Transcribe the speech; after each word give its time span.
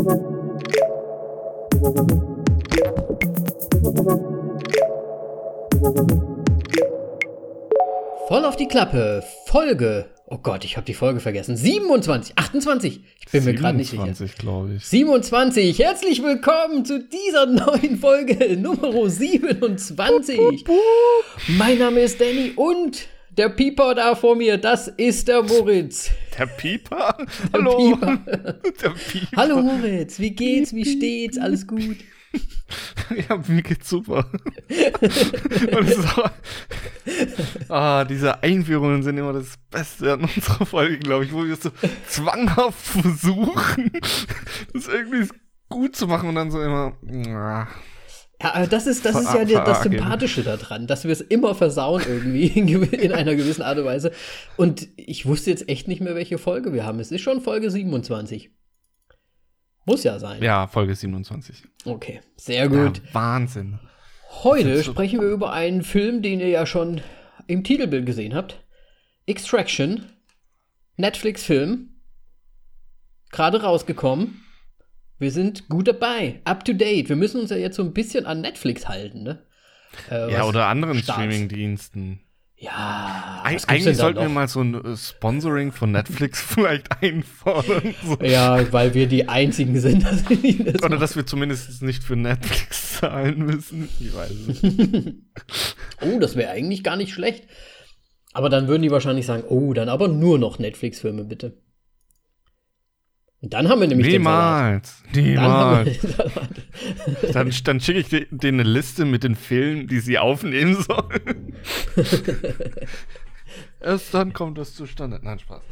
Voll 0.00 0.08
auf 8.46 8.56
die 8.56 8.66
Klappe. 8.66 9.22
Folge. 9.44 10.06
Oh 10.26 10.38
Gott, 10.38 10.64
ich 10.64 10.78
habe 10.78 10.86
die 10.86 10.94
Folge 10.94 11.20
vergessen. 11.20 11.54
27, 11.54 12.38
28. 12.38 13.00
Ich 13.18 13.30
bin 13.30 13.44
mir 13.44 13.52
gerade 13.52 13.76
nicht 13.76 13.90
sicher. 13.90 14.04
27, 14.04 14.38
glaube 14.38 14.74
ich. 14.76 14.86
27. 14.86 15.78
Herzlich 15.78 16.22
willkommen 16.22 16.86
zu 16.86 17.02
dieser 17.02 17.44
neuen 17.44 17.98
Folge 17.98 18.56
Nummer 18.56 19.10
27. 19.10 20.64
Mein 21.58 21.78
Name 21.78 22.00
ist 22.00 22.18
Danny 22.18 22.52
und 22.56 23.06
der 23.36 23.48
Pieper 23.48 23.94
da 23.94 24.14
vor 24.14 24.36
mir, 24.36 24.58
das 24.58 24.88
ist 24.88 25.28
der 25.28 25.42
Moritz. 25.42 26.10
Der 26.38 26.46
Pieper? 26.46 27.16
Der 27.52 27.60
Hallo. 27.60 27.96
Pieper. 27.96 28.16
Der 28.82 28.90
Pieper. 28.90 29.36
Hallo 29.36 29.62
Moritz, 29.62 30.18
wie 30.18 30.30
geht's, 30.30 30.74
wie 30.74 30.84
steht's, 30.84 31.38
alles 31.38 31.66
gut? 31.66 31.96
Ja, 33.28 33.42
mir 33.48 33.62
geht's 33.62 33.88
super. 33.88 34.24
Und 34.68 36.06
auch, 36.16 36.30
ah, 37.68 38.04
diese 38.04 38.40
Einführungen 38.40 39.02
sind 39.02 39.18
immer 39.18 39.32
das 39.32 39.54
Beste 39.68 40.12
an 40.12 40.20
unserer 40.20 40.64
Folge, 40.64 40.98
glaube 40.98 41.24
ich, 41.24 41.32
wo 41.32 41.44
wir 41.44 41.56
so 41.56 41.70
zwanghaft 42.06 42.78
versuchen, 42.86 43.90
das 44.72 44.86
irgendwie 44.86 45.28
gut 45.68 45.96
zu 45.96 46.06
machen 46.06 46.28
und 46.28 46.36
dann 46.36 46.52
so 46.52 46.62
immer. 46.62 46.92
ah. 47.34 47.66
Ja, 48.42 48.54
aber 48.54 48.66
das 48.66 48.86
ist, 48.86 49.04
das 49.04 49.20
ist 49.20 49.34
ja 49.34 49.44
das. 49.44 49.82
Sympathische 49.82 50.42
daran, 50.42 50.86
dass 50.86 51.04
wir 51.04 51.10
es 51.10 51.20
immer 51.20 51.54
versauen 51.54 52.02
irgendwie 52.06 52.46
in, 52.46 53.12
einer 53.12 53.34
gewissen 53.34 53.62
Art 53.62 53.78
und 53.78 53.84
Weise. 53.84 54.12
Und 54.56 54.88
ich 54.96 55.26
wusste 55.26 55.50
jetzt 55.50 55.68
echt 55.68 55.88
nicht 55.88 56.00
mehr, 56.00 56.14
welche 56.14 56.38
Folge 56.38 56.72
wir 56.72 56.84
haben. 56.84 57.00
Es 57.00 57.12
ist 57.12 57.20
schon 57.20 57.40
Folge 57.40 57.70
27. 57.70 58.50
Muss 59.84 60.04
ja 60.04 60.18
sein. 60.18 60.42
Ja, 60.42 60.66
Folge 60.66 60.94
27. 60.94 61.64
Okay, 61.84 62.20
sehr 62.36 62.68
gut. 62.68 62.98
Ja, 62.98 63.14
Wahnsinn. 63.14 63.78
Heute 64.42 64.84
sprechen 64.84 65.20
wir 65.20 65.28
über 65.28 65.52
einen 65.52 65.82
Film, 65.82 66.22
den 66.22 66.40
ihr 66.40 66.48
ja 66.48 66.64
schon 66.64 67.00
im 67.46 67.64
Titelbild 67.64 68.06
gesehen 68.06 68.34
habt. 68.34 68.62
Extraction. 69.26 70.06
Netflix-Film. 70.96 71.88
Gerade 73.32 73.62
rausgekommen. 73.62 74.42
Wir 75.20 75.30
sind 75.30 75.68
gut 75.68 75.86
dabei. 75.86 76.40
Up 76.44 76.64
to 76.64 76.72
date. 76.72 77.08
Wir 77.08 77.16
müssen 77.16 77.40
uns 77.40 77.50
ja 77.50 77.56
jetzt 77.56 77.76
so 77.76 77.82
ein 77.82 77.92
bisschen 77.92 78.26
an 78.26 78.40
Netflix 78.40 78.88
halten, 78.88 79.22
ne? 79.22 79.38
Äh, 80.10 80.32
Ja, 80.32 80.44
oder 80.44 80.66
anderen. 80.66 80.98
Streaming-Diensten. 80.98 82.20
Ja. 82.56 83.40
Eig 83.44 83.62
eigentlich 83.68 83.96
sollten 83.96 84.20
wir 84.20 84.28
mal 84.28 84.46
so 84.48 84.60
ein 84.60 84.74
äh, 84.74 84.96
Sponsoring 84.96 85.72
von 85.72 85.92
Netflix 85.92 86.40
vielleicht 86.46 87.02
einfordern. 87.02 87.94
So. 88.04 88.18
Ja, 88.22 88.70
weil 88.72 88.92
wir 88.94 89.06
die 89.06 89.28
einzigen 89.28 89.78
sind. 89.80 90.04
die 90.30 90.64
das 90.64 90.74
Oder 90.76 90.88
machen. 90.90 91.00
dass 91.00 91.16
wir 91.16 91.24
zumindest 91.26 91.82
nicht 91.82 92.02
für 92.02 92.16
Netflix 92.16 92.94
zahlen 93.00 93.38
müssen. 93.44 93.88
Ich 93.98 94.14
weiß 94.14 94.30
es 94.30 94.62
nicht. 94.62 95.16
Oh, 96.02 96.18
das 96.18 96.36
wäre 96.36 96.50
eigentlich 96.50 96.82
gar 96.84 96.96
nicht 96.96 97.12
schlecht. 97.12 97.44
Aber 98.32 98.48
dann 98.48 98.68
würden 98.68 98.82
die 98.82 98.90
wahrscheinlich 98.90 99.26
sagen, 99.26 99.44
oh, 99.48 99.72
dann 99.72 99.88
aber 99.88 100.08
nur 100.08 100.38
noch 100.38 100.58
Netflix-Filme, 100.58 101.24
bitte. 101.24 101.56
Und 103.42 103.54
dann 103.54 103.68
haben 103.70 103.80
wir 103.80 103.88
nämlich 103.88 104.06
den 104.08 104.22
Salat. 104.22 104.88
Niemals. 105.02 105.02
Dann 105.14 105.24
Niemals. 105.24 105.98
Dann, 107.32 107.50
dann 107.64 107.80
schicke 107.80 107.98
ich 108.00 108.08
dir- 108.08 108.26
denen 108.30 108.60
eine 108.60 108.68
Liste 108.68 109.04
mit 109.06 109.24
den 109.24 109.34
Filmen, 109.34 109.86
die 109.86 110.00
sie 110.00 110.18
aufnehmen 110.18 110.74
sollen. 110.76 111.54
Erst 113.80 114.12
dann 114.12 114.32
kommt 114.32 114.58
das 114.58 114.74
zustande. 114.74 115.20
Nein, 115.22 115.38
Spaß. 115.38 115.62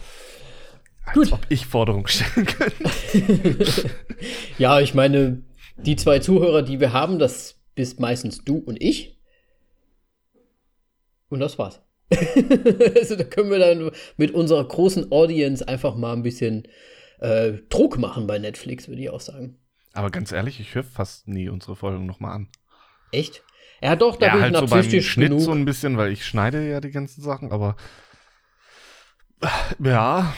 Als 1.04 1.14
Gut. 1.14 1.32
ob 1.32 1.40
ich 1.48 1.66
Forderungen 1.66 2.06
stellen 2.08 2.46
könnte. 2.46 3.90
Ja, 4.58 4.80
ich 4.80 4.94
meine, 4.94 5.42
die 5.76 5.94
zwei 5.94 6.18
Zuhörer, 6.18 6.62
die 6.62 6.80
wir 6.80 6.92
haben, 6.92 7.18
das 7.20 7.60
bist 7.76 8.00
meistens 8.00 8.42
du 8.44 8.58
und 8.58 8.82
ich. 8.82 9.16
Und 11.28 11.38
das 11.40 11.58
war's. 11.58 11.80
also 12.96 13.14
da 13.16 13.22
können 13.24 13.50
wir 13.50 13.58
dann 13.60 13.90
mit 14.16 14.32
unserer 14.32 14.66
großen 14.66 15.12
Audience 15.12 15.66
einfach 15.68 15.94
mal 15.94 16.14
ein 16.14 16.22
bisschen 16.22 16.66
äh, 17.20 17.52
Druck 17.68 17.98
machen 17.98 18.26
bei 18.26 18.38
Netflix, 18.38 18.88
würde 18.88 19.02
ich 19.02 19.10
auch 19.10 19.20
sagen. 19.20 19.56
Aber 19.94 20.10
ganz 20.10 20.32
ehrlich, 20.32 20.60
ich 20.60 20.74
höre 20.74 20.84
fast 20.84 21.26
nie 21.28 21.48
unsere 21.48 21.74
Folgen 21.76 22.06
nochmal 22.06 22.32
an. 22.34 22.48
Echt? 23.12 23.42
Ja, 23.82 23.96
doch, 23.96 24.16
da 24.16 24.26
ja, 24.26 24.32
bin 24.34 24.42
halt 24.42 24.54
ich 24.54 24.60
so 24.60 24.66
beim 24.66 24.78
narzisstisch 24.78 25.10
Schnitt 25.12 25.28
genug. 25.30 25.40
so 25.42 25.52
ein 25.52 25.64
bisschen, 25.64 25.96
weil 25.96 26.12
ich 26.12 26.26
schneide 26.26 26.68
ja 26.68 26.80
die 26.80 26.90
ganzen 26.90 27.22
Sachen, 27.22 27.52
aber 27.52 27.76
ja, 29.82 30.32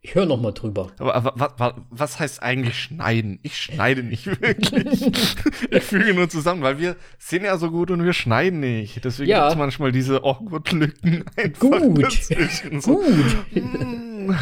ich 0.00 0.14
höre 0.14 0.26
noch 0.26 0.40
mal 0.40 0.52
drüber. 0.52 0.92
aber, 0.98 1.14
aber 1.14 1.32
wa, 1.36 1.54
wa, 1.56 1.86
was 1.90 2.18
heißt 2.20 2.42
eigentlich 2.42 2.78
schneiden? 2.78 3.38
Ich 3.42 3.56
schneide 3.58 4.02
nicht 4.02 4.26
wirklich. 4.40 5.06
ich 5.70 5.82
füge 5.82 6.12
nur 6.12 6.28
zusammen, 6.28 6.62
weil 6.62 6.78
wir 6.78 6.96
sind 7.18 7.44
ja 7.44 7.56
so 7.56 7.70
gut 7.70 7.90
und 7.90 8.04
wir 8.04 8.12
schneiden 8.12 8.60
nicht. 8.60 9.02
Deswegen 9.04 9.30
Ja. 9.30 9.40
gibt 9.44 9.52
es 9.52 9.58
manchmal 9.58 9.92
diese 9.92 10.22
awkward 10.24 10.72
Lücken 10.72 11.24
einfach 11.36 11.60
Gut. 11.60 12.02
dazwischen. 12.02 12.80
So, 12.82 12.96
Gut. 12.96 13.36
mm, 13.54 14.32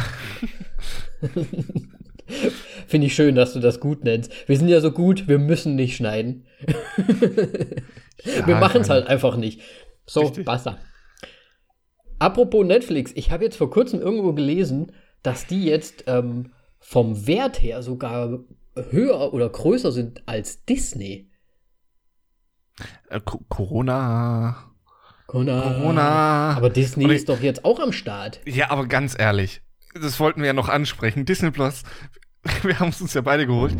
Finde 2.87 3.07
ich 3.07 3.15
schön, 3.15 3.35
dass 3.35 3.53
du 3.53 3.59
das 3.59 3.79
gut 3.79 4.03
nennst. 4.03 4.31
Wir 4.47 4.57
sind 4.57 4.67
ja 4.69 4.79
so 4.81 4.91
gut, 4.91 5.27
wir 5.27 5.39
müssen 5.39 5.75
nicht 5.75 5.95
schneiden. 5.95 6.45
wir 8.23 8.47
Ja, 8.47 8.59
machen 8.59 8.81
es 8.81 8.89
halt 8.89 9.07
einfach 9.07 9.35
nicht. 9.35 9.61
So, 10.05 10.21
Richtig. 10.21 10.45
basta. 10.45 10.77
Apropos 12.19 12.65
Netflix, 12.65 13.11
ich 13.15 13.31
habe 13.31 13.43
jetzt 13.43 13.57
vor 13.57 13.69
kurzem 13.69 13.99
irgendwo 13.99 14.33
gelesen, 14.33 14.91
dass 15.23 15.45
die 15.47 15.65
jetzt 15.65 16.05
ähm, 16.07 16.53
vom 16.79 17.27
Wert 17.27 17.61
her 17.61 17.81
sogar 17.83 18.39
höher 18.91 19.33
oder 19.33 19.49
größer 19.49 19.91
sind 19.91 20.23
als 20.27 20.63
Disney. 20.65 21.29
äh, 23.09 23.19
Co- 23.23 23.43
Corona. 23.49 24.71
Corona. 25.27 25.61
Corona. 25.61 26.53
Aber 26.57 26.69
Disney 26.69 27.05
ich- 27.05 27.11
ist 27.17 27.29
doch 27.29 27.41
jetzt 27.41 27.65
auch 27.65 27.79
am 27.79 27.91
Start. 27.91 28.39
Ja, 28.45 28.69
aber 28.69 28.85
ganz 28.87 29.15
ehrlich, 29.17 29.61
das 29.93 30.19
wollten 30.19 30.41
wir 30.41 30.47
ja 30.47 30.53
noch 30.53 30.69
ansprechen. 30.69 31.25
Disney 31.25 31.51
Plus, 31.51 31.83
wir 32.63 32.79
haben 32.79 32.89
es 32.89 33.01
uns 33.01 33.13
ja 33.13 33.21
beide 33.21 33.45
geholt. 33.47 33.75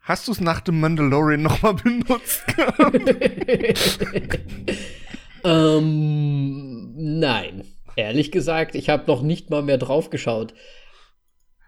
Hast 0.00 0.28
du 0.28 0.32
es 0.32 0.40
nach 0.40 0.60
dem 0.60 0.80
Mandalorian 0.80 1.42
nochmal 1.42 1.74
benutzt? 1.74 2.42
ähm, 5.44 6.92
nein. 7.20 7.64
Ehrlich 7.96 8.32
gesagt, 8.32 8.74
ich 8.74 8.88
habe 8.88 9.04
noch 9.06 9.22
nicht 9.22 9.50
mal 9.50 9.62
mehr 9.62 9.78
drauf 9.78 10.10
geschaut. 10.10 10.54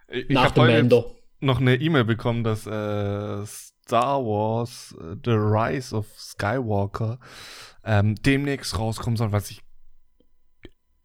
Ich 0.08 0.28
nach 0.28 0.46
hab 0.46 0.54
dem 0.54 0.66
Mando. 0.66 1.16
noch 1.40 1.60
eine 1.60 1.76
E-Mail 1.76 2.04
bekommen, 2.04 2.42
dass 2.42 2.66
äh, 2.66 3.46
Star 3.46 4.24
Wars 4.24 4.94
äh, 5.00 5.16
The 5.24 5.32
Rise 5.32 5.94
of 5.94 6.06
Skywalker 6.16 7.18
ähm, 7.84 8.14
demnächst 8.16 8.78
rauskommen 8.78 9.16
soll, 9.16 9.32
was 9.32 9.50
ich 9.50 9.62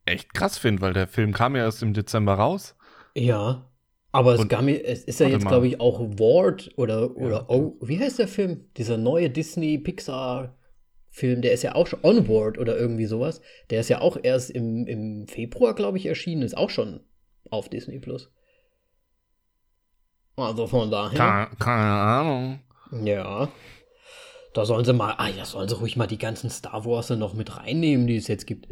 echt 0.08 0.34
krass 0.34 0.58
finde, 0.58 0.82
weil 0.82 0.94
der 0.94 1.08
Film 1.08 1.34
kam 1.34 1.56
ja 1.56 1.64
erst 1.64 1.84
im 1.84 1.94
Dezember 1.94 2.36
raus. 2.36 2.76
Ja. 3.16 3.70
Aber 4.12 4.34
es, 4.34 4.48
gab 4.48 4.66
es 4.68 5.04
ist 5.04 5.20
ja 5.20 5.28
jetzt, 5.28 5.48
glaube 5.48 5.68
ich, 5.68 5.80
auch 5.80 6.00
Ward 6.00 6.72
oder, 6.76 7.16
oder 7.18 7.36
Ja. 7.36 7.46
oh, 7.50 7.78
wie 7.82 8.00
heißt 8.00 8.20
der 8.20 8.28
Film? 8.28 8.66
Dieser 8.78 8.98
neue 8.98 9.30
Disney-Pixar-Film, 9.30 11.42
der 11.42 11.52
ist 11.52 11.64
ja 11.64 11.76
auch 11.76 11.88
schon 11.88 12.00
Onward 12.04 12.58
oder 12.58 12.78
irgendwie 12.78 13.06
sowas. 13.06 13.42
Der 13.70 13.82
ist 13.82 13.90
ja 13.90 14.02
auch 14.02 14.18
erst 14.22 14.50
im, 14.50 14.88
im 14.88 15.28
Februar, 15.28 15.76
glaube 15.76 15.98
ich, 15.98 16.06
erschienen, 16.06 16.42
ist 16.42 16.58
auch 16.58 16.70
schon 16.70 17.02
auf 17.52 17.70
Disney 17.70 18.00
Plus. 18.00 18.32
Also 20.36 20.68
von 20.68 20.90
daher. 20.90 21.18
Keine, 21.18 21.50
keine 21.60 21.92
Ahnung. 21.92 22.60
Ja. 23.04 23.50
Da 24.54 24.66
sollen 24.66 24.86
sie 24.86 24.94
mal, 24.94 25.16
ah 25.18 25.28
ja, 25.28 25.46
sollen 25.46 25.68
sie 25.68 25.76
ruhig 25.76 25.98
mal 25.98 26.08
die 26.08 26.18
ganzen 26.18 26.50
Star 26.50 26.86
Wars 26.86 27.10
noch 27.10 27.34
mit 27.34 27.58
reinnehmen, 27.58 28.08
die 28.08 28.18
es 28.18 28.28
jetzt 28.28 28.48
gibt. 28.48 28.68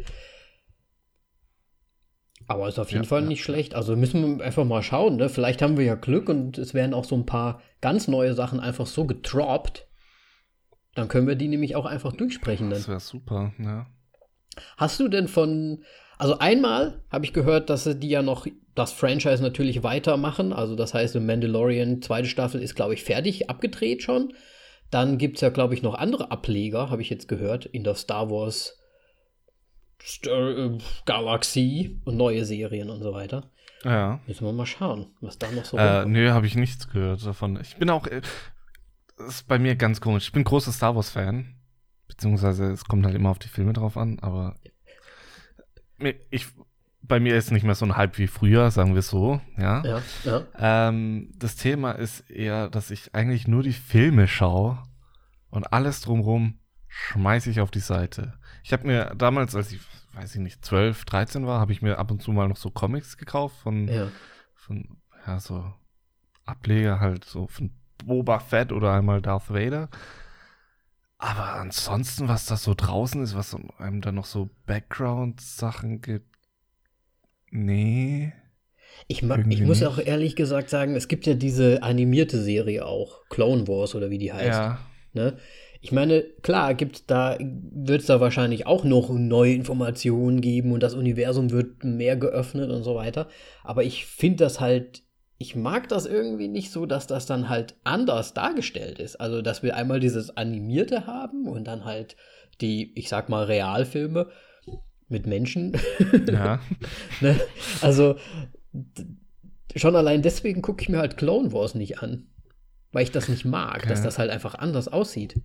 Aber 2.48 2.68
ist 2.68 2.78
auf 2.78 2.90
jeden 2.90 3.04
Ja, 3.04 3.08
Fall 3.08 3.22
ja. 3.22 3.28
nicht 3.28 3.42
schlecht. 3.42 3.74
Also 3.74 3.96
müssen 3.96 4.38
wir 4.38 4.44
einfach 4.44 4.64
mal 4.64 4.82
schauen, 4.82 5.16
ne? 5.16 5.28
Vielleicht 5.28 5.62
haben 5.62 5.76
wir 5.76 5.84
ja 5.84 5.94
Glück 5.96 6.28
und 6.28 6.58
es 6.58 6.74
werden 6.74 6.94
auch 6.94 7.04
so 7.04 7.16
ein 7.16 7.26
paar 7.26 7.60
ganz 7.80 8.06
neue 8.08 8.34
Sachen 8.34 8.60
einfach 8.60 8.86
so 8.86 9.04
getroppt. 9.04 9.86
Dann 10.94 11.08
können 11.08 11.26
wir 11.26 11.34
die 11.34 11.48
nämlich 11.48 11.76
auch 11.76 11.86
einfach 11.86 12.12
durchsprechen 12.12 12.70
dann. 12.70 12.78
Das 12.78 12.88
wäre 12.88 13.00
super, 13.00 13.52
ja. 13.58 13.86
Hast 14.76 14.98
du 15.00 15.08
denn 15.08 15.28
von, 15.28 15.84
also 16.18 16.38
einmal 16.38 17.02
habe 17.10 17.24
ich 17.24 17.32
gehört, 17.32 17.68
dass 17.68 17.84
sie 17.84 17.98
die 17.98 18.08
ja 18.08 18.22
noch 18.22 18.46
das 18.74 18.92
Franchise 18.92 19.42
natürlich 19.42 19.82
weitermachen. 19.82 20.52
Also 20.52 20.76
das 20.76 20.94
heißt, 20.94 21.14
The 21.14 21.20
Mandalorian, 21.20 22.00
zweite 22.00 22.28
Staffel 22.28 22.62
ist, 22.62 22.74
glaube 22.76 22.94
ich, 22.94 23.04
fertig, 23.04 23.50
abgedreht 23.50 24.02
schon. 24.02 24.32
Dann 24.90 25.18
gibt 25.18 25.36
es 25.36 25.40
ja, 25.40 25.48
glaube 25.48 25.74
ich, 25.74 25.82
noch 25.82 25.94
andere 25.94 26.30
Ableger, 26.30 26.90
habe 26.90 27.02
ich 27.02 27.10
jetzt 27.10 27.26
gehört, 27.28 27.66
in 27.66 27.84
der 27.84 27.96
Star 27.96 28.30
Wars 28.30 28.78
Star 30.02 30.56
äh, 30.56 30.78
Galaxie 31.04 32.00
und 32.04 32.16
neue 32.16 32.44
Serien 32.44 32.90
und 32.90 33.02
so 33.02 33.12
weiter. 33.12 33.50
Ja. 33.84 34.20
Müssen 34.26 34.44
wir 34.46 34.52
mal 34.52 34.66
schauen, 34.66 35.06
was 35.20 35.38
da 35.38 35.50
noch 35.50 35.64
so 35.64 35.76
Äh, 35.76 35.82
rumkommt. 35.98 36.12
nö, 36.12 36.30
habe 36.30 36.46
ich 36.46 36.54
nichts 36.56 36.88
gehört 36.88 37.24
davon. 37.24 37.58
Ich 37.60 37.76
bin 37.76 37.90
auch, 37.90 38.06
äh, 38.06 38.20
das 39.18 39.26
ist 39.28 39.48
bei 39.48 39.58
mir 39.58 39.76
ganz 39.76 40.00
komisch. 40.00 40.24
Ich 40.26 40.32
bin 40.32 40.44
großer 40.44 40.72
Star 40.72 40.94
Wars-Fan. 40.96 41.54
Beziehungsweise 42.08 42.70
es 42.72 42.84
kommt 42.84 43.04
halt 43.04 43.14
immer 43.14 43.30
auf 43.30 43.38
die 43.38 43.48
Filme 43.48 43.72
drauf 43.72 43.96
an, 43.96 44.18
aber 44.20 44.56
ich 46.30 46.46
bei 47.02 47.20
mir 47.20 47.36
ist 47.36 47.52
nicht 47.52 47.62
mehr 47.64 47.74
so 47.76 47.84
ein 47.84 47.96
Hype 47.96 48.18
wie 48.18 48.26
früher, 48.26 48.70
sagen 48.70 48.94
wir 48.94 49.02
so, 49.02 49.40
ja. 49.56 49.82
Ja, 49.84 50.02
ja. 50.24 50.42
Ähm, 50.88 51.30
das 51.36 51.54
Thema 51.56 51.92
ist 51.92 52.28
eher, 52.30 52.68
dass 52.68 52.90
ich 52.90 53.14
eigentlich 53.14 53.46
nur 53.46 53.62
die 53.62 53.72
Filme 53.72 54.26
schaue 54.26 54.82
und 55.50 55.72
alles 55.72 56.00
drumherum 56.00 56.58
schmeiße 56.88 57.48
ich 57.50 57.60
auf 57.60 57.70
die 57.70 57.80
Seite. 57.80 58.34
Ich 58.66 58.72
habe 58.72 58.84
mir 58.84 59.12
damals, 59.16 59.54
als 59.54 59.70
ich, 59.70 59.78
weiß 60.14 60.34
ich 60.34 60.40
nicht, 60.40 60.64
12, 60.64 61.04
13 61.04 61.46
war, 61.46 61.60
habe 61.60 61.70
ich 61.70 61.82
mir 61.82 62.00
ab 62.00 62.10
und 62.10 62.20
zu 62.20 62.32
mal 62.32 62.48
noch 62.48 62.56
so 62.56 62.68
Comics 62.68 63.16
gekauft 63.16 63.56
von, 63.58 63.86
ja. 63.86 64.10
von 64.56 64.98
ja, 65.24 65.38
so 65.38 65.72
Ableger 66.44 66.98
halt 66.98 67.24
so 67.24 67.46
von 67.46 67.70
Boba 68.04 68.40
Fett 68.40 68.72
oder 68.72 68.92
einmal 68.92 69.22
Darth 69.22 69.50
Vader. 69.50 69.88
Aber 71.16 71.52
ansonsten, 71.60 72.26
was 72.26 72.46
da 72.46 72.56
so 72.56 72.74
draußen 72.76 73.22
ist, 73.22 73.36
was 73.36 73.56
einem 73.78 74.00
da 74.00 74.10
noch 74.10 74.26
so 74.26 74.50
Background-Sachen 74.66 76.00
gibt, 76.00 76.34
nee. 77.52 78.32
Ich, 79.06 79.22
mag, 79.22 79.46
ich 79.48 79.62
muss 79.62 79.84
auch 79.84 79.98
ehrlich 79.98 80.34
gesagt 80.34 80.70
sagen, 80.70 80.96
es 80.96 81.06
gibt 81.06 81.24
ja 81.26 81.34
diese 81.34 81.84
animierte 81.84 82.42
Serie 82.42 82.84
auch, 82.84 83.28
Clone 83.28 83.68
Wars 83.68 83.94
oder 83.94 84.10
wie 84.10 84.18
die 84.18 84.32
heißt. 84.32 84.58
Ja, 84.58 84.80
Ne? 85.16 85.38
Ich 85.86 85.92
meine, 85.92 86.24
klar, 86.42 86.74
gibt's 86.74 87.06
da, 87.06 87.38
wird 87.38 88.00
es 88.00 88.08
da 88.08 88.20
wahrscheinlich 88.20 88.66
auch 88.66 88.82
noch 88.82 89.08
neue 89.08 89.54
Informationen 89.54 90.40
geben 90.40 90.72
und 90.72 90.82
das 90.82 90.94
Universum 90.94 91.52
wird 91.52 91.84
mehr 91.84 92.16
geöffnet 92.16 92.72
und 92.72 92.82
so 92.82 92.96
weiter. 92.96 93.28
Aber 93.62 93.84
ich 93.84 94.04
finde 94.04 94.38
das 94.38 94.58
halt, 94.58 95.04
ich 95.38 95.54
mag 95.54 95.88
das 95.88 96.04
irgendwie 96.04 96.48
nicht 96.48 96.72
so, 96.72 96.86
dass 96.86 97.06
das 97.06 97.26
dann 97.26 97.48
halt 97.48 97.76
anders 97.84 98.34
dargestellt 98.34 98.98
ist. 98.98 99.20
Also, 99.20 99.42
dass 99.42 99.62
wir 99.62 99.76
einmal 99.76 100.00
dieses 100.00 100.36
Animierte 100.36 101.06
haben 101.06 101.46
und 101.46 101.68
dann 101.68 101.84
halt 101.84 102.16
die, 102.60 102.90
ich 102.98 103.08
sag 103.08 103.28
mal, 103.28 103.44
Realfilme 103.44 104.26
mit 105.06 105.28
Menschen. 105.28 105.76
ja. 106.28 106.58
ne? 107.20 107.38
Also, 107.80 108.16
schon 109.76 109.94
allein 109.94 110.22
deswegen 110.22 110.62
gucke 110.62 110.82
ich 110.82 110.88
mir 110.88 110.98
halt 110.98 111.16
Clone 111.16 111.52
Wars 111.52 111.76
nicht 111.76 112.02
an. 112.02 112.26
Weil 112.96 113.02
ich 113.02 113.12
das 113.12 113.28
nicht 113.28 113.44
mag, 113.44 113.80
Okay. 113.80 113.88
dass 113.90 114.02
das 114.02 114.18
halt 114.18 114.30
einfach 114.30 114.54
anders 114.54 114.88
aussieht. 114.88 115.38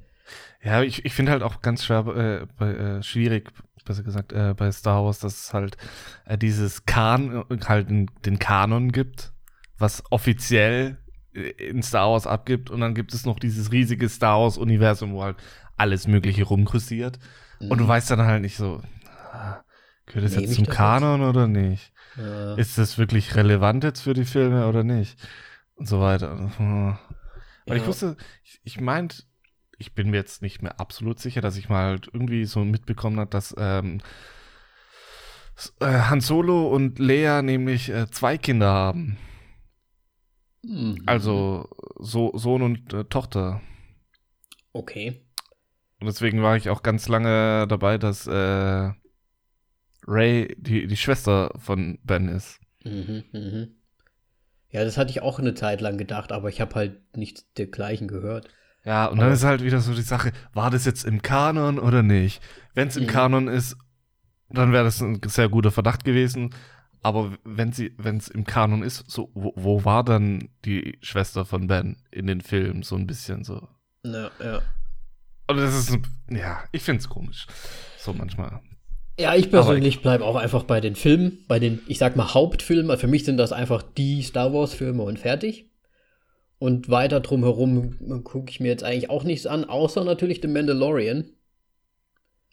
Ja, 0.64 0.84
ich, 0.84 1.04
ich 1.04 1.14
finde 1.14 1.34
halt 1.34 1.44
auch 1.44 1.62
ganz 1.62 1.84
schwer, 1.84 2.08
äh, 2.08 2.46
bei, 2.58 2.72
äh, 2.74 3.04
schwierig, 3.04 3.52
besser 3.84 4.04
gesagt, 4.04 4.32
äh, 4.32 4.54
bei 4.56 4.72
Star 4.72 5.04
Wars, 5.04 5.20
dass 5.20 5.48
es 5.48 5.54
halt 5.54 5.76
äh, 6.24 6.38
dieses 6.38 6.86
Kan, 6.86 7.44
halt 7.68 7.90
den, 7.90 8.40
Kanon 8.40 8.94
gibt, 8.94 9.34
was 9.78 10.02
offiziell 10.12 10.98
äh, 11.34 11.50
in 11.50 11.84
Star 11.84 12.12
Wars 12.12 12.26
abgibt 12.26 12.70
und 12.70 12.80
dann 12.80 12.96
gibt 12.96 13.14
es 13.14 13.26
noch 13.26 13.38
dieses 13.38 13.74
riesige 13.74 14.08
Star 14.08 14.40
Wars 14.40 14.58
Universum, 14.58 15.12
wo 15.12 15.24
halt 15.24 15.36
alles 15.76 16.08
Mögliche 16.08 16.46
rumkursiert 16.46 17.20
und 17.60 17.80
du 17.80 17.86
weißt 17.86 18.12
dann 18.12 18.22
halt 18.22 18.44
nicht 18.44 18.56
so, 18.56 18.82
ah, 19.34 19.58
gehört 20.06 20.24
das 20.24 20.32
Nehme 20.36 20.44
jetzt 20.46 20.56
zum 20.56 20.64
das 20.64 20.74
Kanon 20.74 21.22
oder 21.22 21.48
nicht? 21.48 21.92
Ja. 22.16 22.56
Ist 22.56 22.78
das 22.78 22.98
wirklich 22.98 23.36
relevant 23.36 23.84
jetzt 23.84 24.00
für 24.00 24.14
die 24.14 24.24
Filme 24.24 24.68
oder 24.68 24.86
nicht? 24.86 25.20
Und 25.76 25.90
so 25.90 26.00
weiter. 26.00 26.50
Weil 27.66 27.78
ich 27.78 27.84
Ja. 27.84 27.88
wusste, 27.88 28.18
ich, 28.44 28.60
ich 28.64 28.80
meint, 28.80 29.28
ich 29.78 29.94
bin 29.94 30.10
mir 30.12 30.18
jetzt 30.18 30.42
nicht 30.42 30.62
mehr 30.62 30.80
absolut 30.80 31.20
sicher, 31.20 31.42
dass 31.42 31.58
ich 31.58 31.70
mal 31.70 31.92
halt 31.92 32.10
irgendwie 32.14 32.46
so 32.46 32.64
mitbekommen 32.64 33.20
habe, 33.20 33.30
dass 33.30 33.56
ähm, 33.58 34.02
äh, 35.80 35.86
Han 35.86 36.22
Solo 36.22 36.68
und 36.70 37.00
Leia 37.00 37.42
nämlich 37.42 37.90
äh, 37.90 38.10
zwei 38.10 38.38
Kinder 38.38 38.72
haben. 38.72 39.18
Mhm. 40.64 41.02
Also 41.06 41.68
so, 42.00 42.32
Sohn 42.38 42.62
und 42.62 42.94
äh, 42.94 43.06
Tochter. 43.06 43.62
Okay. 44.74 45.26
Und 46.00 46.08
deswegen 46.08 46.42
war 46.42 46.56
ich 46.56 46.70
auch 46.70 46.84
ganz 46.84 47.08
lange 47.08 47.68
dabei, 47.68 47.98
dass 47.98 48.26
äh, 48.28 48.92
Ray 50.08 50.56
die, 50.58 50.88
die 50.88 50.98
Schwester 50.98 51.54
von 51.60 52.00
Ben 52.04 52.28
ist. 52.28 52.60
Mhm, 52.84 53.24
mhm. 53.32 53.76
Ja, 54.72 54.84
das 54.84 54.98
hatte 54.98 55.12
ich 55.12 55.22
auch 55.22 55.40
eine 55.40 55.54
Zeit 55.54 55.82
lang 55.82 55.98
gedacht, 55.98 56.32
aber 56.32 56.50
ich 56.50 56.62
habe 56.62 56.76
halt 56.76 57.16
nichts 57.18 57.52
dergleichen 57.58 58.08
gehört. 58.08 58.48
Ja, 58.84 59.06
und 59.06 59.18
dann 59.18 59.26
Aber- 59.28 59.34
ist 59.36 59.44
halt 59.44 59.64
wieder 59.64 59.80
so 59.82 59.94
die 59.94 60.02
Sache, 60.02 60.32
war 60.54 60.72
das 60.72 60.86
jetzt 60.86 61.04
im 61.04 61.22
Kanon 61.22 61.78
oder 61.78 62.04
nicht? 62.04 62.42
Wenn 62.74 62.88
es 62.88 62.98
im 62.98 63.04
Mhm. 63.04 63.08
Kanon 63.08 63.48
ist, 63.48 63.78
dann 64.50 64.72
wäre 64.72 64.84
das 64.86 65.02
ein 65.02 65.20
sehr 65.28 65.50
guter 65.50 65.72
Verdacht 65.72 66.04
gewesen. 66.04 66.54
Aber 67.04 67.36
wenn 67.44 67.72
sie, 67.72 67.94
wenn 67.98 68.18
es 68.18 68.28
im 68.28 68.44
Kanon 68.46 68.84
ist, 68.84 69.10
so, 69.10 69.32
wo, 69.34 69.54
wo 69.56 69.86
war 69.86 70.04
dann 70.04 70.50
die 70.66 70.98
Schwester 71.02 71.46
von 71.46 71.68
Ben 71.68 71.98
in 72.12 72.28
den 72.28 72.42
Filmen? 72.42 72.84
So 72.84 72.96
ein 72.96 73.08
bisschen 73.08 73.44
so. 73.44 73.68
Ja, 74.06 74.30
ja. 74.40 74.62
Und 75.48 75.58
das 75.58 75.74
ist, 75.76 75.92
ein- 75.92 76.06
ja, 76.36 76.64
ich 76.72 76.84
find's 76.84 77.10
komisch. 77.10 77.48
So 77.98 78.14
manchmal. 78.14 78.62
Ja, 79.22 79.36
ich 79.36 79.50
persönlich 79.52 80.02
bleibe 80.02 80.26
auch 80.26 80.36
einfach 80.36 80.64
bei 80.64 80.82
den 80.82 80.96
Filmen, 80.96 81.44
bei 81.48 81.60
den, 81.60 81.80
ich 81.88 81.98
sag 82.00 82.16
mal, 82.16 82.34
Hauptfilmen. 82.34 82.98
Für 82.98 83.08
mich 83.08 83.24
sind 83.24 83.38
das 83.38 83.52
einfach 83.54 83.82
die 83.84 84.22
Star 84.24 84.54
Wars-Filme 84.54 85.04
und 85.04 85.20
fertig. 85.20 85.70
Und 86.58 86.90
weiter 86.90 87.20
drumherum 87.22 88.24
gucke 88.24 88.50
ich 88.52 88.60
mir 88.60 88.68
jetzt 88.70 88.84
eigentlich 88.84 89.10
auch 89.10 89.24
nichts 89.24 89.48
an, 89.48 89.66
außer 89.66 90.04
natürlich 90.04 90.40
The 90.42 90.48
Mandalorian. 90.48 91.26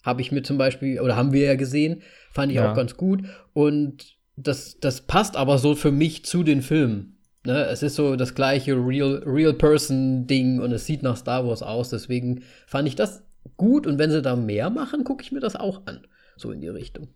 Habe 0.03 0.21
ich 0.23 0.33
mir 0.33 0.43
zum 0.43 0.57
Beispiel, 0.59 1.01
oder 1.01 1.17
haben 1.17 1.33
wir 1.33 1.45
ja 1.45 1.57
gesehen, 1.57 2.03
fand 2.33 2.51
ich 2.53 2.57
Ja. 2.57 2.71
auch 2.71 2.77
ganz 2.77 2.97
gut. 2.97 3.25
Und 3.53 4.17
das, 4.37 4.79
das 4.81 5.03
passt 5.03 5.37
aber 5.37 5.59
so 5.59 5.75
für 5.75 5.91
mich 5.91 6.25
zu 6.25 6.43
den 6.43 6.63
Filmen. 6.63 7.19
Ne? 7.45 7.65
Es 7.67 7.83
ist 7.83 7.97
so 7.97 8.17
das 8.17 8.35
gleiche 8.35 8.75
Real, 8.75 9.23
Real 9.27 9.55
und 9.55 10.73
es 10.73 10.87
sieht 10.87 11.03
nach 11.03 11.17
Star 11.17 11.47
Wars 11.47 11.63
aus. 11.63 11.91
Deswegen 11.91 12.43
fand 12.67 12.89
ich 12.89 12.95
das 12.95 13.23
gut. 13.57 13.87
Und 13.87 13.99
wenn 13.99 14.11
sie 14.11 14.23
da 14.23 14.37
mehr 14.37 14.71
machen, 14.71 15.05
gucke 15.05 15.23
ich 15.23 15.33
mir 15.33 15.41
das 15.41 15.57
auch 15.57 15.87
an. 15.87 16.07
So 16.39 16.53
in 16.53 16.61
die 16.61 16.69
Richtung. 16.69 17.09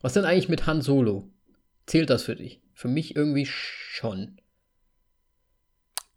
Was 0.00 0.12
denn 0.12 0.24
eigentlich 0.24 0.48
mit 0.48 0.66
Han 0.66 0.82
Solo? 0.82 1.30
Zählt 1.86 2.10
das 2.10 2.22
für 2.22 2.36
dich? 2.36 2.62
Für 2.74 2.88
mich 2.88 3.16
irgendwie 3.16 3.46
schon. 3.46 4.40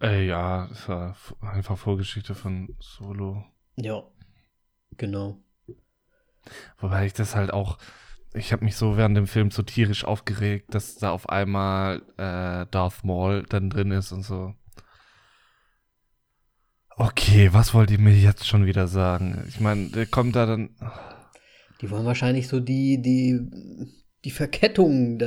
Äh, 0.02 0.26
ja, 0.26 0.68
das 0.68 0.88
war 0.88 1.16
einfach 1.42 1.78
Vorgeschichte 1.78 2.36
von 2.36 2.76
Solo. 2.80 3.44
Ja. 3.76 4.04
Genau. 4.98 5.42
Wobei 6.78 7.06
ich 7.06 7.14
das 7.14 7.36
halt 7.36 7.54
auch, 7.54 7.78
ich 8.34 8.52
habe 8.52 8.66
mich 8.66 8.76
so 8.76 8.98
während 8.98 9.16
dem 9.16 9.28
Film 9.28 9.52
so 9.52 9.64
tierisch 9.64 10.06
aufgeregt, 10.06 10.74
dass 10.74 10.96
da 10.96 11.12
auf 11.12 11.30
einmal 11.30 12.02
äh, 12.18 12.66
Darth 12.72 13.04
Maul 13.04 13.44
dann 13.44 13.70
drin 13.70 13.92
ist 13.92 14.12
und 14.12 14.24
so. 14.24 14.54
Okay, 16.98 17.54
was 17.54 17.74
wollt 17.74 17.90
ihr 17.90 18.00
mir 18.00 18.14
jetzt 18.14 18.48
schon 18.48 18.66
wieder 18.66 18.88
sagen? 18.88 19.46
Ich 19.48 19.60
meine, 19.60 19.90
der 19.90 20.06
kommt 20.06 20.36
da 20.36 20.46
dann. 20.46 20.76
Die 21.82 21.90
wollen 21.90 22.06
wahrscheinlich 22.06 22.48
so 22.48 22.60
die, 22.60 23.02
die, 23.02 23.42
die 24.24 24.32
Verkettung 24.32 25.20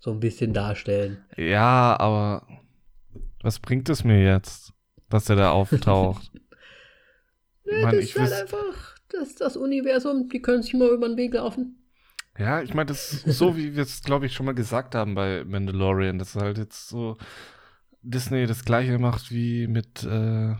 so 0.00 0.12
ein 0.12 0.20
bisschen 0.20 0.52
darstellen. 0.54 1.24
Ja, 1.36 1.98
aber 1.98 2.46
was 3.42 3.58
bringt 3.58 3.88
es 3.88 4.04
mir 4.04 4.22
jetzt, 4.22 4.72
dass 5.08 5.24
der 5.24 5.36
da 5.36 5.50
auftaucht? 5.52 6.30
Ja, 7.64 7.82
Mann, 7.82 7.96
das 7.96 8.04
ich 8.04 8.14
ist 8.14 8.20
halt 8.20 8.32
einfach 8.32 8.96
das, 9.08 9.34
das 9.34 9.56
Universum, 9.56 10.28
die 10.28 10.40
können 10.40 10.62
sich 10.62 10.74
mal 10.74 10.90
über 10.90 11.08
den 11.08 11.16
Weg 11.16 11.34
laufen. 11.34 11.82
Ja, 12.38 12.62
ich 12.62 12.72
meine, 12.72 12.86
das 12.86 13.12
ist 13.12 13.36
so, 13.36 13.56
wie 13.56 13.74
wir 13.74 13.82
es, 13.82 14.02
glaube 14.02 14.26
ich, 14.26 14.32
schon 14.32 14.46
mal 14.46 14.54
gesagt 14.54 14.94
haben 14.94 15.16
bei 15.16 15.44
Mandalorian, 15.44 16.18
dass 16.18 16.36
halt 16.36 16.56
jetzt 16.56 16.88
so 16.88 17.16
Disney 18.02 18.46
das 18.46 18.64
gleiche 18.64 18.98
macht 18.98 19.32
wie 19.32 19.66
mit 19.66 20.04
äh, 20.04 20.54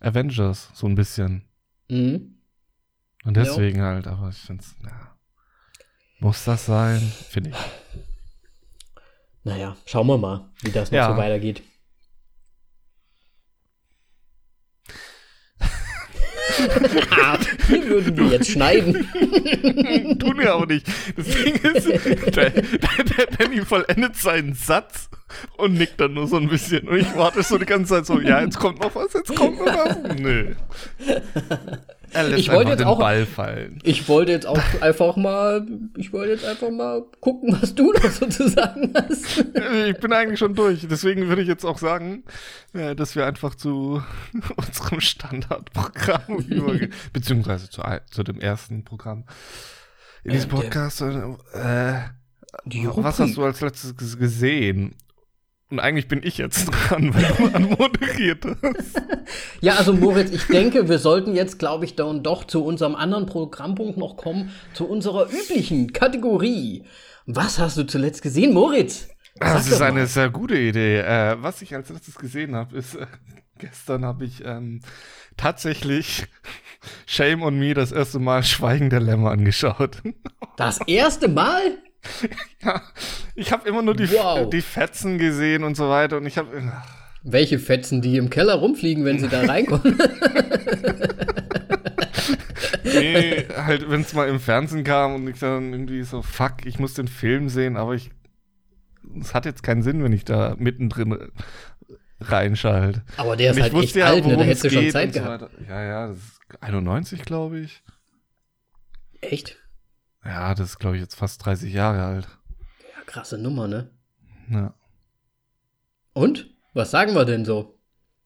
Avengers, 0.00 0.70
so 0.74 0.88
ein 0.88 0.96
bisschen. 0.96 1.44
Mhm. 1.88 2.41
Und 3.24 3.36
Ja. 3.36 3.44
deswegen 3.44 3.82
halt, 3.82 4.06
aber 4.06 4.28
ich 4.30 4.38
finde 4.38 4.64
es, 4.64 4.74
ja. 4.84 5.16
Muss 6.18 6.44
das 6.44 6.66
sein? 6.66 7.00
Finde 7.30 7.50
ich. 7.50 7.56
Naja, 9.44 9.76
schauen 9.86 10.06
wir 10.06 10.18
mal, 10.18 10.50
wie 10.62 10.70
das 10.70 10.90
noch 10.90 10.96
Ja. 10.96 11.10
so 11.10 11.16
weitergeht. 11.16 11.62
ah, 17.10 17.38
hier 17.66 17.86
würden 17.88 18.16
wir 18.16 18.26
jetzt 18.26 18.50
schneiden. 18.50 18.94
Tun 20.18 20.38
wir 20.38 20.54
auch 20.54 20.66
nicht. 20.66 20.86
Das 21.16 21.26
Ding 21.26 21.54
ist, 21.54 21.88
der, 22.36 22.50
der, 22.50 23.04
der 23.04 23.26
Danny 23.38 23.64
vollendet 23.64 24.16
seinen 24.16 24.54
Satz 24.54 25.08
und 25.56 25.74
nickt 25.74 26.00
dann 26.00 26.14
nur 26.14 26.26
so 26.26 26.36
ein 26.36 26.48
bisschen. 26.48 26.88
Und 26.88 26.98
ich 26.98 27.16
warte 27.16 27.42
so 27.42 27.58
die 27.58 27.66
ganze 27.66 27.94
Zeit 27.94 28.06
so, 28.06 28.20
ja, 28.20 28.40
jetzt 28.42 28.58
kommt 28.58 28.80
noch 28.80 28.94
was, 28.94 29.12
jetzt 29.14 29.34
kommt 29.34 29.58
noch 29.58 29.66
was. 29.66 29.96
Nö. 30.18 30.54
Er 32.14 32.24
lässt 32.24 32.40
Ich 32.40 32.52
wollte 32.52 32.70
jetzt 32.70 32.80
den 32.80 32.86
auch- 32.86 32.98
Ball 32.98 33.24
fallen. 33.26 33.78
Ich 33.84 34.08
wollte 34.08 34.32
jetzt 34.32 34.46
auch 34.46 34.58
einfach 34.80 35.16
mal, 35.16 35.66
ich 35.96 36.12
wollte 36.12 36.32
jetzt 36.32 36.44
einfach 36.44 36.70
mal 36.70 37.02
gucken, 37.20 37.56
was 37.60 37.74
du 37.74 37.92
noch 37.92 38.04
so 38.10 38.26
zu 38.26 38.48
sagen 38.48 38.92
hast. 38.94 39.38
Ich 39.86 39.96
bin 39.98 40.12
eigentlich 40.12 40.38
schon 40.38 40.54
durch. 40.54 40.86
Deswegen 40.88 41.28
würde 41.28 41.42
ich 41.42 41.48
jetzt 41.48 41.64
auch 41.64 41.78
sagen, 41.78 42.24
äh, 42.74 42.94
dass 42.94 43.16
wir 43.16 43.26
einfach 43.26 43.54
zu 43.54 44.02
unserem 44.56 45.00
Standardprogramm 45.00 46.36
übergehen. 46.48 46.92
Beziehungsweise 47.12 47.70
zu, 47.70 47.82
zu 48.10 48.22
dem 48.22 48.40
ersten 48.40 48.84
Programm 48.84 49.24
in 50.24 50.32
diesem 50.32 50.50
Äh, 50.50 50.52
der- 50.52 50.60
Podcast. 50.60 51.00
Äh, 51.00 51.98
Die 52.66 52.88
was 52.92 53.18
hast 53.18 53.36
du 53.36 53.44
als 53.44 53.60
letztes 53.60 53.94
ges- 53.96 54.18
gesehen? 54.18 54.94
Und 55.72 55.80
eigentlich 55.80 56.06
bin 56.06 56.20
ich 56.22 56.36
jetzt 56.36 56.66
dran, 56.70 57.14
weil 57.14 57.24
du 57.38 57.56
anmoderiert 57.56 58.44
hast. 58.62 59.02
Ja, 59.62 59.76
also 59.76 59.94
Moritz, 59.94 60.30
ich 60.30 60.46
denke, 60.48 60.88
wir 60.88 60.98
sollten 60.98 61.34
jetzt, 61.34 61.58
glaube 61.58 61.86
ich, 61.86 61.96
dann 61.96 62.22
doch 62.22 62.44
zu 62.44 62.62
unserem 62.62 62.94
anderen 62.94 63.24
Programmpunkt 63.24 63.96
noch 63.96 64.16
kommen, 64.18 64.50
zu 64.74 64.86
unserer 64.86 65.28
üblichen 65.30 65.94
Kategorie. 65.94 66.84
Was 67.24 67.58
hast 67.58 67.78
du 67.78 67.84
zuletzt 67.84 68.20
gesehen, 68.20 68.52
Moritz? 68.52 69.08
Sag 69.38 69.54
das 69.54 69.68
ist 69.68 69.80
eine 69.80 70.00
mal. 70.00 70.06
sehr 70.06 70.28
gute 70.28 70.58
Idee. 70.58 70.98
Äh, 70.98 71.36
was 71.40 71.62
ich 71.62 71.74
als 71.74 71.88
letztes 71.88 72.16
gesehen 72.16 72.54
habe, 72.54 72.76
ist, 72.76 72.96
äh, 72.96 73.06
gestern 73.58 74.04
habe 74.04 74.26
ich 74.26 74.44
ähm, 74.44 74.80
tatsächlich 75.38 76.26
Shame 77.06 77.42
on 77.42 77.58
Me 77.58 77.72
das 77.72 77.92
erste 77.92 78.18
Mal 78.18 78.42
Schweigen 78.42 78.90
der 78.90 79.00
Lämmer 79.00 79.30
angeschaut. 79.30 80.02
Das 80.56 80.80
erste 80.86 81.28
Mal? 81.28 81.78
ja, 82.64 82.82
ich 83.34 83.52
habe 83.52 83.68
immer 83.68 83.82
nur 83.82 83.94
die, 83.94 84.10
wow. 84.10 84.48
die 84.48 84.60
Fetzen 84.60 85.18
gesehen 85.18 85.64
und 85.64 85.76
so 85.76 85.88
weiter 85.88 86.16
und 86.16 86.26
ich 86.26 86.38
habe. 86.38 86.72
Welche 87.24 87.60
Fetzen, 87.60 88.02
die 88.02 88.16
im 88.16 88.30
Keller 88.30 88.54
rumfliegen, 88.54 89.04
wenn 89.04 89.20
sie 89.20 89.28
da 89.28 89.42
reinkommen? 89.46 89.96
nee, 92.84 93.46
halt, 93.56 93.88
wenn 93.88 94.00
es 94.00 94.12
mal 94.12 94.28
im 94.28 94.40
Fernsehen 94.40 94.82
kam 94.82 95.14
und 95.14 95.28
ich 95.28 95.38
dann 95.38 95.72
irgendwie 95.72 96.02
so, 96.02 96.22
fuck, 96.22 96.66
ich 96.66 96.80
muss 96.80 96.94
den 96.94 97.06
Film 97.08 97.48
sehen, 97.48 97.76
aber 97.76 97.94
ich. 97.94 98.10
Es 99.20 99.34
hat 99.34 99.44
jetzt 99.44 99.62
keinen 99.62 99.82
Sinn, 99.82 100.02
wenn 100.02 100.12
ich 100.12 100.24
da 100.24 100.56
mittendrin 100.58 101.18
reinschalte. 102.20 103.02
Aber 103.16 103.36
der 103.36 103.52
ist 103.52 103.60
halt 103.60 103.74
echt 103.74 103.94
ja, 103.94 104.06
alt, 104.06 104.26
ne? 104.26 104.36
da 104.36 104.42
hättest 104.42 104.64
du 104.64 104.70
schon 104.70 104.90
Zeit 104.90 105.12
gehabt. 105.12 105.40
So 105.40 105.64
ja, 105.68 105.82
ja, 105.82 106.06
das 106.08 106.16
ist 106.16 106.40
91, 106.60 107.22
glaube 107.22 107.60
ich. 107.60 107.82
Echt? 109.20 109.61
Ja, 110.24 110.54
das 110.54 110.70
ist, 110.70 110.78
glaube 110.78 110.96
ich, 110.96 111.02
jetzt 111.02 111.14
fast 111.14 111.44
30 111.44 111.72
Jahre 111.72 112.04
alt. 112.04 112.28
Ja, 112.96 113.04
krasse 113.04 113.38
Nummer, 113.38 113.68
ne? 113.68 113.90
Ja. 114.50 114.74
Und? 116.12 116.50
Was 116.74 116.90
sagen 116.90 117.14
wir 117.14 117.24
denn 117.24 117.44
so? 117.44 117.78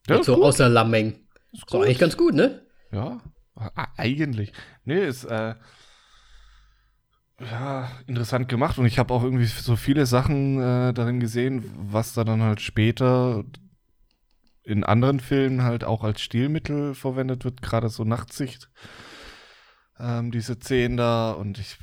Ja, 0.08 0.22
so 0.22 0.42
außer 0.42 0.68
Lammeng. 0.68 1.26
Ist, 1.52 1.64
ist 1.66 1.74
eigentlich 1.74 1.98
ganz 1.98 2.16
gut, 2.16 2.34
ne? 2.34 2.62
Ja, 2.92 3.20
eigentlich. 3.96 4.52
Nee, 4.84 5.04
ist 5.04 5.24
äh, 5.24 5.54
ja 7.40 7.90
interessant 8.06 8.48
gemacht 8.48 8.78
und 8.78 8.86
ich 8.86 8.98
habe 8.98 9.12
auch 9.12 9.22
irgendwie 9.22 9.46
so 9.46 9.76
viele 9.76 10.06
Sachen 10.06 10.60
äh, 10.60 10.92
darin 10.92 11.20
gesehen, 11.20 11.64
was 11.76 12.14
da 12.14 12.24
dann 12.24 12.42
halt 12.42 12.60
später 12.60 13.44
in 14.62 14.84
anderen 14.84 15.20
Filmen 15.20 15.62
halt 15.62 15.84
auch 15.84 16.02
als 16.02 16.20
Stilmittel 16.20 16.94
verwendet 16.94 17.44
wird, 17.44 17.62
gerade 17.62 17.88
so 17.88 18.04
Nachtsicht. 18.04 18.68
Ähm, 19.98 20.30
diese 20.30 20.56
Szenen 20.56 20.96
da 20.96 21.32
und 21.32 21.58
ich 21.58 21.78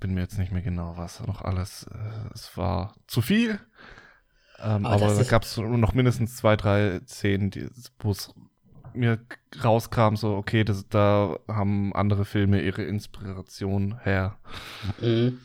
bin 0.00 0.14
mir 0.14 0.22
jetzt 0.22 0.38
nicht 0.38 0.52
mehr 0.52 0.62
genau, 0.62 0.94
was 0.96 1.24
noch 1.26 1.42
alles. 1.42 1.86
Äh, 1.92 2.34
es 2.34 2.56
war 2.56 2.94
zu 3.06 3.20
viel. 3.20 3.60
Ähm, 4.58 4.86
aber, 4.86 5.06
aber 5.06 5.14
da 5.14 5.22
gab 5.24 5.42
es 5.42 5.56
noch 5.56 5.92
mindestens 5.92 6.36
zwei, 6.36 6.56
drei 6.56 7.00
Szenen, 7.06 7.50
wo 7.98 8.10
es 8.10 8.32
mir 8.94 9.18
rauskam, 9.62 10.16
so, 10.16 10.34
okay, 10.34 10.64
das, 10.64 10.88
da 10.88 11.38
haben 11.48 11.94
andere 11.94 12.24
Filme 12.24 12.60
ihre 12.60 12.82
Inspiration 12.82 13.98
her. 14.02 14.38
Mhm. 15.00 15.40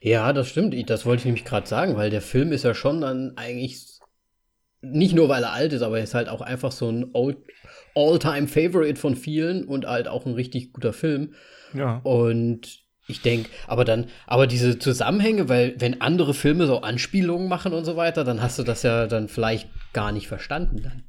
Ja, 0.00 0.32
das 0.32 0.48
stimmt. 0.48 0.74
Das 0.88 1.04
wollte 1.04 1.20
ich 1.20 1.24
nämlich 1.26 1.44
gerade 1.44 1.66
sagen, 1.66 1.96
weil 1.96 2.10
der 2.10 2.22
Film 2.22 2.52
ist 2.52 2.64
ja 2.64 2.74
schon 2.74 3.00
dann 3.00 3.32
eigentlich 3.36 3.98
nicht 4.80 5.14
nur, 5.14 5.28
weil 5.28 5.42
er 5.42 5.52
alt 5.52 5.72
ist, 5.72 5.82
aber 5.82 5.98
er 5.98 6.04
ist 6.04 6.14
halt 6.14 6.28
auch 6.28 6.40
einfach 6.40 6.72
so 6.72 6.88
ein 6.88 7.10
All-Time-Favorite 7.96 9.00
von 9.00 9.16
vielen 9.16 9.64
und 9.64 9.86
halt 9.86 10.06
auch 10.06 10.26
ein 10.26 10.34
richtig 10.34 10.72
guter 10.72 10.92
Film. 10.92 11.32
Ja. 11.74 12.00
Und 12.04 12.84
ich 13.08 13.22
denke, 13.22 13.48
aber 13.66 13.84
dann, 13.84 14.06
aber 14.26 14.46
diese 14.46 14.78
Zusammenhänge, 14.78 15.48
weil 15.48 15.74
wenn 15.78 16.00
andere 16.00 16.34
Filme 16.34 16.66
so 16.66 16.82
Anspielungen 16.82 17.48
machen 17.48 17.72
und 17.72 17.84
so 17.84 17.96
weiter, 17.96 18.24
dann 18.24 18.42
hast 18.42 18.58
du 18.58 18.62
das 18.62 18.82
ja 18.82 19.06
dann 19.06 19.28
vielleicht 19.28 19.68
gar 19.92 20.12
nicht 20.12 20.28
verstanden 20.28 20.82
dann. 20.82 21.04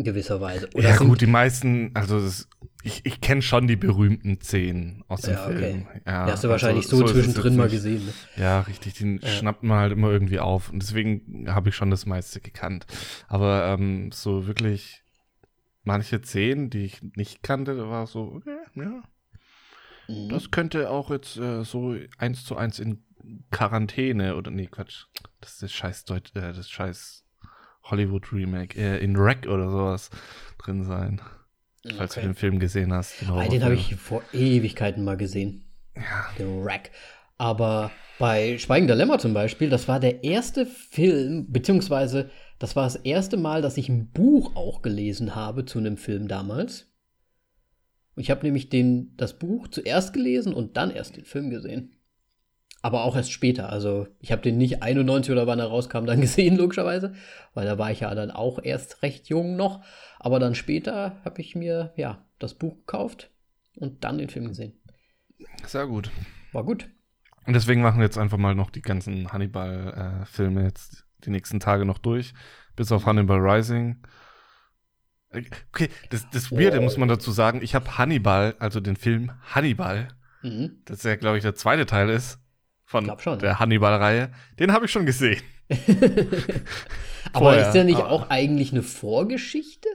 In 0.00 0.04
gewisser 0.04 0.40
Weise. 0.40 0.66
Oder 0.72 0.88
ja, 0.88 0.96
gut, 0.96 1.20
die 1.20 1.26
meisten, 1.26 1.90
also 1.92 2.18
das, 2.18 2.48
ich, 2.82 3.04
ich 3.04 3.20
kenne 3.20 3.42
schon 3.42 3.66
die 3.66 3.76
berühmten 3.76 4.40
Szenen 4.40 5.04
aus 5.08 5.20
dem 5.20 5.34
ja, 5.34 5.44
okay. 5.44 5.58
Film. 5.58 5.88
Ja, 6.06 6.24
die 6.24 6.32
hast 6.32 6.42
du 6.42 6.48
wahrscheinlich 6.48 6.86
also, 6.86 6.96
so, 6.96 7.06
so 7.06 7.12
zwischendrin 7.12 7.56
mal 7.56 7.68
gesehen. 7.68 8.06
Ne? 8.06 8.12
Ja, 8.36 8.60
richtig, 8.62 8.94
den 8.94 9.18
ja. 9.18 9.28
schnappt 9.28 9.62
man 9.62 9.78
halt 9.78 9.92
immer 9.92 10.10
irgendwie 10.10 10.40
auf. 10.40 10.70
Und 10.70 10.80
deswegen 10.80 11.52
habe 11.52 11.68
ich 11.68 11.74
schon 11.74 11.90
das 11.90 12.06
meiste 12.06 12.40
gekannt. 12.40 12.86
Aber 13.28 13.66
ähm, 13.66 14.10
so 14.10 14.46
wirklich 14.46 15.02
manche 15.82 16.22
Szenen, 16.22 16.70
die 16.70 16.86
ich 16.86 17.02
nicht 17.14 17.42
kannte, 17.42 17.90
war 17.90 18.06
so, 18.06 18.22
okay, 18.36 18.56
ja. 18.76 19.02
Mhm. 20.08 20.30
Das 20.30 20.50
könnte 20.50 20.88
auch 20.88 21.10
jetzt 21.10 21.36
äh, 21.36 21.62
so 21.62 21.94
eins 22.16 22.46
zu 22.46 22.56
eins 22.56 22.78
in 22.78 23.04
Quarantäne 23.50 24.34
oder 24.36 24.50
nee, 24.50 24.66
Quatsch. 24.66 25.04
Das 25.42 25.52
ist 25.52 25.62
das 25.62 25.72
scheiß 25.72 26.04
Deut 26.06 26.34
äh, 26.36 26.54
das 26.54 26.70
scheiß 26.70 27.26
Hollywood 27.84 28.32
Remake, 28.32 28.78
äh, 28.78 29.02
in 29.02 29.16
Wreck 29.16 29.46
oder 29.46 29.70
sowas 29.70 30.10
drin 30.58 30.84
sein. 30.84 31.20
Okay. 31.84 31.94
Falls 31.96 32.14
du 32.14 32.20
den 32.20 32.34
Film 32.34 32.58
gesehen 32.58 32.92
hast. 32.92 33.18
Genau, 33.20 33.42
den 33.48 33.64
habe 33.64 33.74
ich 33.74 33.94
vor 33.96 34.22
Ewigkeiten 34.32 35.02
mal 35.02 35.16
gesehen. 35.16 35.64
Ja. 35.96 36.30
Den 36.38 36.64
Wreck. 36.64 36.90
Aber 37.38 37.90
bei 38.18 38.58
Schweigender 38.58 38.94
Lämmer 38.94 39.18
zum 39.18 39.32
Beispiel, 39.32 39.70
das 39.70 39.88
war 39.88 39.98
der 39.98 40.24
erste 40.24 40.66
Film, 40.66 41.50
beziehungsweise 41.50 42.30
das 42.58 42.76
war 42.76 42.84
das 42.84 42.96
erste 42.96 43.38
Mal, 43.38 43.62
dass 43.62 43.78
ich 43.78 43.88
ein 43.88 44.10
Buch 44.10 44.54
auch 44.54 44.82
gelesen 44.82 45.34
habe 45.34 45.64
zu 45.64 45.78
einem 45.78 45.96
Film 45.96 46.28
damals. 46.28 46.92
Ich 48.16 48.30
habe 48.30 48.44
nämlich 48.44 48.68
den, 48.68 49.16
das 49.16 49.38
Buch 49.38 49.68
zuerst 49.68 50.12
gelesen 50.12 50.52
und 50.52 50.76
dann 50.76 50.90
erst 50.90 51.16
den 51.16 51.24
Film 51.24 51.48
gesehen. 51.48 51.96
Aber 52.82 53.04
auch 53.04 53.16
erst 53.16 53.32
später. 53.32 53.70
Also 53.70 54.06
ich 54.20 54.32
habe 54.32 54.42
den 54.42 54.56
nicht 54.56 54.82
91 54.82 55.30
oder 55.32 55.46
wann 55.46 55.58
er 55.58 55.66
rauskam 55.66 56.06
dann 56.06 56.20
gesehen, 56.22 56.56
logischerweise. 56.56 57.14
Weil 57.54 57.66
da 57.66 57.78
war 57.78 57.90
ich 57.90 58.00
ja 58.00 58.14
dann 58.14 58.30
auch 58.30 58.58
erst 58.62 59.02
recht 59.02 59.28
jung 59.28 59.56
noch. 59.56 59.84
Aber 60.18 60.38
dann 60.38 60.54
später 60.54 61.16
habe 61.24 61.40
ich 61.40 61.54
mir 61.54 61.92
ja 61.96 62.24
das 62.38 62.54
Buch 62.54 62.76
gekauft 62.78 63.30
und 63.76 64.04
dann 64.04 64.18
den 64.18 64.28
Film 64.28 64.48
gesehen. 64.48 64.74
Sehr 65.66 65.86
gut. 65.86 66.10
War 66.52 66.64
gut. 66.64 66.88
Und 67.46 67.54
deswegen 67.54 67.82
machen 67.82 67.98
wir 67.98 68.04
jetzt 68.04 68.18
einfach 68.18 68.38
mal 68.38 68.54
noch 68.54 68.70
die 68.70 68.82
ganzen 68.82 69.32
Hannibal-Filme 69.32 70.60
äh, 70.60 70.64
jetzt 70.64 71.04
die 71.24 71.30
nächsten 71.30 71.60
Tage 71.60 71.84
noch 71.84 71.98
durch. 71.98 72.34
Bis 72.76 72.92
auf 72.92 73.06
Hannibal 73.06 73.38
Rising. 73.38 74.02
Okay, 75.32 75.88
das, 76.10 76.28
das 76.30 76.50
Weirde 76.50 76.80
oh. 76.80 76.82
muss 76.82 76.96
man 76.96 77.08
dazu 77.08 77.30
sagen. 77.30 77.60
Ich 77.62 77.74
habe 77.74 77.98
Hannibal, 77.98 78.56
also 78.58 78.80
den 78.80 78.96
Film 78.96 79.32
Hannibal, 79.42 80.08
mhm. 80.42 80.82
das 80.84 81.02
ja, 81.04 81.16
glaube 81.16 81.36
ich, 81.36 81.42
der 81.42 81.54
zweite 81.54 81.86
Teil 81.86 82.08
ist, 82.10 82.40
von 82.90 83.10
schon, 83.20 83.38
der. 83.38 83.60
Hannibal-Reihe. 83.60 84.32
Den 84.58 84.72
habe 84.72 84.86
ich 84.86 84.90
schon 84.90 85.06
gesehen. 85.06 85.40
Aber 87.32 87.56
ist 87.56 87.70
der 87.70 87.84
nicht 87.84 88.00
auch 88.00 88.30
eigentlich 88.30 88.72
eine 88.72 88.82
Vorgeschichte? 88.82 89.88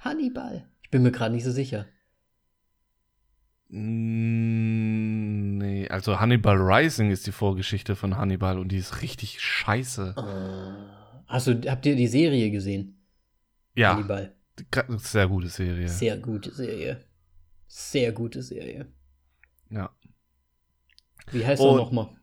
Hannibal? 0.00 0.68
Ich 0.82 0.90
bin 0.90 1.04
mir 1.04 1.12
gerade 1.12 1.32
nicht 1.32 1.44
so 1.44 1.52
sicher. 1.52 1.86
Mm, 3.68 5.58
nee, 5.58 5.88
also 5.88 6.18
Hannibal 6.18 6.56
Rising 6.56 7.12
ist 7.12 7.28
die 7.28 7.32
Vorgeschichte 7.32 7.94
von 7.94 8.16
Hannibal 8.16 8.58
und 8.58 8.70
die 8.70 8.78
ist 8.78 9.02
richtig 9.02 9.40
scheiße. 9.40 10.16
Hast 11.28 11.46
du, 11.46 11.70
habt 11.70 11.86
ihr 11.86 11.94
die 11.94 12.08
Serie 12.08 12.50
gesehen? 12.50 13.06
Ja. 13.76 13.94
Hannibal. 13.94 14.34
Sehr 14.96 15.28
gute 15.28 15.46
Serie. 15.46 15.88
Sehr 15.88 16.18
gute 16.18 16.50
Serie. 16.50 17.04
Sehr 17.68 18.10
gute 18.10 18.42
Serie. 18.42 18.88
Ja. 19.70 19.94
Wie 21.30 21.46
heißt 21.46 21.62
er 21.62 21.76
nochmal? 21.76 22.16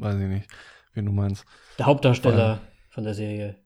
Weiß 0.00 0.14
ich 0.14 0.28
nicht, 0.28 0.48
wen 0.94 1.04
du 1.04 1.12
meinst. 1.12 1.44
Der 1.78 1.86
Hauptdarsteller 1.86 2.34
Vorher. 2.34 2.60
von 2.88 3.04
der 3.04 3.14
Serie. 3.14 3.56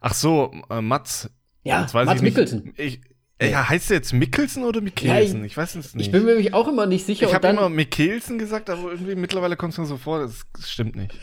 Ach 0.00 0.14
so, 0.14 0.52
äh, 0.70 0.80
Mats. 0.80 1.30
Ja, 1.62 1.86
Mats 1.92 2.22
Mikkelsen. 2.22 2.72
Ich, 2.76 3.00
ja, 3.42 3.68
heißt 3.68 3.90
der 3.90 3.98
jetzt 3.98 4.12
Mikkelsen 4.12 4.64
oder 4.64 4.80
Mikkelsen? 4.80 5.14
Ja, 5.14 5.20
ich, 5.20 5.52
ich, 5.52 5.56
weiß 5.56 5.74
es 5.74 5.94
nicht. 5.94 6.06
Ich 6.06 6.12
bin 6.12 6.24
mir 6.24 6.32
nämlich 6.32 6.54
auch 6.54 6.66
immer 6.66 6.86
nicht 6.86 7.04
sicher. 7.04 7.26
Ich 7.26 7.34
habe 7.34 7.48
immer 7.48 7.68
Mikkelsen 7.68 8.38
gesagt, 8.38 8.70
aber 8.70 8.90
irgendwie 8.90 9.14
mittlerweile 9.14 9.56
kommt 9.56 9.74
es 9.74 9.78
mir 9.78 9.86
so 9.86 9.98
vor, 9.98 10.20
das, 10.20 10.46
das, 10.54 10.70
stimmt 10.70 10.96
nicht. 10.96 11.14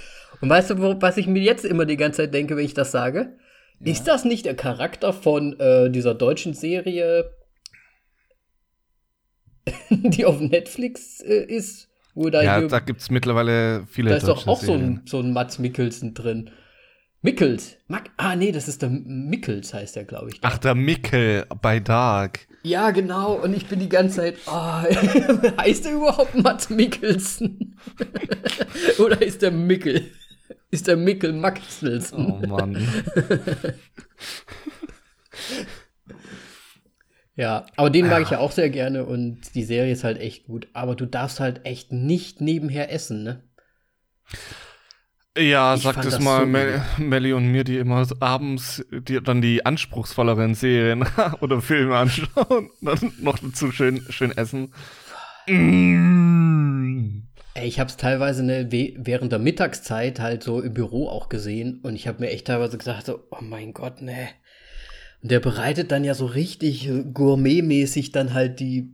Und 0.41 0.49
weißt 0.49 0.69
du, 0.69 0.77
wo, 0.79 1.01
was 1.01 1.17
ich 1.17 1.25
mir 1.25 1.41
jetzt 1.41 1.65
immer 1.65 1.85
die 1.85 1.97
ganze 1.97 2.23
Zeit 2.23 2.33
denke, 2.33 2.55
wenn 2.55 2.65
ich 2.65 2.75
das 2.75 2.91
sage? 2.91 3.37
Ja. 3.79 3.91
Ist 3.91 4.03
das 4.03 4.23
nicht 4.23 4.45
der 4.45 4.55
Charakter 4.55 5.13
von 5.13 5.59
äh, 5.59 5.89
dieser 5.89 6.13
deutschen 6.13 6.53
Serie, 6.53 7.31
die 9.89 10.25
auf 10.25 10.39
Netflix 10.39 11.21
äh, 11.21 11.43
ist? 11.43 11.86
Oder 12.17 12.43
ja, 12.43 12.61
da 12.61 12.79
gibt 12.79 13.01
es 13.01 13.11
mittlerweile 13.11 13.85
viele 13.85 14.09
Da 14.09 14.15
ist 14.15 14.27
doch 14.27 14.47
auch 14.47 14.59
so 14.59 14.73
ein, 14.73 15.03
so 15.05 15.19
ein 15.19 15.33
Mats 15.33 15.59
Mikkelsen 15.59 16.15
drin. 16.15 16.49
Mickels. 17.21 17.77
Mac 17.87 18.09
ah, 18.17 18.35
nee, 18.35 18.51
das 18.51 18.67
ist 18.67 18.81
der 18.81 18.89
Mickels, 18.89 19.71
heißt 19.71 19.95
der, 19.95 20.03
glaube 20.03 20.31
ich. 20.31 20.41
Da. 20.41 20.47
Ach, 20.47 20.57
der 20.57 20.73
Mickel 20.73 21.45
bei 21.61 21.79
Dark. 21.79 22.47
Ja, 22.63 22.89
genau. 22.89 23.33
Und 23.33 23.55
ich 23.55 23.67
bin 23.67 23.79
die 23.79 23.87
ganze 23.87 24.15
Zeit, 24.15 24.37
oh, 24.47 24.51
heißt 25.61 25.85
der 25.85 25.93
überhaupt 25.93 26.33
Mats 26.33 26.71
Mikkelsen? 26.71 27.77
Oder 28.97 29.21
ist 29.21 29.43
der 29.43 29.51
Mickel? 29.51 30.09
Ist 30.71 30.87
der 30.87 30.97
Mickel 30.97 31.33
Maxelsen? 31.33 32.31
Oh 32.31 32.47
Mann. 32.47 32.77
Ja, 37.37 37.67
aber 37.75 37.91
den 37.91 38.07
mag 38.07 38.23
ich 38.23 38.31
ja 38.31 38.39
auch 38.39 38.51
sehr 38.51 38.71
gerne 38.71 39.05
und 39.05 39.53
die 39.53 39.63
Serie 39.63 39.93
ist 39.93 40.03
halt 40.03 40.19
echt 40.19 40.47
gut. 40.47 40.67
Aber 40.73 40.95
du 40.95 41.05
darfst 41.05 41.39
halt 41.39 41.65
echt 41.65 41.91
nicht 41.91 42.41
nebenher 42.41 42.91
essen, 42.91 43.23
ne? 43.23 43.43
Ja, 45.37 45.75
ich 45.75 45.83
sagt 45.83 46.03
es 46.03 46.19
mal 46.19 46.41
so 46.41 46.45
Mel 46.47 46.81
Melly 46.97 47.33
und 47.33 47.51
mir, 47.51 47.63
die 47.63 47.77
immer 47.77 48.07
abends 48.19 48.83
die, 48.89 49.21
dann 49.21 49.43
die 49.43 49.63
anspruchsvolleren 49.63 50.55
Serien 50.55 51.05
oder 51.41 51.61
Filme 51.61 51.95
anschauen 51.95 52.71
und 52.71 52.71
dann 52.81 53.13
noch 53.19 53.37
dazu 53.37 53.71
schön, 53.71 54.01
schön 54.09 54.35
essen. 54.35 54.73
Mm. 55.47 57.21
Ey, 57.53 57.67
ich 57.67 57.79
habe 57.79 57.89
es 57.89 57.97
teilweise 57.97 58.43
ne, 58.43 58.67
während 58.97 59.31
der 59.31 59.39
Mittagszeit 59.39 60.19
halt 60.19 60.41
so 60.41 60.59
im 60.59 60.73
Büro 60.73 61.07
auch 61.07 61.29
gesehen 61.29 61.81
und 61.83 61.95
ich 61.95 62.07
habe 62.07 62.19
mir 62.19 62.31
echt 62.31 62.47
teilweise 62.47 62.79
gesagt, 62.79 63.05
so, 63.05 63.19
oh 63.29 63.41
mein 63.41 63.73
Gott, 63.73 64.01
ne. 64.01 64.29
Und 65.21 65.31
der 65.31 65.39
bereitet 65.39 65.91
dann 65.91 66.03
ja 66.03 66.13
so 66.13 66.25
richtig 66.25 66.89
gourmetmäßig 67.13 68.11
dann 68.11 68.33
halt 68.33 68.59
die, 68.59 68.91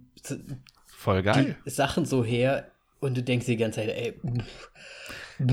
Voll 0.87 1.21
geil. 1.23 1.55
die 1.65 1.69
Sachen 1.69 2.05
so 2.05 2.23
her 2.23 2.67
und 2.99 3.17
du 3.17 3.21
denkst 3.23 3.45
die 3.45 3.57
ganze 3.57 3.81
Zeit, 3.81 3.89
ey. 3.89 4.13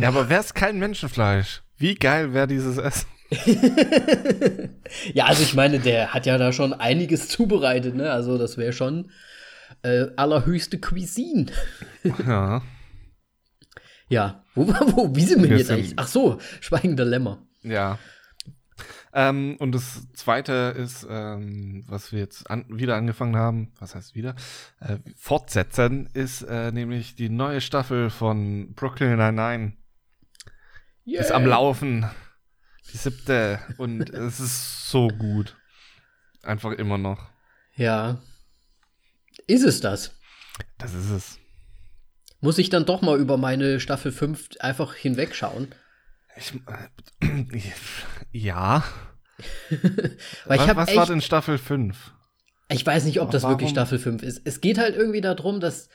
Ja, 0.01 0.09
aber 0.09 0.29
wäre 0.29 0.41
es 0.41 0.55
kein 0.55 0.79
Menschenfleisch? 0.79 1.63
Wie 1.77 1.95
geil 1.97 2.33
wäre 2.35 2.47
dieses 2.47 2.77
Essen? 2.79 3.07
ja, 5.15 5.27
also 5.27 5.43
ich 5.43 5.55
meine, 5.55 5.81
der 5.81 6.15
hat 6.15 6.27
ja 6.27 6.39
da 6.39 6.53
schon 6.53 6.73
einiges 6.73 7.29
zubereitet, 7.29 7.95
ne? 7.95 8.11
Also 8.13 8.39
das 8.39 8.57
wäre 8.57 8.73
schon 8.73 9.11
äh, 9.83 10.07
allerhöchste 10.17 10.79
Cuisine. 10.79 11.47
ja. 12.27 12.63
Ja, 14.13 14.43
wo, 14.57 14.67
wo, 14.67 15.15
wie 15.15 15.21
sind 15.25 15.41
wir, 15.41 15.51
Wir 15.51 15.59
jetzt 15.59 15.69
sind- 15.69 15.77
eigentlich? 15.77 15.93
Ach 15.95 16.09
so, 16.09 16.39
Schweigender 16.61 17.05
Lämmer. 17.05 17.47
Ja. 17.63 17.97
Ähm, 19.13 19.57
und 19.59 19.73
das 19.73 20.11
zweite 20.13 20.75
ist, 20.77 21.07
ähm, 21.09 21.85
was 21.89 22.13
wir 22.13 22.21
jetzt 22.21 22.49
an, 22.51 22.65
wieder 22.69 22.97
angefangen 22.97 23.37
haben, 23.37 23.73
was 23.79 23.95
heißt 23.95 24.15
wieder, 24.15 24.37
äh, 24.81 24.99
fortsetzen, 25.17 26.09
ist 26.13 26.43
äh, 26.43 26.71
nämlich 26.71 27.17
die 27.17 27.29
neue 27.29 27.61
Staffel 27.61 28.11
von 28.11 28.73
Brooklyn 28.75 29.17
Nine-Nine. 29.17 29.73
Ist 31.05 31.33
am. 31.33 31.45
Laufen. 31.45 32.09
Die 32.93 32.97
siebte. 32.97 33.61
Und 33.79 34.11
es 34.11 34.41
ist 34.41 34.89
so 34.91 35.09
gut. 35.09 35.57
Einfach 36.43 36.73
immer 36.73 36.99
noch. 36.99 37.29
Ja. 37.75 38.21
Ist 39.47 39.65
es 39.65 39.81
das? 39.81 40.17
Das 40.79 40.95
ist 40.95 41.11
es. 41.11 41.39
Muss 42.41 42.59
ich 42.59 42.71
dann 42.71 42.87
doch 42.87 43.03
mal 43.03 43.19
über 43.19 43.37
meine 43.37 43.81
Staffel 43.81 44.13
5 44.13 44.51
einfach 44.61 44.95
hinwegschauen? 44.95 45.75
Ich, 46.41 46.55
äh, 47.23 47.73
ja. 48.33 48.83
Was 50.47 50.59
was 50.59 50.77
war 50.77 50.89
echt, 50.89 51.09
denn 51.09 51.21
Staffel 51.21 51.57
5? 51.59 52.13
ich 52.73 52.85
weiß 52.87 53.05
nicht, 53.05 53.21
ob 53.21 53.31
das 53.31 53.43
Warum? 53.43 53.55
wirklich 53.55 53.71
Staffel 53.71 53.99
5 53.99 54.23
ist. 54.23 54.43
Es 54.45 54.61
geht 54.61 54.79
halt 54.79 54.97
irgendwie 54.97 55.21
darum, 55.21 55.61
dass 55.61 55.89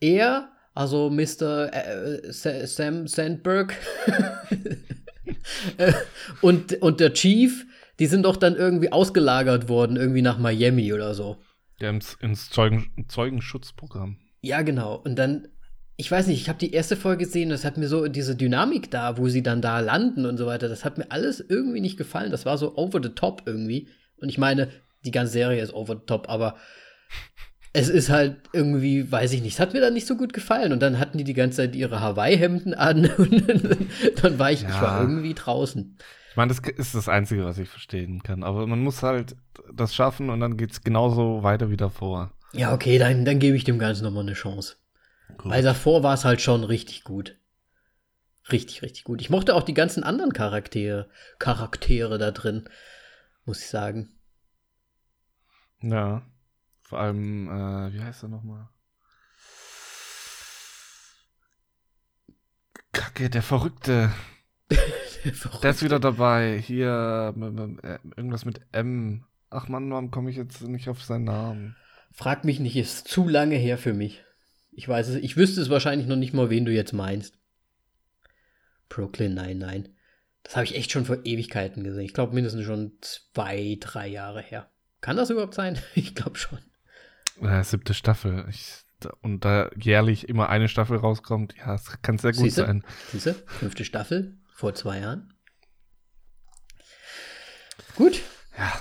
er, 0.00 0.50
also 0.74 1.10
Mr. 1.10 1.72
Äh, 1.72 2.32
Sa- 2.32 2.66
Sam 2.66 3.06
Sandberg 3.06 3.74
äh, 5.76 5.92
und, 6.40 6.80
und 6.80 7.00
der 7.00 7.12
Chief, 7.12 7.66
die 7.98 8.06
sind 8.06 8.24
doch 8.24 8.36
dann 8.36 8.56
irgendwie 8.56 8.92
ausgelagert 8.92 9.68
worden, 9.68 9.96
irgendwie 9.96 10.22
nach 10.22 10.38
Miami 10.38 10.92
oder 10.92 11.14
so. 11.14 11.38
Der 11.80 11.90
ins, 11.90 12.14
ins 12.14 12.48
Zeugen, 12.48 13.04
Zeugenschutzprogramm. 13.08 14.16
Ja, 14.40 14.62
genau. 14.62 14.96
Und 14.96 15.16
dann, 15.16 15.48
ich 15.96 16.10
weiß 16.10 16.26
nicht, 16.26 16.40
ich 16.40 16.48
habe 16.48 16.58
die 16.58 16.72
erste 16.72 16.96
Folge 16.96 17.24
gesehen, 17.24 17.50
das 17.50 17.64
hat 17.64 17.76
mir 17.76 17.88
so 17.88 18.08
diese 18.08 18.34
Dynamik 18.34 18.90
da, 18.90 19.18
wo 19.18 19.28
sie 19.28 19.42
dann 19.42 19.60
da 19.62 19.80
landen 19.80 20.26
und 20.26 20.36
so 20.38 20.46
weiter, 20.46 20.68
das 20.68 20.84
hat 20.84 20.98
mir 20.98 21.10
alles 21.10 21.40
irgendwie 21.40 21.80
nicht 21.80 21.96
gefallen. 21.96 22.30
Das 22.30 22.46
war 22.46 22.58
so 22.58 22.76
over 22.76 23.00
the 23.02 23.10
top 23.10 23.42
irgendwie. 23.46 23.88
Und 24.16 24.28
ich 24.28 24.38
meine, 24.38 24.68
die 25.04 25.10
ganze 25.10 25.32
Serie 25.32 25.62
ist 25.62 25.74
over 25.74 25.94
the 25.94 26.06
top, 26.06 26.28
aber 26.28 26.56
es 27.74 27.88
ist 27.88 28.10
halt 28.10 28.36
irgendwie, 28.52 29.10
weiß 29.10 29.32
ich 29.32 29.42
nicht, 29.42 29.54
es 29.54 29.60
hat 29.60 29.72
mir 29.72 29.80
dann 29.80 29.94
nicht 29.94 30.06
so 30.06 30.16
gut 30.16 30.32
gefallen. 30.32 30.72
Und 30.72 30.80
dann 30.80 30.98
hatten 30.98 31.18
die 31.18 31.24
die 31.24 31.34
ganze 31.34 31.58
Zeit 31.58 31.74
ihre 31.76 32.00
Hawaii-Hemden 32.00 32.74
an 32.74 33.06
und 33.18 33.44
dann 34.22 34.38
war 34.38 34.50
ich, 34.52 34.62
ich 34.62 34.68
war 34.68 34.98
Ja. 34.98 35.00
irgendwie 35.02 35.34
draußen. 35.34 35.96
Ich 36.30 36.36
meine, 36.36 36.48
das 36.54 36.60
ist 36.76 36.94
das 36.94 37.08
Einzige, 37.08 37.44
was 37.44 37.58
ich 37.58 37.68
verstehen 37.68 38.22
kann. 38.22 38.42
Aber 38.42 38.66
man 38.66 38.80
muss 38.80 39.02
halt 39.02 39.36
das 39.72 39.94
schaffen 39.94 40.30
und 40.30 40.40
dann 40.40 40.56
geht's 40.56 40.82
genauso 40.82 41.42
weiter 41.42 41.70
wie 41.70 41.76
davor. 41.76 42.32
Ja, 42.54 42.72
okay, 42.74 42.98
dann, 42.98 43.24
dann 43.24 43.38
gebe 43.38 43.56
ich 43.56 43.64
dem 43.64 43.78
Ganzen 43.78 44.04
nochmal 44.04 44.22
eine 44.22 44.32
Chance. 44.34 44.76
Gut. 45.38 45.50
Weil 45.50 45.62
davor 45.62 46.02
war 46.02 46.14
es 46.14 46.24
halt 46.24 46.40
schon 46.40 46.64
richtig 46.64 47.04
gut. 47.04 47.36
Richtig, 48.50 48.82
richtig 48.82 49.04
gut. 49.04 49.20
Ich 49.20 49.30
mochte 49.30 49.54
auch 49.54 49.62
die 49.62 49.74
ganzen 49.74 50.02
anderen 50.02 50.32
Charaktere, 50.32 51.08
Charaktere 51.38 52.18
da 52.18 52.32
drin, 52.32 52.68
muss 53.44 53.60
ich 53.60 53.68
sagen. 53.68 54.08
Ja. 55.80 56.22
Vor 56.82 56.98
allem, 56.98 57.48
äh, 57.48 57.92
wie 57.92 58.00
heißt 58.00 58.24
er 58.24 58.28
nochmal? 58.28 58.68
Kacke, 62.92 63.30
der 63.30 63.42
Verrückte. 63.42 64.12
Der 65.62 65.70
ist 65.70 65.82
wieder 65.82 66.00
dabei. 66.00 66.58
Hier, 66.58 67.32
äh, 67.36 67.98
irgendwas 68.16 68.44
mit 68.44 68.60
M. 68.72 69.24
Ach 69.50 69.68
Mann, 69.68 69.90
warum 69.90 70.10
komme 70.10 70.30
ich 70.30 70.36
jetzt 70.36 70.62
nicht 70.62 70.88
auf 70.88 71.02
seinen 71.02 71.24
Namen? 71.24 71.76
Frag 72.10 72.44
mich 72.44 72.58
nicht, 72.58 72.76
ist 72.76 73.06
zu 73.08 73.28
lange 73.28 73.56
her 73.56 73.78
für 73.78 73.94
mich. 73.94 74.24
Ich 74.72 74.88
weiß 74.88 75.08
es, 75.08 75.16
ich 75.16 75.36
wüsste 75.36 75.60
es 75.60 75.70
wahrscheinlich 75.70 76.08
noch 76.08 76.16
nicht 76.16 76.32
mal, 76.32 76.50
wen 76.50 76.64
du 76.64 76.72
jetzt 76.72 76.92
meinst. 76.92 77.38
Brooklyn, 78.88 79.34
nein, 79.34 79.58
nein. 79.58 79.88
Das 80.42 80.56
habe 80.56 80.64
ich 80.64 80.74
echt 80.74 80.90
schon 80.90 81.04
vor 81.04 81.18
Ewigkeiten 81.24 81.84
gesehen. 81.84 82.04
Ich 82.04 82.14
glaube 82.14 82.34
mindestens 82.34 82.64
schon 82.64 82.92
zwei, 83.00 83.76
drei 83.80 84.08
Jahre 84.08 84.42
her. 84.42 84.70
Kann 85.00 85.16
das 85.16 85.30
überhaupt 85.30 85.54
sein? 85.54 85.78
Ich 85.94 86.14
glaube 86.14 86.38
schon. 86.38 86.58
Äh, 87.40 87.62
siebte 87.64 87.94
Staffel. 87.94 88.46
Ich, 88.48 88.82
und 89.20 89.44
da 89.44 89.70
jährlich 89.76 90.28
immer 90.28 90.48
eine 90.48 90.68
Staffel 90.68 90.96
rauskommt, 90.96 91.54
ja, 91.56 91.72
das 91.72 92.00
kann 92.02 92.18
sehr 92.18 92.32
gut 92.32 92.44
Siehste? 92.44 92.66
sein. 92.66 92.84
Siehst 93.10 93.26
du? 93.26 93.34
Fünfte 93.46 93.84
Staffel, 93.84 94.38
vor 94.52 94.74
zwei 94.74 95.00
Jahren. 95.00 95.32
Gut. 97.96 98.20
Ja. 98.56 98.72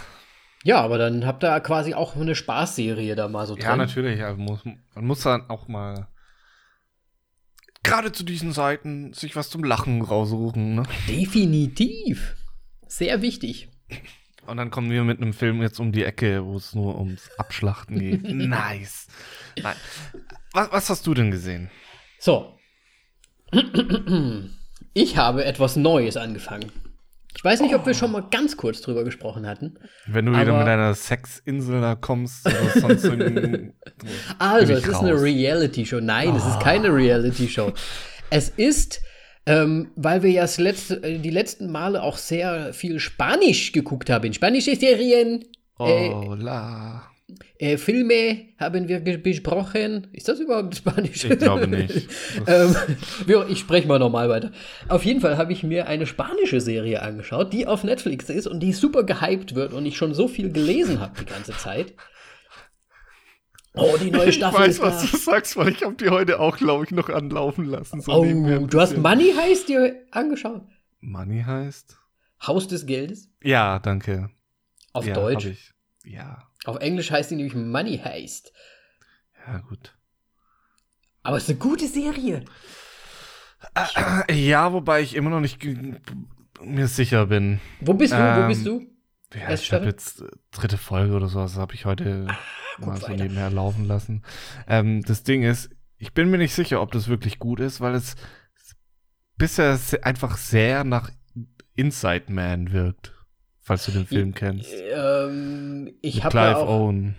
Ja, 0.63 0.82
aber 0.82 0.97
dann 0.97 1.26
habt 1.26 1.43
ihr 1.43 1.60
quasi 1.62 1.93
auch 1.93 2.15
eine 2.15 2.36
Spaßserie 2.36 3.15
da 3.15 3.28
mal 3.28 3.47
so 3.47 3.56
drin. 3.56 3.63
Ja, 3.63 3.76
natürlich. 3.76 4.19
Ja, 4.19 4.34
muss, 4.34 4.63
man 4.63 5.06
muss 5.06 5.21
dann 5.21 5.50
auch 5.50 5.67
mal 5.67 6.08
gerade 7.84 8.12
zu 8.12 8.24
diesen 8.24 8.52
Seiten 8.52 9.13
sich 9.13 9.36
was 9.36 9.50
zum 9.50 9.63
Lachen 9.63 10.02
raussuchen. 10.02 10.76
Ne? 10.76 10.84
Definitiv. 11.08 12.36
Sehr 12.88 13.21
wichtig. 13.21 13.69
Und 14.45 14.58
dann 14.58 14.71
kommen 14.71 14.91
wir 14.91 15.04
mit 15.04 15.21
einem 15.21 15.34
Film 15.34 15.62
jetzt 15.62 15.80
um 15.80 15.91
die 15.91 16.04
Ecke, 16.04 16.45
wo 16.45 16.58
es 16.58 16.76
nur 16.76 16.97
ums 17.00 17.30
Abschlachten 17.38 18.00
geht. 18.00 18.24
nice. 18.24 19.08
Nein. 19.62 19.76
Was, 20.54 20.71
was 20.71 20.89
hast 20.89 21.08
du 21.08 21.13
denn 21.13 21.32
gesehen? 21.32 21.69
So. 22.19 22.58
Ich 24.93 25.15
habe 25.15 25.45
etwas 25.45 25.78
Neues 25.78 26.17
angefangen. 26.17 26.69
Ich 27.35 27.43
weiß 27.43 27.61
nicht, 27.61 27.73
ob 27.75 27.85
wir 27.85 27.93
schon 27.93 28.11
mal 28.11 28.23
ganz 28.29 28.57
kurz 28.57 28.81
drüber 28.81 29.03
gesprochen 29.03 29.47
hatten. 29.47 29.75
Wenn 30.05 30.25
du 30.25 30.31
wieder 30.33 30.57
mit 30.57 30.67
deiner 30.67 30.93
Sexinsel 30.93 31.81
da 31.81 31.95
kommst 31.95 32.45
oder 32.45 32.79
sonst 32.81 33.03
irgendein- 33.05 33.73
Also, 34.39 34.73
es 34.73 34.85
ist 34.85 34.95
eine. 34.95 35.21
Reality-Show. 35.21 35.99
Nein, 36.01 36.35
es 36.35 36.45
ist 36.45 36.59
keine 36.59 36.93
Reality-Show. 36.93 37.71
Es 38.29 38.49
ist, 38.49 39.01
ähm, 39.45 39.91
weil 39.95 40.23
wir 40.23 40.31
ja 40.31 40.45
letzte, 40.57 41.01
äh, 41.03 41.19
die 41.19 41.29
letzten 41.29 41.71
Male 41.71 42.03
auch 42.03 42.17
sehr 42.17 42.73
viel 42.73 42.99
Spanisch 42.99 43.71
geguckt 43.71 44.09
haben. 44.09 44.25
In 44.25 44.33
spanische 44.33 44.75
Serien, 44.75 45.43
äh, 45.79 46.09
Hola. 46.09 47.11
Äh, 47.57 47.77
Filme 47.77 48.47
haben 48.57 48.87
wir 48.87 48.99
besprochen. 48.99 50.07
Ist 50.13 50.27
das 50.27 50.39
überhaupt 50.39 50.75
Spanisch? 50.75 51.25
Ich 51.25 51.39
glaube 51.39 51.67
nicht. 51.67 52.09
ähm, 52.47 52.75
ich 53.49 53.59
spreche 53.59 53.87
mal 53.87 53.99
normal 53.99 54.29
weiter. 54.29 54.51
Auf 54.87 55.05
jeden 55.05 55.21
Fall 55.21 55.37
habe 55.37 55.53
ich 55.53 55.63
mir 55.63 55.87
eine 55.87 56.05
spanische 56.05 56.61
Serie 56.61 57.01
angeschaut, 57.01 57.53
die 57.53 57.67
auf 57.67 57.83
Netflix 57.83 58.29
ist 58.29 58.47
und 58.47 58.59
die 58.59 58.73
super 58.73 59.03
gehypt 59.03 59.55
wird 59.55 59.73
und 59.73 59.85
ich 59.85 59.97
schon 59.97 60.13
so 60.13 60.27
viel 60.27 60.51
gelesen 60.51 60.99
habe 60.99 61.19
die 61.19 61.25
ganze 61.25 61.51
Zeit. 61.57 61.93
Oh, 63.73 63.95
die 64.01 64.11
neue 64.11 64.29
Ich 64.29 64.35
Staffel 64.35 64.59
weiß, 64.59 64.69
ist 64.69 64.79
da. 64.81 64.85
was 64.87 65.11
du 65.11 65.17
sagst, 65.17 65.55
weil 65.55 65.69
ich 65.69 65.83
habe 65.83 65.95
die 65.95 66.09
heute 66.09 66.39
auch, 66.39 66.57
glaube 66.57 66.83
ich, 66.83 66.91
noch 66.91 67.09
anlaufen 67.09 67.65
lassen. 67.65 68.01
So 68.01 68.11
Oh, 68.11 68.25
du 68.25 68.79
hast. 68.79 68.97
Money 68.97 69.33
Heist 69.33 69.69
dir 69.69 69.95
angeschaut? 70.11 70.63
Money 70.99 71.43
heißt? 71.45 71.97
Haus 72.45 72.67
des 72.67 72.85
Geldes? 72.85 73.29
Ja, 73.41 73.79
danke. 73.79 74.29
Auf 74.93 75.05
ja, 75.05 75.13
Deutsch. 75.13 75.45
ich. 75.45 75.71
Ja, 76.03 76.43
Auf 76.65 76.78
Englisch 76.78 77.12
heißt 77.12 77.32
die 77.32 77.36
nämlich 77.36 77.56
Money 77.56 77.97
Heist. 77.97 78.54
ja, 79.47 79.60
gut. 79.60 79.95
Aber 81.24 81.38
es 81.38 81.43
ist 81.43 81.50
eine 81.50 81.60
gute 81.60 81.88
Serie. 81.88 82.43
Ja, 84.32 84.74
wobei 84.74 85.02
ich 85.02 85.15
immer 85.15 85.30
noch 85.30 85.39
nicht 85.39 85.63
mir 86.63 86.88
sicher 86.88 87.28
bin. 87.28 87.60
Wo 87.80 87.93
bist 87.93 88.13
du? 88.13 88.17
Wo 88.17 88.41
Ähm, 88.41 88.47
bist 88.47 88.65
du? 88.65 88.88
Ja, 89.34 89.50
Erste 89.50 89.65
ich 89.65 89.74
habe 89.74 89.86
jetzt 89.86 90.24
dritte 90.52 90.78
Folge 90.78 91.13
oder 91.13 91.28
sowas, 91.28 91.56
habe 91.58 91.74
ich 91.74 91.86
heute 91.86 92.28
guck 92.78 92.86
mal 92.88 92.97
so 92.97 93.04
weiter. 93.04 93.24
nebenher 93.24 93.50
laufen 93.50 93.86
lassen. 93.86 94.24
Ähm, 94.67 95.04
das 95.04 95.24
Ding 95.24 95.43
ist, 95.43 95.69
ich 95.97 96.13
bin 96.13 96.30
mir 96.30 96.38
nicht 96.38 96.54
sicher, 96.54 96.82
ob 96.82 96.91
das 96.91 97.08
wirklich 97.08 97.39
gut 97.39 97.60
ist, 97.60 97.80
weil 97.82 97.95
es 97.95 98.15
bisher 99.38 99.80
einfach 100.02 100.38
sehr 100.38 100.84
nach 100.84 101.12
Inside 101.76 102.26
Man 102.32 102.71
wirkt, 102.74 103.13
falls 103.62 103.86
du 103.86 103.91
den 103.91 104.06
Film 104.06 104.34
kennst. 104.34 104.71
Ähm, 104.93 105.93
ich 106.02 106.24
habe 106.24 106.38
ja 106.38 106.58
auch. 106.58 106.67
Owen. 106.67 107.15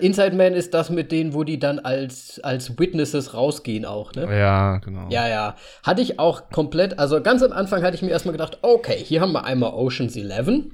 Inside 0.00 0.34
Man 0.34 0.54
ist 0.54 0.74
das 0.74 0.90
mit 0.90 1.12
denen, 1.12 1.32
wo 1.32 1.44
die 1.44 1.58
dann 1.60 1.78
als, 1.78 2.40
als 2.42 2.76
Witnesses 2.78 3.34
rausgehen 3.34 3.84
auch, 3.84 4.12
ne? 4.14 4.22
Ja, 4.36 4.78
genau. 4.78 5.08
Ja, 5.10 5.28
ja. 5.28 5.54
Hatte 5.84 6.02
ich 6.02 6.18
auch 6.18 6.50
komplett, 6.50 6.98
also 6.98 7.22
ganz 7.22 7.42
am 7.42 7.52
Anfang 7.52 7.82
hatte 7.82 7.94
ich 7.94 8.02
mir 8.02 8.10
erstmal 8.10 8.32
gedacht, 8.32 8.58
okay, 8.62 8.98
hier 8.98 9.20
haben 9.20 9.32
wir 9.32 9.44
einmal 9.44 9.74
Oceans 9.74 10.16
11, 10.16 10.64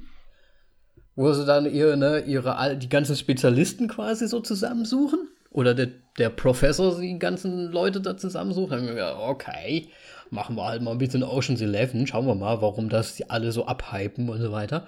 wo 1.15 1.31
sie 1.31 1.45
dann 1.45 1.71
ihre, 1.71 1.95
ne, 1.95 2.21
ihre, 2.21 2.75
die 2.75 2.89
ganzen 2.89 3.15
Spezialisten 3.15 3.87
quasi 3.87 4.27
so 4.27 4.39
zusammensuchen. 4.39 5.27
oder 5.51 5.75
der, 5.75 5.89
der 6.17 6.29
Professor 6.29 6.99
die 6.99 7.19
ganzen 7.19 7.71
Leute 7.71 8.01
da 8.01 8.17
zusammensucht, 8.17 8.71
dann 8.71 8.79
haben 8.79 8.87
wir 8.87 8.95
gedacht, 8.95 9.17
okay, 9.19 9.89
machen 10.31 10.55
wir 10.55 10.65
halt 10.65 10.81
mal 10.81 10.91
ein 10.91 10.97
bisschen 10.97 11.23
Ocean's 11.23 11.61
Eleven, 11.61 12.07
schauen 12.07 12.25
wir 12.25 12.35
mal, 12.35 12.61
warum 12.61 12.89
das 12.89 13.21
alle 13.29 13.51
so 13.51 13.67
abhypen 13.67 14.29
und 14.29 14.41
so 14.41 14.51
weiter. 14.51 14.87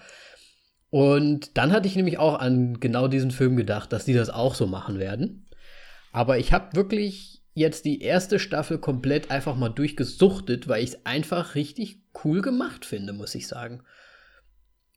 Und 0.95 1.57
dann 1.57 1.73
hatte 1.73 1.89
ich 1.89 1.97
nämlich 1.97 2.19
auch 2.19 2.39
an 2.39 2.79
genau 2.79 3.09
diesen 3.09 3.31
Film 3.31 3.57
gedacht, 3.57 3.91
dass 3.91 4.05
die 4.05 4.13
das 4.13 4.29
auch 4.29 4.55
so 4.55 4.65
machen 4.65 4.97
werden. 4.97 5.45
Aber 6.13 6.37
ich 6.37 6.53
habe 6.53 6.73
wirklich 6.73 7.43
jetzt 7.53 7.83
die 7.83 8.01
erste 8.01 8.39
Staffel 8.39 8.77
komplett 8.77 9.29
einfach 9.29 9.57
mal 9.57 9.67
durchgesuchtet, 9.67 10.69
weil 10.69 10.81
ich 10.81 10.91
es 10.91 11.05
einfach 11.05 11.55
richtig 11.55 11.99
cool 12.23 12.41
gemacht 12.41 12.85
finde, 12.85 13.11
muss 13.11 13.35
ich 13.35 13.49
sagen. 13.49 13.83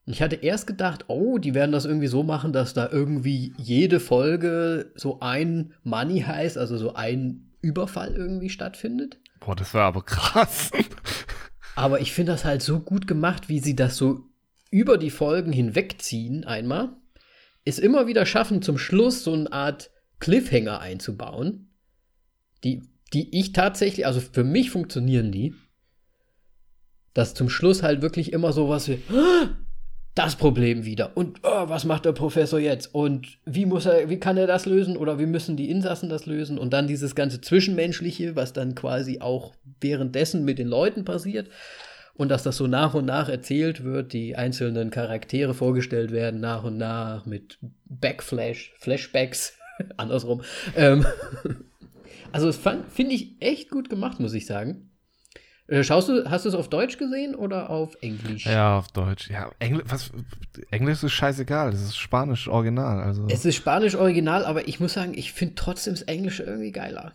Ich 0.07 0.23
hatte 0.23 0.37
erst 0.37 0.69
gedacht, 0.69 1.07
oh, 1.09 1.39
die 1.39 1.55
werden 1.55 1.73
das 1.73 1.85
irgendwie 1.85 2.07
so 2.07 2.23
machen, 2.23 2.53
dass 2.53 2.75
da 2.75 2.89
irgendwie 2.89 3.53
jede 3.57 3.99
Folge 3.99 4.93
so 4.95 5.19
ein 5.19 5.75
Money 5.83 6.21
heißt, 6.21 6.59
also 6.59 6.79
so 6.79 6.95
ein 6.95 7.51
Überfall 7.61 8.15
irgendwie 8.15 8.51
stattfindet. 8.51 9.19
Boah, 9.41 9.57
das 9.57 9.75
war 9.75 9.87
aber 9.87 10.03
krass. 10.03 10.71
aber 11.75 12.01
ich 12.01 12.13
finde 12.13 12.31
das 12.31 12.45
halt 12.45 12.63
so 12.63 12.79
gut 12.79 13.09
gemacht, 13.09 13.49
wie 13.49 13.59
sie 13.59 13.75
das 13.75 13.97
so 13.97 14.28
über 14.71 14.99
die 14.99 15.11
Folgen 15.11 15.53
hinwegziehen 15.53 16.45
einmal, 16.45 16.91
es 17.65 17.79
immer 17.79 18.07
wieder 18.07 18.27
schaffen, 18.27 18.63
zum 18.63 18.79
Schluss 18.79 19.25
so 19.25 19.33
eine 19.33 19.53
Art 19.53 19.91
Cliffhanger 20.21 20.81
einzubauen, 20.81 21.71
die, 22.65 22.83
die 23.13 23.39
ich 23.39 23.53
tatsächlich, 23.53 24.07
also 24.07 24.21
für 24.21 24.45
mich 24.45 24.71
funktionieren 24.71 25.33
die, 25.33 25.55
dass 27.15 27.35
zum 27.35 27.49
Schluss 27.49 27.83
halt 27.83 28.03
wirklich 28.03 28.33
immer 28.33 28.53
sowas 28.53 28.89
wie, 28.89 28.99
das 30.19 30.35
Problem 30.35 30.85
wieder. 30.85 31.17
Und 31.17 31.39
oh, 31.45 31.69
was 31.69 31.85
macht 31.85 32.05
der 32.05 32.13
Professor 32.13 32.59
jetzt? 32.59 32.93
Und 32.93 33.39
wie 33.45 33.67
muss 33.67 33.87
er, 33.87 34.11
wie 34.11 34.19
kann 34.19 34.37
er 34.37 34.49
das 34.49 34.67
lösen? 34.67 34.97
Oder 34.97 35.21
wie 35.21 35.27
müssen 35.27 35.57
die 35.57 35.71
Insassen 35.71 36.09
das 36.09 36.27
lösen? 36.27 36.59
Und 36.59 36.73
dann 36.73 36.89
dieses 36.89 37.15
ganze 37.15 37.41
Zwischenmenschliche, 37.41 38.35
was 38.35 38.53
dann 38.53 38.75
quasi 38.75 39.21
auch 39.21 39.55
währenddessen 39.81 40.45
mit 40.45 40.59
den 40.59 40.67
Leuten 40.67 41.05
passiert. 41.05 41.49
Und 42.19 42.31
dass 42.31 42.43
das 42.43 42.57
so 42.57 42.67
nach 42.67 42.95
und 42.95 43.05
nach 43.05 43.29
erzählt 43.29 43.85
wird, 43.85 44.13
die 44.13 44.35
einzelnen 44.35 44.91
Charaktere 44.91 45.55
vorgestellt 45.55 46.11
werden, 46.11 46.41
nach 46.41 46.65
und 46.65 46.77
nach 46.77 47.27
mit 47.27 47.59
Backflash, 47.87 48.75
Flashbacks, 48.81 49.57
andersrum. 49.97 50.43
Ähm 50.75 51.07
also, 52.33 52.49
das 52.49 52.59
finde 52.93 53.15
ich 53.15 53.41
echt 53.41 53.71
gut 53.71 53.89
gemacht, 53.89 54.19
muss 54.19 54.35
ich 54.35 54.47
sagen. 54.47 54.91
Äh, 55.69 55.85
schaust 55.85 56.09
du, 56.09 56.29
hast 56.29 56.45
du 56.45 56.49
es 56.49 56.57
auf 56.57 56.69
Deutsch 56.69 56.99
gesehen 56.99 57.37
oder 57.37 57.71
auf 57.71 57.97
Englisch? 58.01 58.47
Ja, 58.47 58.79
auf 58.79 58.89
Deutsch. 58.89 59.31
Ja, 59.31 59.53
Engl 59.61 59.85
was, 59.87 60.11
Englisch 60.73 61.05
ist 61.05 61.13
scheißegal. 61.13 61.73
Es 61.73 61.83
ist 61.83 61.99
Spanisch 61.99 62.49
Original. 62.49 63.01
Also. 63.01 63.27
Es 63.31 63.45
ist 63.45 63.55
Spanisch 63.55 63.95
Original, 63.95 64.45
aber 64.45 64.67
ich 64.67 64.81
muss 64.81 64.95
sagen, 64.95 65.13
ich 65.15 65.33
finde 65.33 65.55
trotzdem 65.55 65.95
das 65.95 66.03
Englische 66.03 66.43
irgendwie 66.43 66.73
geiler. 66.73 67.13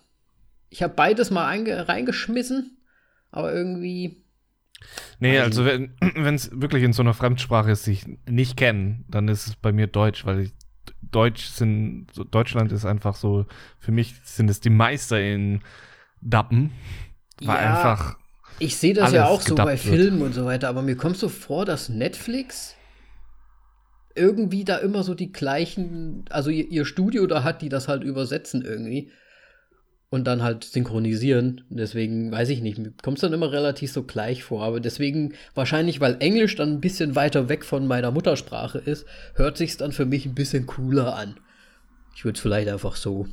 Ich 0.70 0.82
habe 0.82 0.94
beides 0.94 1.30
mal 1.30 1.46
reingeschmissen, 1.46 2.78
aber 3.32 3.54
irgendwie. 3.54 4.23
Nee, 5.20 5.40
also 5.40 5.66
wenn 5.66 5.94
es 6.36 6.50
wirklich 6.54 6.84
in 6.84 6.94
so 6.94 7.02
einer 7.02 7.14
Fremdsprache 7.14 7.72
ist, 7.72 7.88
die 7.88 7.92
ich 7.92 8.06
nicht 8.28 8.58
kenne, 8.58 9.04
dann 9.08 9.28
ist 9.28 9.48
es 9.48 9.56
bei 9.56 9.72
mir 9.72 9.88
Deutsch, 9.88 10.26
weil 10.26 10.42
ich 10.42 10.54
Deutsch 11.02 11.46
sind, 11.46 12.08
so 12.12 12.24
Deutschland 12.24 12.72
ist 12.72 12.86
einfach 12.86 13.16
so, 13.16 13.46
für 13.80 13.92
mich 13.92 14.16
sind 14.24 14.50
es 14.50 14.60
die 14.60 14.70
Meister 14.70 15.22
in 15.22 15.62
Dappen. 16.22 16.72
War 17.42 17.62
ja, 17.62 17.70
einfach 17.70 18.18
ich 18.60 18.78
sehe 18.78 18.94
das 18.94 19.12
ja 19.12 19.28
auch 19.28 19.42
so 19.42 19.56
bei 19.56 19.78
Filmen 19.78 20.22
und 20.22 20.34
so 20.34 20.46
weiter, 20.46 20.70
aber 20.70 20.82
mir 20.82 20.96
kommt 20.96 21.18
so 21.18 21.30
vor, 21.30 21.66
dass 21.66 21.90
Netflix 21.90 22.76
irgendwie 24.16 24.64
da 24.64 24.78
immer 24.78 25.04
so 25.04 25.16
die 25.16 25.32
gleichen, 25.32 26.26
also 26.30 26.50
ihr, 26.50 26.70
ihr 26.70 26.86
Studio 26.86 27.26
da 27.26 27.44
hat, 27.44 27.62
die 27.62 27.70
das 27.70 27.88
halt 27.88 28.04
übersetzen 28.04 28.64
irgendwie 28.64 29.12
und 30.14 30.26
dann 30.26 30.44
halt 30.44 30.64
synchronisieren. 30.64 31.62
Deswegen 31.70 32.32
weiß 32.32 32.50
ich 32.50 32.62
nicht, 32.62 32.80
kommt 33.02 33.18
es 33.18 33.22
dann 33.22 33.34
immer 33.34 33.52
relativ 33.52 33.92
so 33.92 34.04
gleich 34.04 34.44
vor. 34.44 34.64
Aber 34.64 34.80
deswegen, 34.80 35.34
wahrscheinlich, 35.56 36.02
weil 36.02 36.18
Englisch 36.20 36.56
dann 36.56 36.74
ein 36.74 36.82
bisschen 36.82 37.16
weiter 37.16 37.50
weg 37.50 37.66
von 37.66 37.88
meiner 37.88 38.12
Muttersprache 38.12 38.78
ist, 38.78 39.08
hört 39.34 39.58
sich 39.58 39.76
dann 39.76 39.92
für 39.92 40.06
mich 40.06 40.28
ein 40.28 40.36
bisschen 40.36 40.68
cooler 40.68 41.16
an. 41.16 41.38
Ich 42.16 42.26
würde 42.26 42.36
es 42.36 42.42
vielleicht 42.44 42.70
einfach 42.70 42.96
so 42.96 43.26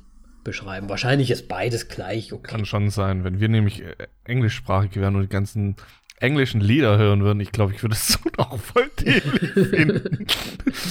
beschreiben. 0.42 0.88
Wahrscheinlich 0.88 1.30
ist 1.30 1.48
beides 1.48 1.88
gleich 1.88 2.32
okay. 2.32 2.50
Kann 2.50 2.64
schon 2.64 2.88
sein. 2.88 3.24
Wenn 3.24 3.40
wir 3.40 3.50
nämlich 3.50 3.82
äh, 3.82 4.06
englischsprachig 4.24 4.96
wären 4.96 5.16
und 5.16 5.22
die 5.24 5.28
ganzen 5.28 5.76
englischen 6.18 6.62
Lieder 6.62 6.96
hören 6.96 7.22
würden, 7.22 7.40
ich 7.40 7.52
glaube, 7.52 7.74
ich 7.74 7.82
würde 7.82 7.94
es 7.94 8.18
auch 8.38 8.58
voll 8.58 8.90
dämlich 8.98 9.68
finden. 9.68 10.26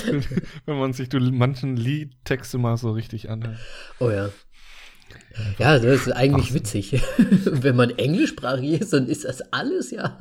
Wenn 0.68 0.78
man 0.78 0.94
sich 0.94 1.10
manchen 1.14 1.78
Liedtexte 1.78 2.60
mal 2.60 2.78
so 2.78 2.92
richtig 2.92 3.32
anhört. 3.32 3.58
Oh 4.00 4.12
ja. 4.12 4.30
Ja, 5.58 5.80
das 5.80 6.08
ist 6.08 6.12
eigentlich 6.12 6.48
Ach. 6.50 6.56
witzig. 6.56 7.02
Wenn 7.46 7.76
man 7.76 7.92
englischsprachig 7.92 8.82
ist, 8.82 8.94
dann 8.94 9.08
ist 9.08 9.26
das 9.26 9.42
alles 9.54 9.92
ja. 9.92 10.18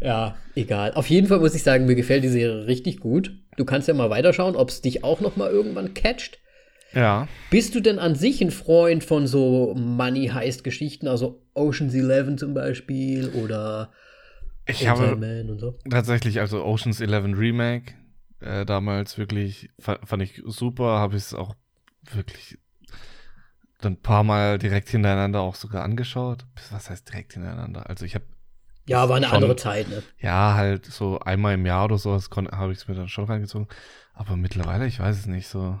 ja, 0.00 0.36
egal. 0.54 0.94
Auf 0.94 1.08
jeden 1.08 1.26
Fall 1.26 1.40
muss 1.40 1.54
ich 1.54 1.62
sagen, 1.62 1.86
mir 1.86 1.94
gefällt 1.94 2.24
die 2.24 2.28
Serie 2.28 2.66
richtig 2.66 3.00
gut. 3.00 3.32
Du 3.56 3.64
kannst 3.64 3.88
ja 3.88 3.94
mal 3.94 4.10
weiterschauen, 4.10 4.56
ob 4.56 4.70
es 4.70 4.82
dich 4.82 5.04
auch 5.04 5.20
noch 5.20 5.36
mal 5.36 5.50
irgendwann 5.50 5.94
catcht. 5.94 6.38
Ja. 6.92 7.28
Bist 7.50 7.74
du 7.74 7.80
denn 7.80 7.98
an 7.98 8.14
sich 8.14 8.40
ein 8.40 8.50
Freund 8.50 9.04
von 9.04 9.26
so 9.26 9.74
Money 9.74 10.28
Heist 10.28 10.64
Geschichten, 10.64 11.08
also 11.08 11.42
Ocean's 11.54 11.94
Eleven 11.94 12.38
zum 12.38 12.54
Beispiel 12.54 13.28
oder 13.30 13.92
ich 14.66 14.88
habe 14.88 15.16
so? 15.58 15.78
tatsächlich 15.88 16.40
also 16.40 16.64
Ocean's 16.64 17.00
Eleven 17.00 17.34
Remake 17.34 17.94
äh, 18.40 18.64
damals 18.64 19.18
wirklich 19.18 19.70
fand 19.78 20.22
ich 20.22 20.42
super, 20.44 20.98
habe 20.98 21.16
ich 21.16 21.24
es 21.24 21.34
auch 21.34 21.54
wirklich 22.12 22.58
dann 23.78 23.94
ein 23.94 24.02
paar 24.02 24.24
Mal 24.24 24.58
direkt 24.58 24.88
hintereinander 24.88 25.40
auch 25.40 25.54
sogar 25.54 25.84
angeschaut. 25.84 26.46
Was 26.70 26.90
heißt 26.90 27.08
direkt 27.08 27.34
hintereinander? 27.34 27.88
Also 27.88 28.04
ich 28.04 28.14
habe 28.14 28.24
ja, 28.88 29.08
war 29.08 29.16
eine 29.16 29.26
schon, 29.26 29.34
andere 29.36 29.56
Zeit, 29.56 29.88
ne? 29.88 30.02
Ja, 30.18 30.54
halt 30.54 30.86
so 30.86 31.18
einmal 31.18 31.54
im 31.54 31.66
Jahr 31.66 31.86
oder 31.86 31.98
so, 31.98 32.12
habe 32.12 32.72
ich 32.72 32.78
es 32.78 32.88
mir 32.88 32.94
dann 32.94 33.08
schon 33.08 33.24
reingezogen. 33.24 33.66
Aber 34.14 34.36
mittlerweile, 34.36 34.86
ich 34.86 35.00
weiß 35.00 35.18
es 35.18 35.26
nicht, 35.26 35.48
so 35.48 35.80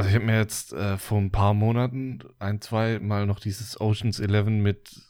also 0.00 0.08
ich 0.08 0.14
habe 0.14 0.24
mir 0.24 0.38
jetzt 0.38 0.72
äh, 0.72 0.96
vor 0.96 1.18
ein 1.18 1.30
paar 1.30 1.52
Monaten 1.52 2.20
ein, 2.38 2.60
zwei 2.60 2.98
Mal 3.00 3.26
noch 3.26 3.40
dieses 3.40 3.80
Oceans 3.80 4.18
11 4.18 4.46
mit 4.46 5.02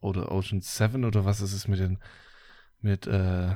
oder 0.00 0.32
Oceans 0.32 0.76
7 0.76 1.04
oder 1.04 1.26
was 1.26 1.40
ist 1.42 1.52
es 1.52 1.68
mit 1.68 1.78
den 1.78 1.98
mit 2.80 3.06
äh, 3.06 3.54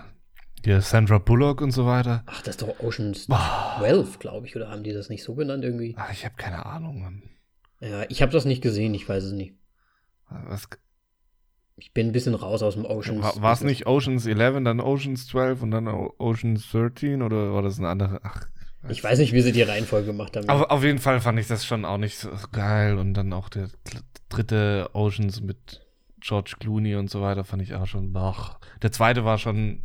der 0.65 0.81
Sandra 0.81 1.19
Bullock 1.19 1.61
und 1.61 1.71
so 1.71 1.87
weiter. 1.87 2.23
Ach, 2.27 2.43
das 2.43 2.57
ist 2.57 2.63
doch 2.63 2.81
Oceans 2.81 3.27
oh. 3.31 3.79
12, 3.79 4.19
glaube 4.19 4.47
ich, 4.47 4.57
oder 4.57 4.71
haben 4.71 4.83
die 4.83 4.93
das 4.93 5.09
nicht 5.09 5.23
so 5.25 5.35
genannt 5.35 5.65
irgendwie? 5.65 5.95
Ach, 5.99 6.13
ich 6.13 6.25
habe 6.25 6.35
keine 6.37 6.65
Ahnung, 6.67 7.03
Mann. 7.03 7.23
Ja, 7.81 8.05
ich 8.09 8.23
habe 8.23 8.33
das 8.33 8.45
nicht 8.45 8.63
gesehen, 8.63 8.95
ich 8.95 9.09
weiß 9.09 9.25
es 9.25 9.33
nicht. 9.33 9.55
Was? 10.29 10.69
Ich 11.77 11.93
bin 11.93 12.09
ein 12.09 12.13
bisschen 12.13 12.35
raus 12.35 12.63
aus 12.63 12.75
dem 12.75 12.85
Oceans. 12.85 13.41
War 13.41 13.53
es 13.53 13.63
nicht 13.63 13.87
Oceans 13.87 14.27
11, 14.27 14.63
dann 14.65 14.81
Oceans 14.81 15.27
12 15.27 15.63
und 15.63 15.71
dann 15.73 15.89
Oceans 15.89 16.71
13 16.71 17.21
oder 17.21 17.53
war 17.53 17.63
das 17.63 17.79
ein 17.79 17.85
anderer? 17.85 18.21
Ach, 18.23 18.47
ich 18.89 19.03
weiß 19.03 19.19
nicht, 19.19 19.33
wie 19.33 19.41
sie 19.41 19.53
die 19.53 19.63
Reihenfolge 19.63 20.07
gemacht 20.07 20.37
haben. 20.37 20.49
Aber 20.49 20.71
auf 20.71 20.85
jeden 20.85 20.99
Fall 20.99 21.21
fand 21.21 21.39
ich 21.39 21.49
das 21.49 21.65
schon 21.65 21.85
auch 21.85 21.99
nicht 21.99 22.19
so 22.19 22.31
geil. 22.53 22.99
Und 22.99 23.15
dann 23.15 23.33
auch 23.33 23.49
der 23.49 23.69
dritte 24.29 24.91
Oceans 24.93 25.41
mit 25.41 25.81
George 26.21 26.57
Clooney 26.61 26.95
und 26.97 27.11
so 27.11 27.21
weiter 27.23 27.45
fand 27.45 27.63
ich 27.63 27.75
auch 27.75 27.87
schon, 27.87 28.13
boah. 28.13 28.59
Der 28.83 28.93
zweite 28.93 29.25
war 29.25 29.39
schon 29.39 29.85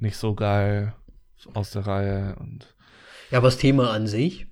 nicht 0.00 0.16
so 0.16 0.34
geil 0.34 0.94
aus 1.54 1.70
der 1.70 1.86
Reihe. 1.86 2.36
Und 2.38 2.74
ja, 3.30 3.38
aber 3.38 3.48
das 3.48 3.58
Thema 3.58 3.90
an 3.90 4.06
sich, 4.06 4.50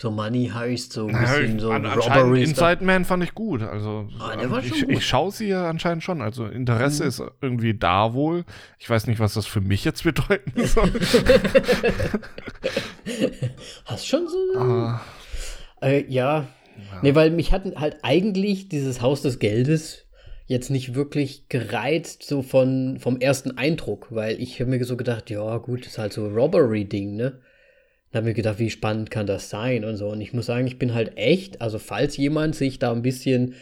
so 0.00 0.10
Money 0.10 0.50
heißt 0.52 0.92
so 0.92 1.06
ein 1.06 1.12
naja, 1.12 1.38
bisschen 1.38 1.60
so 1.60 1.70
an, 1.70 1.86
Robbery. 1.86 2.42
Inside 2.42 2.84
Man 2.84 3.04
fand 3.04 3.22
ich 3.22 3.34
gut. 3.34 3.62
Also 3.62 4.08
ah, 4.18 4.36
der 4.36 4.50
war 4.50 4.58
ich, 4.58 4.68
schon 4.68 4.80
gut. 4.80 4.90
ich 4.90 5.06
schaue 5.06 5.30
sie 5.30 5.48
ja 5.48 5.68
anscheinend 5.70 6.02
schon. 6.02 6.20
Also 6.20 6.46
Interesse 6.46 7.04
mhm. 7.04 7.08
ist 7.08 7.22
irgendwie 7.40 7.74
da 7.74 8.12
wohl. 8.12 8.44
Ich 8.78 8.90
weiß 8.90 9.06
nicht, 9.06 9.20
was 9.20 9.34
das 9.34 9.46
für 9.46 9.60
mich 9.60 9.84
jetzt 9.84 10.02
bedeuten 10.02 10.52
soll. 10.66 10.92
Hast 13.84 14.08
schon 14.08 14.26
so? 14.26 14.58
Ah. 14.58 15.00
Äh, 15.80 16.04
ja. 16.08 16.40
ja. 16.40 16.46
Nee, 17.02 17.14
weil 17.14 17.30
mich 17.30 17.52
hat 17.52 17.64
halt 17.76 17.98
eigentlich 18.02 18.68
dieses 18.68 19.00
Haus 19.00 19.22
des 19.22 19.38
Geldes 19.38 20.03
jetzt 20.46 20.70
nicht 20.70 20.94
wirklich 20.94 21.48
gereizt, 21.48 22.22
so 22.22 22.42
von, 22.42 22.98
vom 22.98 23.20
ersten 23.20 23.56
Eindruck, 23.56 24.08
weil 24.10 24.40
ich 24.40 24.60
habe 24.60 24.70
mir 24.70 24.84
so 24.84 24.96
gedacht, 24.96 25.30
ja, 25.30 25.56
gut, 25.58 25.86
ist 25.86 25.98
halt 25.98 26.12
so 26.12 26.26
Robbery-Ding, 26.26 27.16
ne? 27.16 27.40
Da 28.10 28.18
habe 28.18 28.30
ich 28.30 28.36
gedacht, 28.36 28.60
wie 28.60 28.70
spannend 28.70 29.10
kann 29.10 29.26
das 29.26 29.50
sein 29.50 29.84
und 29.84 29.96
so. 29.96 30.08
Und 30.08 30.20
ich 30.20 30.32
muss 30.32 30.46
sagen, 30.46 30.66
ich 30.66 30.78
bin 30.78 30.94
halt 30.94 31.16
echt, 31.16 31.60
also 31.60 31.78
falls 31.78 32.16
jemand 32.16 32.54
sich 32.54 32.78
da 32.78 32.92
ein 32.92 33.02
bisschen 33.02 33.54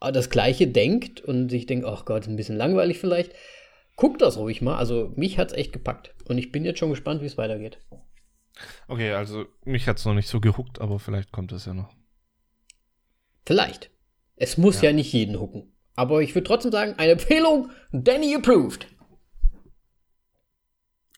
äh, 0.00 0.10
das 0.10 0.30
Gleiche 0.30 0.66
denkt 0.66 1.20
und 1.20 1.48
sich 1.48 1.66
denkt, 1.66 1.86
ach 1.86 2.06
Gott, 2.06 2.26
ein 2.26 2.36
bisschen 2.36 2.56
langweilig 2.56 2.98
vielleicht, 2.98 3.32
guckt 3.94 4.20
das 4.20 4.36
ruhig 4.36 4.62
mal. 4.62 4.78
Also 4.78 5.12
mich 5.14 5.38
hat 5.38 5.52
es 5.52 5.56
echt 5.56 5.72
gepackt. 5.72 6.14
Und 6.24 6.38
ich 6.38 6.50
bin 6.50 6.64
jetzt 6.64 6.78
schon 6.78 6.90
gespannt, 6.90 7.22
wie 7.22 7.26
es 7.26 7.38
weitergeht. 7.38 7.78
Okay, 8.88 9.12
also 9.12 9.44
mich 9.64 9.86
hat 9.86 9.98
es 9.98 10.04
noch 10.04 10.14
nicht 10.14 10.28
so 10.28 10.40
gehuckt, 10.40 10.80
aber 10.80 10.98
vielleicht 10.98 11.30
kommt 11.30 11.52
es 11.52 11.66
ja 11.66 11.74
noch. 11.74 11.94
Vielleicht. 13.46 13.90
Es 14.36 14.58
muss 14.58 14.80
ja, 14.80 14.90
ja 14.90 14.92
nicht 14.92 15.12
jeden 15.12 15.38
hucken. 15.38 15.72
Aber 16.00 16.22
ich 16.22 16.34
würde 16.34 16.44
trotzdem 16.44 16.72
sagen, 16.72 16.94
eine 16.96 17.12
Empfehlung, 17.12 17.68
Danny 17.92 18.34
approved. 18.34 18.86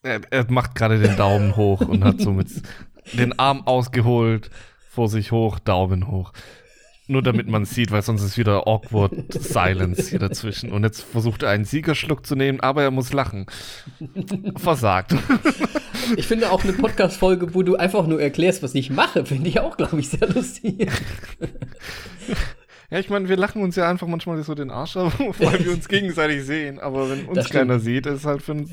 Er, 0.03 0.23
er 0.29 0.51
macht 0.51 0.75
gerade 0.75 0.99
den 0.99 1.17
Daumen 1.17 1.55
hoch 1.55 1.83
und 1.83 2.03
hat 2.03 2.21
so 2.21 2.33
mit 2.33 2.49
den 3.13 3.39
Arm 3.39 3.65
ausgeholt, 3.65 4.51
vor 4.91 5.09
sich 5.09 5.31
hoch, 5.31 5.61
Daumen 5.61 6.09
hoch. 6.09 6.33
Nur 7.07 7.23
damit 7.23 7.47
man 7.47 7.65
sieht, 7.65 7.93
weil 7.93 8.03
sonst 8.03 8.25
ist 8.25 8.37
wieder 8.37 8.67
awkward 8.67 9.33
Silence 9.33 10.11
hier 10.11 10.19
dazwischen. 10.19 10.73
Und 10.73 10.83
jetzt 10.83 11.03
versucht 11.03 11.45
er 11.45 11.51
einen 11.51 11.65
Siegerschluck 11.65 12.27
zu 12.27 12.35
nehmen, 12.35 12.59
aber 12.59 12.83
er 12.83 12.91
muss 12.91 13.13
lachen. 13.13 13.47
Versagt. 14.57 15.15
Ich 16.17 16.27
finde 16.27 16.51
auch 16.51 16.65
eine 16.65 16.73
Podcast-Folge, 16.73 17.55
wo 17.55 17.63
du 17.63 17.77
einfach 17.77 18.09
nur 18.09 18.21
erklärst, 18.21 18.65
was 18.65 18.75
ich 18.75 18.91
mache, 18.91 19.25
finde 19.27 19.49
ich 19.49 19.61
auch, 19.61 19.77
glaube 19.77 20.01
ich, 20.01 20.09
sehr 20.09 20.29
lustig. 20.29 20.91
Ja, 22.93 22.99
ich 22.99 23.09
meine, 23.09 23.27
wir 23.29 23.39
lachen 23.39 23.63
uns 23.63 23.75
ja 23.75 23.89
einfach 23.89 24.07
manchmal 24.07 24.43
so 24.43 24.55
den 24.55 24.71
Arsch 24.71 24.97
auf, 24.99 25.19
weil 25.19 25.65
wir 25.65 25.73
uns 25.73 25.89
gegenseitig 25.89 26.45
sehen. 26.45 26.79
Aber 26.79 27.09
wenn 27.09 27.25
uns 27.27 27.49
keiner 27.49 27.79
sieht, 27.79 28.05
ist 28.07 28.27
halt 28.27 28.43
für 28.43 28.53
uns. 28.53 28.71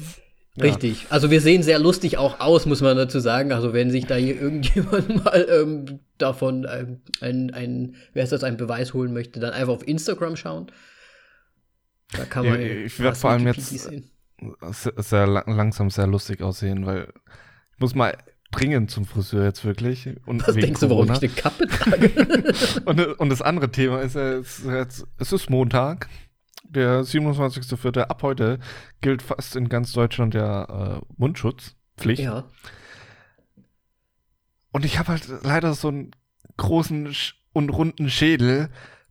Ja. 0.56 0.66
Richtig. 0.66 1.06
Also 1.10 1.32
wir 1.32 1.40
sehen 1.40 1.64
sehr 1.64 1.80
lustig 1.80 2.18
auch 2.18 2.42
aus, 2.42 2.66
muss 2.66 2.82
man 2.82 2.98
dazu 2.98 3.20
sagen. 3.22 3.54
Also 3.54 3.72
wenn 3.72 3.92
sich 3.92 4.08
da 4.08 4.16
hier 4.16 4.36
irgendjemand 4.42 5.24
mal 5.24 5.48
ähm, 5.50 6.00
davon 6.18 6.68
ähm, 6.70 7.02
ein, 7.22 7.52
ein, 7.54 7.96
wer 8.12 8.24
ist 8.24 8.34
das, 8.34 8.44
einen 8.44 8.58
Beweis 8.58 8.94
holen 8.94 9.14
möchte, 9.14 9.40
dann 9.40 9.54
einfach 9.54 9.72
auf 9.74 9.88
Instagram 9.88 10.36
schauen. 10.36 10.70
Da 12.12 12.26
kann 12.26 12.44
Ja, 12.44 12.52
man 12.52 12.62
ich 12.62 13.00
werd 13.00 13.12
was 13.12 13.22
vor 13.22 13.30
allem 13.30 13.48
jetzt- 13.48 13.70
sehen. 13.70 14.12
sehr, 14.72 14.94
sehr 14.98 15.28
lang, 15.28 15.56
langsam 15.56 15.90
sehr 15.90 16.08
lustig 16.08 16.42
aussehen, 16.42 16.86
weil 16.86 17.08
ich 17.76 17.80
muss 17.80 17.96
mal 17.96 18.18
dringend 18.52 18.92
zum 18.92 19.06
Friseur 19.06 19.44
jetzt 19.46 19.64
wirklich. 19.64 20.10
Und 20.26 20.48
Was 20.48 20.56
denkst 20.56 20.82
du, 20.82 20.90
warum 20.90 21.08
Corona. 21.08 21.24
ich 21.24 21.32
eine 21.32 21.42
Kappe 21.42 21.68
trage? 21.68 22.82
und, 22.86 23.20
und 23.20 23.30
das 23.30 23.42
andere 23.42 23.72
Thema 23.72 24.02
ist, 24.02 24.16
ja, 24.16 24.34
es, 24.34 24.60
ist 24.60 25.08
es 25.18 25.32
ist 25.32 25.50
Montag, 25.50 26.10
der 26.64 27.02
27.04. 27.02 28.02
Ab 28.02 28.24
heute 28.24 28.60
gilt 29.02 29.22
fast 29.22 29.56
in 29.56 29.70
ganz 29.70 29.92
Deutschland 29.94 30.34
der 30.34 31.02
äh, 31.02 31.14
Mundschutzpflicht. 31.18 32.22
ja. 32.22 32.46
Und 34.72 34.86
ich 34.86 35.00
habe 35.00 35.10
halt 35.10 35.28
leider 35.44 35.74
so 35.74 35.88
einen 35.88 36.12
großen 36.58 37.14
und 37.54 37.70
runden 37.70 38.10
Schädel. 38.10 38.70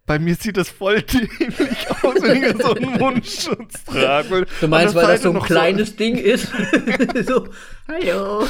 Bei 0.09 0.18
mir 0.18 0.35
sieht 0.35 0.57
das 0.57 0.71
voll 0.71 1.03
dämlich 1.03 1.90
aus, 2.03 2.14
wenn 2.23 2.42
ich 2.42 2.61
so 2.62 2.75
einen 2.75 2.99
Mundschutz 2.99 3.85
trage. 3.85 4.47
Du 4.61 4.66
meinst, 4.66 4.94
weil 4.94 5.07
das 5.07 5.23
so 5.23 5.31
ein 5.33 5.40
kleines 5.42 5.94
Ding 5.97 6.16
ist? 6.16 6.49
so, 7.27 7.47
hallo. 7.87 8.44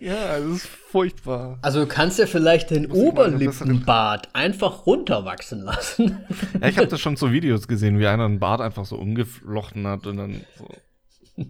ja, 0.00 0.38
das 0.38 0.46
ist 0.48 0.66
furchtbar. 0.66 1.58
Also 1.62 1.80
du 1.80 1.86
kannst 1.86 2.18
ja 2.18 2.26
vielleicht 2.26 2.70
den 2.70 2.90
Oberlippenbart 2.90 4.34
einfach 4.34 4.86
runterwachsen 4.86 5.60
lassen. 5.60 6.24
Ja, 6.60 6.68
ich 6.68 6.78
habe 6.78 6.88
das 6.88 7.00
schon 7.00 7.16
so 7.16 7.30
Videos 7.32 7.68
gesehen, 7.68 7.98
wie 7.98 8.06
einer 8.06 8.24
einen 8.24 8.38
Bart 8.40 8.60
einfach 8.60 8.84
so 8.86 8.96
umgeflochten 8.96 9.86
hat 9.86 10.06
und 10.06 10.16
dann 10.16 10.40
so. 10.56 10.66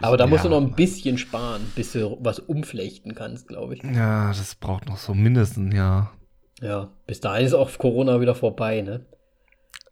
Aber 0.00 0.16
da 0.16 0.26
musst 0.26 0.44
du 0.44 0.48
Ja. 0.48 0.58
noch 0.58 0.66
ein 0.66 0.74
bisschen 0.74 1.18
sparen, 1.18 1.60
bis 1.76 1.92
du 1.92 2.16
was 2.20 2.38
umflechten 2.38 3.14
kannst, 3.14 3.48
glaube 3.48 3.74
ich. 3.74 3.82
Ja, 3.82 4.28
das 4.28 4.54
braucht 4.54 4.88
noch 4.88 4.96
so 4.96 5.14
mindestens 5.14 5.70
ein 5.70 5.76
Jahr. 5.76 6.14
Ja, 6.60 6.90
bis 7.06 7.20
dahin 7.20 7.46
ist 7.46 7.54
auch 7.54 7.76
Corona 7.78 8.20
wieder 8.20 8.34
vorbei, 8.34 8.80
ne? 8.80 9.04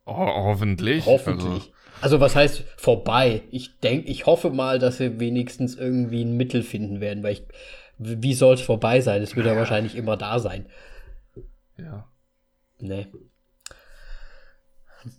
Oh, 0.04 0.14
hoffentlich. 0.14 1.06
Hoffentlich. 1.06 1.72
Also, 2.00 2.20
was 2.20 2.36
heißt 2.36 2.64
vorbei? 2.76 3.42
Ich 3.50 3.78
denke, 3.80 4.08
ich 4.08 4.26
hoffe 4.26 4.50
mal, 4.50 4.78
dass 4.78 4.98
wir 4.98 5.18
wenigstens 5.18 5.74
irgendwie 5.76 6.24
ein 6.24 6.36
Mittel 6.36 6.62
finden 6.62 7.00
werden, 7.00 7.22
weil 7.22 7.32
ich, 7.32 7.44
wie 7.98 8.34
soll 8.34 8.54
es 8.54 8.60
vorbei 8.60 9.00
sein? 9.00 9.22
Es 9.22 9.36
wird 9.36 9.46
ja 9.46 9.56
wahrscheinlich 9.56 9.96
immer 9.96 10.16
da 10.16 10.38
sein. 10.38 10.66
Also, 11.34 11.48
ja. 11.78 12.08
Ne. 12.78 13.08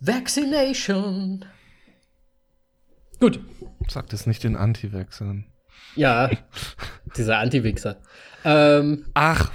Vaccination. 0.00 1.44
Gut. 3.18 3.40
Sagt 3.88 4.12
es 4.12 4.26
nicht 4.26 4.44
den 4.44 4.54
Anti-Wechseln. 4.56 5.46
Ja, 5.96 6.30
dieser 7.16 7.38
Anti-Wichser. 7.38 7.96
Ähm, 8.44 9.06
Ach, 9.14 9.50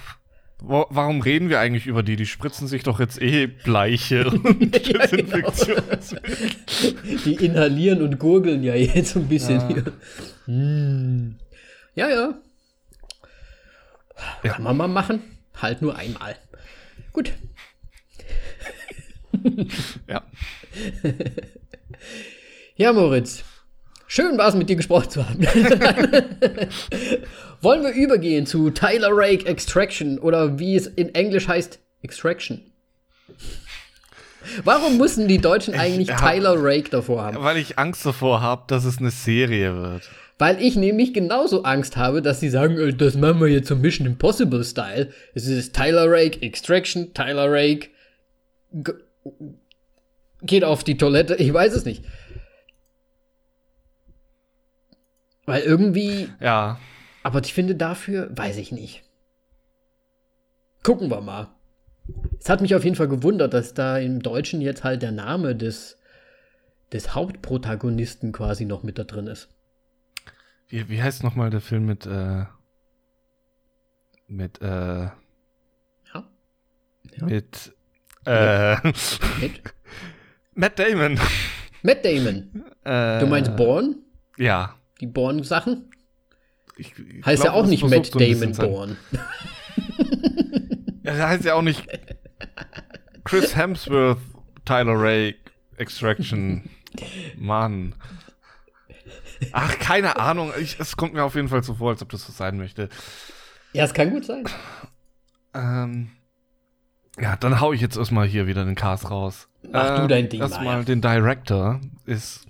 wo, 0.64 0.86
warum 0.90 1.22
reden 1.22 1.50
wir 1.50 1.60
eigentlich 1.60 1.88
über 1.88 2.04
die? 2.04 2.16
Die 2.16 2.26
spritzen 2.26 2.68
sich 2.68 2.84
doch 2.84 3.00
jetzt 3.00 3.22
eh 3.22 3.48
Bleiche 3.48 4.30
und 4.30 4.88
Ja, 4.88 5.06
genau. 5.06 5.52
Die 7.26 7.36
inhalieren 7.46 8.02
und 8.02 8.18
gurgeln 8.18 8.64
ja 8.64 8.74
jetzt 8.74 9.12
so 9.14 9.20
ein 9.20 9.28
bisschen 9.28 9.60
Ja. 9.60 9.68
hier. 9.68 9.84
Hm. 10.46 11.36
Ja, 11.96 12.10
ja. 12.10 12.34
Ja. 14.44 14.54
Kann 14.54 14.64
man 14.64 14.78
mal 14.78 14.88
machen. 14.88 15.22
Halt 15.62 15.82
nur 15.82 15.96
einmal. 15.96 16.36
Gut. 17.12 17.34
Ja. 20.08 20.24
Ja, 22.76 22.92
Moritz. 22.92 23.44
Schön 24.08 24.38
war 24.38 24.50
es, 24.50 24.56
mit 24.56 24.70
dir 24.70 24.76
gesprochen 24.76 25.10
zu 25.10 25.28
haben. 25.28 25.40
Wollen 27.62 27.84
wir 27.84 27.94
übergehen 27.94 28.46
zu 28.46 28.70
Tyler 28.70 29.10
Rake 29.12 29.46
Extraction 29.46 30.20
oder 30.20 30.60
wie 30.60 30.76
es 30.76 30.88
in 30.88 31.16
Englisch 31.16 31.48
heißt, 31.48 31.80
Extraction? 32.02 32.62
Warum 34.64 34.98
mussten 34.98 35.28
die 35.28 35.38
Deutschen 35.38 35.74
eigentlich 35.74 36.10
ja. 36.10 36.18
Tyler 36.18 36.56
Rake 36.58 36.90
davor 36.90 37.24
haben? 37.24 37.42
Weil 37.42 37.58
ich 37.58 37.80
Angst 37.80 38.06
davor 38.06 38.42
habe, 38.42 38.64
dass 38.68 38.84
es 38.84 38.98
eine 38.98 39.12
Serie 39.12 39.76
wird. 39.76 40.10
Weil 40.38 40.62
ich 40.62 40.76
nämlich 40.76 41.14
genauso 41.14 41.64
Angst 41.64 41.96
habe, 41.96 42.22
dass 42.22 42.40
sie 42.40 42.50
sagen, 42.50 42.78
äh, 42.78 42.94
das 42.94 43.16
machen 43.16 43.40
wir 43.40 43.48
jetzt 43.48 43.70
so 43.70 43.76
Mission 43.76 44.06
Impossible 44.06 44.64
Style. 44.64 45.12
Es 45.34 45.48
ist 45.48 45.76
Tyler 45.76 46.10
Rake, 46.10 46.42
Extraction, 46.42 47.14
Tyler 47.14 47.50
Rake 47.50 47.88
geht 50.42 50.64
auf 50.64 50.84
die 50.84 50.98
Toilette. 50.98 51.36
Ich 51.36 51.54
weiß 51.54 51.74
es 51.74 51.86
nicht. 51.86 52.04
Weil 55.46 55.62
irgendwie, 55.64 56.30
Ja. 56.40 56.80
aber 57.24 57.40
ich 57.44 57.54
finde 57.54 57.76
dafür, 57.76 58.30
weiß 58.36 58.58
ich 58.58 58.72
nicht. 58.72 59.04
Gucken 60.84 61.10
wir 61.10 61.22
mal. 61.22 61.48
Es 62.40 62.50
hat 62.50 62.62
mich 62.62 62.76
auf 62.76 62.84
jeden 62.84 62.96
Fall 62.98 63.08
gewundert, 63.08 63.54
dass 63.54 63.74
da 63.74 63.98
im 63.98 64.22
Deutschen 64.22 64.60
jetzt 64.62 64.84
halt 64.84 65.02
der 65.02 65.12
Name 65.14 65.56
des, 65.56 65.98
des 66.92 67.16
Hauptprotagonisten 67.16 68.32
quasi 68.34 68.66
noch 68.66 68.84
mit 68.84 68.98
da 69.00 69.04
drin 69.06 69.28
ist. 69.28 69.50
Wie, 70.68 70.90
wie 70.90 71.02
heißt 71.02 71.24
nochmal 71.24 71.50
der 71.50 71.62
Film 71.62 71.86
mit, 71.86 72.06
äh, 72.06 72.46
mit, 74.28 74.62
äh, 74.62 74.66
Ja. 75.06 75.14
Ja. 76.14 77.26
mit, 77.26 77.74
äh, 78.26 78.76
Mit 79.40 79.62
Matt 80.56 80.80
Damon. 80.80 81.20
Matt 81.82 82.04
Damon. 82.06 82.64
Äh, 82.84 83.20
Du 83.20 83.28
meinst 83.28 83.56
Born? 83.56 83.98
Ja. 84.38 84.76
Die 85.04 85.08
Born-Sachen? 85.08 85.90
Heißt 87.26 87.42
glaub, 87.42 87.44
ja 87.44 87.52
auch 87.52 87.66
nicht 87.66 87.84
Matt 87.84 88.16
Damon 88.16 88.54
Born. 88.54 88.98
Ja, 91.04 91.14
der 91.14 91.28
heißt 91.28 91.44
ja 91.44 91.56
auch 91.56 91.62
nicht 91.62 91.86
Chris 93.26 93.54
Hemsworth, 93.54 94.20
Tyler 94.64 94.94
Rake, 94.96 95.40
Extraction. 95.76 96.70
Mann. 97.36 97.96
Ach, 99.52 99.78
keine 99.80 100.16
Ahnung. 100.16 100.54
Ich, 100.58 100.80
es 100.80 100.96
kommt 100.96 101.14
mir 101.14 101.26
auf 101.26 101.36
jeden 101.36 101.50
Fall 101.50 101.64
so 101.64 101.74
vor, 101.74 101.90
als 101.90 102.02
ob 102.02 102.08
das 102.08 102.26
so 102.26 102.32
sein 102.32 102.56
möchte. 102.56 102.88
Ja, 103.74 103.84
es 103.84 103.94
kann 103.94 104.12
gut 104.12 104.24
sein. 104.24 104.46
Ähm, 105.54 106.12
ja, 107.20 107.36
dann 107.36 107.60
hau 107.60 107.74
ich 107.74 107.82
jetzt 107.82 107.98
erstmal 107.98 108.26
hier 108.26 108.48
wieder 108.48 108.64
den 108.64 108.76
Cast 108.76 109.12
raus. 109.12 109.50
Mach 109.70 110.00
du 110.00 110.08
dein 110.08 110.30
Ding, 110.30 110.40
Erstmal 110.40 110.86
den 110.86 111.02
Director 111.02 111.82
ist 112.06 112.46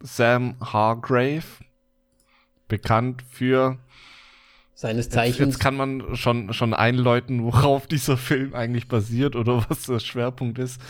Sam 0.00 0.54
Hargrave. 0.60 1.42
Bekannt 2.68 3.22
für. 3.30 3.78
Seines 4.74 5.08
Zeichens. 5.08 5.38
jetzt 5.38 5.58
kann 5.58 5.76
man 5.76 6.16
schon, 6.16 6.52
schon 6.52 6.74
einläuten, 6.74 7.44
worauf 7.44 7.86
dieser 7.88 8.16
Film 8.16 8.54
eigentlich 8.54 8.88
basiert 8.88 9.34
oder 9.34 9.64
was 9.68 9.84
der 9.84 10.00
Schwerpunkt 10.00 10.58
ist. 10.58 10.80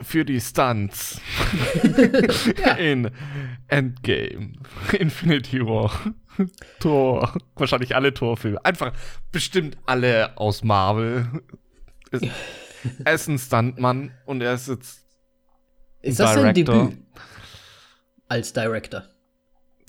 Für 0.00 0.24
die 0.24 0.40
Stunts. 0.40 1.20
In 2.78 3.10
Endgame. 3.66 4.52
Infinity 4.92 5.60
War. 5.60 5.90
Thor. 6.78 7.36
Wahrscheinlich 7.56 7.96
alle 7.96 8.14
Torfilme. 8.14 8.64
Einfach 8.64 8.92
bestimmt 9.32 9.76
alle 9.86 10.36
aus 10.38 10.62
Marvel. 10.62 11.42
Ist, 12.10 12.26
er 13.04 13.12
ist 13.12 13.28
ein 13.28 13.38
Stuntmann 13.38 14.12
und 14.24 14.40
er 14.40 14.54
ist 14.54 14.68
jetzt. 14.68 15.04
ist 16.00 16.20
das 16.20 16.34
sein 16.34 16.54
Director. 16.54 16.88
Debüt? 16.88 16.98
Als 18.28 18.52
Director. 18.52 19.04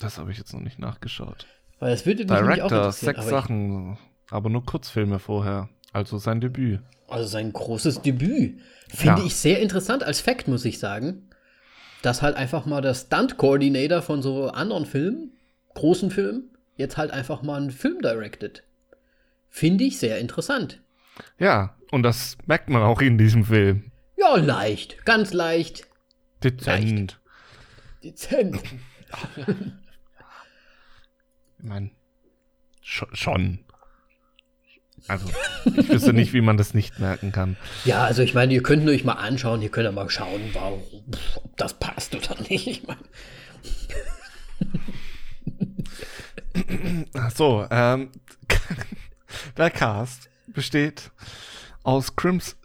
Das 0.00 0.18
habe 0.18 0.32
ich 0.32 0.38
jetzt 0.38 0.52
noch 0.52 0.60
nicht 0.60 0.78
nachgeschaut. 0.78 1.46
Weil 1.78 1.90
das 1.92 2.06
würde 2.06 2.24
mich 2.24 2.30
nämlich 2.30 2.62
auch 2.62 2.68
Director, 2.68 2.78
interessieren. 2.78 3.14
sechs 3.14 3.20
aber 3.20 3.30
Sachen. 3.30 3.98
Aber 4.30 4.50
nur 4.50 4.64
Kurzfilme 4.64 5.18
vorher. 5.18 5.68
Also 5.92 6.18
sein 6.18 6.40
Debüt. 6.40 6.80
Also 7.08 7.26
sein 7.26 7.52
großes 7.52 8.02
Debüt. 8.02 8.60
Finde 8.88 9.20
Ja. 9.22 9.26
ich 9.26 9.34
sehr 9.36 9.60
interessant 9.60 10.02
als 10.02 10.20
Fact, 10.20 10.48
muss 10.48 10.64
ich 10.64 10.78
sagen. 10.78 11.28
Dass 12.02 12.22
halt 12.22 12.36
einfach 12.36 12.64
mal 12.66 12.80
der 12.80 12.94
Stunt-Coordinator 12.94 14.00
von 14.02 14.22
so 14.22 14.48
anderen 14.48 14.86
Filmen, 14.86 15.32
großen 15.74 16.10
Filmen, 16.10 16.44
jetzt 16.76 16.96
halt 16.96 17.10
einfach 17.10 17.42
mal 17.42 17.60
einen 17.60 17.70
Film 17.70 18.00
directed. 18.00 18.62
Finde 19.48 19.84
ich 19.84 19.98
sehr 19.98 20.18
interessant. 20.18 20.80
Ja, 21.38 21.76
und 21.90 22.02
das 22.04 22.38
merkt 22.46 22.70
man 22.70 22.82
auch 22.82 23.00
in 23.02 23.18
diesem 23.18 23.44
Film. 23.44 23.90
Ja, 24.16 24.36
leicht. 24.36 25.04
Ganz 25.04 25.32
leicht. 25.32 25.86
Dezent. 26.42 27.18
Dezent. 28.02 28.60
Ich 31.62 31.68
meine, 31.68 31.90
sch 32.82 33.04
schon. 33.12 33.60
Also, 35.08 35.26
ich 35.64 35.88
wüsste 35.88 36.12
nicht, 36.12 36.32
wie 36.32 36.40
man 36.40 36.56
das 36.56 36.74
nicht 36.74 36.98
merken 36.98 37.32
kann. 37.32 37.56
Ja, 37.84 38.04
also 38.04 38.22
ich 38.22 38.34
meine, 38.34 38.52
ihr 38.52 38.62
könnt 38.62 38.86
euch 38.88 39.04
mal 39.04 39.14
anschauen, 39.14 39.62
ihr 39.62 39.70
könnt 39.70 39.84
ja 39.84 39.92
mal 39.92 40.10
schauen, 40.10 40.40
warum, 40.52 40.82
ob 41.36 41.56
das 41.56 41.74
passt 41.78 42.14
oder 42.14 42.40
nicht. 42.48 42.66
Ich 42.66 42.82
meine. 42.86 43.00
So, 47.34 47.66
ähm, 47.70 48.10
der 49.56 49.70
Cast 49.70 50.28
besteht 50.48 51.10
aus 51.82 52.14
Crims, 52.16 52.56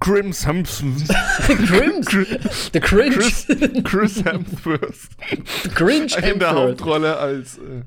Crims 0.00 0.46
Hemsworth. 0.46 1.08
Grims! 1.46 2.06
The 2.72 2.80
Cringe! 2.80 3.14
Chris, 3.16 3.46
Chris 3.84 4.24
Hemsworth. 4.24 5.08
The 5.62 5.68
Cringe 5.68 6.06
In 6.16 6.38
der 6.38 6.50
Hemsworth. 6.50 6.54
Hauptrolle 6.56 7.16
als 7.16 7.58
äh, 7.58 7.82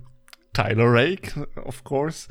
Tyler 0.54 0.92
Rake, 0.92 1.48
of 1.63 1.84
course. 1.84 2.28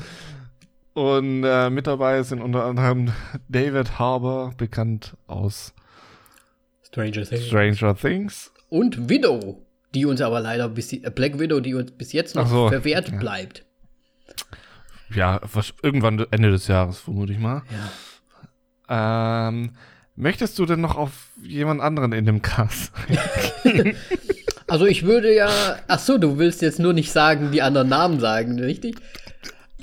Und 0.94 1.44
äh, 1.44 1.70
mit 1.70 1.86
dabei 1.86 2.22
sind 2.22 2.40
unter 2.40 2.64
anderem 2.64 3.12
David 3.48 3.98
Harbour, 3.98 4.52
bekannt 4.56 5.16
aus 5.26 5.72
Stranger 6.86 7.24
Things. 7.24 7.46
Stranger 7.46 7.96
Things. 7.96 8.52
Und 8.68 9.08
Widow, 9.08 9.62
die 9.94 10.04
uns 10.04 10.20
aber 10.20 10.40
leider 10.40 10.68
bis, 10.68 10.92
äh, 10.92 11.10
Black 11.14 11.38
Widow, 11.38 11.60
die 11.60 11.74
uns 11.74 11.92
bis 11.92 12.12
jetzt 12.12 12.34
noch 12.34 12.46
so, 12.46 12.68
verwehrt 12.68 13.08
ja. 13.08 13.18
bleibt. 13.18 13.64
Ja, 15.14 15.40
was, 15.52 15.74
irgendwann 15.82 16.24
Ende 16.30 16.50
des 16.50 16.68
Jahres, 16.68 16.98
vermute 16.98 17.32
ich 17.32 17.38
mal. 17.38 17.62
Ja. 18.88 19.48
Ähm, 19.48 19.72
möchtest 20.14 20.58
du 20.58 20.66
denn 20.66 20.80
noch 20.80 20.96
auf 20.96 21.30
jemand 21.42 21.80
anderen 21.80 22.12
in 22.12 22.26
dem 22.26 22.42
Cast? 22.42 22.92
Also 24.72 24.86
ich 24.86 25.02
würde 25.02 25.34
ja, 25.34 25.50
ach 25.86 25.98
so, 25.98 26.16
du 26.16 26.38
willst 26.38 26.62
jetzt 26.62 26.78
nur 26.78 26.94
nicht 26.94 27.12
sagen, 27.12 27.50
die 27.52 27.60
anderen 27.60 27.90
Namen 27.90 28.20
sagen, 28.20 28.58
richtig? 28.58 28.96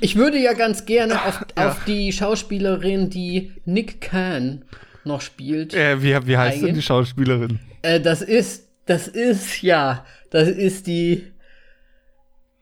Ich 0.00 0.16
würde 0.16 0.36
ja 0.36 0.52
ganz 0.52 0.84
gerne 0.84 1.14
auf, 1.26 1.46
Ja. 1.56 1.68
auf 1.68 1.84
die 1.84 2.10
Schauspielerin, 2.12 3.08
die 3.08 3.52
Nick 3.64 4.00
Khan 4.00 4.64
noch 5.04 5.20
spielt. 5.20 5.74
äh, 5.74 6.02
wie, 6.02 6.26
wie 6.26 6.36
heißt 6.36 6.62
denn 6.64 6.74
die 6.74 6.82
Schauspielerin? 6.82 7.60
Äh, 7.82 8.00
das 8.00 8.20
ist, 8.20 8.66
das 8.86 9.06
ist, 9.06 9.62
ja, 9.62 10.04
das 10.30 10.48
ist 10.48 10.88
die. 10.88 11.24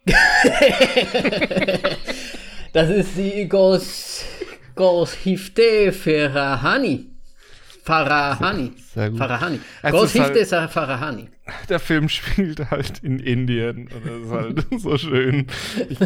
das 2.75 2.91
ist 2.91 3.17
die 3.17 3.49
Gos, 3.49 4.23
Goshifte 4.75 5.93
Farahani. 5.93 7.07
Farahani. 7.88 8.72
Sehr 8.94 9.09
gut. 9.11 9.18
Farahani. 9.18 9.61
Es 9.83 9.92
Goshifte 9.92 10.38
ist 10.40 10.53
halt- 10.53 10.70
Farahani. 10.70 11.29
Der 11.70 11.79
Film 11.81 12.09
spielt 12.11 12.70
halt 12.70 12.98
in 13.03 13.18
Indien 13.18 13.88
und 13.88 14.05
das 14.07 14.20
ist 14.22 14.31
halt 14.31 14.66
so 14.83 14.98
schön. 14.98 15.46
Ich, 15.88 15.98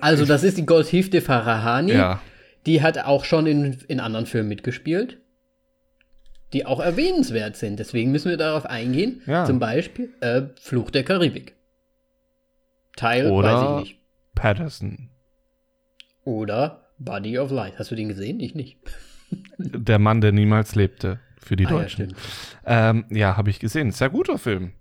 Also, 0.00 0.24
das 0.24 0.42
ist 0.44 0.58
die 0.58 0.66
Goshifte 0.66 1.20
Farahani. 1.20 1.92
ja, 1.92 2.20
Die 2.66 2.82
hat 2.82 2.98
auch 2.98 3.24
schon 3.24 3.46
in, 3.46 3.78
in 3.88 4.00
anderen 4.00 4.26
Filmen 4.26 4.48
mitgespielt, 4.48 5.18
die 6.52 6.66
auch 6.66 6.80
erwähnenswert 6.80 7.56
sind. 7.56 7.78
Deswegen 7.78 8.10
müssen 8.12 8.28
wir 8.30 8.36
darauf 8.36 8.66
eingehen. 8.66 9.22
Ja. 9.26 9.44
Zum 9.46 9.58
Beispiel 9.58 10.10
äh, 10.20 10.42
Fluch 10.60 10.90
der 10.90 11.04
Karibik. 11.04 11.54
Teil, 12.96 13.30
Oder- 13.30 13.54
weiß 13.54 13.62
ich 13.84 13.88
nicht. 13.90 14.00
Patterson. 14.34 15.10
Oder 16.24 16.89
Body 17.00 17.38
of 17.38 17.50
Light. 17.50 17.78
Hast 17.78 17.90
du 17.90 17.94
den 17.96 18.08
gesehen? 18.08 18.38
Ich 18.40 18.54
nicht. 18.54 18.78
Der 19.58 19.98
Mann, 19.98 20.20
der 20.20 20.32
niemals 20.32 20.74
lebte. 20.74 21.18
Für 21.38 21.56
die 21.56 21.66
Ah, 21.66 21.70
ja, 21.70 21.76
Deutschen. 21.78 22.10
stimmt. 22.10 22.16
ähm, 22.66 23.04
ja, 23.10 23.36
habe 23.36 23.50
ich 23.50 23.58
gesehen. 23.58 23.90
Sehr 23.92 24.10
guter 24.10 24.38
Film. 24.38 24.72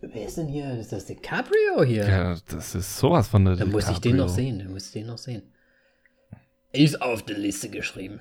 Wer 0.00 0.26
ist 0.26 0.36
denn 0.36 0.48
hier? 0.48 0.78
Ist 0.78 0.90
das 0.92 1.06
DiCaprio 1.06 1.84
hier? 1.84 2.08
Ja, 2.08 2.36
das 2.48 2.74
ist 2.74 2.98
sowas 2.98 3.28
von 3.28 3.44
der 3.44 3.56
Dann 3.56 3.70
muss 3.70 3.84
ich 3.88 3.98
den 3.98 4.12
DiCaprio. 4.12 4.24
noch 4.24 4.28
sehen. 4.28 4.58
Dann 4.58 4.72
muss 4.72 4.86
ich 4.86 4.92
den 4.92 5.06
noch 5.06 5.18
sehen. 5.18 5.42
Ist 6.72 7.00
auf 7.02 7.22
der 7.24 7.38
Liste 7.38 7.68
geschrieben. 7.68 8.20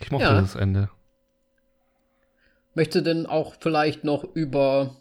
Ich 0.00 0.10
mochte 0.10 0.26
Ja. 0.26 0.40
das 0.40 0.54
Ende. 0.56 0.90
Möchtest 2.74 3.06
du 3.06 3.10
denn 3.14 3.26
auch 3.26 3.54
vielleicht 3.60 4.04
noch 4.04 4.24
über 4.34 4.96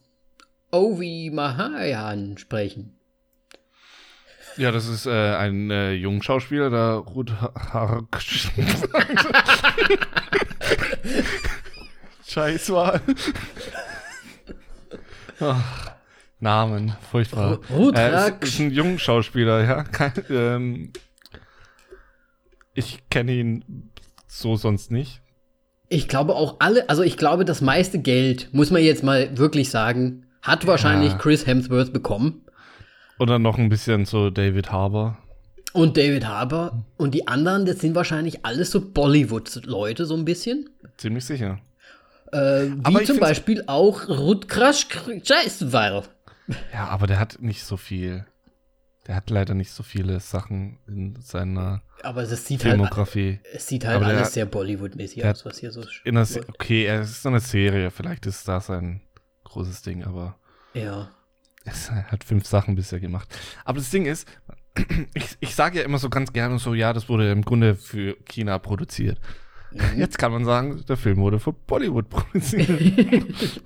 Ovi 0.72 1.32
Mahayan 1.34 2.38
sprechen? 2.38 2.97
Ja, 4.58 4.72
das 4.72 4.88
ist 4.88 5.06
äh, 5.06 5.36
ein 5.36 5.70
äh, 5.70 5.92
junger 5.94 6.24
Schauspieler, 6.24 6.70
der 6.70 6.94
Ruth 6.96 7.32
Har 7.40 8.08
Scheißwahl. 12.28 13.02
Ach, 15.40 15.92
Namen, 16.40 16.96
furchtbar. 17.12 17.60
Ruth 17.70 17.96
Äh, 17.98 18.30
ist, 18.30 18.44
ist 18.44 18.60
ein 18.60 18.72
junger 18.72 18.98
Schauspieler, 19.00 19.64
ja. 19.64 19.84
Kein, 19.84 20.12
ähm, 20.30 20.92
ich 22.74 23.08
kenne 23.10 23.32
ihn 23.34 23.92
so 24.28 24.56
sonst 24.56 24.92
nicht. 24.92 25.22
Ich 25.90 26.08
glaube 26.08 26.36
auch 26.36 26.58
alle, 26.60 26.90
also 26.90 27.02
ich 27.04 27.18
glaube, 27.18 27.46
das 27.46 27.62
meiste 27.62 28.00
Geld, 28.00 28.50
muss 28.54 28.72
man 28.72 28.84
jetzt 28.84 29.04
mal 29.04 29.38
wirklich 29.38 29.70
sagen, 29.70 30.26
hat 30.42 30.68
wahrscheinlich 30.68 31.18
Chris 31.18 31.46
Hemsworth 31.46 31.94
bekommen. 31.94 32.42
Oder 33.20 33.40
noch 33.40 33.58
ein 33.58 33.70
bisschen 33.70 34.06
so 34.06 34.30
David 34.30 34.72
Harbour. 34.72 35.18
Und 35.74 35.98
David 35.98 36.28
Harbour. 36.28 36.84
Und 36.98 37.14
die 37.14 37.28
anderen, 37.28 37.66
das 37.66 37.80
sind 37.80 37.96
wahrscheinlich 37.96 38.46
alles 38.46 38.72
so 38.72 38.82
Bollywood-Leute, 38.82 40.06
so 40.06 40.16
ein 40.16 40.26
bisschen. 40.26 40.70
Ziemlich 40.98 41.26
sicher. 41.26 41.60
Äh, 42.32 42.70
Aber 42.84 43.00
wie 43.00 43.06
zum 43.06 43.20
Beispiel 43.20 43.64
auch 43.68 44.08
Rutgers 44.10 44.86
Scheißweil. 45.24 46.04
Ja, 46.74 46.88
aber 46.88 47.08
der 47.08 47.20
hat 47.20 47.42
nicht 47.42 47.64
so 47.64 47.78
viel. 47.78 48.26
Der 49.08 49.16
hat 49.16 49.30
leider 49.30 49.54
nicht 49.54 49.72
so 49.72 49.84
viele 49.84 50.20
Sachen 50.20 50.80
in 50.88 51.18
seiner 51.22 51.82
Aber 52.04 52.24
das 52.24 52.46
sieht 52.46 52.64
halt, 52.66 52.74
Filmografie. 52.74 53.40
es 53.54 53.68
sieht 53.68 53.86
halt 53.86 53.98
Aber 53.98 54.08
alles 54.08 54.34
sehr 54.34 54.46
Bollywood-mäßig 54.46 55.24
aus, 55.26 55.46
was 55.46 55.60
hier 55.60 55.72
so 55.72 55.84
In 56.04 56.16
der 56.16 56.28
okay, 56.50 56.86
er 56.86 57.02
ist 57.02 57.22
so 57.24 57.30
eine 57.30 57.40
Serie, 57.40 57.90
vielleicht 57.90 58.26
ist 58.26 58.48
das 58.48 58.70
ein 58.70 59.02
großes 59.46 59.82
Ding, 59.82 60.04
aber 60.04 60.38
Ja. 60.74 61.10
Es 61.68 61.92
hat 61.92 62.24
fünf 62.24 62.46
Sachen 62.46 62.76
bisher 62.76 63.00
gemacht. 63.00 63.28
Aber 63.66 63.80
das 63.80 63.90
Ding 63.90 64.06
ist, 64.06 64.28
ich, 65.14 65.38
ich 65.40 65.56
sage 65.56 65.80
ja 65.80 65.86
immer 65.86 65.98
so 66.00 66.10
ganz 66.10 66.34
gerne 66.34 66.60
so, 66.60 66.74
ja, 66.74 66.94
das 66.94 67.10
wurde 67.10 67.32
im 67.32 67.44
Grunde 67.44 67.76
für 67.76 68.16
China 68.26 68.60
produziert. 68.60 69.20
Mhm. 69.72 70.00
Jetzt 70.00 70.18
kann 70.18 70.32
man 70.32 70.46
sagen, 70.46 70.84
der 70.88 70.98
Film 70.98 71.18
wurde 71.18 71.40
für 71.40 71.54
Bollywood 71.54 72.10
produziert. 72.10 73.26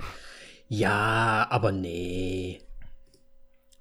Ja, 0.74 1.48
aber 1.50 1.74
nee. 1.74 2.62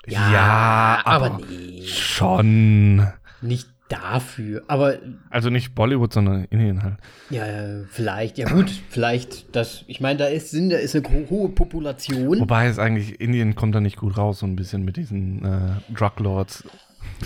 Ja, 0.09 1.01
aber, 1.05 1.27
aber 1.27 1.41
nee. 1.49 1.87
Schon. 1.87 3.07
Nicht 3.43 3.69
dafür. 3.91 4.63
Aber 4.69 4.99
Also 5.29 5.51
nicht 5.51 5.75
Bollywood, 5.75 6.13
sondern 6.13 6.45
Indien 6.45 6.83
halt. 6.83 6.95
Ja, 7.29 7.45
vielleicht, 7.89 8.39
ja 8.39 8.49
gut, 8.49 8.71
vielleicht, 8.89 9.55
das, 9.55 9.85
ich 9.89 10.01
meine, 10.01 10.19
da 10.19 10.27
ist, 10.27 10.51
sind, 10.51 10.71
da 10.71 10.77
ist 10.77 10.97
eine 10.97 11.05
hohe 11.29 11.51
Population. 11.51 12.41
Wobei 12.41 12.67
es 12.67 12.79
eigentlich, 12.79 13.21
Indien 13.21 13.55
kommt 13.55 13.75
da 13.75 13.81
nicht 13.81 13.97
gut 13.97 14.17
raus, 14.17 14.39
so 14.39 14.47
ein 14.47 14.57
bisschen 14.57 14.85
mit 14.85 14.97
diesen 14.97 15.45
äh, 15.45 15.93
Druglords. 15.93 16.65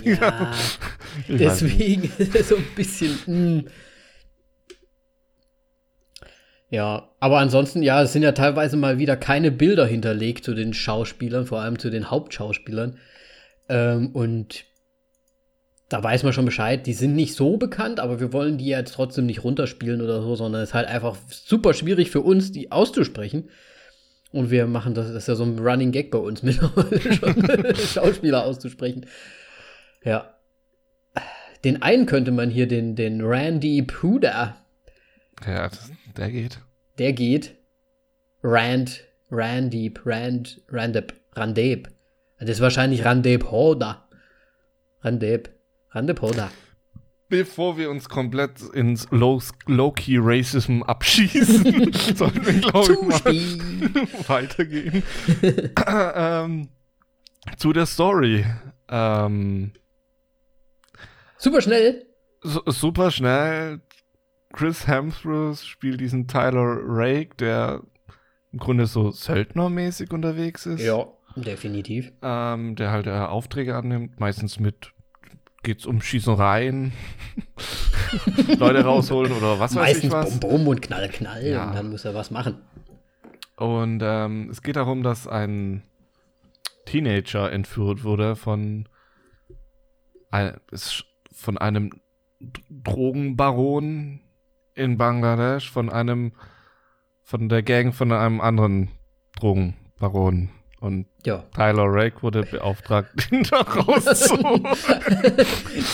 Ja, 0.02 0.52
deswegen 1.28 2.10
ist 2.18 2.34
es 2.34 2.48
so 2.48 2.56
ein 2.56 2.66
bisschen. 2.74 3.10
mm. 3.26 3.68
Ja, 6.70 7.10
aber 7.20 7.38
ansonsten, 7.38 7.82
ja, 7.82 8.02
es 8.02 8.12
sind 8.12 8.22
ja 8.22 8.32
teilweise 8.32 8.76
mal 8.76 8.98
wieder 8.98 9.16
keine 9.16 9.52
Bilder 9.52 9.86
hinterlegt 9.86 10.44
zu 10.44 10.54
den 10.54 10.74
Schauspielern, 10.74 11.46
vor 11.46 11.60
allem 11.60 11.78
zu 11.78 11.88
den 11.88 12.10
Hauptschauspielern. 12.10 12.98
Ähm, 13.68 14.08
und 14.08 14.64
da 15.94 16.02
weiß 16.02 16.24
man 16.24 16.32
schon 16.32 16.44
Bescheid, 16.44 16.88
die 16.88 16.92
sind 16.92 17.14
nicht 17.14 17.36
so 17.36 17.56
bekannt, 17.56 18.00
aber 18.00 18.18
wir 18.18 18.32
wollen 18.32 18.58
die 18.58 18.66
jetzt 18.66 18.94
trotzdem 18.94 19.26
nicht 19.26 19.44
runterspielen 19.44 20.00
oder 20.02 20.22
so, 20.22 20.34
sondern 20.34 20.60
es 20.60 20.70
ist 20.70 20.74
halt 20.74 20.88
einfach 20.88 21.16
super 21.30 21.72
schwierig 21.72 22.10
für 22.10 22.20
uns, 22.20 22.50
die 22.50 22.72
auszusprechen. 22.72 23.48
Und 24.32 24.50
wir 24.50 24.66
machen 24.66 24.94
das, 24.94 25.06
das 25.06 25.18
ist 25.18 25.28
ja 25.28 25.36
so 25.36 25.44
ein 25.44 25.56
Running 25.60 25.92
Gag 25.92 26.10
bei 26.10 26.18
uns 26.18 26.42
mittlerweile 26.42 27.00
schon, 27.00 27.76
Schauspieler 27.76 28.44
auszusprechen. 28.44 29.06
Ja. 30.02 30.34
Den 31.62 31.80
einen 31.80 32.06
könnte 32.06 32.32
man 32.32 32.50
hier, 32.50 32.66
den, 32.66 32.96
den 32.96 33.20
Randy 33.20 33.80
Puda, 33.82 34.56
Ja, 35.46 35.70
der 36.16 36.30
geht. 36.32 36.58
der 36.98 37.12
geht. 37.12 37.54
Rand, 38.42 39.04
Randeep, 39.30 40.00
Rand, 40.04 40.60
Randep, 40.70 41.14
Randep. 41.36 41.88
Das 42.40 42.50
ist 42.50 42.60
wahrscheinlich 42.60 43.04
Randep 43.04 43.52
Hoda. 43.52 44.08
Randep, 45.02 45.53
Randep 45.94 46.20
Hoda. 46.20 46.50
Bevor 47.28 47.78
wir 47.78 47.90
uns 47.90 48.08
komplett 48.08 48.60
ins 48.74 49.08
Low- 49.10 49.40
Low-Key 49.66 50.18
Racism 50.20 50.82
abschießen, 50.82 51.92
sollten 52.14 52.46
wir, 52.46 52.52
glaube 52.60 52.92
ich, 53.32 53.56
mal 53.56 54.28
weitergehen. 54.28 55.02
ähm, 55.86 56.68
zu 57.56 57.72
der 57.72 57.86
Story. 57.86 58.44
Ähm, 58.88 59.72
Super 61.38 61.60
schnell. 61.62 62.06
su- 62.42 62.62
super 62.66 63.10
schnell. 63.10 63.80
Chris 64.52 64.86
Hemsworth 64.86 65.58
spielt 65.60 66.00
diesen 66.00 66.28
Tyler 66.28 66.78
Rake, 66.84 67.34
der 67.38 67.82
im 68.52 68.58
Grunde 68.60 68.86
so 68.86 69.10
Söldnermäßig 69.10 70.12
unterwegs 70.12 70.66
ist. 70.66 70.80
Ja. 70.82 71.06
Definitiv. 71.36 72.12
ähm, 72.22 72.76
der 72.76 72.92
halt 72.92 73.08
äh, 73.08 73.10
Aufträge 73.10 73.74
annimmt, 73.74 74.20
meistens 74.20 74.60
mit 74.60 74.92
geht's 75.64 75.86
um 75.86 76.00
Schießereien, 76.00 76.92
Leute 78.58 78.84
rausholen 78.84 79.32
oder 79.32 79.58
was 79.58 79.74
weiß 79.74 79.98
ich 79.98 80.04
Meistens 80.04 80.12
was. 80.12 80.40
Bum 80.40 80.50
Bum 80.50 80.68
und 80.68 80.82
Knall 80.82 81.08
Knall 81.08 81.46
Ja. 81.46 81.66
und 81.68 81.74
dann 81.74 81.90
muss 81.90 82.04
er 82.04 82.14
was 82.14 82.30
machen. 82.30 82.58
Und 83.56 84.00
ähm, 84.02 84.48
es 84.50 84.62
geht 84.62 84.76
darum, 84.76 85.02
dass 85.02 85.26
ein 85.26 85.82
Teenager 86.86 87.50
entführt 87.50 88.04
wurde 88.04 88.36
von, 88.36 88.88
ein, 90.30 90.56
von 91.32 91.58
einem 91.58 91.90
Drogenbaron 92.70 94.20
in 94.74 94.98
Bangladesch, 94.98 95.70
von 95.70 95.88
einem, 95.90 96.32
von 97.22 97.48
der 97.48 97.62
Gang 97.62 97.94
von 97.94 98.12
einem 98.12 98.40
anderen 98.40 98.90
Drogenbaron. 99.36 100.50
Und 100.80 101.06
Ja. 101.24 101.44
Tyler 101.54 101.86
Rake 101.86 102.22
wurde 102.22 102.42
beauftragt, 102.42 103.08
ihn 103.32 103.44
da 103.44 103.58
rauszuholen. 103.60 104.66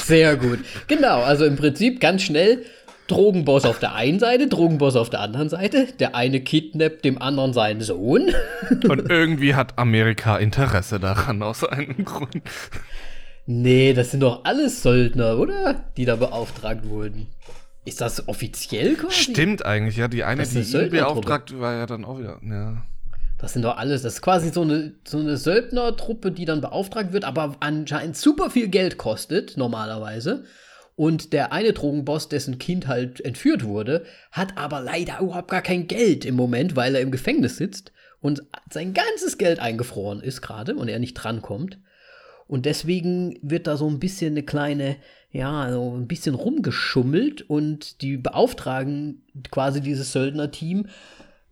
Sehr 0.05 0.37
gut. 0.37 0.61
Genau, 0.89 1.23
also 1.23 1.45
im 1.45 1.57
Prinzip 1.57 2.01
ganz 2.01 2.23
schnell 2.23 2.65
Drogenboss 3.11 3.65
auf 3.65 3.81
der 3.81 3.95
einen 3.95 4.21
Seite, 4.21 4.47
Drogenboss 4.47 4.95
auf 4.97 5.11
der 5.11 5.21
anderen 5.21 5.49
Seite. 5.49 5.89
Der 5.99 6.15
eine 6.15 6.41
kidnappt 6.41 7.05
dem 7.05 7.21
anderen 7.21 7.53
seinen 7.53 7.81
Sohn. 7.81 8.33
Und 8.89 9.11
irgendwie 9.11 9.55
hat 9.55 9.79
Amerika 9.79 10.37
Interesse 10.37 11.01
daran, 11.01 11.43
aus 11.43 11.65
einem 11.65 12.05
Grund. 12.05 12.43
Nee, 13.47 13.95
das 13.95 14.13
sind 14.13 14.21
doch 14.21 14.45
alles 14.45 14.83
Söldner, 14.83 15.39
oder? 15.39 15.85
Die 15.97 16.05
da 16.05 16.15
beauftragt 16.17 16.89
wurden. 16.89 17.27
Ist 17.85 18.01
das 18.01 18.29
offiziell 18.29 18.95
quasi? 18.95 19.33
Stimmt 19.33 19.65
eigentlich, 19.65 19.97
ja. 19.97 20.07
Die 20.07 20.23
eine, 20.23 20.47
die 20.47 20.61
ihn 20.61 20.91
beauftragt, 20.91 21.59
war 21.59 21.75
ja 21.75 21.87
dann 21.87 22.05
auch 22.05 22.19
wieder, 22.19 22.39
ja. 22.43 22.83
Das 23.41 23.55
sind 23.55 23.63
doch 23.63 23.79
alles, 23.79 24.03
das 24.03 24.15
ist 24.15 24.23
quasi 24.23 24.51
so 24.51 24.63
eine, 24.63 24.93
so 25.07 25.19
eine 25.19 25.37
Söldnertruppe, 25.37 26.31
die 26.31 26.45
dann 26.45 26.61
beauftragt 26.61 27.13
wird, 27.13 27.25
aber 27.25 27.57
anscheinend 27.61 28.17
super 28.17 28.51
viel 28.51 28.69
Geld 28.69 28.99
kostet, 28.99 29.57
normalerweise. 29.57 30.45
Und 30.95 31.33
der 31.33 31.51
eine 31.53 31.73
Drogenboss, 31.73 32.29
dessen 32.29 32.59
Kind 32.59 32.87
halt 32.87 33.23
entführt 33.23 33.65
wurde, 33.65 34.05
hat 34.31 34.59
aber 34.59 34.83
leider 34.83 35.21
überhaupt 35.21 35.51
gar 35.51 35.63
kein 35.63 35.87
Geld 35.87 36.27
im 36.27 36.35
Moment, 36.35 36.77
weil 36.77 36.95
er 36.95 37.01
im 37.01 37.11
Gefängnis 37.11 37.57
sitzt 37.57 37.93
und 38.21 38.43
sein 38.71 38.93
ganzes 38.93 39.39
Geld 39.39 39.61
eingefroren 39.61 40.21
ist 40.21 40.43
gerade 40.43 40.75
und 40.75 40.89
er 40.89 40.99
nicht 40.99 41.15
drankommt. 41.15 41.79
Und 42.47 42.67
deswegen 42.67 43.39
wird 43.43 43.67
da 43.67 43.77
so 43.77 43.89
ein 43.89 44.01
bisschen 44.01 44.35
eine 44.35 44.43
kleine, 44.43 44.97
ja, 45.31 45.73
so 45.73 45.97
ein 45.97 46.09
bisschen 46.09 46.35
rumgeschummelt 46.35 47.49
und 47.49 48.03
die 48.03 48.19
beauftragen 48.19 49.23
quasi 49.51 49.81
dieses 49.81 50.13
Söldnerteam, 50.13 50.89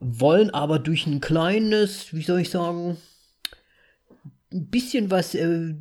wollen 0.00 0.50
aber 0.50 0.78
durch 0.78 1.06
ein 1.06 1.20
kleines, 1.20 2.14
wie 2.14 2.22
soll 2.22 2.40
ich 2.40 2.50
sagen, 2.50 2.96
ein 4.52 4.66
bisschen 4.68 5.10
was 5.10 5.34
äh, 5.34 5.74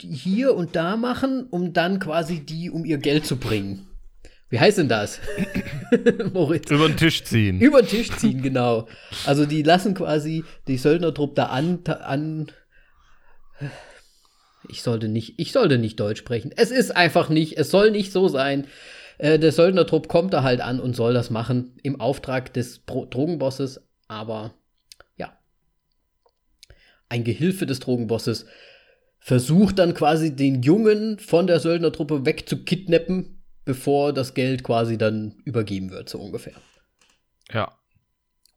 hier 0.00 0.54
und 0.54 0.76
da 0.76 0.96
machen, 0.96 1.46
um 1.50 1.72
dann 1.72 1.98
quasi 1.98 2.40
die 2.40 2.70
um 2.70 2.84
ihr 2.84 2.98
Geld 2.98 3.26
zu 3.26 3.36
bringen. 3.36 3.86
Wie 4.50 4.60
heißt 4.60 4.78
denn 4.78 4.88
das? 4.88 5.20
Moritz. 6.32 6.70
Über 6.70 6.88
den 6.88 6.96
Tisch 6.96 7.24
ziehen. 7.24 7.60
Über 7.60 7.82
den 7.82 7.88
Tisch 7.88 8.10
ziehen, 8.10 8.42
genau. 8.42 8.86
Also 9.26 9.46
die 9.46 9.62
lassen 9.62 9.94
quasi 9.94 10.44
die 10.68 10.76
Söldnertruppe 10.76 11.34
da 11.34 11.46
an, 11.46 11.80
an. 11.86 12.52
Ich 14.68 14.82
sollte 14.82 15.08
nicht, 15.08 15.34
ich 15.38 15.52
sollte 15.52 15.78
nicht 15.78 15.98
Deutsch 15.98 16.20
sprechen. 16.20 16.52
Es 16.56 16.70
ist 16.70 16.94
einfach 16.94 17.28
nicht, 17.28 17.58
es 17.58 17.70
soll 17.70 17.90
nicht 17.90 18.12
so 18.12 18.28
sein. 18.28 18.66
Äh, 19.24 19.38
der 19.38 19.52
Söldnertrupp 19.52 20.08
kommt 20.08 20.34
da 20.34 20.42
halt 20.42 20.60
an 20.60 20.80
und 20.80 20.94
soll 20.94 21.14
das 21.14 21.30
machen 21.30 21.78
im 21.82 21.98
Auftrag 21.98 22.52
des 22.52 22.80
Pro 22.80 23.06
Drogenbosses, 23.06 23.80
aber 24.06 24.52
ja. 25.16 25.38
Ein 27.08 27.24
Gehilfe 27.24 27.64
des 27.64 27.80
Drogenbosses 27.80 28.44
versucht 29.20 29.78
dann 29.78 29.94
quasi 29.94 30.36
den 30.36 30.60
Jungen 30.60 31.18
von 31.18 31.46
der 31.46 31.58
Söldnertruppe 31.58 32.26
wegzukidnappen, 32.26 33.42
bevor 33.64 34.12
das 34.12 34.34
Geld 34.34 34.62
quasi 34.62 34.98
dann 34.98 35.36
übergeben 35.46 35.90
wird, 35.90 36.10
so 36.10 36.18
ungefähr. 36.20 36.60
Ja. 37.50 37.78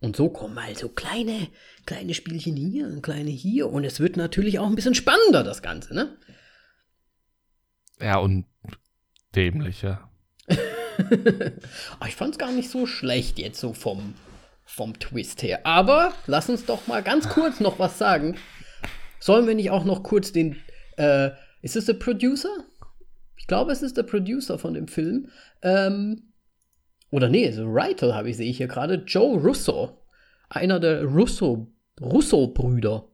Und 0.02 0.18
so 0.18 0.28
kommen 0.28 0.62
halt 0.62 0.78
so 0.78 0.90
kleine, 0.90 1.48
kleine 1.86 2.14
Spielchen 2.14 2.58
hier 2.58 2.88
und 2.88 3.02
kleine 3.02 3.30
hier. 3.30 3.72
Und 3.72 3.86
es 3.86 4.02
wird 4.02 4.18
natürlich 4.18 4.60
auch 4.60 4.68
ein 4.68 4.76
bisschen 4.76 4.96
spannender, 4.96 5.46
das 5.46 5.62
Ganze, 5.62 5.96
ne? 5.96 6.18
Ja, 8.02 8.18
und 8.18 8.46
dämlicher. 9.34 10.12
Aber 10.48 12.08
ich 12.08 12.16
fand's 12.16 12.38
gar 12.38 12.52
nicht 12.52 12.70
so 12.70 12.86
schlecht 12.86 13.40
jetzt 13.40 13.60
so 13.60 13.74
vom, 13.74 14.16
vom 14.66 14.98
Twist 15.00 15.44
her. 15.44 15.66
Aber 15.66 16.14
lass 16.26 16.50
uns 16.50 16.66
doch 16.66 16.88
mal 16.88 17.04
ganz 17.04 17.30
kurz 17.30 17.60
noch 17.60 17.80
was 17.80 17.98
sagen. 17.98 18.38
Sollen 19.20 19.48
wir 19.48 19.56
nicht 19.56 19.72
auch 19.72 19.84
noch 19.84 20.04
kurz 20.04 20.32
den, 20.32 20.58
äh, 20.98 21.32
ist 21.62 21.76
es 21.76 21.86
der 21.86 21.94
Producer? 21.94 22.50
Ich 23.36 23.48
glaube, 23.48 23.72
es 23.72 23.82
ist 23.82 23.98
der 23.98 24.04
Producer 24.04 24.60
von 24.60 24.74
dem 24.74 24.88
Film. 24.88 25.30
Ähm, 25.62 26.34
oder 27.12 27.30
nee, 27.30 27.52
so 27.52 27.72
Writer 27.74 28.14
habe 28.14 28.30
ich, 28.30 28.38
sehe 28.38 28.50
ich 28.50 28.58
hier 28.58 28.68
gerade. 28.68 29.04
Joe 29.06 29.40
Russo. 29.40 30.02
Einer 30.50 30.80
der 30.80 31.04
Russo, 31.04 31.68
Russo-Brüder, 32.00 33.08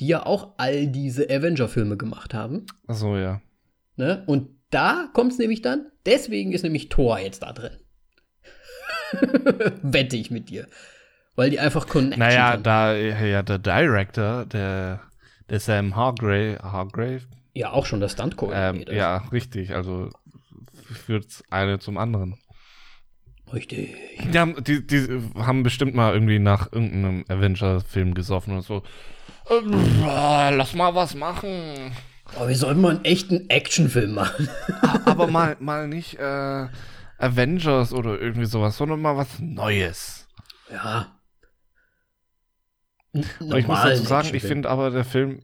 die 0.00 0.08
ja 0.08 0.26
auch 0.26 0.54
all 0.58 0.88
diese 0.88 1.24
Avenger-Filme 1.24 1.96
gemacht 1.96 2.34
haben. 2.34 2.66
Achso, 2.86 3.16
ja. 3.16 3.40
Ne? 3.96 4.24
Und 4.26 4.50
da 4.70 5.08
kommt 5.14 5.32
es 5.32 5.38
nämlich 5.38 5.62
dann, 5.62 5.86
deswegen 6.06 6.52
ist 6.52 6.62
nämlich 6.62 6.88
Thor 6.88 7.18
jetzt 7.18 7.42
da 7.42 7.52
drin. 7.52 7.76
Wette 9.82 10.16
ich 10.16 10.30
mit 10.30 10.48
dir. 10.50 10.66
Weil 11.34 11.50
die 11.50 11.60
einfach 11.60 11.86
Connection 11.86 12.18
Naja, 12.18 12.52
haben. 12.52 12.62
da, 12.62 12.94
ja, 12.94 13.42
der 13.42 13.58
Director, 13.58 14.46
der, 14.46 15.02
der 15.50 15.60
Sam 15.60 15.94
Hargrave, 15.94 16.58
Hargrave 16.62 17.22
Ja, 17.52 17.72
auch 17.72 17.84
schon 17.86 18.00
der 18.00 18.08
stunt 18.08 18.32
ähm, 18.32 18.36
coordinator 18.38 18.94
ja, 18.94 19.16
richtig, 19.32 19.74
also 19.74 20.10
führt 21.04 21.26
eine 21.50 21.78
zum 21.78 21.98
anderen. 21.98 22.38
Richtig. 23.52 23.94
Die 24.32 24.38
haben, 24.38 24.62
die, 24.64 24.84
die 24.84 25.06
haben 25.36 25.62
bestimmt 25.62 25.94
mal 25.94 26.14
irgendwie 26.14 26.38
nach 26.40 26.72
irgendeinem 26.72 27.24
Avenger-Film 27.28 28.14
gesoffen 28.14 28.56
und 28.56 28.62
so. 28.62 28.82
Ah, 30.04 30.50
lass 30.50 30.74
mal 30.74 30.94
was 30.94 31.14
machen. 31.14 31.92
Aber 32.34 32.48
wir 32.48 32.56
sollten 32.56 32.80
mal 32.80 32.96
einen 32.96 33.04
echten 33.04 33.48
Actionfilm 33.48 34.12
machen. 34.14 34.48
Aber 35.04 35.26
mal, 35.28 35.56
mal 35.60 35.88
nicht 35.88 36.18
äh, 36.18 36.66
Avengers 37.18 37.92
oder 37.92 38.20
irgendwie 38.20 38.46
sowas, 38.46 38.76
sondern 38.76 39.00
mal 39.00 39.16
was 39.16 39.38
Neues. 39.38 40.26
ja. 40.70 41.12
Und 43.40 43.56
ich 43.56 43.66
muss 43.66 43.80
dazu 43.82 44.02
sagen, 44.02 44.34
ich 44.34 44.42
finde 44.42 44.68
aber 44.68 44.90
der 44.90 45.04
Film, 45.04 45.42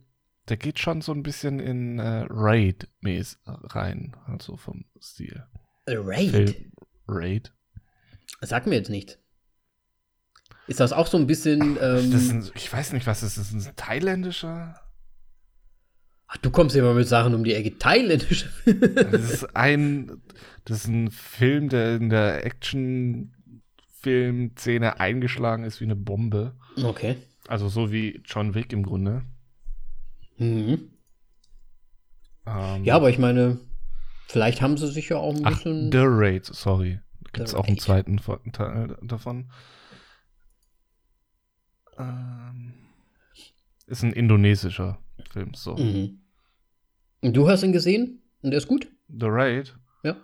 der 0.49 0.59
geht 0.59 0.79
schon 0.79 1.01
so 1.01 1.13
ein 1.13 1.23
bisschen 1.23 1.59
in 1.59 1.99
äh, 1.99 2.27
Raid-mäßig 2.29 3.39
rein, 3.47 4.15
also 4.27 4.59
vom 4.59 4.85
Stil. 5.01 5.47
Raid. 5.87 6.31
Film 6.31 6.73
Raid. 7.09 7.53
Sag 8.43 8.67
mir 8.67 8.75
jetzt 8.75 8.91
nicht. 8.91 9.19
Ist 10.67 10.81
das 10.81 10.93
auch 10.93 11.07
so 11.07 11.17
ein 11.17 11.27
bisschen. 11.27 11.79
Ähm, 11.81 12.11
Das 12.11 12.23
ist 12.23 12.31
ein, 12.33 12.51
ich 12.55 12.71
weiß 12.71 12.93
nicht, 12.93 13.07
was 13.07 13.23
ist 13.23 13.39
das? 13.39 13.53
Ein 13.53 13.77
thailändischer? 13.77 14.79
Ach, 16.33 16.37
du 16.39 16.51
kommst 16.51 16.75
immer 16.77 16.95
mit 16.95 17.07
Sachen 17.07 17.35
um 17.35 17.45
die 17.45 17.53
Ecke. 17.55 17.79
Thailändische 17.79 18.49
Das 19.11 19.31
ist 19.31 19.55
ein, 19.55 20.23
das 20.65 20.79
ist 20.81 20.89
ein 20.89 21.11
Film, 21.11 21.69
der 21.69 21.97
in 21.97 22.09
der 22.09 22.47
Action-Film-Szene 22.47 24.99
eingeschlagen 24.99 25.65
ist 25.65 25.81
wie 25.81 25.85
eine 25.85 25.97
Bombe. 25.97 26.57
Okay. 26.83 27.17
Also 27.49 27.69
so 27.69 27.93
wie 27.93 28.23
John 28.25 28.55
Wick 28.55 28.73
im 28.73 28.83
Grunde. 28.85 29.25
Mhm. 30.39 30.89
Ähm, 32.47 32.85
Ja, 32.85 32.97
aber 32.97 33.11
ich 33.11 33.19
meine, 33.19 33.61
vielleicht 34.29 34.63
haben 34.63 34.79
sie 34.79 34.89
sich 34.89 35.11
ja 35.11 35.19
auch 35.19 35.35
ein 35.35 35.43
Ach, 35.45 35.51
bisschen. 35.51 35.93
The 35.93 35.99
Raid, 36.01 36.47
sorry. 36.47 37.01
Gibt 37.33 37.49
es 37.49 37.55
auch 37.55 37.67
einen 37.67 37.79
zweiten 37.79 38.19
Teil 38.53 38.97
davon. 39.03 39.51
Ähm, 41.99 42.73
ist 43.87 44.03
ein 44.03 44.13
indonesischer 44.13 44.99
Film, 45.31 45.55
so. 45.55 45.77
Mhm. 45.77 46.22
Und 47.23 47.35
du 47.37 47.49
hast 47.49 47.63
ihn 47.63 47.73
gesehen? 47.73 48.23
Und 48.43 48.51
der 48.51 48.59
ist 48.59 48.69
gut? 48.69 48.89
The 49.09 49.27
Raid. 49.29 49.75
Ja. 50.03 50.17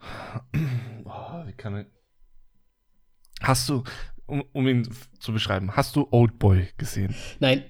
Oh, 1.10 1.42
wie 1.46 1.52
kann 1.52 1.76
ich. 1.78 1.86
Hast 3.42 3.66
du, 3.68 3.82
um, 4.26 4.42
um 4.52 4.68
ihn 4.68 4.86
zu 5.18 5.32
beschreiben, 5.32 5.74
hast 5.74 5.96
du 5.96 6.06
Oldboy 6.10 6.68
gesehen? 6.76 7.14
Nein. 7.40 7.64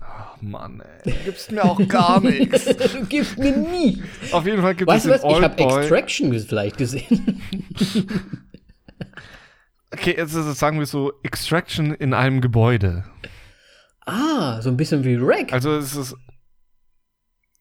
Ach 0.00 0.36
Mann, 0.42 0.80
ey. 0.80 1.12
Du 1.12 1.18
gibst 1.24 1.50
mir 1.50 1.64
auch 1.64 1.80
gar 1.88 2.20
nichts. 2.24 2.64
du 2.66 3.06
gibst 3.06 3.38
mir 3.38 3.56
nie. 3.56 4.02
Auf 4.32 4.44
jeden 4.44 4.60
Fall 4.60 4.74
gibt 4.74 4.90
Weißt 4.90 5.06
du 5.06 5.12
es 5.14 5.22
was? 5.22 5.32
in 5.32 5.38
Ich 5.38 5.42
habe. 5.42 5.80
Extraction 5.80 6.38
vielleicht 6.40 6.76
gesehen. 6.76 7.42
okay, 9.92 10.14
jetzt 10.16 10.34
ist 10.34 10.44
es, 10.46 10.58
sagen 10.58 10.78
wir 10.78 10.86
so, 10.86 11.12
Extraction 11.22 11.94
in 11.94 12.12
einem 12.14 12.40
Gebäude. 12.42 13.04
ah, 14.04 14.60
so 14.60 14.68
ein 14.70 14.76
bisschen 14.76 15.04
wie 15.04 15.16
Rack. 15.18 15.52
Also 15.52 15.74
es 15.76 15.94
ist. 15.96 16.14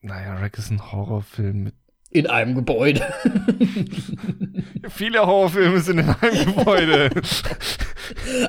Naja, 0.01 0.35
Rack 0.35 0.57
ist 0.57 0.71
ein 0.71 0.91
Horrorfilm 0.91 1.63
mit. 1.63 1.75
In 2.09 2.27
einem 2.27 2.55
Gebäude. 2.55 3.01
Viele 4.89 5.25
Horrorfilme 5.25 5.79
sind 5.79 5.99
in 5.99 6.09
einem 6.09 6.55
Gebäude. 6.55 7.09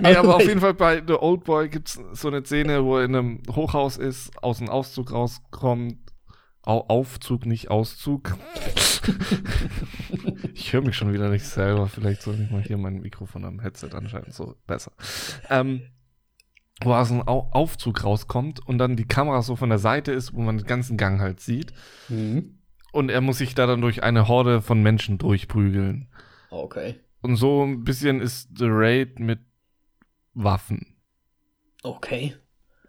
nee, 0.00 0.16
aber 0.16 0.34
auf 0.34 0.42
jeden 0.42 0.61
Fall 0.61 0.74
bei 0.74 1.00
The 1.07 1.12
Old 1.12 1.44
Boy 1.44 1.68
gibt 1.68 1.88
es 1.88 2.00
so 2.14 2.26
eine 2.26 2.44
Szene, 2.44 2.84
wo 2.84 2.98
er 2.98 3.05
in 3.05 3.14
einem 3.14 3.42
Hochhaus 3.50 3.98
ist, 3.98 4.32
aus 4.42 4.59
dem 4.59 4.68
Auszug 4.68 5.12
rauskommt. 5.12 5.98
Au 6.62 6.78
Aufzug, 6.88 7.46
nicht 7.46 7.70
Auszug. 7.70 8.36
ich 10.55 10.72
höre 10.72 10.82
mich 10.82 10.96
schon 10.96 11.12
wieder 11.12 11.28
nicht 11.28 11.44
selber. 11.44 11.86
Vielleicht 11.86 12.22
soll 12.22 12.40
ich 12.40 12.50
mal 12.50 12.62
hier 12.62 12.78
mein 12.78 13.00
Mikrofon 13.00 13.44
am 13.44 13.61
Headset 13.61 13.90
anschalten. 13.92 14.32
So 14.32 14.57
besser. 14.66 14.92
Ähm, 15.50 15.82
wo 16.80 16.94
aus 16.94 17.10
Au 17.12 17.48
Aufzug 17.52 18.04
rauskommt 18.04 18.66
und 18.66 18.78
dann 18.78 18.96
die 18.96 19.06
Kamera 19.06 19.42
so 19.42 19.56
von 19.56 19.68
der 19.68 19.78
Seite 19.78 20.12
ist, 20.12 20.34
wo 20.34 20.40
man 20.40 20.58
den 20.58 20.66
ganzen 20.66 20.96
Gang 20.96 21.20
halt 21.20 21.40
sieht. 21.40 21.72
Mhm. 22.08 22.58
Und 22.92 23.10
er 23.10 23.20
muss 23.20 23.38
sich 23.38 23.54
da 23.54 23.66
dann 23.66 23.80
durch 23.80 24.02
eine 24.02 24.28
Horde 24.28 24.60
von 24.62 24.82
Menschen 24.82 25.18
durchprügeln. 25.18 26.08
Okay. 26.50 27.00
Und 27.22 27.36
so 27.36 27.64
ein 27.64 27.84
bisschen 27.84 28.20
ist 28.20 28.50
The 28.58 28.66
Raid 28.68 29.18
mit 29.20 29.40
Waffen. 30.34 30.96
Okay. 31.82 32.34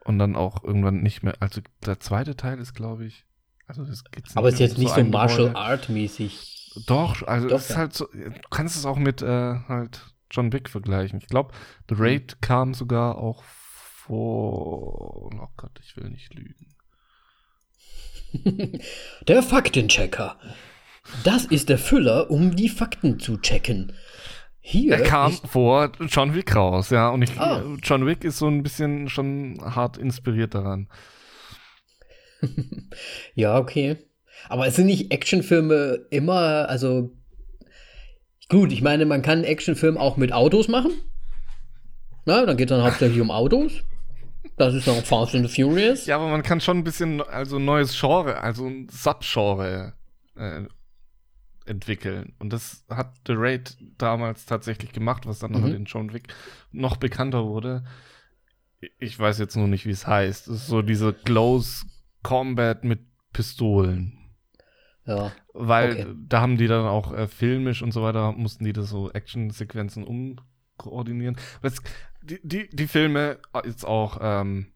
Und 0.03 0.19
dann 0.19 0.35
auch 0.35 0.63
irgendwann 0.63 1.01
nicht 1.01 1.23
mehr. 1.23 1.35
Also 1.39 1.61
der 1.85 1.99
zweite 1.99 2.35
Teil 2.35 2.59
ist, 2.59 2.73
glaube 2.73 3.05
ich. 3.05 3.25
Also 3.67 3.85
das 3.85 4.03
geht's 4.03 4.35
Aber 4.35 4.49
ist 4.49 4.59
jetzt 4.59 4.77
nicht 4.77 4.93
so 4.93 5.03
Martial. 5.03 5.55
Art 5.55 5.89
mäßig. 5.89 6.73
Doch, 6.87 7.21
also 7.23 7.47
Doch, 7.47 7.55
es 7.57 7.63
ist 7.65 7.69
ja. 7.71 7.77
halt 7.77 7.93
so. 7.93 8.07
Du 8.07 8.31
kannst 8.49 8.75
es 8.75 8.85
auch 8.85 8.97
mit 8.97 9.21
äh, 9.21 9.55
halt 9.67 10.13
John 10.31 10.51
Wick 10.51 10.69
vergleichen. 10.69 11.19
Ich 11.19 11.27
glaube, 11.27 11.53
The 11.87 11.95
Mhm. 11.95 12.01
Raid 12.01 12.41
kam 12.41 12.73
sogar 12.73 13.17
auch 13.17 13.43
vor. 14.05 15.29
Oh 15.33 15.47
Gott, 15.57 15.71
ich 15.81 15.95
will 15.97 16.09
nicht 16.09 16.33
lügen. 16.33 16.75
Der 19.27 19.43
Faktenchecker. 19.43 20.37
Das 21.23 21.45
ist 21.45 21.67
der 21.69 21.77
Füller, 21.77 22.31
um 22.31 22.55
die 22.55 22.69
Fakten 22.69 23.19
zu 23.19 23.37
checken. 23.37 23.93
Hier 24.61 24.93
Er 24.93 25.03
kam 25.03 25.33
vor 25.33 25.91
John 26.07 26.33
Wick 26.33 26.55
raus, 26.55 26.89
ja. 26.89 27.09
Und 27.09 27.21
ich, 27.21 27.37
Ah. 27.37 27.61
John 27.83 28.05
Wick 28.05 28.23
ist 28.23 28.37
so 28.37 28.47
ein 28.47 28.63
bisschen 28.63 29.09
schon 29.09 29.59
hart 29.61 29.97
inspiriert 29.97 30.55
daran. 30.55 30.87
Ja, 33.35 33.57
okay. 33.57 33.97
Aber 34.49 34.67
es 34.67 34.75
sind 34.75 34.87
nicht 34.87 35.11
Actionfilme 35.11 36.05
immer, 36.09 36.67
also 36.69 37.11
gut, 38.49 38.71
ich 38.73 38.81
meine, 38.81 39.05
man 39.05 39.21
kann 39.21 39.39
einen 39.39 39.43
Actionfilm 39.45 39.97
auch 39.97 40.17
mit 40.17 40.33
Autos 40.33 40.67
machen. 40.67 40.91
Na, 42.25 42.45
dann 42.45 42.57
geht 42.57 42.69
es 42.71 42.75
dann 42.77 42.85
hauptsächlich 42.85 43.21
um 43.21 43.31
Autos. 43.31 43.83
Das 44.57 44.73
ist 44.73 44.87
dann 44.87 45.03
Fast 45.03 45.33
and 45.35 45.49
the 45.49 45.63
Furious. 45.63 46.05
Ja, 46.05 46.17
aber 46.17 46.27
man 46.29 46.43
kann 46.43 46.61
schon 46.61 46.77
ein 46.79 46.83
bisschen, 46.83 47.21
also 47.21 47.57
neues 47.59 47.99
Genre, 47.99 48.39
also 48.41 48.67
ein 48.67 48.87
Subgenre 48.89 49.93
äh, 50.35 50.63
entwickeln. 51.65 52.33
Und 52.39 52.51
das 52.53 52.85
hat 52.89 53.13
The 53.25 53.33
Raid 53.35 53.77
damals 53.97 54.45
tatsächlich 54.45 54.91
gemacht, 54.91 55.25
was 55.25 55.39
dann 55.39 55.51
Mhm. 55.53 55.63
halt 55.63 55.73
in 55.73 55.85
John 55.85 56.13
Wick 56.13 56.27
noch 56.71 56.97
bekannter 56.97 57.45
wurde. 57.45 57.83
Ich 58.99 59.17
weiß 59.17 59.39
jetzt 59.39 59.55
nur 59.55 59.67
nicht, 59.67 59.85
wie 59.85 59.91
es 59.91 60.05
heißt. 60.05 60.47
Es 60.49 60.55
ist 60.63 60.67
so 60.67 60.81
diese 60.81 61.13
Close 61.13 61.85
Combat 62.21 62.83
mit 62.83 62.99
Pistolen. 63.31 64.17
Ja. 65.05 65.31
Weil 65.53 65.91
Okay. 65.91 66.07
da 66.27 66.41
haben 66.41 66.57
die 66.57 66.67
dann 66.67 66.85
auch 66.85 67.13
äh, 67.13 67.27
filmisch 67.27 67.81
und 67.81 67.91
so 67.91 68.03
weiter, 68.03 68.31
mussten 68.33 68.65
die 68.65 68.73
das 68.73 68.89
so 68.89 69.11
Actionsequenzen 69.11 70.03
umkoordinieren. 70.03 71.37
Es- 71.61 71.81
die, 72.23 72.39
die, 72.43 72.69
die 72.69 72.87
Filme, 72.87 73.39
jetzt 73.65 73.85
auch 73.85 74.17
ähm, 74.21 74.67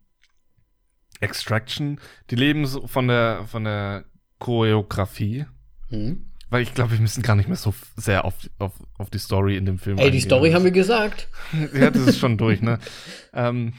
Extraction, 1.20 2.00
die 2.30 2.36
leben 2.36 2.66
so 2.66 2.88
von 2.88 3.08
der, 3.08 3.46
von 3.48 3.64
der 3.64 4.06
Choreografie. 4.40 5.46
Hm. 5.90 6.32
Weil 6.50 6.62
ich 6.62 6.74
glaube, 6.74 6.94
wir 6.94 7.00
müssen 7.00 7.24
gar 7.24 7.36
nicht 7.36 7.50
mehr 7.50 7.58
so 7.58 7.74
sehr 7.98 8.24
auf, 8.24 8.36
auf, 8.58 8.72
auf 8.98 9.10
die 9.10 9.18
Story 9.18 9.58
in 9.58 9.66
dem 9.66 9.80
Film 9.80 9.98
Ey, 9.98 10.04
die 10.04 10.08
eingehen. 10.08 10.22
Story 10.22 10.52
haben 10.52 10.64
wir 10.64 10.72
gesagt. 10.72 11.28
Ja, 11.74 11.92
das 11.92 12.08
ist 12.08 12.20
schon 12.20 12.38
durch, 12.38 12.62
ne? 12.62 12.80
ähm, 13.34 13.74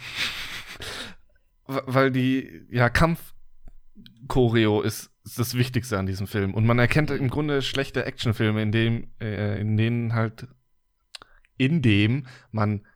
weil 1.66 2.10
die, 2.10 2.66
ja, 2.70 2.88
Kampf-Choreo 2.90 4.82
ist, 4.82 5.10
ist 5.24 5.38
das 5.38 5.54
Wichtigste 5.54 5.98
an 5.98 6.06
diesem 6.06 6.26
Film. 6.26 6.52
Und 6.54 6.66
man 6.66 6.78
erkennt 6.78 7.10
im 7.10 7.30
Grunde 7.30 7.62
schlechte 7.62 8.04
Actionfilme, 8.04 8.60
in 8.62 8.72
dem, 8.72 9.08
äh, 9.20 9.60
in 9.60 9.76
denen 9.76 10.14
halt, 10.14 10.46
in 11.56 11.80
dem 11.82 12.26
man 12.50 12.86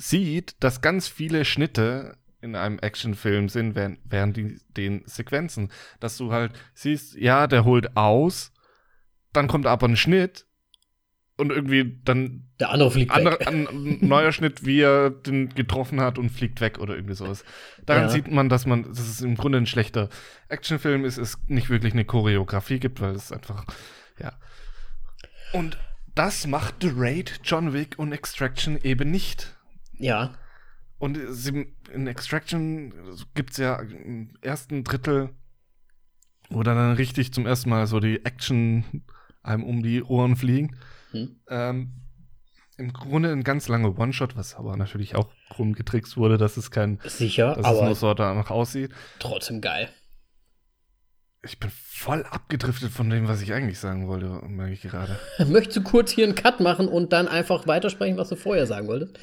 sieht, 0.00 0.56
dass 0.60 0.80
ganz 0.80 1.08
viele 1.08 1.44
Schnitte 1.44 2.16
in 2.40 2.56
einem 2.56 2.78
Actionfilm 2.78 3.48
sind, 3.50 3.74
während, 3.74 3.98
während 4.04 4.36
die, 4.36 4.58
den 4.76 5.02
Sequenzen. 5.06 5.70
Dass 6.00 6.16
du 6.16 6.32
halt 6.32 6.52
siehst, 6.74 7.14
ja, 7.16 7.46
der 7.46 7.64
holt 7.64 7.96
aus, 7.96 8.52
dann 9.32 9.46
kommt 9.46 9.66
aber 9.66 9.86
ein 9.86 9.96
Schnitt 9.96 10.46
und 11.36 11.50
irgendwie 11.50 12.00
dann 12.04 12.48
Der 12.58 12.70
andere 12.70 12.90
fliegt 12.90 13.12
andere, 13.12 13.38
weg. 13.40 13.46
ein 13.48 13.98
neuer 14.00 14.32
Schnitt, 14.32 14.64
wie 14.64 14.80
er 14.80 15.10
den 15.10 15.50
getroffen 15.50 16.00
hat 16.00 16.18
und 16.18 16.30
fliegt 16.30 16.60
weg 16.62 16.78
oder 16.78 16.94
irgendwie 16.94 17.14
sowas. 17.14 17.44
Daran 17.84 18.04
Ja. 18.04 18.08
sieht 18.08 18.30
man, 18.30 18.48
dass 18.48 18.64
man, 18.66 18.84
dass 18.84 19.00
es 19.00 19.20
im 19.20 19.36
Grunde 19.36 19.58
ein 19.58 19.66
schlechter 19.66 20.08
Actionfilm 20.48 21.04
ist, 21.04 21.18
es 21.18 21.38
nicht 21.46 21.68
wirklich 21.70 21.92
eine 21.92 22.04
Choreografie 22.06 22.78
gibt, 22.80 23.00
weil 23.00 23.14
es 23.14 23.32
einfach, 23.32 23.64
ja. 24.18 24.32
Und 25.52 25.78
das 26.14 26.46
macht 26.46 26.76
The 26.82 26.92
Raid, 26.94 27.40
John 27.44 27.72
Wick 27.72 27.98
und 27.98 28.12
Extraction 28.12 28.78
eben 28.82 29.10
nicht. 29.10 29.56
Ja. 30.00 30.32
Und 30.98 31.16
in 31.16 32.06
Extraction 32.06 32.92
gibt 33.34 33.52
es 33.52 33.56
ja 33.56 33.76
im 33.76 34.34
ersten 34.42 34.84
Drittel, 34.84 35.30
wo 36.50 36.62
dann 36.62 36.92
richtig 36.92 37.32
zum 37.32 37.46
ersten 37.46 37.70
Mal 37.70 37.86
so 37.86 38.00
die 38.00 38.24
Action 38.24 39.04
einem 39.42 39.64
um 39.64 39.82
die 39.82 40.02
Ohren 40.02 40.36
fliegen. 40.36 40.76
Hm. 41.12 41.40
Ähm, 41.48 41.92
Im 42.76 42.92
Grunde 42.92 43.32
ein 43.32 43.44
ganz 43.44 43.68
langer 43.68 43.98
One-Shot, 43.98 44.36
was 44.36 44.54
aber 44.54 44.76
natürlich 44.76 45.14
auch 45.14 45.28
rumgetrickst 45.58 46.16
wurde, 46.16 46.36
dass 46.36 46.56
es 46.56 46.70
kein, 46.70 46.98
Sicher, 47.04 47.54
dass 47.54 47.58
es 47.58 47.64
aber 47.64 47.84
nur 47.84 47.94
so 47.94 48.12
danach 48.12 48.50
aussieht. 48.50 48.90
trotzdem 49.18 49.60
geil. 49.60 49.88
Ich 51.42 51.58
bin 51.58 51.70
voll 51.70 52.24
abgedriftet 52.24 52.90
von 52.90 53.08
dem, 53.08 53.26
was 53.26 53.40
ich 53.40 53.54
eigentlich 53.54 53.78
sagen 53.78 54.06
wollte, 54.08 54.26
merke 54.46 54.74
ich 54.74 54.82
gerade. 54.82 55.18
Möchtest 55.46 55.78
du 55.78 55.82
kurz 55.82 56.10
hier 56.10 56.26
einen 56.26 56.34
Cut 56.34 56.60
machen 56.60 56.88
und 56.88 57.14
dann 57.14 57.28
einfach 57.28 57.66
weitersprechen, 57.66 58.18
was 58.18 58.28
du 58.28 58.36
vorher 58.36 58.66
sagen 58.66 58.88
wolltest? 58.88 59.18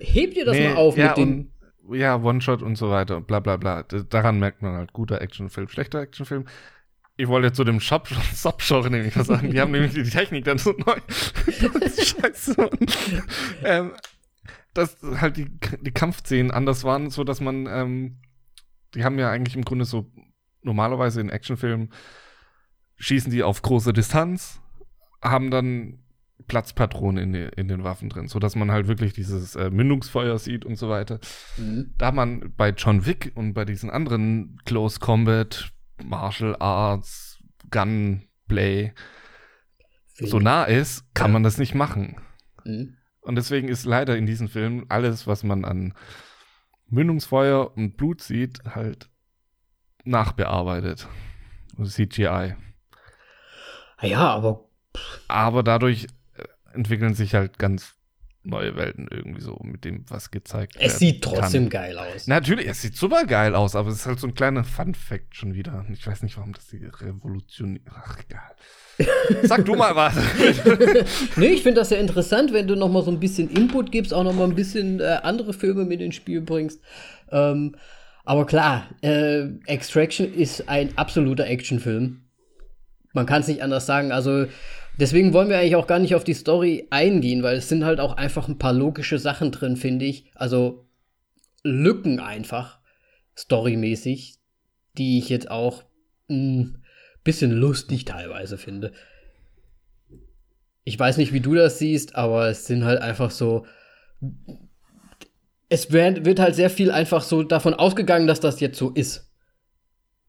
Heb 0.00 0.34
dir 0.34 0.44
das 0.44 0.56
Nee, 0.56 0.68
mal 0.68 0.76
auf 0.76 0.96
ja, 0.96 1.08
mit 1.08 1.16
dem. 1.18 1.50
und, 1.86 1.96
ja, 1.96 2.16
One-Shot 2.16 2.62
und 2.62 2.76
so 2.76 2.90
weiter, 2.90 3.20
bla 3.20 3.40
bla 3.40 3.56
bla. 3.56 3.82
D 3.82 4.02
daran 4.08 4.38
merkt 4.38 4.62
man 4.62 4.72
halt, 4.74 4.92
guter 4.92 5.20
Actionfilm, 5.20 5.68
schlechter 5.68 6.00
Actionfilm. 6.00 6.46
Ich 7.16 7.28
wollte 7.28 7.52
zu 7.52 7.62
dem 7.64 7.78
Shop- 7.80 8.08
Subgenre 8.34 8.90
nämlich 8.90 9.16
was 9.16 9.26
sagen. 9.28 9.50
Die 9.50 9.60
haben 9.60 9.70
nämlich 9.70 9.92
die 9.92 10.02
Technik 10.02 10.44
dann 10.44 10.58
so 10.58 10.72
neu. 10.86 10.96
Scheiße. 11.50 12.54
Mann. 12.56 12.70
ähm, 13.64 13.92
dass 14.72 14.96
halt 15.20 15.36
die, 15.36 15.46
die 15.82 15.92
Kampfszenen 15.92 16.50
anders 16.50 16.82
waren, 16.82 17.10
so 17.10 17.22
dass 17.22 17.40
man, 17.40 17.66
ähm, 17.68 18.16
die 18.94 19.04
haben 19.04 19.18
ja 19.18 19.30
eigentlich 19.30 19.54
im 19.54 19.64
Grunde 19.64 19.84
so, 19.84 20.10
normalerweise 20.62 21.20
in 21.20 21.28
Actionfilmen 21.28 21.92
schießen 22.96 23.30
die 23.30 23.42
auf 23.42 23.62
große 23.62 23.92
Distanz, 23.92 24.60
haben 25.22 25.50
dann 25.50 26.03
Platzpatronen 26.48 27.22
in, 27.22 27.32
die, 27.32 27.48
in 27.56 27.68
den 27.68 27.84
Waffen 27.84 28.08
drin, 28.08 28.28
so 28.28 28.38
dass 28.38 28.56
man 28.56 28.70
halt 28.70 28.88
wirklich 28.88 29.12
dieses 29.12 29.54
äh, 29.56 29.70
Mündungsfeuer 29.70 30.38
sieht 30.38 30.64
und 30.64 30.76
so 30.76 30.88
weiter. 30.88 31.20
Mhm. 31.56 31.94
Da 31.96 32.12
man 32.12 32.52
bei 32.56 32.70
John 32.70 33.06
Wick 33.06 33.32
und 33.34 33.54
bei 33.54 33.64
diesen 33.64 33.88
anderen 33.90 34.58
Close 34.64 34.98
Combat, 35.00 35.72
Martial 36.02 36.56
Arts, 36.58 37.38
Gunplay 37.70 38.92
so 40.16 40.38
nah 40.38 40.64
ist, 40.64 41.12
kann 41.14 41.28
Ja. 41.28 41.32
man 41.34 41.42
das 41.44 41.58
nicht 41.58 41.74
machen. 41.74 42.16
Mhm. 42.64 42.96
Und 43.20 43.36
deswegen 43.36 43.68
ist 43.68 43.84
leider 43.84 44.16
in 44.16 44.26
diesen 44.26 44.48
Filmen 44.48 44.84
alles, 44.90 45.26
was 45.26 45.44
man 45.44 45.64
an 45.64 45.94
Mündungsfeuer 46.88 47.74
und 47.76 47.96
Blut 47.96 48.20
sieht, 48.20 48.62
halt 48.66 49.08
nachbearbeitet. 50.04 51.08
Also 51.78 51.90
CGI. 51.90 52.54
Ja, 54.02 54.28
aber 54.34 54.68
Aber 55.28 55.62
dadurch 55.62 56.06
entwickeln 56.74 57.14
sich 57.14 57.34
halt 57.34 57.58
ganz 57.58 57.94
neue 58.44 58.76
Welten 58.76 59.08
irgendwie 59.10 59.40
so 59.40 59.58
mit 59.62 59.84
dem, 59.84 60.04
was 60.08 60.30
gezeigt 60.30 60.74
wird. 60.74 60.84
es 60.84 60.98
sieht 60.98 61.22
trotzdem 61.22 61.70
geil 61.70 61.98
aus. 61.98 62.26
Natürlich, 62.26 62.68
es 62.68 62.82
sieht 62.82 62.96
super 62.96 63.24
geil 63.24 63.54
aus, 63.54 63.74
aber 63.74 63.88
es 63.88 63.96
ist 63.96 64.06
halt 64.06 64.20
so 64.20 64.26
ein 64.26 64.34
kleiner 64.34 64.64
Fun-Fact 64.64 65.34
schon 65.34 65.54
wieder. 65.54 65.84
Ich 65.90 66.06
weiß 66.06 66.22
nicht, 66.22 66.36
warum 66.36 66.52
das 66.52 66.66
die 66.66 66.84
Revolution. 66.84 67.80
Ach, 67.90 68.18
egal. 68.28 69.08
Sag 69.42 69.64
du 69.64 69.74
mal 69.74 69.96
was. 69.96 70.14
nee, 71.36 71.46
ich 71.46 71.62
finde 71.62 71.80
das 71.80 71.90
ja 71.90 71.96
interessant, 71.96 72.52
wenn 72.52 72.68
du 72.68 72.76
noch 72.76 72.90
mal 72.90 73.02
so 73.02 73.10
ein 73.10 73.18
bisschen 73.18 73.48
Input 73.50 73.90
gibst, 73.90 74.12
auch 74.12 74.24
noch 74.24 74.34
mal 74.34 74.44
ein 74.44 74.54
bisschen 74.54 75.00
äh, 75.00 75.20
andere 75.22 75.52
Filme 75.52 75.84
mit 75.84 76.00
ins 76.00 76.14
Spiel 76.14 76.42
bringst. 76.42 76.80
Ähm, 77.30 77.76
aber 78.24 78.46
klar, 78.46 78.88
äh, 79.02 79.48
Extraction 79.66 80.32
ist 80.32 80.68
ein 80.68 80.96
absoluter 80.96 81.46
Actionfilm. 81.46 82.20
Man 83.12 83.26
kann 83.26 83.40
es 83.40 83.48
nicht 83.48 83.62
anders 83.62 83.86
sagen. 83.86 84.12
Also 84.12 84.46
deswegen 84.98 85.32
wollen 85.32 85.48
wir 85.48 85.58
eigentlich 85.58 85.76
auch 85.76 85.86
gar 85.86 85.98
nicht 85.98 86.14
auf 86.14 86.24
die 86.24 86.34
Story 86.34 86.86
eingehen, 86.90 87.42
weil 87.42 87.56
es 87.56 87.68
sind 87.68 87.84
halt 87.84 88.00
auch 88.00 88.16
einfach 88.16 88.48
ein 88.48 88.58
paar 88.58 88.72
logische 88.72 89.18
Sachen 89.18 89.52
drin, 89.52 89.76
finde 89.76 90.04
ich. 90.04 90.30
Also 90.34 90.86
Lücken 91.62 92.20
einfach, 92.20 92.80
storymäßig, 93.36 94.36
die 94.98 95.18
ich 95.18 95.28
jetzt 95.28 95.50
auch 95.50 95.84
ein 96.28 96.82
bisschen 97.22 97.50
lustig 97.50 98.04
teilweise 98.04 98.58
finde. 98.58 98.92
Ich 100.84 100.98
weiß 100.98 101.16
nicht, 101.16 101.32
wie 101.32 101.40
du 101.40 101.54
das 101.54 101.78
siehst, 101.78 102.14
aber 102.14 102.48
es 102.48 102.66
sind 102.66 102.84
halt 102.84 103.00
einfach 103.00 103.30
so 103.30 103.64
es 105.68 105.90
wird, 105.90 106.24
wird 106.24 106.38
halt 106.38 106.54
sehr 106.54 106.70
viel 106.70 106.90
einfach 106.90 107.22
so 107.22 107.42
davon 107.42 107.74
ausgegangen, 107.74 108.26
dass 108.26 108.40
das 108.40 108.60
jetzt 108.60 108.78
so 108.78 108.90
ist. 108.90 109.30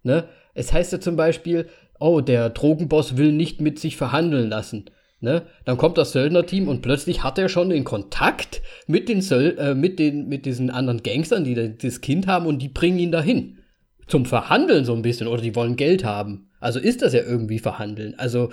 Ne? 0.04 0.28
Es 0.54 0.74
heißt 0.74 0.92
ja 0.94 1.00
zum 1.00 1.16
Beispiel, 1.16 1.70
oh, 2.00 2.22
der 2.22 2.50
Drogenboss 2.50 3.18
will 3.18 3.32
nicht 3.32 3.62
mit 3.62 3.80
sich 3.80 3.98
verhandeln 3.98 4.50
lassen. 4.50 4.86
Ne? 5.22 5.44
Dann 5.64 5.78
kommt 5.78 5.98
das 5.98 6.12
Söldnerteam 6.12 6.68
und 6.68 6.82
plötzlich 6.82 7.24
hat 7.24 7.40
er 7.40 7.50
schon 7.50 7.70
den 7.70 7.84
Kontakt 7.84 8.62
mit 8.86 9.10
den, 9.10 9.22
Söl 9.22 9.58
äh, 9.58 9.74
mit 9.74 9.98
den 9.98 10.28
mit 10.28 10.46
diesen 10.46 10.70
anderen 10.70 11.04
Gangstern, 11.04 11.44
die 11.44 11.78
das 11.78 12.02
Kind 12.02 12.28
haben 12.28 12.46
und 12.46 12.62
die 12.62 12.70
bringen 12.70 13.00
ihn 13.00 13.12
dahin. 13.12 13.60
Zum 14.08 14.26
Verhandeln 14.26 14.86
so 14.86 14.94
ein 14.94 15.02
bisschen 15.02 15.28
oder 15.28 15.42
die 15.42 15.56
wollen 15.56 15.78
Geld 15.78 16.04
haben. 16.04 16.52
Also 16.60 16.80
ist 16.80 17.02
das 17.02 17.14
ja 17.14 17.22
irgendwie 17.22 17.60
Verhandeln. 17.60 18.14
Also 18.20 18.52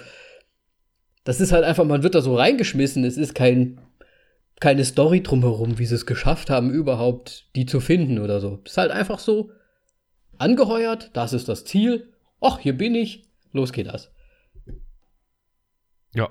das 1.25 1.41
ist 1.41 1.53
halt 1.53 1.65
einfach, 1.65 1.85
man 1.85 2.03
wird 2.03 2.15
da 2.15 2.21
so 2.21 2.37
reingeschmissen. 2.37 3.05
Es 3.05 3.17
ist 3.17 3.35
kein, 3.35 3.81
keine 4.61 4.85
Story 4.85 5.23
drumherum, 5.23 5.79
wie 5.79 5.87
sie 5.87 5.95
es 5.95 6.07
geschafft 6.07 6.49
haben, 6.49 6.71
überhaupt 6.71 7.47
die 7.55 7.67
zu 7.67 7.81
finden 7.81 8.19
oder 8.19 8.41
so. 8.41 8.61
Es 8.65 8.73
ist 8.73 8.79
halt 8.79 8.93
einfach 8.93 9.19
so 9.19 9.51
angeheuert, 10.39 11.11
das 11.13 11.33
ist 11.33 11.49
das 11.49 11.65
Ziel. 11.65 12.13
Ach, 12.41 12.59
hier 12.59 12.77
bin 12.77 12.95
ich. 12.95 13.25
Los 13.53 13.73
geht 13.73 13.87
das. 13.87 14.11
Ja. 16.15 16.31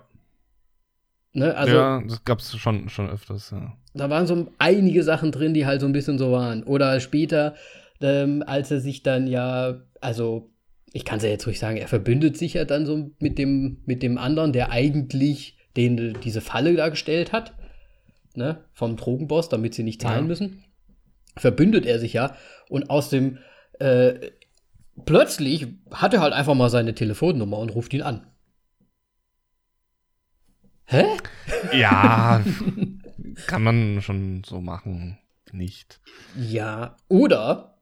Ne, 1.34 1.56
also, 1.56 1.76
ja, 1.76 2.04
das 2.06 2.24
gab 2.26 2.40
es 2.40 2.56
schon, 2.58 2.90
schon 2.90 3.10
öfters, 3.10 3.52
ja. 3.52 3.78
Da 3.94 4.10
waren 4.10 4.28
so 4.28 4.48
einige 4.58 5.04
Sachen 5.04 5.32
drin, 5.32 5.54
die 5.54 5.66
halt 5.66 5.82
so 5.82 5.88
ein 5.88 5.94
bisschen 5.94 6.18
so 6.18 6.32
waren. 6.32 6.64
Oder 6.64 7.00
später, 7.00 7.56
ähm, 8.02 8.44
als 8.46 8.72
er 8.72 8.80
sich 8.80 9.04
dann 9.04 9.28
ja, 9.28 9.82
also 10.00 10.52
ich 10.94 11.06
kann 11.06 11.18
es 11.18 11.24
ja 11.24 11.30
jetzt 11.30 11.48
ruhig 11.48 11.60
sagen, 11.60 11.78
er 11.78 11.88
verbündet 11.88 12.38
sich 12.38 12.54
ja 12.54 12.66
dann 12.66 12.86
so 12.86 13.12
mit 13.20 13.38
dem, 13.38 13.82
mit 13.86 14.04
dem 14.04 14.18
anderen, 14.18 14.54
der 14.54 14.72
eigentlich 14.72 15.58
den, 15.78 16.18
diese 16.22 16.42
Falle 16.42 16.76
dargestellt 16.76 17.32
hat, 17.32 17.54
ne, 18.36 18.64
vom 18.74 18.98
Drogenboss, 18.98 19.50
damit 19.50 19.74
sie 19.74 19.84
nicht 19.84 20.02
zahlen 20.02 20.24
ja. 20.24 20.28
müssen. 20.28 20.64
Verbündet 21.38 21.86
er 21.86 22.00
sich 22.00 22.14
ja 22.14 22.36
und 22.70 22.90
aus 22.90 23.10
dem, 23.10 23.38
äh, 23.80 24.32
plötzlich 25.06 25.68
hat 25.92 26.14
er 26.14 26.22
halt 26.22 26.34
einfach 26.34 26.54
mal 26.54 26.70
seine 26.70 26.96
Telefonnummer 26.96 27.58
und 27.58 27.70
ruft 27.70 27.94
ihn 27.94 28.02
an. 28.02 28.28
Hä? 30.86 31.06
Ja, 31.74 32.44
kann 33.48 33.64
man 33.64 34.02
schon 34.02 34.44
so 34.46 34.60
machen, 34.60 35.18
nicht. 35.54 36.02
Ja, 36.38 36.98
oder 37.08 37.78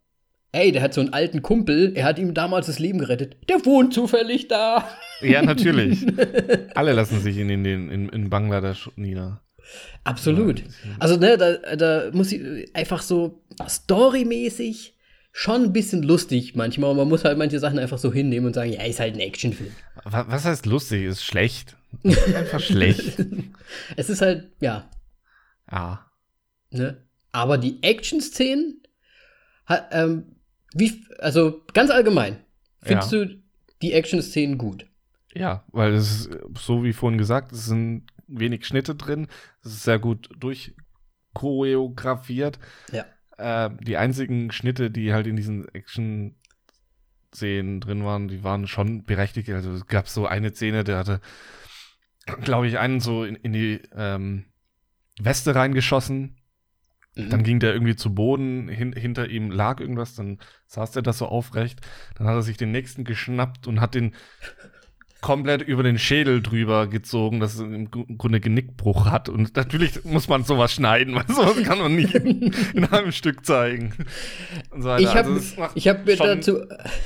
ey, 0.52 0.72
der 0.72 0.82
hat 0.82 0.94
so 0.94 1.02
einen 1.02 1.14
alten 1.14 1.42
Kumpel, 1.42 1.94
er 1.96 2.06
hat 2.06 2.20
ihm 2.20 2.34
damals 2.34 2.68
das 2.68 2.80
Leben 2.80 3.00
gerettet. 3.00 3.38
Der 3.50 3.66
wohnt 3.66 3.94
zufällig 3.94 4.48
da. 4.48 4.88
Ja, 5.22 5.42
natürlich. 5.42 6.06
Alle 6.76 6.94
lassen 6.94 7.20
sich 7.22 7.38
in, 7.38 7.50
in, 7.50 7.66
in, 7.66 8.10
in 8.10 8.30
Bangladesch 8.30 8.90
nieder. 8.96 9.42
Absolut. 10.04 10.64
Also, 11.00 11.18
ne, 11.18 11.38
da, 11.38 11.76
da 11.76 12.12
muss 12.12 12.32
ich 12.32 12.76
einfach 12.76 13.02
so 13.02 13.44
storymäßig 13.68 14.96
schon 15.32 15.64
ein 15.64 15.74
bisschen 15.74 16.04
lustig 16.04 16.56
manchmal. 16.56 16.92
Und 16.92 16.98
man 16.98 17.08
muss 17.08 17.24
halt 17.24 17.38
manche 17.38 17.60
Sachen 17.60 17.80
einfach 17.80 17.98
so 17.98 18.12
hinnehmen 18.12 18.48
und 18.48 18.54
sagen, 18.54 18.72
ja, 18.72 18.84
ist 18.84 19.00
halt 19.00 19.16
ein 19.16 19.20
Actionfilm. 19.20 19.72
Was 20.04 20.46
heißt 20.46 20.66
lustig? 20.66 21.04
Ist 21.04 21.24
schlecht. 21.24 21.76
Ist 22.04 22.36
einfach 22.36 22.60
schlecht. 22.60 23.18
Es 23.96 24.12
ist 24.12 24.22
halt, 24.22 24.52
ja. 24.60 24.88
Ja. 25.72 26.06
Ne? 26.70 27.04
Aber 27.32 27.58
die 27.58 27.82
Action-Szenen, 27.82 28.84
ähm, 29.92 30.36
wie, 30.74 31.04
also 31.18 31.64
ganz 31.74 31.90
allgemein, 31.90 32.38
findest 32.82 33.12
ja. 33.12 33.26
du 33.26 33.42
die 33.82 33.94
Action-Szenen 33.94 34.60
gut? 34.60 34.86
Ja, 35.34 35.64
weil 35.72 35.94
es 35.94 36.28
ist, 36.28 36.30
so 36.60 36.84
wie 36.84 36.94
vorhin 36.94 37.18
gesagt, 37.18 37.52
es 37.52 37.66
sind 37.66 38.06
wenig 38.28 38.66
Schnitte 38.66 38.96
drin, 38.96 39.28
es 39.64 39.74
ist 39.74 39.84
sehr 39.84 40.00
gut 40.00 40.30
durchchoreografiert. 40.38 42.60
Ja. 42.92 43.06
Äh, 43.40 43.72
die 43.82 43.98
einzigen 43.98 44.52
Schnitte, 44.52 44.92
die 44.92 45.14
halt 45.14 45.26
in 45.28 45.36
diesen 45.36 45.68
Action-Szenen 45.74 47.82
drin 47.82 48.06
waren, 48.06 48.28
die 48.28 48.44
waren 48.44 48.68
schon 48.68 49.06
berechtigt. 49.06 49.50
Also 49.50 49.72
es 49.72 49.88
gab 49.88 50.08
so 50.08 50.28
eine 50.28 50.54
Szene, 50.54 50.84
der 50.84 50.98
hatte, 50.98 51.22
glaube 52.42 52.68
ich, 52.68 52.78
einen 52.78 53.00
so 53.00 53.24
in, 53.24 53.36
in 53.36 53.54
die 53.54 53.82
ähm, 53.96 54.46
Weste 55.20 55.56
reingeschossen 55.56 56.40
Mhm. 57.20 57.30
Dann 57.30 57.44
ging 57.44 57.60
der 57.60 57.74
irgendwie 57.74 57.96
zu 57.96 58.14
Boden, 58.14 58.70
hin, 58.70 58.94
hinter 58.94 59.30
ihm 59.30 59.52
lag 59.52 59.80
irgendwas, 59.80 60.16
dann 60.16 60.40
saß 60.68 60.92
der 60.92 61.02
das 61.02 61.18
so 61.18 61.28
aufrecht. 61.28 61.82
Dann 62.16 62.28
hat 62.28 62.36
er 62.36 62.42
sich 62.42 62.58
den 62.58 62.72
nächsten 62.72 63.04
geschnappt 63.04 63.68
und 63.68 63.82
hat 63.82 63.96
den 63.96 64.16
komplett 65.22 65.62
über 65.62 65.84
den 65.84 66.00
Schädel 66.00 66.42
drüber 66.42 66.88
gezogen, 66.88 67.40
dass 67.40 67.56
es 67.56 67.60
im 67.60 67.90
Grunde 67.92 68.40
Genickbruch 68.40 69.06
hat. 69.06 69.28
Und 69.28 69.56
natürlich 69.56 70.04
muss 70.06 70.28
man 70.28 70.44
sowas 70.44 70.74
schneiden, 70.74 71.16
weil 71.16 71.28
sowas 71.28 71.62
kann 71.64 71.80
man 71.80 71.96
nicht 71.96 72.16
in, 72.16 72.54
in 72.74 72.86
einem 72.86 73.12
Stück 73.12 73.46
zeigen. 73.46 73.94
So 74.78 74.96
ich 74.96 75.14
habe 75.16 75.30
also 75.30 75.56
hab 75.58 76.06
mir 76.06 76.16
dazu 76.16 76.60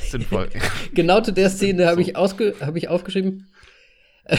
sinnvoll. 0.03 0.49
genau 0.93 1.21
zu 1.21 1.33
der 1.33 1.49
Szene 1.49 1.87
habe 1.87 2.01
ich, 2.01 2.13
hab 2.15 2.75
ich 2.75 2.87
aufgeschrieben. 2.87 3.47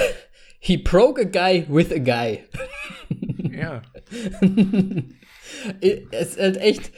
He 0.61 0.79
broke 0.79 1.21
a 1.21 1.25
guy 1.25 1.67
with 1.69 1.93
a 1.93 1.99
guy. 1.99 2.45
Ja. 3.53 3.83
es 6.11 6.29
ist 6.31 6.41
halt 6.41 6.57
echt 6.57 6.93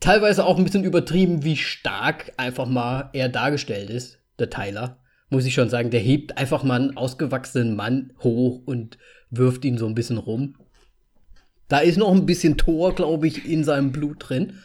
teilweise 0.00 0.44
auch 0.46 0.56
ein 0.56 0.64
bisschen 0.64 0.84
übertrieben, 0.84 1.44
wie 1.44 1.56
stark 1.56 2.32
einfach 2.36 2.66
mal 2.66 3.10
er 3.12 3.28
dargestellt 3.28 3.90
ist, 3.90 4.18
der 4.38 4.50
Tyler. 4.50 5.03
Muss 5.34 5.46
ich 5.46 5.54
schon 5.54 5.68
sagen, 5.68 5.90
der 5.90 6.00
hebt 6.00 6.38
einfach 6.38 6.62
mal 6.62 6.80
einen 6.80 6.96
ausgewachsenen 6.96 7.74
Mann 7.74 8.12
hoch 8.20 8.62
und 8.64 8.98
wirft 9.30 9.64
ihn 9.64 9.78
so 9.78 9.86
ein 9.86 9.94
bisschen 9.94 10.18
rum. 10.18 10.54
Da 11.68 11.80
ist 11.80 11.98
noch 11.98 12.12
ein 12.12 12.26
bisschen 12.26 12.56
Tor, 12.56 12.94
glaube 12.94 13.26
ich, 13.26 13.48
in 13.48 13.64
seinem 13.64 13.90
Blut 13.90 14.28
drin. 14.28 14.60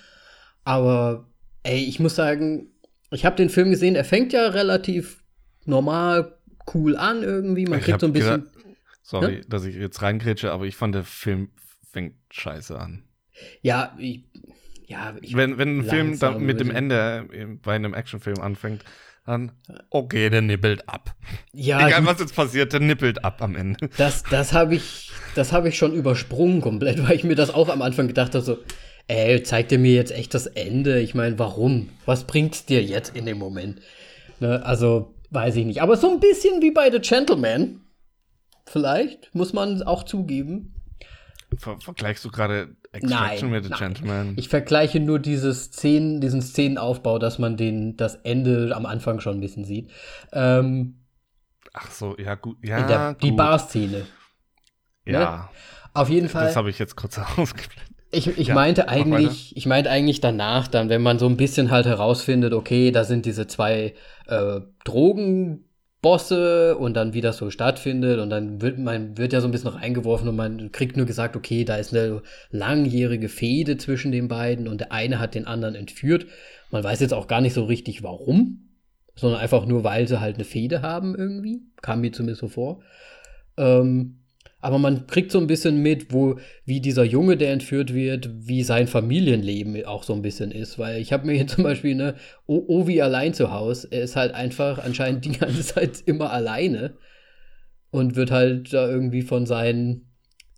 Aber, 0.63 1.27
ey, 1.63 1.83
ich 1.83 1.99
muss 1.99 2.15
sagen, 2.15 2.67
ich 3.09 3.25
habe 3.25 3.35
den 3.35 3.49
Film 3.49 3.71
gesehen, 3.71 3.95
er 3.95 4.05
fängt 4.05 4.31
ja 4.31 4.47
relativ 4.49 5.23
normal, 5.65 6.37
cool 6.73 6.95
an 6.95 7.23
irgendwie. 7.23 7.65
Man 7.65 7.81
kriegt 7.81 8.01
so 8.01 8.07
ein 8.07 8.13
bisschen. 8.13 8.47
Sorry, 9.01 9.37
ne? 9.37 9.41
dass 9.47 9.65
ich 9.65 9.75
jetzt 9.75 10.03
reingrätsche, 10.03 10.51
aber 10.51 10.65
ich 10.65 10.75
fand 10.75 10.93
der 10.93 11.03
Film 11.03 11.49
fängt 11.91 12.13
scheiße 12.29 12.79
an. 12.79 13.03
Ja, 13.63 13.95
ich, 13.97 14.25
ja, 14.85 15.15
ich 15.21 15.35
wenn, 15.35 15.57
wenn 15.57 15.79
ein 15.79 15.83
Film 15.85 16.19
dann 16.19 16.43
mit 16.43 16.59
dem 16.59 16.69
Ende 16.69 17.57
bei 17.63 17.73
einem 17.73 17.95
Actionfilm 17.95 18.39
anfängt, 18.39 18.83
dann, 19.29 19.51
okay, 19.89 20.29
der 20.29 20.41
nippelt 20.41 20.87
ab. 20.89 21.15
Ja, 21.53 21.87
Egal, 21.87 22.05
was 22.05 22.19
jetzt 22.19 22.35
passiert, 22.35 22.73
der 22.73 22.79
nippelt 22.79 23.23
ab 23.23 23.41
am 23.41 23.55
Ende. 23.55 23.89
Das, 23.97 24.23
das 24.23 24.53
habe 24.53 24.75
ich, 24.75 25.11
das 25.35 25.53
ich 25.67 25.77
schon 25.77 25.93
übersprungen 25.93 26.61
komplett, 26.61 27.01
weil 27.07 27.15
ich 27.15 27.23
mir 27.23 27.35
das 27.35 27.53
auch 27.53 27.69
am 27.69 27.81
Anfang 27.81 28.07
gedacht 28.07 28.33
habe, 28.35 28.43
so, 28.43 28.57
ey, 29.07 29.41
zeigt 29.43 29.71
er 29.71 29.77
mir 29.77 29.93
jetzt 29.93 30.11
echt 30.11 30.33
das 30.33 30.47
Ende? 30.47 30.99
Ich 30.99 31.15
meine, 31.15 31.37
warum? 31.39 31.89
Was 32.05 32.25
bringt's 32.25 32.65
dir 32.65 32.83
jetzt 32.83 33.15
in 33.15 33.25
dem 33.25 33.37
Moment? 33.37 33.81
Ne, 34.39 34.65
also, 34.65 35.15
weiß 35.29 35.55
ich 35.57 35.65
nicht. 35.65 35.81
Aber 35.81 35.95
so 35.97 36.11
ein 36.11 36.19
bisschen 36.19 36.61
wie 36.61 36.71
bei 36.71 36.91
The 36.91 36.99
Gentleman. 36.99 37.81
Vielleicht, 38.65 39.33
muss 39.33 39.53
man 39.53 39.81
auch 39.83 40.03
zugeben. 40.03 40.75
Ver 41.57 41.79
vergleichst 41.79 42.23
du 42.23 42.29
gerade 42.29 42.75
Extraction 42.91 43.51
nein, 43.51 43.61
mit 43.61 43.63
The 43.65 43.69
nein. 43.69 43.79
Gentleman? 43.79 44.33
Ich 44.37 44.49
vergleiche 44.49 44.99
nur 44.99 45.19
diese 45.19 45.53
Szenen, 45.53 46.21
diesen 46.21 46.41
Szenenaufbau, 46.41 47.19
dass 47.19 47.37
man 47.37 47.55
den, 47.55 47.97
das 47.97 48.15
Ende 48.15 48.75
am 48.75 48.85
Anfang 48.85 49.19
schon 49.19 49.37
ein 49.37 49.41
bisschen 49.41 49.63
sieht. 49.63 49.91
Ähm, 50.33 51.05
Ach 51.73 51.91
so, 51.91 52.17
ja, 52.17 52.35
gut. 52.35 52.57
Ja, 52.63 52.87
der, 52.87 53.13
gut. 53.13 53.23
Die 53.23 53.31
Bar-Szene. 53.31 54.05
Ja. 55.05 55.19
Ne? 55.19 55.49
Auf 55.93 56.09
jeden 56.09 56.29
Fall. 56.29 56.45
Das 56.45 56.55
habe 56.55 56.69
ich 56.69 56.79
jetzt 56.79 56.95
kurz 56.95 57.19
ausgeblendet. 57.37 57.89
Ich, 58.11 58.25
ich 58.39 58.47
ja, 58.47 58.55
meinte 58.55 58.89
eigentlich, 58.89 59.55
ich 59.55 59.67
meinte 59.67 59.91
eigentlich 59.91 60.19
danach 60.19 60.67
dann, 60.67 60.89
wenn 60.89 61.03
man 61.03 61.19
so 61.19 61.27
ein 61.27 61.37
bisschen 61.37 61.69
halt 61.69 61.85
herausfindet, 61.85 62.53
okay, 62.53 62.91
da 62.91 63.03
sind 63.03 63.27
diese 63.27 63.45
zwei 63.45 63.93
äh, 64.25 64.61
Drogen 64.83 65.68
Bosse 66.01 66.77
und 66.77 66.93
dann 66.93 67.13
wie 67.13 67.21
das 67.21 67.37
so 67.37 67.49
stattfindet 67.49 68.19
und 68.19 68.29
dann 68.29 68.61
wird 68.61 68.77
man 68.77 69.17
wird 69.17 69.33
ja 69.33 69.41
so 69.41 69.47
ein 69.47 69.51
bisschen 69.51 69.71
reingeworfen 69.71 70.29
und 70.29 70.35
man 70.35 70.71
kriegt 70.71 70.95
nur 70.95 71.05
gesagt, 71.05 71.35
okay, 71.35 71.65
da 71.65 71.75
ist 71.75 71.93
eine 71.93 72.21
langjährige 72.51 73.27
Fehde 73.27 73.75
zwischen 73.77 74.11
den 74.11 74.29
beiden 74.29 74.67
und 74.69 74.79
der 74.79 74.93
eine 74.93 75.19
hat 75.19 75.35
den 75.35 75.45
anderen 75.45 75.75
entführt. 75.75 76.25
Man 76.71 76.83
weiß 76.83 77.01
jetzt 77.01 77.13
auch 77.13 77.27
gar 77.27 77.41
nicht 77.41 77.53
so 77.53 77.65
richtig 77.65 78.01
warum, 78.01 78.69
sondern 79.15 79.41
einfach 79.41 79.65
nur, 79.65 79.83
weil 79.83 80.07
sie 80.07 80.21
halt 80.21 80.35
eine 80.35 80.45
Fehde 80.45 80.81
haben 80.81 81.15
irgendwie, 81.15 81.63
kam 81.81 81.99
mir 81.99 82.13
zumindest 82.13 82.41
so 82.41 82.47
vor. 82.47 82.81
Ähm, 83.57 84.18
aber 84.61 84.77
man 84.77 85.07
kriegt 85.07 85.31
so 85.31 85.39
ein 85.39 85.47
bisschen 85.47 85.81
mit, 85.81 86.11
wo, 86.11 86.37
wie 86.65 86.81
dieser 86.81 87.03
Junge, 87.03 87.37
der 87.37 87.53
entführt 87.53 87.93
wird, 87.93 88.29
wie 88.33 88.63
sein 88.63 88.87
Familienleben 88.87 89.85
auch 89.85 90.03
so 90.03 90.13
ein 90.13 90.21
bisschen 90.21 90.51
ist. 90.51 90.77
Weil 90.77 90.99
ich 90.99 91.13
habe 91.13 91.25
mir 91.25 91.33
hier 91.33 91.47
zum 91.47 91.63
Beispiel, 91.63 91.95
ne, 91.95 92.15
Ovi 92.45 93.01
allein 93.01 93.33
zu 93.33 93.51
Hause, 93.51 93.87
er 93.91 94.01
ist 94.01 94.15
halt 94.15 94.33
einfach 94.33 94.83
anscheinend 94.83 95.25
die 95.25 95.37
ganze 95.37 95.61
Zeit 95.73 96.03
immer 96.05 96.31
alleine 96.31 96.95
und 97.91 98.15
wird 98.15 98.31
halt 98.31 98.73
da 98.73 98.87
irgendwie 98.87 99.21
von 99.21 99.45
seinen, 99.45 100.09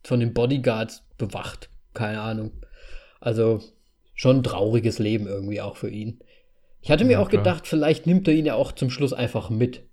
von 0.04 0.20
den 0.20 0.34
Bodyguards 0.34 1.06
bewacht. 1.18 1.70
Keine 1.93 2.22
Ahnung. 2.22 2.52
Also 3.20 3.62
schon 4.16 4.38
ein 4.38 4.43
trauriges 4.43 4.97
Leben 4.97 5.28
irgendwie 5.28 5.62
auch 5.62 5.78
für 5.78 5.89
ihn. 5.89 6.20
Ich 6.82 6.89
hatte 6.89 7.06
mir 7.06 7.14
ja, 7.14 7.20
auch 7.20 7.30
klar. 7.30 7.43
gedacht, 7.43 7.68
vielleicht 7.68 8.08
nimmt 8.08 8.28
er 8.28 8.34
ihn 8.34 8.47
ja 8.47 8.56
auch 8.56 8.72
zum 8.72 8.89
Schluss 8.89 9.14
einfach 9.14 9.52
mit. 9.52 9.84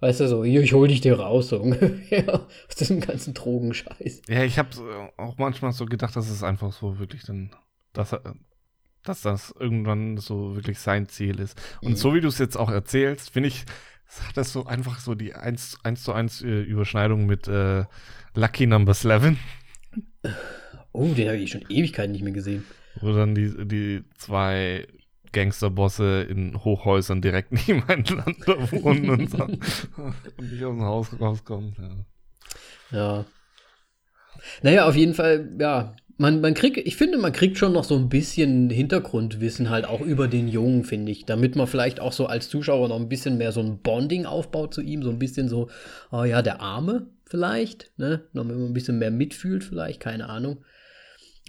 Weißt 0.00 0.20
du 0.20 0.28
so, 0.28 0.44
ich 0.44 0.72
hol 0.72 0.88
dich 0.88 1.00
dir 1.00 1.18
raus, 1.18 1.48
so 1.48 1.60
ungefähr, 1.60 2.46
aus 2.68 2.74
diesem 2.78 3.00
ganzen 3.00 3.34
Drogenscheiß. 3.34 4.22
Ja, 4.28 4.44
ich 4.44 4.58
habe 4.58 4.70
auch 5.16 5.38
manchmal 5.38 5.72
so 5.72 5.86
gedacht, 5.86 6.16
dass 6.16 6.28
es 6.28 6.42
einfach 6.42 6.72
so 6.72 6.98
wirklich 6.98 7.24
dann, 7.24 7.50
dass, 7.92 8.14
dass 9.02 9.22
das 9.22 9.54
irgendwann 9.58 10.18
so 10.18 10.54
wirklich 10.54 10.78
sein 10.78 11.08
Ziel 11.08 11.40
ist. 11.40 11.60
Und 11.80 11.92
mhm. 11.92 11.96
so 11.96 12.14
wie 12.14 12.20
du 12.20 12.28
es 12.28 12.38
jetzt 12.38 12.56
auch 12.56 12.70
erzählst, 12.70 13.30
finde 13.30 13.48
ich, 13.48 13.64
hat 14.26 14.36
das 14.36 14.52
so 14.52 14.66
einfach 14.66 15.00
so 15.00 15.14
die 15.14 15.34
1, 15.34 15.78
1 15.82 16.02
zu 16.02 16.12
1 16.12 16.42
äh, 16.42 16.62
Überschneidung 16.62 17.26
mit 17.26 17.48
äh, 17.48 17.84
Lucky 18.34 18.66
Number 18.66 18.92
11. 18.92 19.36
Oh, 20.92 21.12
den 21.14 21.28
habe 21.28 21.38
ich 21.38 21.50
schon 21.50 21.64
Ewigkeiten 21.68 22.12
nicht 22.12 22.22
mehr 22.22 22.32
gesehen. 22.32 22.64
Wo 23.00 23.12
dann 23.12 23.34
die, 23.34 23.66
die 23.66 24.04
zwei 24.16 24.86
Gangsterbosse 25.36 26.22
in 26.22 26.64
Hochhäusern 26.64 27.20
direkt 27.20 27.52
nebeneinander 27.68 28.72
wohnen 28.72 29.10
und, 29.10 29.30
so, 29.30 29.44
und 30.38 30.50
nicht 30.50 30.64
aus 30.64 30.74
dem 30.74 30.82
Haus 30.82 31.20
rauskommen. 31.20 31.76
Ja. 32.90 32.98
ja. 32.98 33.24
Naja, 34.62 34.88
auf 34.88 34.96
jeden 34.96 35.14
Fall, 35.14 35.50
ja. 35.60 35.94
Man, 36.18 36.40
man 36.40 36.54
kriegt, 36.54 36.78
ich 36.78 36.96
finde, 36.96 37.18
man 37.18 37.32
kriegt 37.32 37.58
schon 37.58 37.74
noch 37.74 37.84
so 37.84 37.94
ein 37.94 38.08
bisschen 38.08 38.70
Hintergrundwissen 38.70 39.68
halt 39.68 39.84
auch 39.84 40.00
über 40.00 40.28
den 40.28 40.48
Jungen, 40.48 40.84
finde 40.84 41.12
ich. 41.12 41.26
Damit 41.26 41.56
man 41.56 41.66
vielleicht 41.66 42.00
auch 42.00 42.12
so 42.12 42.24
als 42.24 42.48
Zuschauer 42.48 42.88
noch 42.88 42.96
ein 42.96 43.10
bisschen 43.10 43.36
mehr 43.36 43.52
so 43.52 43.60
ein 43.60 43.82
Bonding 43.82 44.24
aufbaut 44.24 44.72
zu 44.72 44.80
ihm. 44.80 45.02
So 45.02 45.10
ein 45.10 45.18
bisschen 45.18 45.50
so, 45.50 45.68
oh 46.10 46.24
ja, 46.24 46.40
der 46.40 46.62
Arme 46.62 47.08
vielleicht, 47.26 47.92
ne? 47.98 48.22
Noch 48.32 48.46
ein 48.46 48.72
bisschen 48.72 48.98
mehr 48.98 49.10
mitfühlt 49.10 49.62
vielleicht, 49.62 50.00
keine 50.00 50.30
Ahnung. 50.30 50.64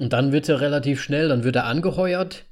Und 0.01 0.11
dann 0.11 0.33
wird 0.33 0.49
er 0.49 0.59
relativ 0.59 1.01
schnell, 1.01 1.29
dann 1.29 1.45
wird 1.45 1.55
er 1.55 1.65
angeheuert 1.65 2.46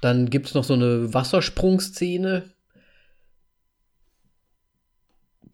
dann 0.00 0.30
gibt 0.30 0.46
es 0.46 0.54
noch 0.54 0.64
so 0.64 0.74
eine 0.74 1.12
Wassersprungszene, 1.12 2.50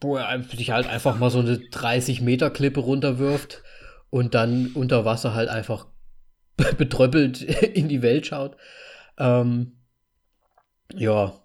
wo 0.01 0.17
er 0.17 0.43
sich 0.43 0.71
halt 0.71 0.87
einfach 0.87 1.19
mal 1.19 1.31
so 1.31 1.39
eine 1.39 1.57
30-Meter-Klippe 1.57 2.81
runterwirft 2.81 3.63
und 4.11 4.35
dann 4.35 4.69
unter 4.75 5.05
Wasser 5.05 5.35
halt 5.35 5.49
einfach 5.49 5.87
betröppelt 6.79 7.41
in 7.43 7.89
die 7.89 8.03
Welt 8.03 8.27
schaut. 8.27 8.57
Ähm, 9.19 9.79
ja. 10.95 11.41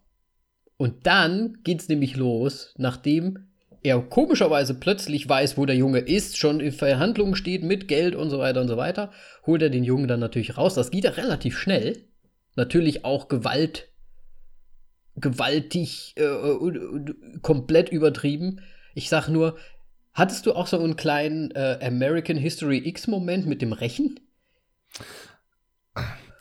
Und 0.78 1.06
dann 1.08 1.60
geht 1.64 1.82
es 1.82 1.90
nämlich 1.90 2.16
los, 2.16 2.74
nachdem 2.78 3.50
er 3.82 4.02
komischerweise 4.02 4.74
plötzlich 4.74 5.28
weiß, 5.28 5.58
wo 5.58 5.66
der 5.66 5.76
Junge 5.76 6.00
ist, 6.00 6.38
schon 6.38 6.60
in 6.60 6.72
Verhandlungen 6.74 7.36
steht 7.36 7.64
mit 7.64 7.88
Geld 7.88 8.16
und 8.16 8.30
so 8.30 8.40
weiter 8.40 8.60
und 8.62 8.68
so 8.68 8.76
weiter, 8.76 9.12
holt 9.46 9.62
er 9.62 9.70
den 9.70 9.86
Jungen 9.86 10.08
dann 10.08 10.20
natürlich 10.20 10.58
raus. 10.58 10.76
Das 10.76 10.92
geht 10.92 11.06
ja 11.06 11.12
relativ 11.12 11.58
schnell 11.58 12.09
natürlich 12.60 13.06
auch 13.06 13.28
Gewalt, 13.28 13.90
gewaltig, 15.16 16.14
äh, 16.18 17.40
komplett 17.42 17.90
übertrieben. 17.90 18.62
Ich 18.94 19.10
sag 19.10 19.30
nur, 19.30 19.58
hattest 20.14 20.46
du 20.46 20.54
auch 20.54 20.68
so 20.68 20.78
einen 20.80 20.96
kleinen 20.96 21.52
äh, 21.52 21.80
American 21.82 22.38
History 22.38 22.82
X-Moment 22.86 23.48
mit 23.48 23.62
dem 23.62 23.74
Rechen? 23.74 24.20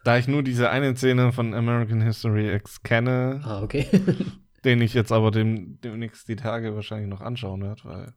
Da 0.04 0.18
ich 0.18 0.28
nur 0.28 0.42
diese 0.42 0.70
eine 0.70 0.94
Szene 0.96 1.32
von 1.32 1.54
American 1.54 2.00
History 2.00 2.54
X 2.54 2.82
kenne, 2.82 3.40
ah, 3.44 3.62
okay. 3.62 3.86
den 4.64 4.80
ich 4.80 4.94
jetzt 4.94 5.12
aber 5.12 5.30
dem, 5.30 5.80
demnächst 5.80 6.28
die 6.28 6.36
Tage 6.36 6.74
wahrscheinlich 6.74 7.08
noch 7.08 7.20
anschauen 7.20 7.62
werde, 7.62 7.84
weil 7.84 8.14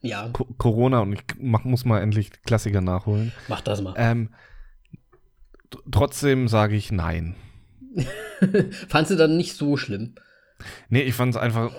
ja. 0.00 0.28
Co 0.32 0.44
Corona 0.44 1.00
und 1.00 1.12
ich 1.12 1.22
mach, 1.38 1.64
muss 1.64 1.84
mal 1.84 2.00
endlich 2.00 2.30
Klassiker 2.42 2.80
nachholen. 2.80 3.32
Mach 3.48 3.60
das 3.60 3.82
mal. 3.82 3.94
Ähm, 3.96 4.30
trotzdem 5.90 6.48
sage 6.48 6.76
ich 6.76 6.92
nein. 6.92 7.36
Fandst 8.88 9.10
du 9.10 9.16
dann 9.16 9.36
nicht 9.36 9.56
so 9.56 9.76
schlimm? 9.76 10.14
Nee, 10.88 11.02
ich 11.02 11.14
fand 11.14 11.34
es 11.34 11.40
einfach. 11.40 11.72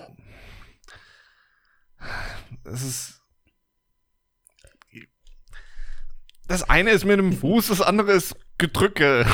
Es 2.65 2.83
ist. 2.83 3.19
Das 6.47 6.69
eine 6.69 6.91
ist 6.91 7.05
mit 7.05 7.17
dem 7.17 7.33
Fuß, 7.33 7.69
das 7.69 7.81
andere 7.81 8.11
ist 8.11 8.35
Gedrücke. 8.57 9.25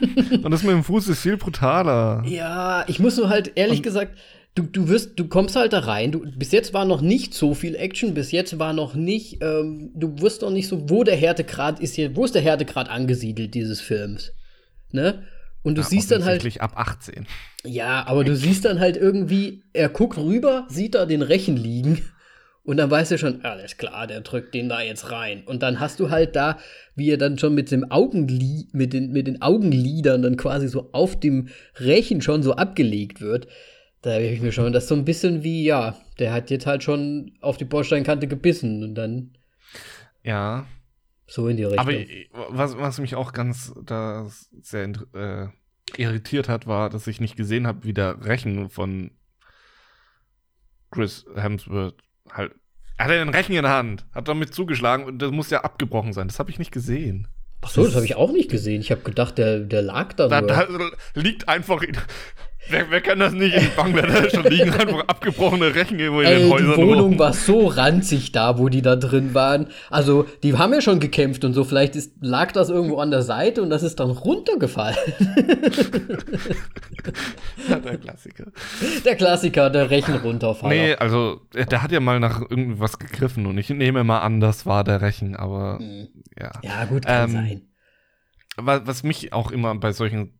Und 0.00 0.50
das 0.50 0.62
mit 0.62 0.72
dem 0.72 0.82
Fuß 0.82 1.08
ist 1.08 1.20
viel 1.20 1.36
brutaler. 1.36 2.22
Ja, 2.26 2.84
ich 2.88 2.98
muss 2.98 3.16
nur 3.16 3.28
halt 3.28 3.52
ehrlich 3.56 3.78
Und 3.78 3.82
gesagt, 3.84 4.18
du, 4.54 4.62
du 4.62 4.88
wirst, 4.88 5.18
du 5.18 5.26
kommst 5.26 5.56
halt 5.56 5.72
da 5.72 5.80
rein. 5.80 6.12
Du, 6.12 6.20
bis 6.20 6.52
jetzt 6.52 6.72
war 6.74 6.84
noch 6.84 7.00
nicht 7.00 7.34
so 7.34 7.54
viel 7.54 7.74
Action, 7.74 8.14
bis 8.14 8.32
jetzt 8.32 8.58
war 8.58 8.72
noch 8.72 8.94
nicht, 8.94 9.42
ähm, 9.42 9.90
du 9.94 10.20
wirst 10.20 10.42
noch 10.42 10.50
nicht 10.50 10.68
so, 10.68 10.88
wo 10.88 11.04
der 11.04 11.16
Härtegrad 11.16 11.80
ist 11.80 11.94
hier, 11.94 12.14
wo 12.16 12.24
ist 12.24 12.34
der 12.34 12.42
Härtegrad 12.42 12.88
angesiedelt 12.88 13.54
dieses 13.54 13.80
Films? 13.80 14.32
Ne? 14.90 15.24
Und 15.62 15.76
du 15.76 15.82
ja, 15.82 15.88
siehst 15.88 16.10
dann 16.10 16.24
halt. 16.24 16.60
ab 16.60 16.72
18. 16.76 17.26
Ja, 17.64 18.06
aber 18.06 18.22
du 18.22 18.36
siehst 18.36 18.64
dann 18.66 18.80
halt 18.80 18.96
irgendwie, 18.96 19.64
er 19.72 19.88
guckt 19.88 20.18
rüber, 20.18 20.66
sieht 20.68 20.94
da 20.94 21.06
den 21.06 21.22
Rechen 21.22 21.56
liegen. 21.56 22.02
Und 22.64 22.78
dann 22.78 22.90
weißt 22.90 23.10
du 23.10 23.18
schon, 23.18 23.44
alles 23.44 23.76
klar, 23.76 24.06
der 24.06 24.22
drückt 24.22 24.54
den 24.54 24.70
da 24.70 24.80
jetzt 24.80 25.10
rein. 25.10 25.42
Und 25.44 25.62
dann 25.62 25.80
hast 25.80 26.00
du 26.00 26.10
halt 26.10 26.34
da, 26.34 26.58
wie 26.94 27.10
er 27.10 27.18
dann 27.18 27.38
schon 27.38 27.54
mit 27.54 27.70
dem 27.70 27.90
Augenli 27.90 28.68
mit 28.72 28.94
den, 28.94 29.12
mit 29.12 29.26
den 29.26 29.42
Augenlidern 29.42 30.22
dann 30.22 30.36
quasi 30.36 30.68
so 30.68 30.90
auf 30.92 31.18
dem 31.18 31.48
Rechen 31.76 32.22
schon 32.22 32.42
so 32.42 32.54
abgelegt 32.54 33.20
wird. 33.20 33.48
Da 34.04 34.12
habe 34.12 34.24
ich 34.24 34.42
mir 34.42 34.52
schon, 34.52 34.70
das 34.74 34.82
ist 34.82 34.90
so 34.90 34.94
ein 34.94 35.06
bisschen 35.06 35.42
wie, 35.42 35.64
ja, 35.64 35.96
der 36.18 36.34
hat 36.34 36.50
jetzt 36.50 36.66
halt 36.66 36.82
schon 36.82 37.32
auf 37.40 37.56
die 37.56 37.64
Bordsteinkante 37.64 38.28
gebissen 38.28 38.82
und 38.82 38.94
dann. 38.94 39.32
Ja, 40.22 40.66
so 41.26 41.48
in 41.48 41.56
die 41.56 41.64
Richtung. 41.64 41.78
Aber 41.78 41.94
was, 42.50 42.76
was 42.76 42.98
mich 42.98 43.14
auch 43.14 43.32
ganz 43.32 43.72
da 43.82 44.28
sehr 44.60 44.92
äh, 45.14 45.46
irritiert 45.96 46.50
hat, 46.50 46.66
war, 46.66 46.90
dass 46.90 47.06
ich 47.06 47.18
nicht 47.18 47.34
gesehen 47.34 47.66
habe, 47.66 47.84
wie 47.84 47.94
der 47.94 48.22
Rechen 48.26 48.68
von 48.68 49.12
Chris 50.90 51.24
Hemsworth 51.34 51.96
halt. 52.30 52.52
Er 52.98 53.06
hatte 53.06 53.14
den 53.14 53.30
Rechen 53.30 53.54
in 53.54 53.62
der 53.62 53.72
Hand, 53.72 54.04
hat 54.12 54.28
damit 54.28 54.52
zugeschlagen 54.52 55.06
und 55.06 55.18
das 55.20 55.30
muss 55.30 55.48
ja 55.48 55.62
abgebrochen 55.62 56.12
sein. 56.12 56.28
Das 56.28 56.38
habe 56.38 56.50
ich 56.50 56.58
nicht 56.58 56.72
gesehen. 56.72 57.26
Ach 57.62 57.70
so, 57.70 57.82
das 57.82 57.94
habe 57.94 58.04
ich 58.04 58.16
auch 58.16 58.30
nicht 58.30 58.50
gesehen. 58.50 58.82
Ich 58.82 58.90
habe 58.90 59.00
gedacht, 59.00 59.38
der, 59.38 59.60
der 59.60 59.80
lag 59.80 60.12
da. 60.12 60.28
Da, 60.28 60.42
da 60.42 60.68
liegt 61.14 61.48
einfach 61.48 61.82
Wer, 62.68 62.90
wer, 62.90 63.00
kann 63.02 63.18
das 63.18 63.32
nicht 63.32 63.54
in 63.54 63.68
Bangladesch? 63.76 64.32
Da 64.32 64.40
liegen 64.40 64.70
einfach 64.78 65.06
abgebrochene 65.06 65.74
Rechen 65.74 65.98
irgendwo 65.98 66.22
in 66.22 66.26
Ey, 66.26 66.42
den 66.42 66.50
Häusern. 66.50 66.76
Die 66.76 66.86
Wohnung 66.86 67.10
rum. 67.10 67.18
war 67.18 67.32
so 67.34 67.66
ranzig 67.66 68.32
da, 68.32 68.58
wo 68.58 68.68
die 68.68 68.80
da 68.80 68.96
drin 68.96 69.34
waren. 69.34 69.66
Also, 69.90 70.26
die 70.42 70.56
haben 70.56 70.72
ja 70.72 70.80
schon 70.80 70.98
gekämpft 70.98 71.44
und 71.44 71.52
so. 71.52 71.64
Vielleicht 71.64 71.94
ist, 71.94 72.12
lag 72.20 72.52
das 72.52 72.70
irgendwo 72.70 72.98
an 72.98 73.10
der 73.10 73.22
Seite 73.22 73.62
und 73.62 73.68
das 73.70 73.82
ist 73.82 74.00
dann 74.00 74.10
runtergefallen. 74.10 74.96
der 77.68 77.98
Klassiker. 77.98 78.46
Der 79.04 79.16
Klassiker, 79.16 79.68
der 79.68 79.90
Rechen 79.90 80.16
runterfallen. 80.16 80.76
Nee, 80.76 80.94
also, 80.94 81.42
der 81.52 81.82
hat 81.82 81.92
ja 81.92 82.00
mal 82.00 82.18
nach 82.18 82.40
irgendwas 82.40 82.98
gegriffen 82.98 83.44
und 83.46 83.58
ich 83.58 83.68
nehme 83.68 84.04
mal 84.04 84.20
an, 84.20 84.40
das 84.40 84.64
war 84.64 84.84
der 84.84 85.02
Rechen, 85.02 85.36
aber 85.36 85.78
hm. 85.80 86.08
ja. 86.38 86.52
Ja, 86.62 86.84
gut, 86.86 87.04
kann 87.04 87.24
ähm, 87.24 87.30
sein. 87.30 87.62
Was, 88.56 88.82
was 88.84 89.02
mich 89.02 89.32
auch 89.32 89.50
immer 89.50 89.74
bei 89.74 89.92
solchen 89.92 90.38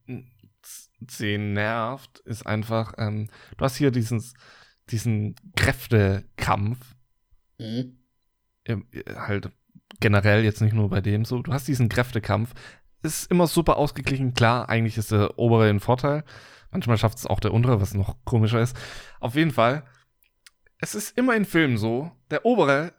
Szenen 1.08 1.52
nervt, 1.52 2.20
ist 2.20 2.46
einfach, 2.46 2.94
ähm, 2.98 3.28
du 3.56 3.64
hast 3.64 3.76
hier 3.76 3.90
diesen, 3.90 4.22
diesen 4.90 5.34
Kräftekampf. 5.56 6.78
Mhm. 7.58 7.98
halt 9.16 9.50
generell 10.00 10.44
jetzt 10.44 10.60
nicht 10.60 10.72
nur 10.72 10.90
bei 10.90 11.00
dem 11.00 11.24
so. 11.24 11.42
Du 11.42 11.52
hast 11.52 11.68
diesen 11.68 11.88
Kräftekampf. 11.88 12.52
Ist 13.02 13.30
immer 13.30 13.46
super 13.46 13.76
ausgeglichen. 13.76 14.34
Klar, 14.34 14.68
eigentlich 14.68 14.98
ist 14.98 15.12
der 15.12 15.38
obere 15.38 15.68
ein 15.68 15.80
Vorteil. 15.80 16.24
Manchmal 16.70 16.98
schafft 16.98 17.18
es 17.18 17.26
auch 17.26 17.38
der 17.38 17.52
untere, 17.52 17.80
was 17.80 17.94
noch 17.94 18.16
komischer 18.24 18.60
ist. 18.60 18.76
Auf 19.20 19.36
jeden 19.36 19.52
Fall, 19.52 19.84
es 20.78 20.94
ist 20.94 21.16
immer 21.16 21.36
in 21.36 21.44
Filmen 21.44 21.76
so, 21.76 22.10
der 22.30 22.44
obere 22.44 22.92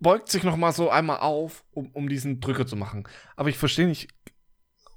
beugt 0.00 0.28
sich 0.28 0.42
noch 0.44 0.56
mal 0.56 0.72
so 0.72 0.90
einmal 0.90 1.18
auf, 1.18 1.64
um, 1.72 1.90
um 1.92 2.08
diesen 2.08 2.40
Drücker 2.40 2.66
zu 2.66 2.76
machen. 2.76 3.04
Aber 3.36 3.48
ich 3.48 3.58
verstehe 3.58 3.86
nicht, 3.86 4.08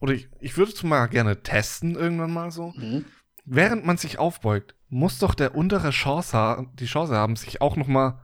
oder 0.06 0.14
ich, 0.14 0.30
ich 0.40 0.56
würde 0.56 0.72
es 0.72 0.84
mal 0.84 1.08
gerne 1.08 1.42
testen, 1.42 1.96
irgendwann 1.96 2.32
mal 2.32 2.52
so. 2.52 2.74
Mhm. 2.76 3.06
Während 3.44 3.86
man 3.86 3.98
sich 3.98 4.20
aufbeugt, 4.20 4.76
muss 4.88 5.18
doch 5.18 5.34
der 5.34 5.56
untere 5.56 5.90
Chance 5.90 6.68
die 6.80 6.86
Chance 6.86 7.16
haben, 7.16 7.36
sich 7.36 7.60
auch 7.60 7.76
noch 7.76 7.88
mal 7.88 8.22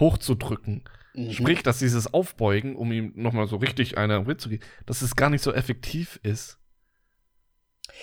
hochzudrücken. 0.00 0.84
Mhm. 1.14 1.30
Sprich, 1.32 1.62
dass 1.62 1.80
dieses 1.80 2.14
Aufbeugen, 2.14 2.76
um 2.76 2.92
ihm 2.92 3.12
noch 3.14 3.34
mal 3.34 3.46
so 3.46 3.56
richtig 3.56 3.98
eine 3.98 4.24
zu 4.38 4.48
geben, 4.48 4.64
dass 4.86 5.02
es 5.02 5.16
gar 5.16 5.28
nicht 5.28 5.42
so 5.42 5.52
effektiv 5.52 6.18
ist. 6.22 6.58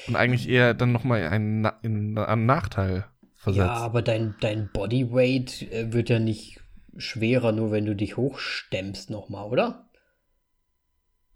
Und 0.07 0.15
eigentlich 0.15 0.47
eher 0.47 0.75
dann 0.75 0.91
noch 0.91 1.03
mal 1.03 1.27
einen, 1.27 1.65
einen 1.65 2.45
Nachteil 2.45 3.05
versetzt. 3.33 3.65
Ja, 3.65 3.73
aber 3.73 4.03
dein, 4.03 4.35
dein 4.39 4.69
Bodyweight 4.71 5.63
äh, 5.71 5.91
wird 5.91 6.09
ja 6.09 6.19
nicht 6.19 6.61
schwerer, 6.95 7.53
nur 7.53 7.71
wenn 7.71 7.85
du 7.85 7.95
dich 7.95 8.17
hochstemmst 8.17 9.09
noch 9.09 9.29
mal, 9.29 9.45
oder? 9.45 9.88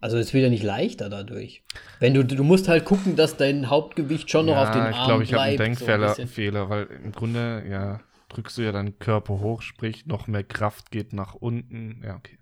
Also 0.00 0.18
es 0.18 0.34
wird 0.34 0.44
ja 0.44 0.50
nicht 0.50 0.62
leichter 0.62 1.08
dadurch. 1.08 1.62
Wenn 1.98 2.12
du, 2.14 2.24
du 2.24 2.44
musst 2.44 2.68
halt 2.68 2.84
gucken, 2.84 3.16
dass 3.16 3.36
dein 3.36 3.70
Hauptgewicht 3.70 4.30
schon 4.30 4.46
noch 4.46 4.54
ja, 4.56 4.62
auf 4.64 4.70
den 4.70 4.82
Arm 4.82 5.22
ich 5.22 5.28
glaub, 5.30 5.46
ich 5.46 5.56
bleibt. 5.56 5.72
Ich 5.72 5.78
glaube, 5.78 5.82
ich 5.82 5.88
habe 5.88 6.04
einen 6.04 6.16
Denkfehler, 6.16 6.64
so 6.64 6.68
weil 6.68 6.86
im 7.04 7.12
Grunde, 7.12 7.64
ja, 7.70 8.00
drückst 8.28 8.58
du 8.58 8.62
ja 8.62 8.72
deinen 8.72 8.98
Körper 8.98 9.40
hoch, 9.40 9.62
sprich, 9.62 10.06
noch 10.06 10.26
mehr 10.26 10.44
Kraft 10.44 10.90
geht 10.90 11.12
nach 11.12 11.34
unten. 11.34 12.02
Ja, 12.04 12.16
okay. 12.16 12.38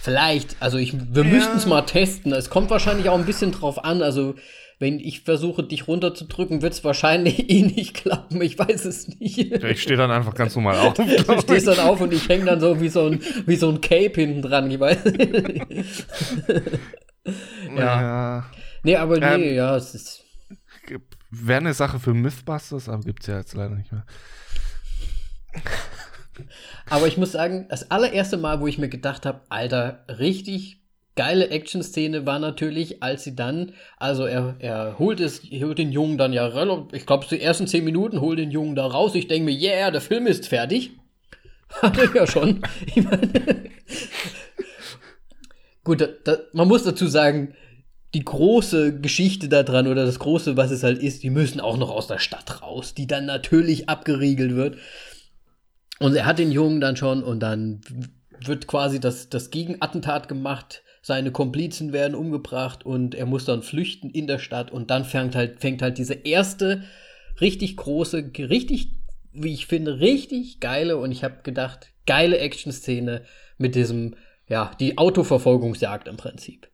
Vielleicht, 0.00 0.56
also 0.60 0.78
ich, 0.78 0.94
wir 1.14 1.24
Ja. 1.24 1.30
müssten 1.30 1.56
es 1.56 1.66
mal 1.66 1.82
testen. 1.82 2.32
Es 2.32 2.50
kommt 2.50 2.70
wahrscheinlich 2.70 3.08
auch 3.08 3.18
ein 3.18 3.26
bisschen 3.26 3.52
drauf 3.52 3.82
an. 3.84 4.02
Also, 4.02 4.34
wenn 4.80 4.98
ich 4.98 5.20
versuche, 5.20 5.62
dich 5.62 5.86
runterzudrücken, 5.86 6.62
wird 6.62 6.72
es 6.72 6.82
wahrscheinlich 6.82 7.50
eh 7.50 7.62
nicht 7.62 7.94
klappen. 7.94 8.40
Ich 8.40 8.58
weiß 8.58 8.86
es 8.86 9.08
nicht. 9.08 9.36
Ja, 9.36 9.68
ich 9.68 9.82
stehe 9.82 9.98
dann 9.98 10.10
einfach 10.10 10.34
ganz 10.34 10.56
normal 10.56 10.78
auf. 10.78 10.94
Du 11.26 11.40
stehst 11.40 11.68
dann 11.68 11.78
auf 11.78 12.00
und 12.00 12.12
ich 12.12 12.28
hänge 12.28 12.46
dann 12.46 12.60
so 12.60 12.80
wie 12.80 12.88
so 12.88 13.06
ein, 13.06 13.20
wie 13.46 13.56
so 13.56 13.68
ein 13.68 13.80
Cape 13.82 14.20
hinten 14.20 14.42
dran. 14.42 14.70
Ich 14.70 14.80
weiß. 14.80 15.04
ja. 17.76 18.50
nee, 18.82 18.96
aber 18.96 19.18
nee, 19.18 19.50
Ähm, 19.50 19.54
ja, 19.54 19.76
es 19.76 19.94
ist. 19.94 20.24
Wäre 21.30 21.60
eine 21.60 21.74
Sache 21.74 22.00
für 22.00 22.14
Mythbusters, 22.14 22.88
aber 22.88 23.02
gibt's 23.02 23.26
ja 23.26 23.36
jetzt 23.36 23.54
leider 23.54 23.74
nicht 23.74 23.92
mehr. 23.92 24.04
Aber 26.88 27.06
ich 27.06 27.18
muss 27.18 27.32
sagen, 27.32 27.66
das 27.68 27.90
allererste 27.90 28.38
Mal, 28.38 28.60
wo 28.60 28.66
ich 28.66 28.78
mir 28.78 28.88
gedacht 28.88 29.26
habe, 29.26 29.42
Alter, 29.50 30.04
richtig 30.08 30.79
geile 31.16 31.50
Action-Szene 31.50 32.26
war 32.26 32.38
natürlich, 32.38 33.02
als 33.02 33.24
sie 33.24 33.34
dann, 33.34 33.72
also 33.98 34.24
er, 34.24 34.56
er 34.58 34.98
holt 34.98 35.20
es, 35.20 35.42
holt 35.42 35.78
den 35.78 35.92
Jungen 35.92 36.18
dann 36.18 36.32
ja 36.32 36.48
ich 36.92 37.06
glaube, 37.06 37.26
die 37.28 37.40
ersten 37.40 37.66
zehn 37.66 37.84
Minuten 37.84 38.20
holt 38.20 38.38
den 38.38 38.50
Jungen 38.50 38.74
da 38.74 38.86
raus. 38.86 39.14
Ich 39.14 39.28
denke 39.28 39.46
mir, 39.46 39.58
yeah, 39.58 39.90
der 39.90 40.00
Film 40.00 40.26
ist 40.26 40.48
fertig. 40.48 40.92
Hat 41.82 41.98
er 41.98 42.14
ja 42.14 42.26
schon. 42.26 42.62
Ich 42.86 43.04
meine, 43.04 43.30
gut, 45.84 46.00
da, 46.00 46.06
da, 46.24 46.38
man 46.52 46.68
muss 46.68 46.84
dazu 46.84 47.06
sagen, 47.06 47.54
die 48.14 48.24
große 48.24 49.00
Geschichte 49.00 49.48
da 49.48 49.62
dran 49.62 49.86
oder 49.86 50.04
das 50.04 50.18
große, 50.18 50.56
was 50.56 50.70
es 50.70 50.82
halt 50.82 50.98
ist, 50.98 51.22
die 51.22 51.30
müssen 51.30 51.60
auch 51.60 51.76
noch 51.76 51.90
aus 51.90 52.08
der 52.08 52.18
Stadt 52.18 52.62
raus, 52.62 52.94
die 52.94 53.06
dann 53.06 53.26
natürlich 53.26 53.88
abgeriegelt 53.88 54.56
wird. 54.56 54.78
Und 56.00 56.16
er 56.16 56.26
hat 56.26 56.38
den 56.38 56.50
Jungen 56.50 56.80
dann 56.80 56.96
schon 56.96 57.22
und 57.22 57.40
dann 57.40 57.82
wird 58.44 58.66
quasi 58.66 58.98
das, 59.00 59.28
das 59.28 59.50
Gegenattentat 59.50 60.28
gemacht. 60.28 60.82
Seine 61.02 61.32
Komplizen 61.32 61.92
werden 61.92 62.14
umgebracht 62.14 62.84
und 62.84 63.14
er 63.14 63.26
muss 63.26 63.44
dann 63.46 63.62
flüchten 63.62 64.10
in 64.10 64.26
der 64.26 64.38
Stadt 64.38 64.70
und 64.70 64.90
dann 64.90 65.04
fängt 65.04 65.34
halt, 65.34 65.60
fängt 65.60 65.80
halt 65.82 65.96
diese 65.98 66.14
erste 66.14 66.84
richtig 67.40 67.76
große, 67.76 68.32
richtig, 68.38 68.90
wie 69.32 69.54
ich 69.54 69.66
finde, 69.66 70.00
richtig 70.00 70.60
geile 70.60 70.98
und 70.98 71.10
ich 71.10 71.24
habe 71.24 71.42
gedacht, 71.42 71.88
geile 72.06 72.38
Action-Szene 72.38 73.22
mit 73.56 73.74
diesem, 73.74 74.14
ja, 74.46 74.72
die 74.78 74.98
Autoverfolgungsjagd 74.98 76.06
im 76.08 76.16
Prinzip. 76.18 76.68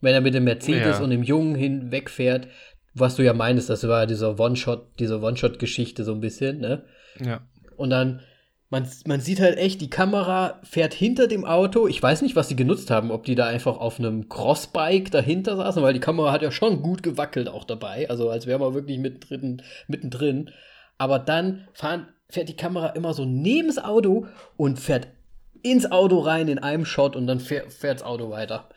Wenn 0.00 0.14
er 0.14 0.20
mit 0.20 0.34
dem 0.34 0.44
Mercedes 0.44 0.98
Ja. 0.98 1.04
und 1.04 1.10
dem 1.10 1.22
Jungen 1.22 1.54
hinwegfährt, 1.54 2.48
was 2.94 3.16
du 3.16 3.22
ja 3.24 3.34
meinst, 3.34 3.70
das 3.70 3.86
war 3.86 4.06
dieser 4.06 4.40
One-Shot, 4.40 4.98
diese 4.98 5.20
One-Shot-Geschichte 5.20 6.02
so 6.04 6.12
ein 6.12 6.20
bisschen, 6.20 6.58
ne? 6.58 6.84
Ja. 7.20 7.46
Und 7.76 7.90
dann, 7.90 8.20
man, 8.70 8.88
man 9.04 9.20
sieht 9.20 9.40
halt 9.40 9.58
echt, 9.58 9.80
die 9.80 9.90
Kamera 9.90 10.60
fährt 10.62 10.94
hinter 10.94 11.26
dem 11.26 11.44
Auto. 11.44 11.88
Ich 11.88 12.00
weiß 12.00 12.22
nicht, 12.22 12.36
was 12.36 12.48
sie 12.48 12.56
genutzt 12.56 12.90
haben, 12.90 13.10
ob 13.10 13.24
die 13.24 13.34
da 13.34 13.46
einfach 13.46 13.76
auf 13.76 13.98
einem 13.98 14.28
Crossbike 14.28 15.10
dahinter 15.10 15.56
saßen, 15.56 15.82
weil 15.82 15.92
die 15.92 16.00
Kamera 16.00 16.30
hat 16.30 16.42
ja 16.42 16.52
schon 16.52 16.80
gut 16.80 17.02
gewackelt 17.02 17.48
auch 17.48 17.64
dabei. 17.64 18.08
Also 18.08 18.30
als 18.30 18.46
wäre 18.46 18.60
man 18.60 18.72
wirklich 18.72 18.98
mittendrin, 18.98 19.62
mittendrin. 19.88 20.50
Aber 20.98 21.18
dann 21.18 21.66
fahren, 21.74 22.08
fährt 22.28 22.48
die 22.48 22.56
Kamera 22.56 22.90
immer 22.90 23.12
so 23.12 23.24
neben 23.24 23.66
das 23.66 23.82
Auto 23.82 24.28
und 24.56 24.78
fährt 24.78 25.08
ins 25.62 25.90
Auto 25.90 26.20
rein 26.20 26.46
in 26.46 26.60
einem 26.60 26.84
Shot 26.84 27.16
und 27.16 27.26
dann 27.26 27.40
fährt, 27.40 27.72
fährt 27.72 28.00
das 28.00 28.06
Auto 28.06 28.30
weiter. 28.30 28.68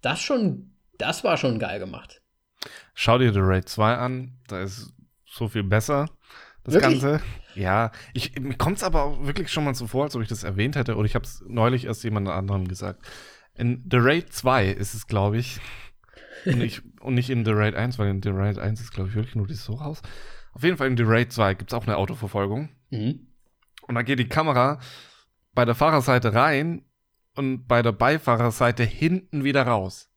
Das 0.00 0.20
schon, 0.20 0.74
das 0.96 1.24
war 1.24 1.36
schon 1.36 1.58
geil 1.58 1.80
gemacht. 1.80 2.22
Schau 2.94 3.18
dir 3.18 3.32
The 3.32 3.40
Raid 3.42 3.68
2 3.68 3.94
an, 3.96 4.38
da 4.46 4.62
ist 4.62 4.92
so 5.26 5.48
viel 5.48 5.64
besser, 5.64 6.06
das 6.64 6.74
Wirklich? 6.74 7.00
Ganze. 7.00 7.22
Ja, 7.54 7.90
ich, 8.12 8.38
mir 8.38 8.56
kommt 8.56 8.78
es 8.78 8.82
aber 8.82 9.02
auch 9.04 9.26
wirklich 9.26 9.50
schon 9.50 9.64
mal 9.64 9.74
so 9.74 9.86
vor, 9.86 10.04
als 10.04 10.14
ob 10.14 10.22
ich 10.22 10.28
das 10.28 10.44
erwähnt 10.44 10.76
hätte, 10.76 10.96
oder 10.96 11.06
ich 11.06 11.14
habe 11.14 11.24
es 11.24 11.42
neulich 11.46 11.86
erst 11.86 12.04
jemand 12.04 12.28
anderem 12.28 12.68
gesagt. 12.68 13.04
In 13.54 13.84
The 13.90 13.98
Raid 13.98 14.32
2 14.32 14.68
ist 14.68 14.94
es, 14.94 15.06
glaube 15.06 15.38
ich, 15.38 15.60
und 16.46 16.58
nicht, 16.58 16.82
und 17.00 17.14
nicht 17.14 17.30
in 17.30 17.44
The 17.44 17.52
Raid 17.52 17.74
1, 17.74 17.98
weil 17.98 18.08
in 18.08 18.22
The 18.22 18.30
Raid 18.30 18.58
1 18.58 18.80
ist, 18.80 18.92
glaube 18.92 19.10
ich, 19.10 19.14
wirklich 19.14 19.34
nur 19.34 19.46
das 19.46 19.64
so 19.64 19.74
raus. 19.74 20.02
Auf 20.52 20.62
jeden 20.62 20.76
Fall 20.76 20.88
in 20.88 20.96
The 20.96 21.04
Raid 21.04 21.32
2 21.32 21.54
gibt 21.54 21.72
es 21.72 21.74
auch 21.74 21.86
eine 21.86 21.96
Autoverfolgung. 21.96 22.70
Mhm. 22.90 23.26
Und 23.86 23.94
da 23.94 24.02
geht 24.02 24.18
die 24.18 24.28
Kamera 24.28 24.80
bei 25.52 25.64
der 25.64 25.74
Fahrerseite 25.74 26.34
rein 26.34 26.84
und 27.34 27.66
bei 27.66 27.82
der 27.82 27.92
Beifahrerseite 27.92 28.84
hinten 28.84 29.44
wieder 29.44 29.62
raus. 29.62 30.08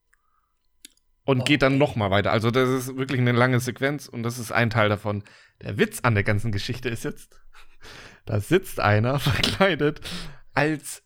Und 1.25 1.45
geht 1.45 1.61
dann 1.61 1.77
noch 1.77 1.95
mal 1.95 2.11
weiter. 2.11 2.31
Also 2.31 2.51
das 2.51 2.67
ist 2.67 2.97
wirklich 2.97 3.21
eine 3.21 3.31
lange 3.31 3.61
Sequenz 3.61 4.07
und 4.07 4.23
das 4.23 4.39
ist 4.39 4.51
ein 4.51 4.69
Teil 4.69 4.89
davon. 4.89 5.23
Der 5.63 5.77
Witz 5.77 5.99
an 6.03 6.13
der 6.13 6.23
ganzen 6.23 6.51
Geschichte 6.51 6.89
ist 6.89 7.03
jetzt, 7.03 7.39
da 8.25 8.39
sitzt 8.39 8.79
einer 8.79 9.19
verkleidet 9.19 10.01
als 10.53 11.03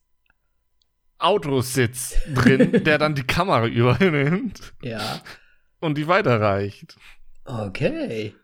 Autositz 1.19 2.15
drin, 2.33 2.71
der 2.83 2.97
dann 2.97 3.15
die 3.15 3.23
Kamera 3.23 3.65
übernimmt 3.67 4.73
Ja. 4.81 5.21
und 5.79 5.97
die 5.97 6.07
weiterreicht. 6.07 6.95
Okay. 7.45 8.35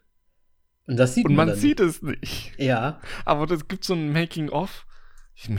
Und 0.87 0.97
das 0.97 1.13
sieht 1.15 1.25
Und 1.25 1.35
man, 1.35 1.49
man 1.49 1.55
sieht 1.57 1.79
es 1.79 2.01
nicht. 2.01 2.53
Ja. 2.57 2.99
Aber 3.25 3.45
das 3.47 3.67
gibt 3.67 3.83
so 3.85 3.93
ein 3.93 4.11
Making-of. 4.11 4.85
Ich, 5.35 5.49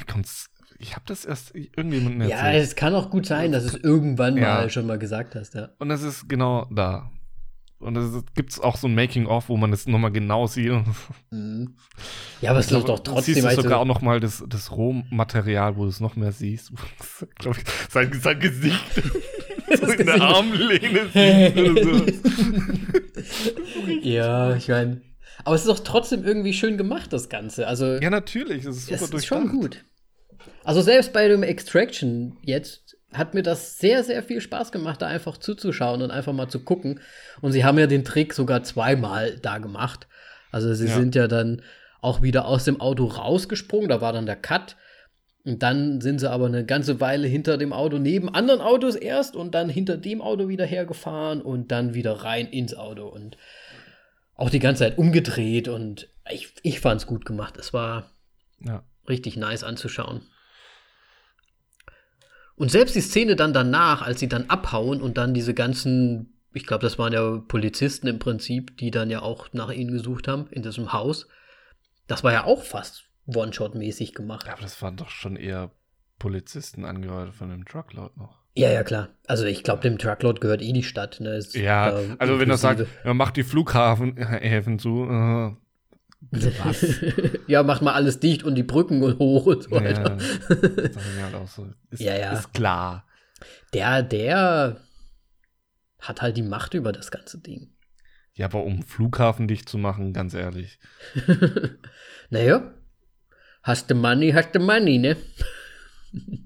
ich 0.78 0.92
habe 0.94 1.04
das 1.06 1.24
erst 1.24 1.54
irgendjemandem 1.54 2.28
Ja, 2.28 2.36
erzählt. 2.38 2.64
es 2.64 2.76
kann 2.76 2.94
auch 2.94 3.10
gut 3.10 3.26
sein, 3.26 3.52
dass 3.52 3.64
es 3.64 3.74
irgendwann 3.74 4.36
Ja. 4.36 4.54
mal 4.54 4.70
schon 4.70 4.86
mal 4.86 4.98
gesagt 4.98 5.34
hast, 5.34 5.54
ja. 5.54 5.70
Und 5.78 5.88
das 5.88 6.02
ist 6.02 6.28
genau 6.28 6.66
da. 6.70 7.10
Und 7.80 7.96
es 7.96 8.24
gibt 8.34 8.62
auch 8.62 8.76
so 8.76 8.86
ein 8.86 8.94
Making-of, 8.94 9.48
wo 9.50 9.56
man 9.58 9.70
das 9.70 9.86
nochmal 9.86 10.10
genau 10.12 10.46
sieht. 10.46 10.72
Mhm. 11.30 11.76
Ja, 12.40 12.50
aber 12.50 12.60
es 12.60 12.70
ist 12.70 12.88
doch 12.88 12.98
Du 13.00 13.12
trotzdem 13.12 13.34
siehst 13.34 13.44
du 13.44 13.48
also, 13.50 13.62
sogar 13.62 13.80
auch 13.80 13.84
nochmal 13.84 14.20
das, 14.20 14.42
das 14.48 14.70
Rohmaterial, 14.72 15.76
wo 15.76 15.82
du 15.82 15.88
es 15.88 16.00
noch 16.00 16.16
mehr 16.16 16.32
siehst. 16.32 16.72
Glaube 17.36 17.58
ich, 17.58 17.64
sein, 17.90 18.10
sein 18.22 18.40
Gesicht 18.40 18.80
so 19.80 19.86
in 19.92 20.06
der. 20.06 20.20
Armlehne. 20.20 21.10
Ja, 24.02 24.54
ich 24.56 24.68
meine. 24.68 25.00
Aber 25.44 25.54
es 25.56 25.62
ist 25.62 25.68
doch 25.68 25.80
trotzdem 25.80 26.24
irgendwie 26.24 26.52
schön 26.52 26.78
gemacht, 26.78 27.12
das 27.12 27.28
Ganze. 27.28 27.66
Also, 27.66 27.96
Ja, 27.96 28.10
natürlich. 28.10 28.64
Das 28.64 28.76
ist 28.76 28.84
super 28.86 28.94
es 28.96 29.02
ist 29.02 29.12
durchdacht. 29.12 29.40
schon 29.42 29.48
gut. 29.50 29.84
Also, 30.62 30.80
selbst 30.80 31.12
bei 31.12 31.28
dem 31.28 31.42
Extraction 31.42 32.36
jetzt 32.42 32.83
hat 33.16 33.34
mir 33.34 33.42
das 33.42 33.78
sehr, 33.78 34.04
sehr 34.04 34.22
viel 34.22 34.40
Spaß 34.40 34.72
gemacht, 34.72 35.00
da 35.02 35.06
einfach 35.06 35.36
zuzuschauen 35.38 36.02
und 36.02 36.10
einfach 36.10 36.32
mal 36.32 36.48
zu 36.48 36.60
gucken. 36.64 37.00
Und 37.40 37.52
sie 37.52 37.64
haben 37.64 37.78
ja 37.78 37.86
den 37.86 38.04
Trick 38.04 38.32
sogar 38.34 38.62
zweimal 38.62 39.36
da 39.40 39.58
gemacht. 39.58 40.06
Also, 40.52 40.72
sie 40.74 40.86
Ja. 40.88 40.94
sind 40.94 41.14
ja 41.14 41.26
dann 41.28 41.62
auch 42.00 42.22
wieder 42.22 42.46
aus 42.46 42.64
dem 42.64 42.80
Auto 42.80 43.06
rausgesprungen. 43.06 43.88
Da 43.88 44.00
war 44.00 44.12
dann 44.12 44.26
der 44.26 44.36
Cut. 44.36 44.76
Und 45.46 45.62
dann 45.62 46.00
sind 46.00 46.20
sie 46.20 46.30
aber 46.30 46.46
eine 46.46 46.64
ganze 46.64 47.00
Weile 47.00 47.26
hinter 47.28 47.58
dem 47.58 47.72
Auto, 47.74 47.98
neben 47.98 48.28
anderen 48.34 48.60
Autos 48.62 48.96
erst 48.96 49.36
und 49.36 49.54
dann 49.54 49.68
hinter 49.68 49.96
dem 49.98 50.22
Auto 50.22 50.48
wieder 50.48 50.64
hergefahren 50.64 51.42
und 51.42 51.70
dann 51.70 51.92
wieder 51.92 52.12
rein 52.24 52.46
ins 52.46 52.74
Auto 52.74 53.06
und 53.08 53.36
auch 54.36 54.48
die 54.48 54.58
ganze 54.58 54.84
Zeit 54.84 54.96
umgedreht 54.98 55.68
und 55.68 56.08
ich, 56.30 56.54
ich 56.62 56.80
fand 56.80 57.00
es 57.02 57.06
gut 57.06 57.26
gemacht. 57.26 57.58
Es 57.58 57.74
war 57.74 58.10
Ja. 58.60 58.82
richtig 59.06 59.36
nice 59.36 59.64
anzuschauen. 59.64 60.22
Und 62.56 62.70
selbst 62.70 62.94
die 62.94 63.00
Szene 63.00 63.36
dann 63.36 63.52
danach, 63.52 64.02
als 64.02 64.20
sie 64.20 64.28
dann 64.28 64.48
abhauen 64.48 65.00
und 65.02 65.18
dann 65.18 65.34
diese 65.34 65.54
ganzen, 65.54 66.38
ich 66.52 66.66
glaube, 66.66 66.82
das 66.82 66.98
waren 66.98 67.12
ja 67.12 67.42
Polizisten 67.48 68.06
im 68.06 68.18
Prinzip, 68.18 68.76
die 68.76 68.90
dann 68.90 69.10
ja 69.10 69.22
auch 69.22 69.52
nach 69.52 69.70
ihnen 69.72 69.90
gesucht 69.90 70.28
haben 70.28 70.46
in 70.50 70.62
diesem 70.62 70.92
Haus, 70.92 71.26
das 72.06 72.22
war 72.22 72.32
ja 72.32 72.44
auch 72.44 72.62
fast 72.62 73.04
One-Shot-mäßig 73.26 74.14
gemacht. 74.14 74.46
Ja, 74.46 74.52
aber 74.52 74.62
das 74.62 74.80
waren 74.82 74.96
doch 74.96 75.08
schon 75.08 75.36
eher 75.36 75.70
Polizisten 76.18 76.84
angehört 76.84 77.34
von 77.34 77.50
dem 77.50 77.64
Truckload 77.64 78.14
noch. 78.18 78.44
Ja, 78.56 78.70
ja, 78.70 78.84
klar. 78.84 79.08
Also 79.26 79.46
ich 79.46 79.64
glaube, 79.64 79.82
dem 79.82 79.98
Truckload 79.98 80.38
gehört 80.38 80.62
eh 80.62 80.72
die 80.72 80.84
Stadt. 80.84 81.18
Ne? 81.20 81.36
Ist 81.36 81.56
Ja, 81.56 81.90
da 81.90 82.14
also 82.18 82.38
wenn 82.38 82.50
er 82.50 82.56
sagt, 82.56 82.80
inklusive. 82.80 83.04
er 83.04 83.14
macht 83.14 83.36
die 83.36 83.42
Flughäfen 83.42 84.16
Häfen 84.16 84.78
zu. 84.78 85.08
Äh, 85.10 85.56
was? 86.64 86.86
ja, 87.46 87.62
macht 87.62 87.82
mal 87.82 87.92
alles 87.94 88.20
dicht 88.20 88.42
und 88.42 88.54
die 88.54 88.62
Brücken 88.62 89.02
und 89.02 89.18
hoch 89.18 89.46
und 89.46 89.62
so 89.64 89.70
ja, 89.76 89.84
weiter. 89.84 90.16
das 90.16 90.26
ist 90.86 90.96
halt 91.22 91.48
so. 91.48 91.68
Ist, 91.90 92.00
Ja, 92.00 92.16
ja. 92.16 92.32
ist 92.32 92.52
klar. 92.54 93.06
Der, 93.72 94.02
der 94.02 94.80
hat 96.00 96.22
halt 96.22 96.36
die 96.36 96.42
Macht 96.42 96.74
über 96.74 96.92
das 96.92 97.10
ganze 97.10 97.38
Ding. 97.40 97.70
Ja, 98.34 98.46
aber 98.46 98.64
um 98.64 98.82
Flughafen 98.82 99.46
dicht 99.48 99.68
zu 99.68 99.78
machen, 99.78 100.12
ganz 100.12 100.34
ehrlich. 100.34 100.78
Naja, 102.30 102.72
hast 103.62 103.90
du 103.90 103.94
Money, 103.94 104.32
hast 104.32 104.54
du 104.54 104.60
Money, 104.60 104.98
ne? 104.98 105.16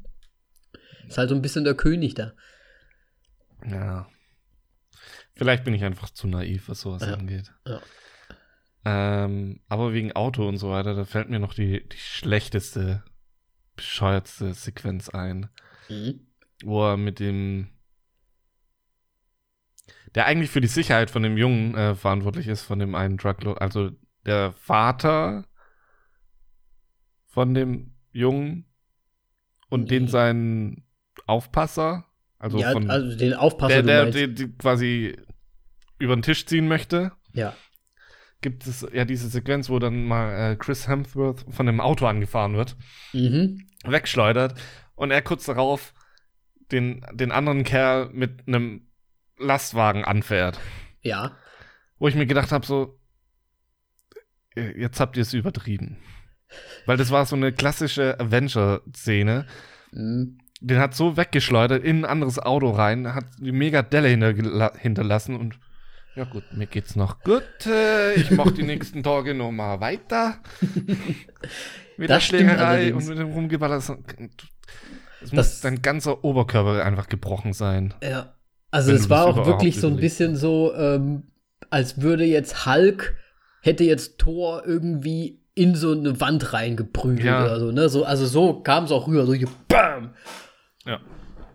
Ist 1.07 1.17
halt 1.17 1.29
so 1.31 1.35
ein 1.35 1.41
bisschen 1.41 1.65
der 1.65 1.75
König 1.75 2.15
da. 2.15 2.33
Ja. 3.67 4.09
Vielleicht 5.35 5.65
bin 5.65 5.73
ich 5.73 5.85
einfach 5.85 6.11
zu 6.11 6.27
naiv, 6.27 6.69
was 6.69 6.81
sowas 6.81 7.03
Ja, 7.03 7.15
angeht. 7.15 7.53
ja. 7.67 7.81
Ähm, 8.91 9.61
aber 9.69 9.93
wegen 9.93 10.13
Auto 10.13 10.49
und 10.49 10.57
so 10.57 10.71
weiter, 10.71 10.95
da 10.95 11.05
fällt 11.05 11.29
mir 11.29 11.39
noch 11.39 11.53
die, 11.53 11.87
die 11.87 11.97
schlechteste, 11.99 13.05
bescheuertste 13.77 14.55
Sequenz 14.55 15.11
ein, 15.11 15.51
Mhm. 15.91 16.21
wo 16.65 16.87
er 16.87 16.97
mit 16.97 17.21
dem, 17.21 17.69
der 20.15 20.25
eigentlich 20.25 20.51
für 20.51 20.63
die 20.63 20.69
Sicherheit 20.69 21.11
von 21.11 21.23
dem 21.23 21.37
Jungen 21.37 21.75
äh, 21.75 21.95
verantwortlich 21.95 22.47
ist, 22.49 22.63
von 22.63 22.79
dem 22.79 22.95
einen 22.95 23.19
Truckload, 23.19 23.61
also 23.61 23.91
der 24.25 24.53
Vater 24.53 25.45
von 27.27 27.53
dem 27.53 27.95
Jungen 28.13 28.65
und 29.69 29.91
den 29.91 30.09
seinen 30.09 30.87
Aufpasser, 31.27 32.07
also 32.39 32.59
ja, 32.59 32.73
von 32.73 32.89
also 32.89 33.15
den 33.19 33.35
Aufpasser, 33.35 33.83
der, 33.83 34.05
der, 34.07 34.13
der, 34.13 34.29
die 34.29 34.57
quasi 34.57 35.15
über 35.99 36.17
den 36.17 36.23
Tisch 36.23 36.47
ziehen 36.47 36.69
möchte, 36.69 37.13
ja. 37.35 37.55
Gibt 38.41 38.67
es 38.67 38.87
ja 38.93 39.05
diese 39.05 39.29
Sequenz, 39.29 39.69
wo 39.69 39.79
dann 39.79 40.05
mal 40.07 40.53
äh, 40.53 40.57
Chris 40.57 40.87
Hemsworth 40.89 41.45
von 41.51 41.67
dem 41.67 41.81
Auto 41.81 42.07
angefahren 42.07 42.55
wird, 42.57 42.77
Mhm. 43.13 43.67
wegschleudert 43.85 44.55
und 44.95 45.11
er 45.11 45.23
kurz 45.23 45.47
darauf 45.47 45.95
den, 46.71 47.05
den 47.13 47.33
anderen 47.33 47.65
Kerl 47.65 48.11
mit 48.13 48.47
einem 48.47 48.87
Lastwagen 49.39 50.05
anfährt. 50.05 50.61
Ja. 51.03 51.37
Wo 51.99 52.09
ich 52.09 52.15
mir 52.15 52.27
gedacht 52.27 52.53
habe, 52.53 52.67
so, 52.67 52.99
äh, 54.55 54.79
jetzt 54.81 55.01
habt 55.01 55.17
ihr 55.17 55.23
es 55.23 55.33
übertrieben. 55.35 55.97
Weil 56.87 56.97
das 56.97 57.11
war 57.11 57.27
so 57.27 57.37
eine 57.37 57.53
klassische 57.53 58.19
Avenger-Szene. 58.21 59.47
Mhm. 59.93 60.39
Den 60.61 60.79
hat 60.79 60.95
so 60.95 61.17
weggeschleudert 61.17 61.85
in 61.85 61.99
ein 62.01 62.05
anderes 62.05 62.39
Auto 62.39 62.71
rein, 62.71 63.15
hat 63.15 63.27
die 63.39 63.53
mega 63.53 63.83
Delle 63.83 64.09
hinterlassen 64.09 65.37
und 65.37 65.59
ja 66.19 66.25
gut, 66.25 66.43
mir 66.53 66.67
geht's 66.67 66.97
noch 66.97 67.21
gut. 67.23 67.43
Äh, 67.67 68.15
ich 68.15 68.31
mach 68.31 68.51
die 68.51 68.63
nächsten 68.65 69.03
Tage 69.03 69.35
noch 69.35 69.51
mal 69.53 69.81
weiter. 69.81 70.37
Mit 71.97 72.09
der 72.11 72.17
Das 72.17 72.25
stimmt 72.25 72.43
Schlägerei 72.43 72.95
und 72.95 73.07
mit 73.09 73.19
dem 73.19 73.33
Rumgeballern. 73.33 73.79
Es 73.79 73.87
Das- 75.21 75.33
muss 75.33 75.61
dein 75.61 75.83
ganzer 75.83 76.25
Oberkörper 76.25 76.85
einfach 76.85 77.09
gebrochen 77.09 77.53
sein. 77.53 77.95
Ja. 78.03 78.35
Also 78.71 78.93
es 78.93 79.09
war 79.09 79.27
auch 79.27 79.47
wirklich 79.47 79.81
so 79.81 79.87
ein 79.89 79.97
bisschen 79.97 80.37
so, 80.37 80.75
ähm, 80.75 81.25
als 81.71 82.01
würde 82.03 82.25
jetzt 82.25 82.67
Hulk, 82.67 83.17
hätte 83.63 83.83
jetzt 83.85 84.19
Thor 84.19 84.63
irgendwie 84.67 85.43
in 85.55 85.75
so 85.75 85.91
eine 85.93 86.21
Wand 86.21 86.53
reingeprügelt 86.53 87.25
Ja. 87.25 87.45
oder 87.45 87.59
so, 87.61 87.73
ne? 87.73 87.89
So, 87.89 88.05
also 88.05 88.27
so 88.27 88.61
kam 88.61 88.85
es 88.85 88.93
auch 88.93 89.09
rüber, 89.09 89.27
so 89.27 89.35
hier, 89.35 89.49
BAM! 89.67 90.11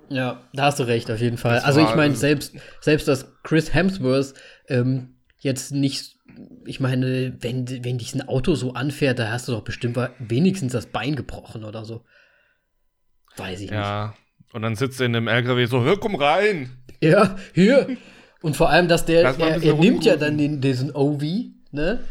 Ja. 0.10 0.16
Ja, 0.16 0.42
da 0.54 0.64
hast 0.66 0.80
du 0.80 0.84
recht, 0.84 1.10
auf 1.10 1.20
jeden 1.20 1.38
Fall. 1.38 1.56
Das 1.56 1.66
also 1.66 1.82
ich 1.82 1.96
meine, 1.96 2.16
selbst, 2.16 2.54
selbst 2.82 3.08
dass 3.08 3.34
Chris 3.44 3.74
Hemsworth 3.74 4.34
ähm, 4.68 5.16
jetzt 5.40 5.72
nicht, 5.72 6.18
ich 6.66 6.80
meine, 6.80 7.36
wenn, 7.40 7.68
wenn 7.84 7.98
dich 7.98 8.14
ein 8.14 8.28
Auto 8.28 8.56
so 8.56 8.74
anfährt, 8.74 9.20
da 9.20 9.32
hast 9.32 9.48
du 9.48 9.52
doch 9.54 9.64
bestimmt 9.64 9.98
wenigstens 10.20 10.74
das 10.74 10.88
Bein 10.88 11.16
gebrochen 11.16 11.64
oder 11.64 11.86
so. 11.86 12.04
Weiß 13.38 13.62
ich 13.62 13.72
nicht. 13.72 13.80
Ja. 13.80 14.14
Und 14.54 14.62
dann 14.62 14.76
sitzt 14.76 15.00
er 15.00 15.08
in 15.08 15.14
dem 15.14 15.28
LKW 15.28 15.66
so, 15.66 15.84
hör, 15.84 16.00
komm 16.00 16.16
rein. 16.16 16.70
Ja, 17.02 17.36
hier. 17.54 17.98
Und 18.42 18.56
vor 18.56 18.70
allem, 18.70 18.88
dass 18.88 19.06
der, 19.06 19.24
er, 19.24 19.64
er 19.64 19.74
nimmt 19.74 20.06
ja 20.06 20.16
dann 20.16 20.38
den, 20.38 20.62
diesen 20.62 20.96
OV, 20.96 21.24
ne? 21.72 22.04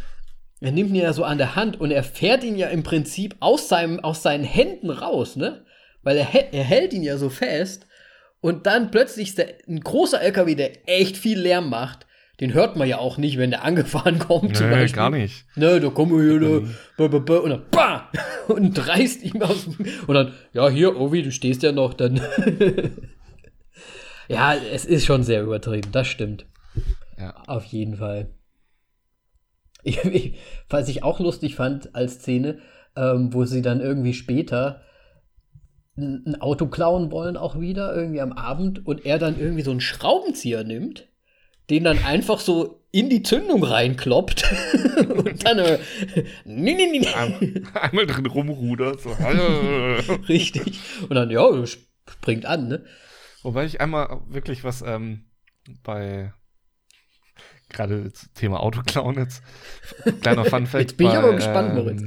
Er 0.60 0.70
nimmt 0.70 0.90
ihn 0.90 0.96
ja 0.96 1.12
so 1.12 1.24
an 1.24 1.38
der 1.38 1.56
Hand 1.56 1.80
und 1.80 1.90
er 1.90 2.04
fährt 2.04 2.44
ihn 2.44 2.56
ja 2.56 2.68
im 2.68 2.84
Prinzip 2.84 3.34
aus, 3.40 3.68
seinem, 3.68 4.00
aus 4.00 4.22
seinen 4.22 4.44
Händen 4.44 4.90
raus, 4.90 5.36
ne? 5.36 5.64
Weil 6.02 6.16
er, 6.16 6.52
er 6.52 6.64
hält 6.64 6.92
ihn 6.92 7.02
ja 7.02 7.16
so 7.16 7.28
fest 7.28 7.86
und 8.40 8.66
dann 8.66 8.90
plötzlich 8.90 9.28
ist 9.30 9.38
der, 9.38 9.54
ein 9.68 9.80
großer 9.80 10.20
LKW, 10.20 10.54
der 10.56 10.88
echt 10.88 11.16
viel 11.16 11.38
Lärm 11.38 11.68
macht. 11.70 12.06
Den 12.40 12.54
hört 12.54 12.76
man 12.76 12.88
ja 12.88 12.98
auch 12.98 13.18
nicht, 13.18 13.38
wenn 13.38 13.50
der 13.50 13.62
angefahren 13.64 14.18
kommt. 14.18 14.56
zum 14.56 14.66
Nee, 14.68 14.72
Beispiel. 14.74 14.96
gar 14.96 15.10
nicht. 15.10 15.44
Ne, 15.54 15.78
da 15.80 15.90
kommen 15.90 16.10
wir 16.12 16.38
hier, 16.40 16.68
da, 16.98 17.06
ba, 17.06 17.36
und 17.36 17.50
dann, 17.50 17.62
bah! 17.70 18.10
Und 18.48 18.88
reißt 18.88 19.22
ihm 19.22 19.40
aus 19.42 19.64
dem, 19.64 19.86
und 20.08 20.14
dann, 20.14 20.32
ja, 20.52 20.68
hier, 20.68 20.98
Ovi, 20.98 21.22
du 21.22 21.30
stehst 21.30 21.62
ja 21.62 21.70
noch, 21.70 21.94
dann. 21.94 22.20
ja, 24.28 24.54
es 24.54 24.84
ist 24.84 25.04
schon 25.06 25.22
sehr 25.22 25.42
übertrieben, 25.42 25.92
das 25.92 26.08
stimmt. 26.08 26.46
Ja. 27.18 27.34
Auf 27.46 27.64
jeden 27.66 27.96
Fall. 27.96 28.34
Ich, 29.84 30.04
ich, 30.04 30.34
was 30.68 30.88
ich 30.88 31.02
auch 31.04 31.20
lustig 31.20 31.54
fand 31.54 31.94
als 31.94 32.14
Szene, 32.14 32.58
ähm, 32.96 33.32
wo 33.32 33.44
sie 33.44 33.62
dann 33.62 33.80
irgendwie 33.80 34.14
später 34.14 34.82
ein 35.96 36.40
Auto 36.40 36.66
klauen 36.66 37.10
wollen, 37.10 37.36
auch 37.36 37.60
wieder, 37.60 37.94
irgendwie 37.94 38.20
am 38.20 38.32
Abend, 38.32 38.86
und 38.86 39.04
er 39.04 39.18
dann 39.18 39.38
irgendwie 39.38 39.62
so 39.62 39.70
einen 39.70 39.80
Schraubenzieher 39.80 40.64
nimmt, 40.64 41.08
den 41.68 41.84
dann 41.84 42.02
einfach 42.04 42.40
so 42.40 42.82
in 42.90 43.08
die 43.08 43.22
Zündung 43.22 43.62
reinkloppt 43.64 44.44
und 45.08 45.44
dann 45.46 45.58
äh, 45.58 45.78
nee, 46.44 46.74
nee, 46.74 46.98
nee, 46.98 47.06
Ein- 47.08 47.68
Einmal 47.74 48.06
drin 48.06 48.26
rumrudert. 48.26 49.00
So. 49.00 49.10
richtig. 50.28 50.80
Und 51.08 51.14
dann, 51.14 51.30
ja, 51.30 51.42
springt 51.66 52.46
an, 52.46 52.68
ne? 52.68 52.84
Wobei 53.42 53.64
ich 53.64 53.80
einmal 53.80 54.20
wirklich 54.28 54.64
was 54.64 54.82
ähm, 54.82 55.24
bei 55.82 56.32
gerade 57.70 58.12
Thema 58.34 58.60
Autoklauen 58.60 59.16
jetzt. 59.16 59.42
Kleiner 60.20 60.44
Fun 60.44 60.66
Fact. 60.66 60.82
Jetzt 60.82 60.96
bin 60.96 61.06
ich 61.08 61.12
bei, 61.14 61.18
aber 61.18 61.34
gespannt, 61.34 61.74
Moritz. 61.74 62.02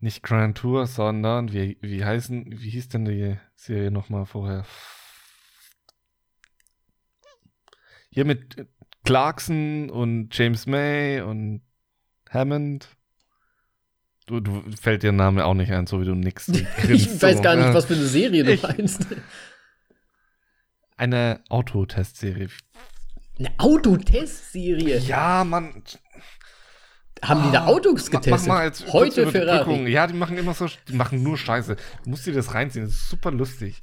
Nicht 0.00 0.22
Grand 0.22 0.56
Tour, 0.56 0.86
sondern 0.86 1.52
wie, 1.52 1.76
wie 1.82 2.04
heißen, 2.04 2.46
wie 2.60 2.70
hieß 2.70 2.88
denn 2.88 3.04
die 3.04 3.36
Serie 3.54 3.90
nochmal 3.90 4.24
vorher? 4.24 4.64
Hier 8.10 8.24
mit 8.24 8.66
Clarkson 9.04 9.90
und 9.90 10.36
James 10.36 10.66
May 10.66 11.20
und 11.20 11.62
Hammond. 12.30 12.88
Du, 14.26 14.40
du 14.40 14.62
fällt 14.80 15.02
dir 15.02 15.12
Name 15.12 15.44
auch 15.44 15.54
nicht 15.54 15.70
ein, 15.72 15.86
so 15.86 16.00
wie 16.00 16.04
du 16.06 16.14
nix. 16.14 16.48
Ich 16.88 17.20
weiß 17.22 17.42
gar 17.42 17.56
nicht, 17.56 17.74
was 17.74 17.84
für 17.86 17.94
eine 17.94 18.06
Serie 18.06 18.44
du 18.44 18.52
Ich- 18.52 18.62
meinst. 18.62 19.06
Eine 20.96 21.42
Autotestserie. 21.48 22.48
Eine 23.38 23.50
Autotestserie. 23.58 24.98
Ja, 24.98 25.44
Mann. 25.44 25.82
Haben 27.22 27.42
die 27.44 27.50
da 27.52 27.66
Autos 27.66 28.04
Mach- 28.06 28.20
getestet? 28.20 28.48
Mach 28.48 28.54
mal 28.56 28.64
jetzt 28.66 28.92
Heute. 28.92 29.30
Ferrari. 29.30 29.88
Ja, 29.90 30.06
die 30.06 30.14
machen 30.14 30.38
immer 30.38 30.54
so, 30.54 30.66
die 30.88 30.94
machen 30.94 31.22
nur 31.22 31.36
Scheiße. 31.36 31.76
Du 32.04 32.10
musst 32.10 32.26
dir 32.26 32.32
das 32.32 32.54
reinziehen, 32.54 32.84
das 32.86 32.94
ist 32.94 33.08
super 33.10 33.30
lustig. 33.30 33.80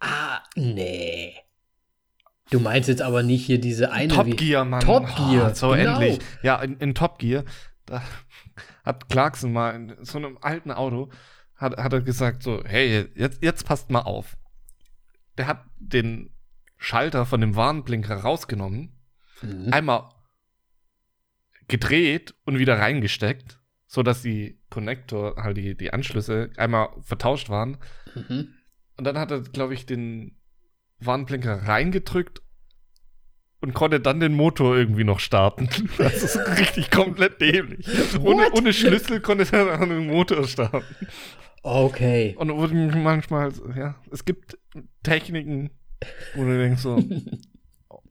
Ah, 0.00 0.40
nee. 0.54 1.34
Du 2.50 2.60
meinst 2.60 2.88
jetzt 2.88 3.02
aber 3.02 3.22
nicht 3.24 3.44
hier 3.44 3.60
diese 3.60 3.90
eine 3.90 4.12
Top 4.12 4.36
Gear, 4.36 4.64
Mann. 4.64 4.80
Top 4.80 5.06
Gear, 5.16 5.50
Oh, 5.50 5.54
so 5.54 5.70
genau. 5.70 5.98
endlich. 6.00 6.18
Ja, 6.42 6.56
in, 6.62 6.76
in 6.78 6.94
Top 6.94 7.18
Gear, 7.18 7.44
da 7.86 8.02
hat 8.84 9.08
Clarkson 9.08 9.52
mal 9.52 9.74
in 9.74 9.96
so 10.04 10.18
einem 10.18 10.38
alten 10.40 10.70
Auto, 10.70 11.10
hat, 11.56 11.76
hat 11.76 11.92
er 11.92 12.02
gesagt 12.02 12.42
so, 12.44 12.62
hey, 12.64 13.08
jetzt, 13.16 13.42
jetzt 13.42 13.64
passt 13.66 13.90
mal 13.90 14.02
auf. 14.02 14.36
Der 15.38 15.48
hat 15.48 15.64
den 15.78 16.30
Schalter 16.76 17.26
von 17.26 17.40
dem 17.40 17.56
Warnblinker 17.56 18.16
rausgenommen, 18.18 18.92
Mhm. 19.42 19.70
einmal 19.72 20.08
gedreht 21.68 22.34
und 22.44 22.58
wieder 22.58 22.78
reingesteckt, 22.78 23.60
so 23.86 24.02
dass 24.02 24.22
die 24.22 24.60
Connector, 24.70 25.36
halt 25.36 25.56
die, 25.56 25.76
die 25.76 25.92
Anschlüsse 25.92 26.50
einmal 26.56 26.88
vertauscht 27.02 27.48
waren. 27.48 27.78
Mhm. 28.14 28.54
Und 28.96 29.04
dann 29.04 29.18
hat 29.18 29.30
er, 29.30 29.40
glaube 29.40 29.74
ich, 29.74 29.86
den 29.86 30.38
Warnblinker 30.98 31.66
reingedrückt 31.66 32.42
und 33.60 33.74
konnte 33.74 34.00
dann 34.00 34.20
den 34.20 34.34
Motor 34.34 34.76
irgendwie 34.76 35.04
noch 35.04 35.20
starten. 35.20 35.68
Das 35.98 36.22
ist 36.22 36.36
richtig 36.58 36.90
komplett 36.90 37.40
dämlich. 37.40 37.86
Ohne, 38.20 38.50
ohne 38.52 38.72
Schlüssel 38.72 39.20
konnte 39.20 39.46
er 39.50 39.78
dann 39.78 39.88
den 39.88 40.06
Motor 40.06 40.46
starten. 40.46 40.84
Okay. 41.62 42.36
Und 42.38 42.48
manchmal, 43.02 43.52
ja, 43.76 43.96
es 44.12 44.24
gibt 44.24 44.58
Techniken, 45.02 45.70
wo 46.34 46.44
du 46.44 46.56
denkst 46.58 46.82
so, 46.82 47.02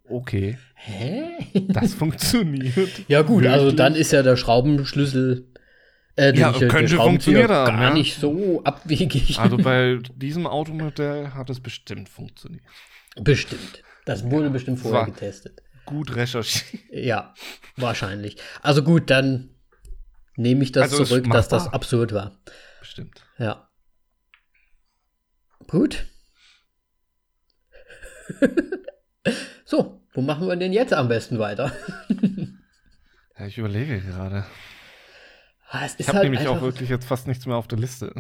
okay, 0.10 0.58
Hä? 0.76 1.30
das 1.70 1.94
funktioniert. 1.94 2.76
Ja 3.08 3.22
gut, 3.22 3.46
also 3.46 3.66
Wirklich? 3.66 3.76
dann 3.78 3.96
ist 3.96 4.12
ja 4.12 4.24
der 4.24 4.36
Schraubenschlüssel 4.38 5.48
äh, 6.18 6.36
Ja, 6.38 6.52
äh, 6.56 6.68
könnte 6.68 6.96
funktioniert 6.98 7.50
haben, 7.50 7.78
gar 7.78 7.90
ja. 7.90 7.94
nicht 7.94 8.18
so 8.20 8.64
abwegig. 8.64 9.38
Also 9.40 9.58
bei 9.58 10.00
diesem 10.16 10.48
Automodell 10.48 11.30
hat 11.34 11.50
es 11.50 11.60
bestimmt 11.60 12.10
funktioniert. 12.10 12.64
bestimmt. 13.22 13.82
Das 14.06 14.30
wurde 14.30 14.50
bestimmt 14.50 14.80
vorher 14.80 15.06
getestet. 15.06 15.62
Gut 15.86 16.16
recherchiert. 16.16 16.84
Ja, 16.92 17.34
wahrscheinlich. 17.76 18.38
Also 18.62 18.84
gut, 18.84 19.10
dann 19.10 19.50
nehme 20.36 20.64
ich 20.64 20.72
das 20.72 20.92
Also 20.92 21.04
zurück, 21.06 21.30
dass 21.32 21.48
das 21.48 21.68
absurd 21.72 22.14
war. 22.14 22.38
Bestimmt. 22.80 23.24
Ja. 23.38 23.68
Gut. 25.68 26.06
so, 29.66 30.00
wo 30.14 30.22
machen 30.22 30.48
wir 30.48 30.56
denn 30.56 30.72
jetzt 30.72 30.94
am 30.94 31.08
besten 31.10 31.40
weiter? 31.40 31.72
Ja, 33.38 33.48
ich 33.48 33.58
überlege 33.58 34.00
gerade. 34.00 34.46
Ah, 35.70 35.82
es 35.86 35.96
Ich 35.96 36.00
ist 36.02 36.08
habe 36.08 36.20
halt 36.20 36.30
nämlich 36.30 36.48
auch 36.48 36.62
wirklich 36.62 36.88
jetzt 36.90 37.04
fast 37.06 37.28
nichts 37.28 37.46
mehr 37.46 37.58
auf 37.58 37.68
der 37.68 37.78
Liste. 37.78 38.14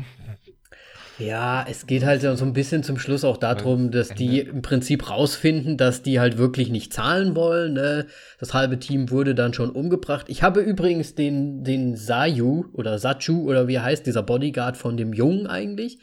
ja, 1.17 1.65
es 1.69 1.87
geht 1.87 2.03
halt 2.03 2.21
so 2.21 2.43
ein 2.43 2.51
bisschen 2.51 2.83
zum 2.83 2.97
Schluss 2.99 3.23
auch 3.23 3.37
darum, 3.37 3.91
dass 3.91 4.09
die 4.09 4.41
im 4.41 4.61
Prinzip 4.61 5.09
rausfinden, 5.09 5.77
dass 5.77 6.01
die 6.03 6.19
halt 6.19 6.37
wirklich 6.37 6.67
nicht 6.69 6.91
zahlen 6.91 7.33
wollen. 7.33 7.71
Ne? 7.71 8.07
Das 8.39 8.53
halbe 8.53 8.77
Team 8.77 9.09
wurde 9.09 9.35
dann 9.35 9.53
schon 9.53 9.69
umgebracht. 9.69 10.25
Ich 10.27 10.43
habe 10.43 10.59
übrigens 10.59 11.15
den, 11.15 11.63
den 11.63 11.95
Sayu 11.95 12.65
oder 12.73 12.99
Sachu 12.99 13.49
oder 13.49 13.69
wie 13.69 13.79
heißt, 13.79 14.05
dieser 14.05 14.23
Bodyguard 14.23 14.75
von 14.75 14.97
dem 14.97 15.13
Jungen 15.13 15.47
eigentlich, 15.47 15.99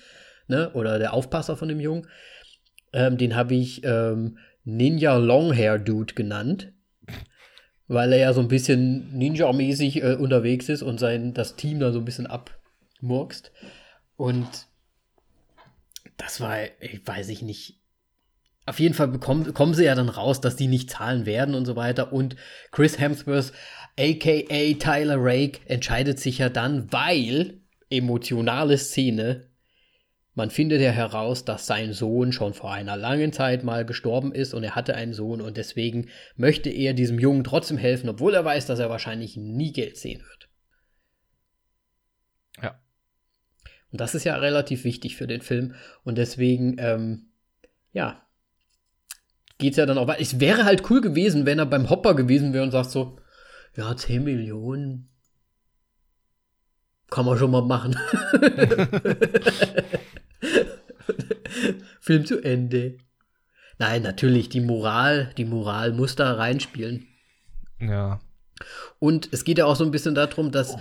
ne? 0.49 0.70
oder 0.72 0.99
der 0.99 1.12
Aufpasser 1.12 1.59
von 1.59 1.68
dem 1.68 1.80
Jungen, 1.80 2.07
ähm, 2.95 3.18
den 3.18 3.36
habe 3.36 3.55
ich 3.55 3.84
ähm, 3.84 4.38
Ninja 4.65 5.17
Longhair 5.17 5.79
Dude 5.79 6.15
genannt. 6.15 6.73
Weil 7.89 8.13
er 8.13 8.19
ja 8.19 8.33
so 8.33 8.41
ein 8.41 8.49
bisschen 8.49 9.13
Ninja-mäßig 9.19 10.03
äh, 10.03 10.15
unterwegs 10.15 10.69
ist 10.69 10.83
und 10.83 10.99
sein, 10.99 11.35
das 11.35 11.57
Team 11.57 11.81
da 11.81 11.93
so 11.93 11.99
ein 11.99 12.05
bisschen 12.05 12.27
abmurkst. 12.27 13.53
Und 14.17 14.49
das 16.17 16.41
war, 16.41 16.59
ich 16.81 17.07
weiß 17.07 17.29
ich 17.29 17.43
nicht. 17.43 17.81
Auf 18.65 18.79
jeden 18.79 18.95
Fall 18.95 19.09
bekommen, 19.09 19.53
kommen 19.53 19.75
sie 19.75 19.85
ja 19.85 19.95
dann 19.97 20.09
raus, 20.09 20.41
dass 20.41 20.55
die 20.55 20.69
nicht 20.69 20.89
zahlen 20.89 21.27
werden 21.27 21.55
und 21.55 21.67
so 21.67 21.75
weiter. 21.75 22.13
Und 22.13 22.37
Chris 22.71 22.99
Hemsworth, 22.99 23.53
aka 23.99 24.75
Tyler 24.79 25.17
Rake, 25.19 25.61
entscheidet 25.67 26.21
sich 26.21 26.39
ja 26.39 26.49
dann, 26.49 26.93
weil 26.93 27.61
emotionale 27.91 28.79
Szene, 28.79 29.49
man 30.35 30.51
findet 30.51 30.80
ja 30.80 30.91
heraus, 30.91 31.45
dass 31.45 31.66
sein 31.66 31.93
Sohn 31.93 32.33
schon 32.33 32.55
vor 32.55 32.72
einer 32.72 32.97
langen 32.97 33.33
Zeit 33.33 33.64
mal 33.64 33.85
gestorben 33.85 34.33
ist 34.33 34.55
und 34.55 34.64
er 34.64 34.74
hatte 34.74 34.95
einen 34.95 35.12
Sohn 35.12 35.43
und 35.43 35.57
deswegen 35.57 36.09
möchte 36.37 36.70
er 36.70 36.95
diesem 36.95 37.18
Jungen 37.18 37.45
trotzdem 37.45 37.76
helfen, 37.76 38.09
obwohl 38.09 38.35
er 38.35 38.45
weiß, 38.45 38.66
dass 38.66 38.78
er 38.78 38.89
wahrscheinlich 38.89 39.37
nie 39.37 39.72
Geld 39.72 39.99
sehen 39.99 40.22
wird. 40.22 40.49
Ja. 42.62 42.80
Und 43.91 44.01
das 44.01 44.14
ist 44.14 44.24
ja 44.24 44.37
relativ 44.37 44.85
wichtig 44.85 45.16
für 45.16 45.26
den 45.26 45.43
Film 45.43 45.74
und 46.03 46.16
deswegen, 46.16 46.76
ähm, 46.78 47.26
ja, 47.93 48.26
geht 49.59 49.72
es 49.72 49.76
ja 49.76 49.85
dann 49.85 49.99
auch 49.99 50.09
weiter. 50.09 50.22
Es 50.22 50.41
wäre 50.41 50.64
halt 50.64 50.91
cool 50.91 51.03
gewesen, 51.03 51.45
wenn 51.45 51.59
er 51.59 51.66
beim 51.66 51.91
Hopper 51.91 52.14
gewesen 52.14 52.55
wäre 52.55 52.64
und 52.64 52.70
sagt 52.70 52.91
so, 52.91 53.18
ja, 53.76 53.95
10 53.95 54.24
Millionen, 54.24 55.12
kann 57.13 57.27
man 57.27 57.39
schon 57.39 57.51
mal 57.51 57.63
machen. 57.63 57.95
Film 62.01 62.25
zu 62.25 62.41
Ende. 62.43 62.97
Nein, 63.79 64.03
natürlich, 64.03 64.49
die 64.49 64.61
Moral, 64.61 65.31
die 65.37 65.45
Moral 65.45 65.93
muss 65.93 66.17
da 66.17 66.33
reinspielen. 66.33 67.07
Ja. 67.81 68.21
Und 68.99 69.29
es 69.33 69.45
geht 69.45 69.59
ja 69.59 69.67
auch 69.67 69.77
so 69.77 69.85
ein 69.85 69.91
bisschen 69.91 70.15
darum, 70.15 70.53
dass, 70.53 70.77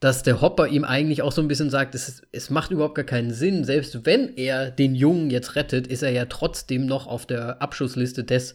dass 0.00 0.22
der 0.22 0.40
Hopper 0.40 0.68
ihm 0.68 0.84
eigentlich 0.84 1.20
auch 1.20 1.32
so 1.32 1.42
ein 1.42 1.48
bisschen 1.48 1.68
sagt, 1.70 1.94
es, 1.94 2.22
es 2.32 2.48
macht 2.48 2.70
überhaupt 2.70 2.94
gar 2.94 3.04
keinen 3.04 3.32
Sinn. 3.32 3.64
Selbst 3.64 4.06
wenn 4.06 4.34
er 4.36 4.70
den 4.70 4.94
Jungen 4.94 5.28
jetzt 5.28 5.56
rettet, 5.56 5.86
ist 5.86 6.02
er 6.02 6.10
ja 6.10 6.24
trotzdem 6.24 6.86
noch 6.86 7.06
auf 7.06 7.26
der 7.26 7.60
Abschussliste 7.60 8.24
des 8.24 8.54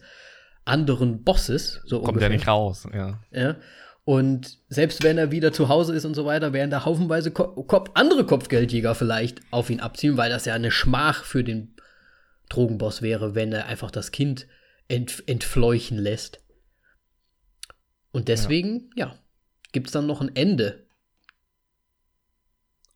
anderen 0.66 1.24
Bosses. 1.24 1.82
So 1.86 2.02
Kommt 2.02 2.22
er 2.22 2.30
nicht 2.30 2.48
raus, 2.48 2.88
ja. 2.92 3.20
Ja. 3.32 3.58
Und 4.04 4.58
selbst 4.68 5.04
wenn 5.04 5.18
er 5.18 5.32
wieder 5.32 5.54
zu 5.54 5.70
Hause 5.70 5.94
ist 5.94 6.06
und 6.06 6.16
so 6.16 6.26
weiter, 6.26 6.54
werden 6.54 6.72
da 6.72 6.86
haufenweise 6.86 7.32
Ko 7.32 7.64
Kop 7.64 7.92
andere 7.94 8.26
Kopfgeldjäger 8.26 8.96
vielleicht 8.96 9.42
auf 9.52 9.70
ihn 9.70 9.80
abziehen, 9.80 10.18
weil 10.18 10.30
das 10.30 10.46
ja 10.46 10.56
eine 10.56 10.72
Schmach 10.72 11.24
für 11.24 11.44
den 11.44 11.76
Drogenboss 12.50 13.02
wäre, 13.02 13.36
wenn 13.36 13.54
er 13.54 13.68
einfach 13.68 13.92
das 13.92 14.12
Kind 14.12 14.48
ent 14.88 15.24
entfleuchen 15.28 15.98
lässt. 15.98 16.44
Und 18.12 18.28
deswegen, 18.28 18.90
ja, 18.96 19.08
ja 19.08 19.16
gibt 19.72 19.88
es 19.88 19.94
dann 19.94 20.08
noch 20.08 20.22
ein 20.22 20.36
Ende. 20.36 20.86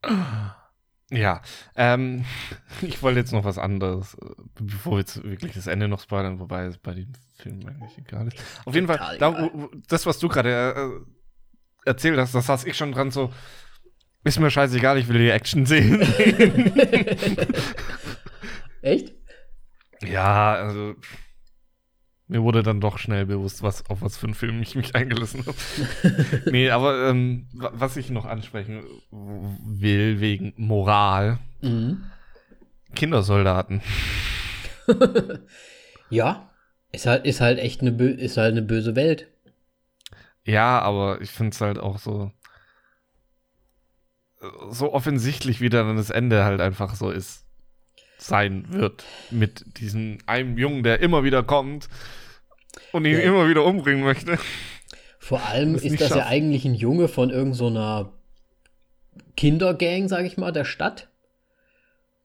Ja, 1.10 1.40
ähm, 1.76 2.24
ich 2.82 3.02
wollte 3.02 3.20
jetzt 3.20 3.32
noch 3.32 3.44
was 3.44 3.58
anderes, 3.58 4.16
bevor 4.58 4.94
wir 4.94 4.98
jetzt 5.00 5.22
wirklich 5.22 5.54
das 5.54 5.66
Ende 5.66 5.88
noch 5.88 6.00
spoilern, 6.00 6.40
wobei 6.40 6.64
es 6.64 6.78
bei 6.78 6.94
dem 6.94 7.12
Film 7.38 7.60
eigentlich 7.66 7.98
egal 7.98 8.28
ist. 8.28 8.38
Auf 8.64 8.74
jeden 8.74 8.86
Fall, 8.86 9.16
da, 9.18 9.50
das, 9.88 10.06
was 10.06 10.18
du 10.18 10.28
gerade 10.28 10.74
äh, 10.74 11.88
erzählt 11.88 12.18
hast, 12.18 12.34
das 12.34 12.46
saß 12.46 12.64
ich 12.64 12.76
schon 12.76 12.92
dran 12.92 13.10
so, 13.10 13.32
ist 14.24 14.40
mir 14.40 14.50
scheißegal, 14.50 14.98
ich 14.98 15.06
will 15.08 15.18
die 15.18 15.30
Action 15.30 15.66
sehen. 15.66 16.00
Echt? 18.82 19.14
Ja, 20.02 20.54
also 20.54 20.96
mir 22.28 22.42
wurde 22.42 22.62
dann 22.62 22.80
doch 22.80 22.98
schnell 22.98 23.26
bewusst, 23.26 23.62
was, 23.62 23.88
auf 23.88 24.02
was 24.02 24.16
für 24.16 24.26
einen 24.26 24.34
Film 24.34 24.60
ich 24.60 24.74
mich 24.74 24.94
eingelassen 24.94 25.44
habe. 25.46 25.56
nee, 26.50 26.70
aber 26.70 27.08
ähm, 27.08 27.46
was 27.52 27.96
ich 27.96 28.10
noch 28.10 28.24
ansprechen 28.24 28.82
will, 29.10 30.20
wegen 30.20 30.52
Moral. 30.56 31.38
Mhm. 31.60 32.04
Kindersoldaten. 32.94 33.80
ja, 36.10 36.50
ist 36.92 37.06
halt, 37.06 37.26
ist 37.26 37.40
halt 37.40 37.58
echt 37.58 37.80
eine, 37.82 37.90
ist 37.90 38.36
halt 38.36 38.52
eine 38.52 38.62
böse 38.62 38.96
Welt. 38.96 39.28
Ja, 40.44 40.80
aber 40.80 41.20
ich 41.20 41.30
finde 41.30 41.52
es 41.52 41.60
halt 41.60 41.78
auch 41.78 41.98
so, 41.98 42.32
so 44.70 44.92
offensichtlich, 44.92 45.60
wie 45.60 45.68
dann 45.68 45.96
das 45.96 46.10
Ende 46.10 46.44
halt 46.44 46.60
einfach 46.60 46.94
so 46.94 47.10
ist 47.10 47.45
sein 48.18 48.66
wird 48.70 49.04
mit 49.30 49.78
diesem 49.78 50.18
einem 50.26 50.58
Jungen, 50.58 50.82
der 50.82 51.00
immer 51.00 51.24
wieder 51.24 51.42
kommt 51.42 51.88
und 52.92 53.04
ihn 53.04 53.12
ja. 53.12 53.20
immer 53.20 53.48
wieder 53.48 53.64
umbringen 53.64 54.04
möchte. 54.04 54.38
Vor 55.18 55.44
allem 55.46 55.74
das 55.74 55.82
ist 55.82 56.00
das 56.00 56.08
schafft. 56.08 56.20
ja 56.20 56.26
eigentlich 56.26 56.64
ein 56.64 56.74
Junge 56.74 57.08
von 57.08 57.30
irgendeiner 57.30 58.04
so 58.04 58.12
Kindergang, 59.36 60.08
sag 60.08 60.24
ich 60.24 60.36
mal, 60.36 60.52
der 60.52 60.64
Stadt, 60.64 61.08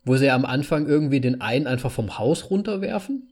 wo 0.04 0.16
sie 0.18 0.30
am 0.30 0.46
Anfang 0.46 0.88
irgendwie 0.88 1.20
den 1.20 1.42
einen 1.42 1.68
einfach 1.68 1.92
vom 1.92 2.18
Haus 2.18 2.50
runterwerfen. 2.50 3.32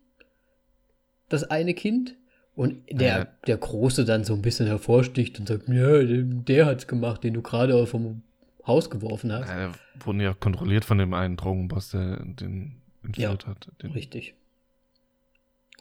Das 1.30 1.44
eine 1.44 1.74
Kind. 1.74 2.16
Und 2.56 2.82
der, 2.92 3.18
ja. 3.18 3.28
der 3.48 3.58
Große 3.58 4.04
dann 4.04 4.26
so 4.26 4.34
ein 4.34 4.42
bisschen 4.42 4.68
hervorsticht 4.68 5.40
und 5.40 5.48
sagt, 5.48 5.70
ja, 5.70 6.04
der, 6.04 6.24
der 6.24 6.66
hat's 6.66 6.88
gemacht, 6.88 7.24
den 7.24 7.34
du 7.36 7.42
gerade 7.42 7.88
vom 7.88 8.24
Haus 8.70 8.90
geworfen 8.90 9.34
hast. 9.34 9.50
Ja, 9.50 9.74
wurden 10.06 10.22
ja 10.22 10.34
kontrolliert 10.34 10.86
von 10.86 10.98
dem 10.98 11.14
einen 11.14 11.36
Drogenboss, 11.36 11.90
der 11.90 12.24
den 12.24 12.82
entführt 13.04 13.44
ja, 13.44 13.50
hat. 13.50 13.70
Den 13.84 13.92
richtig. 13.92 14.36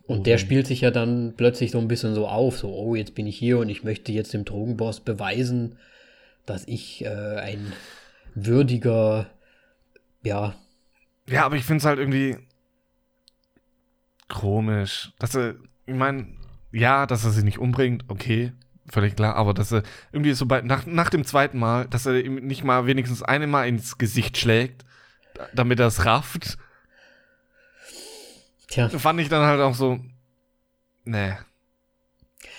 Und 0.06 0.26
der 0.26 0.38
spielt 0.38 0.66
sich 0.66 0.80
ja 0.80 0.90
dann 0.90 1.34
plötzlich 1.36 1.70
so 1.70 1.78
ein 1.78 1.86
bisschen 1.86 2.14
so 2.14 2.26
auf, 2.26 2.58
so, 2.58 2.74
oh, 2.74 2.94
jetzt 2.94 3.14
bin 3.14 3.26
ich 3.26 3.36
hier 3.36 3.58
und 3.58 3.68
ich 3.68 3.84
möchte 3.84 4.10
jetzt 4.10 4.32
dem 4.32 4.46
Drogenboss 4.46 5.00
beweisen, 5.00 5.76
dass 6.46 6.66
ich 6.66 7.04
äh, 7.04 7.36
ein 7.36 7.74
würdiger, 8.34 9.26
ja. 10.22 10.54
Ja, 11.28 11.44
aber 11.44 11.56
ich 11.56 11.64
finde 11.64 11.78
es 11.78 11.84
halt 11.84 11.98
irgendwie 11.98 12.38
komisch, 14.28 15.12
dass 15.18 15.34
er, 15.34 15.56
ich 15.84 15.94
meine, 15.94 16.28
ja, 16.72 17.04
dass 17.06 17.24
er 17.24 17.30
sie 17.30 17.44
nicht 17.44 17.58
umbringt, 17.58 18.04
okay, 18.08 18.52
völlig 18.90 19.16
klar, 19.16 19.36
aber 19.36 19.54
dass 19.54 19.72
er 19.72 19.82
irgendwie 20.12 20.32
so 20.32 20.46
bei, 20.46 20.60
nach, 20.62 20.86
nach 20.86 21.10
dem 21.10 21.24
zweiten 21.24 21.58
Mal, 21.58 21.86
dass 21.86 22.06
er 22.06 22.24
ihm 22.24 22.36
nicht 22.36 22.64
mal 22.64 22.86
wenigstens 22.86 23.22
einmal 23.22 23.68
ins 23.68 23.98
Gesicht 23.98 24.38
schlägt, 24.38 24.84
damit 25.54 25.80
er 25.80 25.86
es 25.86 26.04
rafft. 26.04 26.58
Tja. 28.68 28.88
Fand 28.88 29.20
ich 29.20 29.28
dann 29.28 29.46
halt 29.46 29.60
auch 29.60 29.74
so, 29.74 29.98
nee. 31.04 31.32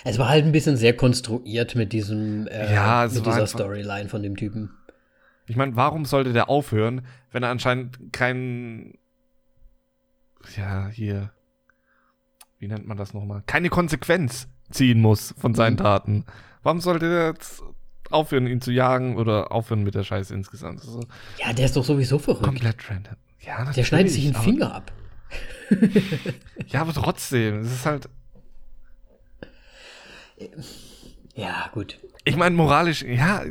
Es 0.04 0.18
war 0.18 0.28
halt 0.28 0.44
ein 0.44 0.52
bisschen 0.52 0.76
sehr 0.76 0.96
konstruiert 0.96 1.74
mit 1.74 1.92
diesem, 1.92 2.46
äh, 2.46 2.72
ja, 2.72 3.08
mit 3.10 3.24
dieser 3.24 3.46
Storyline 3.46 4.08
von 4.08 4.22
dem 4.22 4.36
Typen. 4.36 4.70
Ich 5.46 5.56
meine, 5.56 5.76
warum 5.76 6.04
sollte 6.04 6.32
der 6.32 6.48
aufhören, 6.48 7.06
wenn 7.32 7.42
er 7.42 7.50
anscheinend 7.50 8.12
keinen, 8.12 8.98
ja, 10.56 10.88
hier, 10.88 11.32
wie 12.58 12.68
nennt 12.68 12.86
man 12.86 12.96
das 12.96 13.14
nochmal? 13.14 13.42
Keine 13.46 13.68
Konsequenz 13.68 14.48
ziehen 14.70 15.00
muss 15.00 15.34
von 15.38 15.54
seinen 15.54 15.74
mhm. 15.74 15.78
Taten. 15.78 16.24
Warum 16.62 16.80
sollte 16.80 17.06
er 17.06 17.28
jetzt 17.28 17.62
aufhören, 18.10 18.46
ihn 18.46 18.60
zu 18.60 18.72
jagen 18.72 19.16
oder 19.16 19.52
aufhören 19.52 19.82
mit 19.82 19.94
der 19.94 20.04
Scheiße 20.04 20.34
insgesamt? 20.34 20.80
So 20.80 21.00
ja, 21.38 21.52
der 21.52 21.66
ist 21.66 21.76
doch 21.76 21.84
sowieso 21.84 22.18
verrückt. 22.18 22.44
Komplett 22.44 22.90
random. 22.90 23.16
Ja, 23.40 23.72
der 23.72 23.84
schneidet 23.84 24.12
sich 24.12 24.26
einen 24.26 24.34
Finger 24.34 24.74
ab. 24.74 24.92
ja, 26.66 26.82
aber 26.82 26.92
trotzdem, 26.92 27.60
es 27.60 27.72
ist 27.72 27.86
halt. 27.86 28.08
Ja, 31.34 31.70
gut. 31.72 31.98
Ich 32.24 32.36
meine, 32.36 32.54
moralisch, 32.54 33.02
ja. 33.02 33.42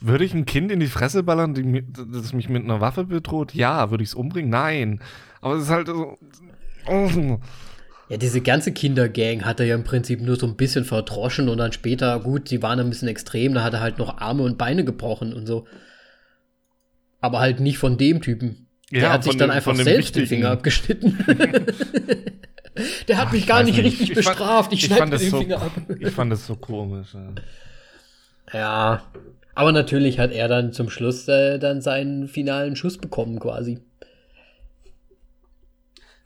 Würde 0.00 0.24
ich 0.24 0.34
ein 0.34 0.44
Kind 0.44 0.70
in 0.70 0.80
die 0.80 0.88
Fresse 0.88 1.22
ballern, 1.22 1.54
die, 1.54 1.84
das 1.92 2.32
mich 2.32 2.48
mit 2.48 2.64
einer 2.64 2.80
Waffe 2.80 3.04
bedroht? 3.04 3.54
Ja. 3.54 3.90
Würde 3.90 4.04
ich 4.04 4.10
es 4.10 4.14
umbringen? 4.14 4.50
Nein. 4.50 5.00
Aber 5.40 5.54
es 5.54 5.64
ist 5.64 5.70
halt 5.70 5.86
so. 5.86 6.18
Ja, 8.08 8.16
diese 8.16 8.40
ganze 8.40 8.72
Kindergang 8.72 9.44
hat 9.44 9.58
er 9.58 9.66
ja 9.66 9.74
im 9.74 9.82
Prinzip 9.82 10.20
nur 10.20 10.36
so 10.36 10.46
ein 10.46 10.56
bisschen 10.56 10.84
verdroschen 10.84 11.48
und 11.48 11.58
dann 11.58 11.72
später, 11.72 12.20
gut, 12.20 12.48
sie 12.48 12.62
waren 12.62 12.78
ein 12.78 12.88
bisschen 12.88 13.08
extrem, 13.08 13.52
da 13.52 13.64
hat 13.64 13.74
er 13.74 13.80
halt 13.80 13.98
noch 13.98 14.18
Arme 14.18 14.44
und 14.44 14.58
Beine 14.58 14.84
gebrochen 14.84 15.32
und 15.32 15.46
so. 15.46 15.66
Aber 17.20 17.40
halt 17.40 17.58
nicht 17.58 17.78
von 17.78 17.98
dem 17.98 18.22
Typen. 18.22 18.68
Der 18.92 19.02
ja, 19.02 19.12
hat 19.12 19.24
sich 19.24 19.36
dann 19.36 19.48
dem, 19.48 19.56
einfach 19.56 19.74
selbst 19.74 20.14
den 20.14 20.26
Finger 20.26 20.50
abgeschnitten. 20.50 21.18
Der 23.08 23.16
hat 23.16 23.28
Ach, 23.28 23.32
mich 23.32 23.46
gar 23.46 23.62
nicht 23.62 23.78
richtig 23.78 24.10
ich 24.10 24.14
bestraft. 24.14 24.70
ich, 24.72 24.80
ich 24.80 24.86
schneide 24.86 25.16
den 25.16 25.30
so, 25.30 25.38
Finger 25.38 25.62
ab. 25.62 25.72
ich 25.98 26.10
fand 26.10 26.30
das 26.30 26.46
so 26.46 26.56
komisch. 26.56 27.16
Ja. 28.52 28.58
ja. 28.58 29.02
aber 29.54 29.72
natürlich 29.72 30.18
hat 30.18 30.30
er 30.30 30.46
dann 30.46 30.74
zum 30.74 30.90
Schluss 30.90 31.26
äh, 31.26 31.58
dann 31.58 31.80
seinen 31.80 32.28
finalen 32.28 32.76
Schuss 32.76 32.98
bekommen 32.98 33.40
quasi 33.40 33.78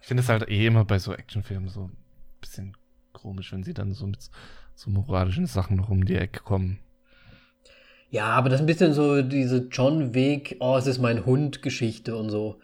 finde 0.06 0.22
es 0.22 0.28
halt 0.28 0.48
eh 0.48 0.66
immer 0.66 0.84
bei 0.84 0.98
so 0.98 1.12
Actionfilmen 1.12 1.68
so 1.68 1.84
ein 1.84 1.96
bisschen 2.40 2.76
komisch, 3.12 3.52
wenn 3.52 3.62
sie 3.62 3.74
dann 3.74 3.92
so 3.92 4.06
mit 4.06 4.30
so 4.74 4.90
moralischen 4.90 5.46
Sachen 5.46 5.76
noch 5.76 5.90
um 5.90 6.04
die 6.04 6.16
Ecke 6.16 6.40
kommen. 6.40 6.78
Ja, 8.10 8.26
aber 8.26 8.48
das 8.48 8.58
ist 8.58 8.64
ein 8.64 8.66
bisschen 8.66 8.92
so 8.92 9.22
diese 9.22 9.68
John 9.70 10.14
Wick, 10.14 10.56
oh, 10.60 10.76
es 10.76 10.86
ist 10.86 10.98
mein 10.98 11.26
Hund 11.26 11.62
Geschichte 11.62 12.16
und 12.16 12.30
so. 12.30 12.58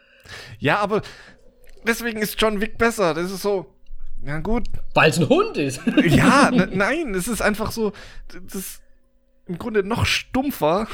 Ja, 0.58 0.78
aber 0.78 1.02
deswegen 1.86 2.20
ist 2.20 2.40
John 2.40 2.60
Wick 2.60 2.78
besser. 2.78 3.14
Das 3.14 3.30
ist 3.30 3.42
so, 3.42 3.66
ja 4.24 4.40
gut. 4.40 4.66
Weil 4.94 5.10
es 5.10 5.20
ein 5.20 5.28
Hund 5.28 5.56
ist. 5.56 5.80
ja, 6.04 6.50
ne, 6.54 6.68
nein, 6.72 7.14
es 7.14 7.28
ist 7.28 7.42
einfach 7.42 7.70
so, 7.70 7.92
das, 8.50 8.80
im 9.48 9.58
Grunde 9.58 9.84
noch 9.84 10.06
stumpfer 10.06 10.88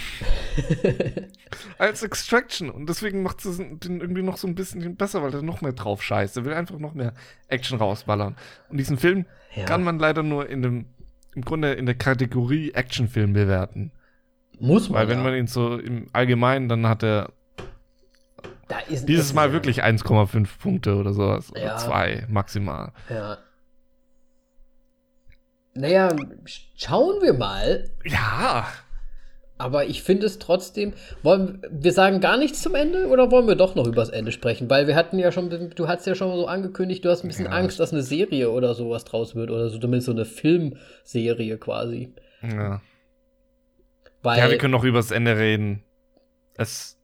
als 1.79 2.03
Extraction. 2.03 2.69
Und 2.71 2.89
deswegen 2.89 3.23
macht 3.23 3.45
es 3.45 3.57
den 3.57 4.01
irgendwie 4.01 4.23
noch 4.23 4.37
so 4.37 4.47
ein 4.47 4.55
bisschen 4.55 4.97
besser, 4.97 5.23
weil 5.23 5.35
er 5.35 5.43
noch 5.43 5.63
mehr 5.63 5.73
drauf 5.73 6.03
scheißt. 6.03 6.37
Er 6.37 6.45
will 6.45 6.53
einfach 6.53 6.79
noch 6.79 6.95
mehr 6.95 7.15
Action 7.49 7.79
rausballern. 7.79 8.37
Und 8.69 8.77
diesen 8.77 8.99
Film 8.99 9.25
Ja. 9.55 9.65
kann 9.65 9.83
man 9.83 9.99
leider 9.99 10.23
nur 10.23 10.49
in 10.49 10.63
dem, 10.63 10.87
im 11.35 11.43
Grunde 11.43 11.73
in 11.73 11.87
der 11.87 11.95
Kategorie 11.95 12.73
Actionfilm 12.73 13.33
bewerten. 13.33 13.91
Muss 14.61 14.89
man. 14.91 15.01
Weil 15.01 15.09
wenn 15.09 15.19
ja. 15.19 15.25
man 15.25 15.35
ihn 15.35 15.47
so 15.47 15.79
im 15.79 16.09
Allgemeinen, 16.13 16.69
dann 16.69 16.87
hat 16.87 17.03
er 17.03 17.33
dieses 19.07 19.33
Mal 19.35 19.53
wirklich 19.53 19.83
1,5 19.83 20.59
Punkte 20.59 20.97
oder 20.97 21.13
sowas. 21.15 21.51
Ja. 21.55 21.63
Oder 21.63 21.77
zwei 21.79 22.27
maximal. 22.29 22.93
Ja. 23.09 23.39
Naja, 25.75 26.09
sch- 26.45 26.67
schauen 26.77 27.23
wir 27.23 27.33
mal. 27.35 27.91
Ja. 28.05 28.69
Aber 29.59 29.85
ich 29.87 30.03
finde 30.03 30.27
es 30.27 30.39
trotzdem. 30.39 30.93
Wollen 31.23 31.63
wir 31.71 31.93
sagen 31.93 32.21
gar 32.21 32.37
nichts 32.37 32.61
zum 32.63 32.75
Ende 32.75 33.07
oder 33.09 33.31
wollen 33.31 33.47
wir 33.47 33.55
doch 33.55 33.75
noch 33.77 33.87
übers 33.87 34.09
Ende 34.09 34.33
sprechen? 34.33 34.69
Weil 34.69 34.87
wir 34.89 34.97
hatten 34.97 35.19
ja 35.19 35.31
schon, 35.31 35.51
du 35.75 35.89
hast 35.89 36.07
ja 36.07 36.15
schon 36.15 36.35
so 36.37 36.47
angekündigt, 36.47 37.05
du 37.05 37.11
hast 37.11 37.23
ein 37.25 37.29
bisschen 37.29 37.47
Ja. 37.47 37.53
Angst, 37.53 37.79
dass 37.79 37.93
eine 37.93 38.03
Serie 38.03 38.51
oder 38.51 38.75
sowas 38.75 39.05
draus 39.05 39.35
wird 39.37 39.51
oder 39.51 39.69
so, 39.71 39.79
zumindest 39.79 40.07
so 40.07 40.13
eine 40.13 40.25
Filmserie 40.25 41.59
quasi. 41.59 42.13
Ja. 42.43 42.83
Weil, 44.23 44.39
ja, 44.39 44.51
wir 44.51 44.59
können 44.59 44.73
noch 44.73 44.85
übers 44.85 45.11
Ende 45.11 45.37
reden. 45.37 45.85
Es 46.55 46.99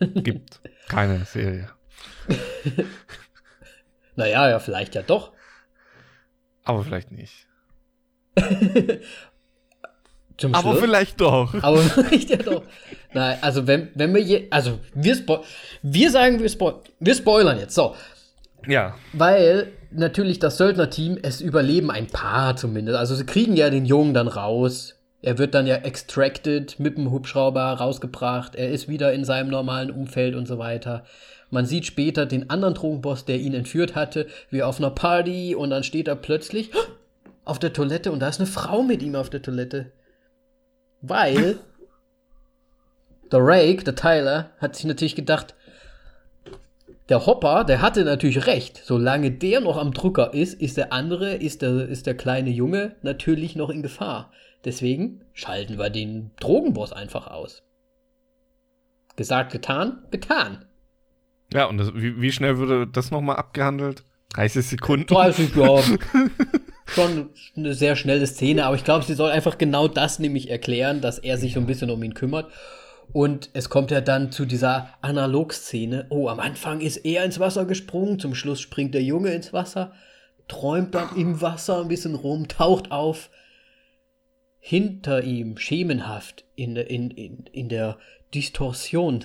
gibt 0.00 0.60
keine 0.88 1.24
Serie. 1.24 1.70
naja, 4.16 4.48
ja, 4.48 4.58
vielleicht 4.58 4.94
ja 4.94 5.02
doch. 5.02 5.32
Aber 6.64 6.82
vielleicht 6.84 7.10
nicht. 7.10 7.46
Zum 10.36 10.54
Aber 10.54 10.70
Schluss. 10.70 10.80
vielleicht 10.82 11.20
doch. 11.20 11.54
Aber 11.62 11.78
vielleicht 11.78 12.30
ja 12.30 12.36
doch. 12.38 12.62
Nein, 13.12 13.38
also 13.40 13.66
wenn, 13.66 13.90
wenn 13.94 14.14
wir 14.14 14.20
je, 14.20 14.48
also 14.50 14.80
wir, 14.94 15.14
spo 15.14 15.44
wir 15.82 16.10
sagen, 16.10 16.40
wir, 16.40 16.48
spo 16.48 16.82
wir 16.98 17.14
spoilern 17.14 17.58
jetzt, 17.58 17.74
so. 17.74 17.94
Ja. 18.66 18.94
Weil 19.12 19.68
natürlich 19.92 20.40
das 20.40 20.56
Söldnerteam, 20.56 21.18
es 21.22 21.40
überleben 21.40 21.90
ein 21.90 22.08
paar 22.08 22.56
zumindest. 22.56 22.98
Also 22.98 23.14
sie 23.14 23.26
kriegen 23.26 23.54
ja 23.54 23.70
den 23.70 23.84
Jungen 23.84 24.14
dann 24.14 24.26
raus. 24.26 24.96
Er 25.22 25.38
wird 25.38 25.54
dann 25.54 25.66
ja 25.66 25.76
extracted 25.76 26.80
mit 26.80 26.98
dem 26.98 27.10
Hubschrauber 27.10 27.62
rausgebracht. 27.62 28.56
Er 28.56 28.70
ist 28.70 28.88
wieder 28.88 29.12
in 29.12 29.24
seinem 29.24 29.50
normalen 29.50 29.90
Umfeld 29.90 30.34
und 30.34 30.46
so 30.46 30.58
weiter. 30.58 31.04
Man 31.50 31.66
sieht 31.66 31.86
später 31.86 32.26
den 32.26 32.50
anderen 32.50 32.74
Drogenboss, 32.74 33.24
der 33.24 33.38
ihn 33.38 33.54
entführt 33.54 33.94
hatte, 33.94 34.26
wie 34.50 34.64
auf 34.64 34.78
einer 34.78 34.90
Party 34.90 35.54
und 35.54 35.70
dann 35.70 35.84
steht 35.84 36.08
er 36.08 36.16
plötzlich 36.16 36.72
auf 37.44 37.58
der 37.58 37.72
Toilette 37.72 38.12
und 38.12 38.20
da 38.20 38.28
ist 38.28 38.40
eine 38.40 38.46
Frau 38.46 38.82
mit 38.82 39.02
ihm 39.02 39.14
auf 39.14 39.30
der 39.30 39.42
Toilette. 39.42 39.92
Weil 41.00 41.58
der 43.32 43.40
Rake, 43.42 43.84
der 43.84 43.94
Tyler, 43.94 44.50
hat 44.58 44.76
sich 44.76 44.84
natürlich 44.84 45.16
gedacht, 45.16 45.54
der 47.08 47.26
Hopper, 47.26 47.64
der 47.64 47.82
hatte 47.82 48.04
natürlich 48.04 48.46
recht. 48.46 48.80
Solange 48.82 49.30
der 49.30 49.60
noch 49.60 49.76
am 49.76 49.92
Drücker 49.92 50.32
ist, 50.32 50.54
ist 50.54 50.76
der 50.76 50.92
andere, 50.92 51.34
ist 51.34 51.60
der, 51.60 51.88
ist 51.88 52.06
der 52.06 52.16
kleine 52.16 52.50
Junge 52.50 52.96
natürlich 53.02 53.56
noch 53.56 53.68
in 53.68 53.82
Gefahr. 53.82 54.32
Deswegen 54.64 55.20
schalten 55.34 55.78
wir 55.78 55.90
den 55.90 56.30
Drogenboss 56.40 56.92
einfach 56.92 57.26
aus. 57.26 57.62
Gesagt, 59.16 59.52
getan, 59.52 60.02
getan. 60.10 60.64
Ja, 61.52 61.66
und 61.66 61.76
das, 61.76 61.94
wie, 61.94 62.20
wie 62.20 62.32
schnell 62.32 62.56
würde 62.56 62.86
das 62.86 63.10
nochmal 63.10 63.36
abgehandelt? 63.36 64.02
30 64.30 64.66
Sekunden. 64.66 65.06
30 65.06 65.54
ja. 65.54 65.82
Schon 66.94 67.30
eine 67.56 67.74
sehr 67.74 67.96
schnelle 67.96 68.26
Szene, 68.26 68.66
aber 68.66 68.76
ich 68.76 68.84
glaube, 68.84 69.04
sie 69.04 69.14
soll 69.14 69.30
einfach 69.30 69.58
genau 69.58 69.88
das 69.88 70.20
nämlich 70.20 70.48
erklären, 70.48 71.00
dass 71.00 71.18
er 71.18 71.38
sich 71.38 71.54
so 71.54 71.60
ein 71.60 71.66
bisschen 71.66 71.90
um 71.90 72.02
ihn 72.02 72.14
kümmert. 72.14 72.52
Und 73.12 73.50
es 73.52 73.68
kommt 73.68 73.90
ja 73.90 74.00
dann 74.00 74.30
zu 74.30 74.44
dieser 74.44 74.90
Analogszene. 75.00 76.06
Oh, 76.10 76.28
am 76.28 76.40
Anfang 76.40 76.80
ist 76.80 76.98
er 76.98 77.24
ins 77.24 77.40
Wasser 77.40 77.64
gesprungen, 77.64 78.18
zum 78.18 78.34
Schluss 78.34 78.60
springt 78.60 78.94
der 78.94 79.02
Junge 79.02 79.30
ins 79.30 79.52
Wasser, 79.52 79.92
träumt 80.48 80.94
dann 80.94 81.16
im 81.16 81.40
Wasser 81.40 81.80
ein 81.80 81.88
bisschen 81.88 82.14
rum, 82.14 82.48
taucht 82.48 82.92
auf. 82.92 83.30
Hinter 84.60 85.22
ihm, 85.24 85.58
schemenhaft, 85.58 86.44
in, 86.54 86.76
in, 86.76 87.10
in, 87.10 87.44
in 87.52 87.68
der 87.68 87.98
Distorsion. 88.32 89.24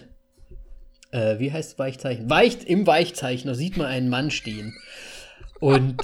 Äh, 1.12 1.40
wie 1.40 1.52
heißt 1.52 1.80
Weichzeichen? 1.80 2.30
Weicht, 2.30 2.64
Im 2.64 2.86
Weichzeichner 2.86 3.56
sieht 3.56 3.78
man 3.78 3.88
einen 3.88 4.10
Mann 4.10 4.32
stehen. 4.32 4.76
Und 5.60 6.04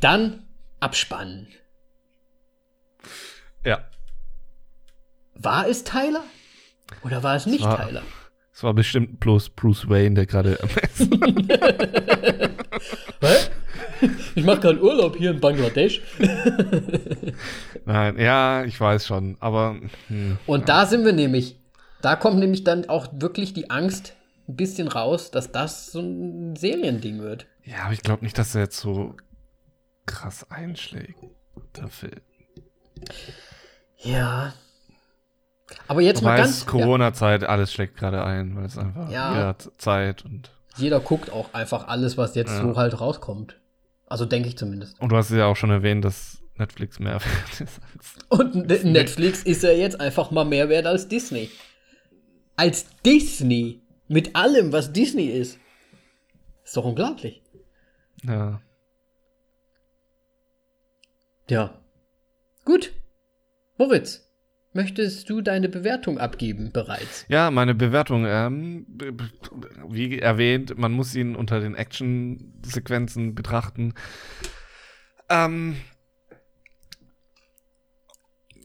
dann 0.00 0.44
abspannen. 0.82 1.48
Ja. 3.64 3.84
War 5.34 5.66
es 5.68 5.84
Tyler? 5.84 6.24
Oder 7.04 7.22
war 7.22 7.36
es 7.36 7.46
nicht 7.46 7.64
war- 7.64 7.76
Tyler? 7.86 8.02
Es 8.54 8.62
war 8.62 8.74
bestimmt 8.74 9.18
bloß 9.18 9.48
Bruce 9.50 9.88
Wayne, 9.88 10.14
der 10.14 10.26
gerade 10.26 10.58
am 10.62 10.68
Essen. 10.82 11.10
Hä? 13.20 13.36
Ich 14.34 14.44
mache 14.44 14.60
gerade 14.60 14.82
Urlaub 14.82 15.16
hier 15.16 15.30
in 15.30 15.40
Bangladesch. 15.40 16.02
Nein, 17.86 18.18
ja, 18.18 18.64
ich 18.64 18.78
weiß 18.78 19.06
schon, 19.06 19.36
aber 19.40 19.76
hm, 20.08 20.36
Und 20.46 20.68
da 20.68 20.84
sind 20.86 21.04
wir 21.06 21.12
nämlich. 21.14 21.56
Da 22.02 22.16
kommt 22.16 22.40
nämlich 22.40 22.64
dann 22.64 22.88
auch 22.88 23.06
wirklich 23.12 23.54
die 23.54 23.70
Angst 23.70 24.14
ein 24.48 24.56
bisschen 24.56 24.88
raus, 24.88 25.30
dass 25.30 25.52
das 25.52 25.86
so 25.92 26.00
ein 26.00 26.56
Seriending 26.56 27.20
wird. 27.22 27.46
ja, 27.64 27.84
aber 27.84 27.92
ich 27.94 28.02
glaube 28.02 28.24
nicht, 28.24 28.36
dass 28.36 28.54
er 28.54 28.62
jetzt 28.62 28.78
so 28.80 29.14
krass 30.06 30.50
einschlägt, 30.50 31.18
der 31.76 31.88
Film. 31.88 32.20
Ja. 33.98 34.52
Aber 35.88 36.00
jetzt 36.00 36.20
Du 36.20 36.24
mal 36.24 36.36
ganz. 36.36 36.60
Ja, 36.64 36.70
Corona-Zeit, 36.70 37.44
alles 37.44 37.72
schlägt 37.72 37.96
gerade 37.96 38.24
ein, 38.24 38.56
weil 38.56 38.64
es 38.66 38.76
einfach 38.78 39.10
Ja. 39.10 39.32
jeder 39.32 39.46
hat 39.48 39.70
Zeit 39.78 40.24
und 40.24 40.50
jeder 40.76 41.00
guckt 41.00 41.30
auch 41.30 41.52
einfach 41.54 41.88
alles, 41.88 42.16
was 42.16 42.34
jetzt 42.34 42.50
Ja. 42.50 42.62
so 42.62 42.76
halt 42.76 43.00
rauskommt. 43.00 43.58
Also 44.06 44.24
denke 44.26 44.48
ich 44.48 44.58
zumindest. 44.58 45.00
und 45.00 45.10
du 45.10 45.16
hast 45.16 45.30
ja 45.30 45.46
auch 45.46 45.56
schon 45.56 45.70
erwähnt, 45.70 46.04
dass 46.04 46.42
Netflix 46.56 46.98
mehr 46.98 47.14
wert 47.24 47.60
ist 47.60 47.80
als 47.94 48.16
Und 48.28 48.70
N- 48.70 48.92
Netflix 48.92 49.42
ist 49.42 49.62
ja 49.62 49.70
jetzt 49.70 50.00
einfach 50.00 50.30
mal 50.30 50.44
mehr 50.44 50.68
wert 50.68 50.86
als 50.86 51.08
Disney. 51.08 51.50
Als 52.56 52.86
Disney. 53.06 53.80
Mit 54.08 54.36
allem, 54.36 54.72
was 54.72 54.92
Disney 54.92 55.26
ist. 55.26 55.58
Ist 56.64 56.76
doch 56.76 56.84
unglaublich. 56.84 57.42
ja. 58.24 58.60
Ja. 61.48 61.78
Gut. 62.64 62.92
Moritz, 63.78 64.28
möchtest 64.72 65.28
du 65.28 65.40
deine 65.40 65.68
Bewertung 65.68 66.18
abgeben 66.18 66.70
bereits? 66.72 67.24
Ja, 67.28 67.50
meine 67.50 67.74
Bewertung, 67.74 68.24
ähm, 68.26 68.86
wie 69.88 70.18
erwähnt, 70.18 70.78
man 70.78 70.92
muss 70.92 71.14
ihn 71.14 71.34
unter 71.34 71.60
den 71.60 71.74
Action-Sequenzen 71.74 73.34
betrachten. 73.34 73.94
Ähm, 75.28 75.76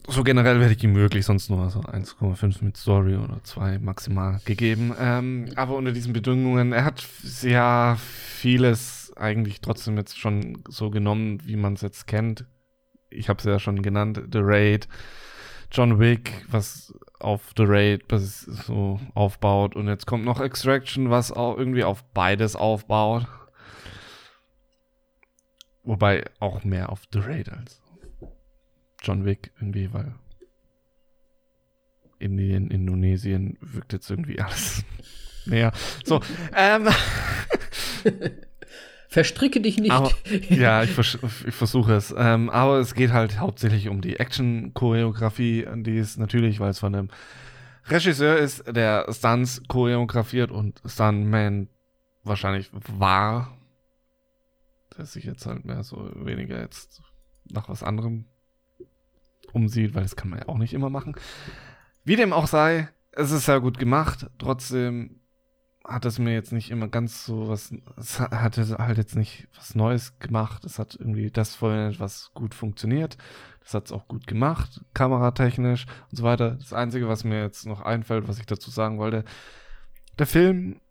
so 0.08 0.24
generell 0.24 0.60
werde 0.60 0.74
ich 0.74 0.84
ihm 0.84 0.94
möglich, 0.94 1.26
sonst 1.26 1.50
nur 1.50 1.70
so 1.70 1.82
1,5 1.82 2.64
mit 2.64 2.78
Story 2.78 3.16
oder 3.16 3.44
2 3.44 3.80
maximal 3.80 4.40
gegeben. 4.46 4.94
Ähm, 5.00 5.50
aber 5.56 5.76
unter 5.76 5.92
diesen 5.92 6.14
Bedingungen, 6.14 6.72
er 6.72 6.86
hat 6.86 7.06
sehr 7.24 7.98
vieles 8.00 9.12
eigentlich 9.18 9.62
trotzdem 9.62 9.98
jetzt 9.98 10.18
schon 10.18 10.64
so 10.70 10.90
genommen, 10.90 11.42
wie 11.46 11.58
man 11.58 11.74
es 11.74 11.82
jetzt 11.82 12.08
kennt. 12.08 12.46
Ich 13.10 13.30
habe 13.30 13.40
es 13.40 13.46
ja 13.46 13.60
schon 13.60 13.82
genannt, 13.82 14.22
The 14.32 14.40
Raid, 14.42 14.88
John 15.72 16.00
Wick, 16.00 16.46
was 16.50 16.94
auf 17.20 17.54
The 17.58 17.64
Raid 17.66 18.04
was 18.10 18.42
so 18.42 19.00
aufbaut. 19.14 19.76
Und 19.76 19.88
jetzt 19.88 20.06
kommt 20.06 20.26
noch 20.26 20.40
Extraction, 20.40 21.10
was 21.10 21.32
auch 21.32 21.58
irgendwie 21.58 21.84
auf 21.84 22.04
beides 22.14 22.56
aufbaut. 22.56 23.28
Wobei 25.84 26.26
auch 26.40 26.64
mehr 26.64 26.90
auf 26.92 27.04
The 27.14 27.20
Raid 27.20 27.50
als 27.50 27.82
John 29.02 29.26
Wick 29.26 29.52
irgendwie, 29.58 29.94
weil 29.94 30.16
Indien, 32.20 32.70
Indonesien 32.72 33.58
wirkt 33.62 33.94
jetzt 33.94 34.10
irgendwie 34.10 34.40
alles 34.42 34.84
mehr. 35.46 35.72
So, 36.04 36.22
ähm, 36.56 36.88
Verstricke 39.18 39.62
dich 39.62 39.80
nicht. 39.80 39.92
Aber, 39.92 40.12
ja, 40.50 40.84
ich, 40.84 40.92
vers 40.92 41.18
ich 41.48 41.56
versuche 41.56 41.94
es. 41.94 42.14
Ähm, 42.16 42.52
aber 42.52 42.78
es 42.78 42.94
geht 42.94 43.14
halt 43.14 43.40
hauptsächlich 43.40 43.90
um 43.90 44.00
die 44.00 44.20
Action-Choreografie, 44.20 45.66
die 45.78 45.98
ist 45.98 46.20
natürlich, 46.20 46.60
weil 46.60 46.70
es 46.70 46.78
von 46.78 46.94
einem 46.94 47.10
Regisseur 47.88 48.38
ist, 48.38 48.64
der 48.68 49.12
Stunts 49.12 49.64
choreografiert 49.68 50.52
und 50.52 50.84
Stuntman 50.86 51.68
wahrscheinlich 52.24 52.70
war, 52.72 53.58
der 54.96 55.08
sich 55.08 55.24
jetzt 55.24 55.48
halt 55.48 55.66
mehr 55.66 55.82
so 55.82 56.12
weniger 56.14 56.62
jetzt 56.62 57.02
nach 57.50 57.70
was 57.70 57.82
anderem 57.82 58.26
umsieht, 59.52 59.96
weil 59.96 60.04
das 60.04 60.16
kann 60.16 60.30
man 60.30 60.42
ja 60.42 60.48
auch 60.48 60.60
nicht 60.60 60.76
immer 60.76 60.92
machen. 60.92 61.16
Wie 62.04 62.18
dem 62.18 62.34
auch 62.34 62.46
sei, 62.46 62.88
es 63.14 63.32
ist 63.32 63.46
sehr 63.46 63.62
gut 63.62 63.80
gemacht. 63.80 64.28
Trotzdem 64.38 65.22
hat 65.88 66.04
es 66.06 66.20
mir 66.20 66.34
jetzt 66.34 66.52
nicht 66.52 66.70
immer 66.70 66.90
ganz 66.90 67.26
so 67.26 67.48
was, 67.48 67.74
es 67.96 68.20
hat 68.20 68.58
halt 68.58 68.98
jetzt 68.98 69.16
nicht 69.16 69.48
was 69.56 69.74
Neues 69.74 70.20
gemacht. 70.20 70.66
Es 70.66 70.80
hat 70.80 70.98
irgendwie 71.00 71.32
das 71.32 71.56
vollendet, 71.56 72.00
was 72.02 72.32
gut 72.34 72.54
funktioniert. 72.54 73.18
Das 73.64 73.74
hat 73.74 73.86
es 73.86 73.92
auch 73.94 74.08
gut 74.08 74.28
gemacht, 74.28 74.82
kameratechnisch 74.94 75.86
und 76.12 76.18
so 76.18 76.24
weiter. 76.24 76.52
Das 76.52 76.74
Einzige, 76.74 77.08
was 77.08 77.24
mir 77.24 77.42
jetzt 77.42 77.66
noch 77.66 77.82
einfällt, 77.82 78.28
was 78.28 78.38
ich 78.38 78.46
dazu 78.46 78.70
sagen 78.70 78.98
wollte, 78.98 79.24
der 80.20 80.28
Film 80.28 80.82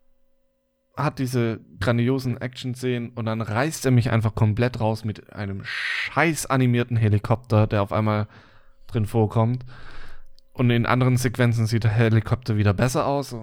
hat 0.95 1.19
diese 1.19 1.59
grandiosen 1.79 2.41
Action-Szenen 2.41 3.09
und 3.09 3.25
dann 3.25 3.41
reißt 3.41 3.85
er 3.85 3.91
mich 3.91 4.09
einfach 4.09 4.33
komplett 4.33 4.79
raus 4.79 5.05
mit 5.05 5.31
einem 5.31 5.61
scheiß 5.63 6.47
animierten 6.47 6.97
Helikopter, 6.97 7.67
der 7.67 7.83
auf 7.83 7.93
einmal 7.93 8.27
drin 8.87 9.05
vorkommt. 9.05 9.63
Und 10.53 10.71
in 10.71 10.87
anderen 10.87 11.17
Sequenzen 11.17 11.67
sieht 11.67 11.83
der 11.83 11.91
Helikopter 11.91 12.57
wieder 12.57 12.73
besser 12.73 13.05
aus. 13.05 13.35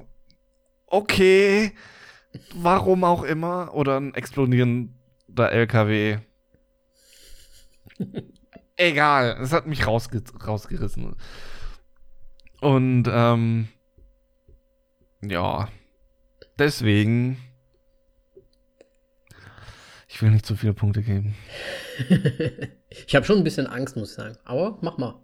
Okay, 0.95 1.73
warum 2.55 3.03
auch 3.03 3.25
immer. 3.25 3.75
Oder 3.75 3.97
ein 3.99 4.15
explodierender 4.15 5.51
LKW. 5.51 6.19
Egal, 8.77 9.39
es 9.43 9.53
hat 9.53 9.67
mich 9.67 9.89
rausge 9.89 10.23
rausgerissen. 10.47 11.17
Und 12.61 13.09
ähm, 13.11 13.67
ja, 15.21 15.69
deswegen. 16.61 17.39
Ich 20.07 20.23
will 20.23 20.31
nicht 20.31 20.47
zu 20.47 20.55
viele 20.55 20.75
Punkte 20.75 21.03
geben. 21.03 21.35
ich 22.89 23.17
habe 23.17 23.27
schon 23.27 23.39
ein 23.39 23.45
bisschen 23.45 23.67
Angst, 23.67 23.97
muss 23.97 24.11
ich 24.11 24.15
sagen. 24.15 24.37
Aber 24.45 24.79
mach 24.81 24.97
mal. 24.97 25.24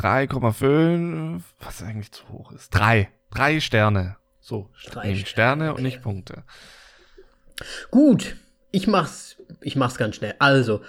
3,5, 0.00 1.42
was 1.60 1.82
eigentlich 1.82 2.12
zu 2.12 2.28
hoch 2.30 2.52
ist. 2.52 2.70
Drei. 2.70 3.10
Drei 3.30 3.60
Sterne. 3.60 4.16
So, 4.40 4.70
Drei 4.90 5.14
Sterne, 5.14 5.26
Sterne 5.26 5.74
und 5.74 5.82
nicht 5.82 6.02
Punkte. 6.02 6.44
Gut, 7.90 8.36
ich 8.70 8.86
mach's, 8.86 9.36
ich 9.60 9.76
mach's 9.76 9.98
ganz 9.98 10.16
schnell. 10.16 10.34
Also, 10.38 10.80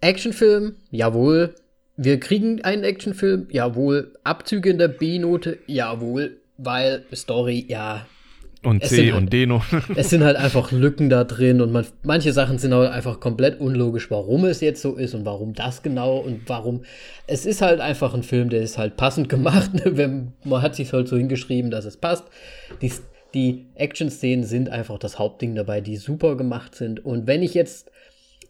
Actionfilm, 0.00 0.76
jawohl. 0.90 1.54
Wir 1.96 2.18
kriegen 2.20 2.62
einen 2.62 2.84
Actionfilm, 2.84 3.48
jawohl. 3.50 4.14
Abzüge 4.24 4.70
in 4.70 4.78
der 4.78 4.88
B-Note, 4.88 5.58
jawohl. 5.66 6.40
Weil 6.58 7.04
Story, 7.14 7.66
ja, 7.68 8.06
und 8.66 8.84
C 8.84 9.12
und 9.12 9.20
halt, 9.20 9.32
D 9.32 9.46
noch. 9.46 9.64
es 9.96 10.10
sind 10.10 10.24
halt 10.24 10.36
einfach 10.36 10.72
Lücken 10.72 11.08
da 11.08 11.24
drin 11.24 11.60
und 11.60 11.72
man, 11.72 11.86
manche 12.02 12.32
Sachen 12.32 12.58
sind 12.58 12.74
halt 12.74 12.90
einfach 12.90 13.20
komplett 13.20 13.60
unlogisch, 13.60 14.10
warum 14.10 14.44
es 14.44 14.60
jetzt 14.60 14.82
so 14.82 14.96
ist 14.96 15.14
und 15.14 15.24
warum 15.24 15.54
das 15.54 15.82
genau 15.82 16.18
und 16.18 16.48
warum. 16.48 16.82
Es 17.26 17.46
ist 17.46 17.62
halt 17.62 17.80
einfach 17.80 18.12
ein 18.12 18.22
Film, 18.22 18.50
der 18.50 18.62
ist 18.62 18.76
halt 18.76 18.96
passend 18.96 19.28
gemacht. 19.28 19.70
Wenn, 19.84 20.32
man 20.44 20.62
hat 20.62 20.74
sich 20.74 20.92
halt 20.92 21.08
so 21.08 21.16
hingeschrieben, 21.16 21.70
dass 21.70 21.84
es 21.84 21.96
passt. 21.96 22.24
Die, 22.82 22.92
die 23.34 23.66
Action-Szenen 23.76 24.44
sind 24.44 24.68
einfach 24.68 24.98
das 24.98 25.18
Hauptding 25.18 25.54
dabei, 25.54 25.80
die 25.80 25.96
super 25.96 26.36
gemacht 26.36 26.74
sind. 26.74 27.04
Und 27.04 27.26
wenn 27.26 27.42
ich 27.42 27.54
jetzt 27.54 27.90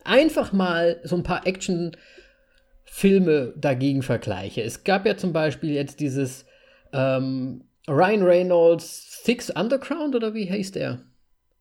einfach 0.05 0.53
mal 0.53 0.99
so 1.03 1.17
ein 1.17 1.23
paar 1.23 1.47
Action-Filme 1.47 3.53
dagegen 3.57 4.03
vergleiche. 4.03 4.63
Es 4.63 4.85
gab 4.85 5.07
ja 5.07 5.17
zum 5.17 5.33
Beispiel 5.33 5.73
jetzt 5.73 6.01
dieses 6.01 6.47
ähm, 6.93 7.65
Ryan 7.89 8.23
Reynolds 8.23 9.16
Six 9.27 9.51
Underground 9.51 10.15
oder 10.15 10.35
wie 10.35 10.49
heißt 10.49 10.77
er? 10.77 11.03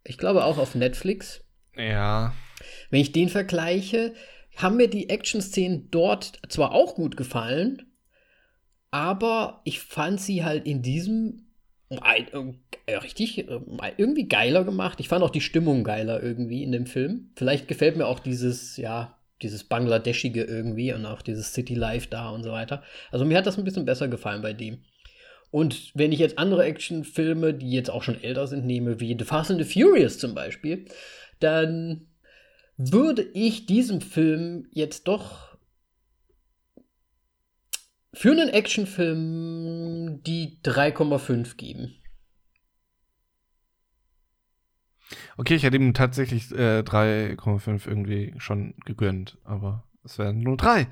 Ich 0.03 0.19
glaube 0.19 0.45
auch 0.45 0.59
auf 0.59 0.75
Netflix. 0.75 1.43
Ja. 1.75 2.35
Wenn 2.91 3.01
ich 3.01 3.11
den 3.11 3.27
vergleiche, 3.27 4.13
haben 4.55 4.77
mir 4.77 4.87
die 4.87 5.09
Action-Szenen 5.09 5.89
dort 5.89 6.39
zwar 6.47 6.73
auch 6.73 6.93
gut 6.93 7.17
gefallen, 7.17 7.91
aber 8.91 9.61
ich 9.65 9.79
fand 9.79 10.21
sie 10.21 10.45
halt 10.45 10.67
in 10.67 10.83
diesem 10.83 11.47
äh, 11.89 12.95
richtig 12.95 13.39
äh, 13.39 13.59
irgendwie 13.97 14.27
geiler 14.27 14.63
gemacht. 14.63 14.99
Ich 14.99 15.07
fand 15.07 15.23
auch 15.23 15.31
die 15.31 15.41
Stimmung 15.41 15.83
geiler 15.83 16.21
irgendwie 16.21 16.61
in 16.61 16.71
dem 16.71 16.85
Film. 16.85 17.31
Vielleicht 17.35 17.67
gefällt 17.67 17.97
mir 17.97 18.05
auch 18.05 18.19
dieses, 18.19 18.77
ja, 18.77 19.17
dieses 19.41 19.63
Bangladeschige 19.63 20.43
irgendwie 20.43 20.93
und 20.93 21.07
auch 21.07 21.23
dieses 21.23 21.53
City 21.53 21.73
Life 21.73 22.09
da 22.11 22.29
und 22.29 22.43
so 22.43 22.51
weiter. 22.51 22.83
Also 23.09 23.25
mir 23.25 23.39
hat 23.39 23.47
das 23.47 23.57
ein 23.57 23.63
bisschen 23.63 23.85
besser 23.85 24.07
gefallen 24.07 24.43
bei 24.43 24.53
dem. 24.53 24.83
Und 25.55 25.93
wenn 25.93 26.11
ich 26.11 26.19
jetzt 26.19 26.37
andere 26.37 26.65
Actionfilme, 26.65 27.53
die 27.53 27.71
jetzt 27.71 27.89
auch 27.89 28.03
schon 28.03 28.21
älter 28.21 28.45
sind, 28.45 28.65
nehme, 28.65 28.99
wie 28.99 29.15
The 29.17 29.23
Fast 29.23 29.51
and 29.51 29.63
the 29.63 29.81
Furious 29.81 30.19
zum 30.19 30.35
Beispiel, 30.35 30.83
dann 31.39 32.09
würde 32.75 33.21
ich 33.21 33.65
diesem 33.65 34.01
Film 34.01 34.67
jetzt 34.71 35.07
doch 35.07 35.57
für 38.11 38.33
einen 38.33 38.49
Actionfilm 38.49 40.21
die 40.23 40.59
3,5 40.61 41.55
geben. 41.55 42.03
Okay, 45.37 45.55
ich 45.55 45.63
hätte 45.63 45.77
ihm 45.77 45.93
tatsächlich 45.93 46.51
äh, 46.51 46.81
3,5 46.81 47.87
irgendwie 47.87 48.33
schon 48.39 48.75
gegönnt, 48.83 49.37
aber 49.45 49.87
es 50.03 50.19
wären 50.19 50.41
nur 50.41 50.57
drei. 50.57 50.89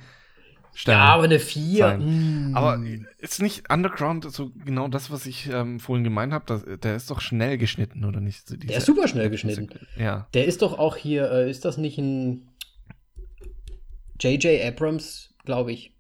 Sterne. 0.73 0.99
Ja, 0.99 1.13
aber 1.13 1.23
eine 1.23 1.39
4. 1.39 1.97
Mm. 1.97 2.51
Aber 2.55 2.79
ist 3.19 3.41
nicht 3.41 3.71
Underground 3.71 4.31
so 4.31 4.51
genau 4.65 4.87
das, 4.87 5.11
was 5.11 5.25
ich 5.25 5.49
ähm, 5.51 5.79
vorhin 5.79 6.03
gemeint 6.03 6.33
habe? 6.33 6.77
Der 6.77 6.95
ist 6.95 7.11
doch 7.11 7.21
schnell 7.21 7.57
geschnitten, 7.57 8.05
oder 8.05 8.19
nicht? 8.19 8.47
So 8.47 8.57
der 8.57 8.77
ist 8.77 8.85
super 8.85 9.07
schnell 9.07 9.29
geschnitten. 9.29 9.69
Ja. 9.97 10.27
Der 10.33 10.45
ist 10.45 10.61
doch 10.61 10.79
auch 10.79 10.97
hier, 10.97 11.31
äh, 11.31 11.49
ist 11.49 11.63
das 11.65 11.77
nicht 11.77 11.97
ein 11.97 12.49
J.J. 14.19 14.65
Abrams, 14.65 15.33
glaube 15.45 15.71
ich. 15.71 15.93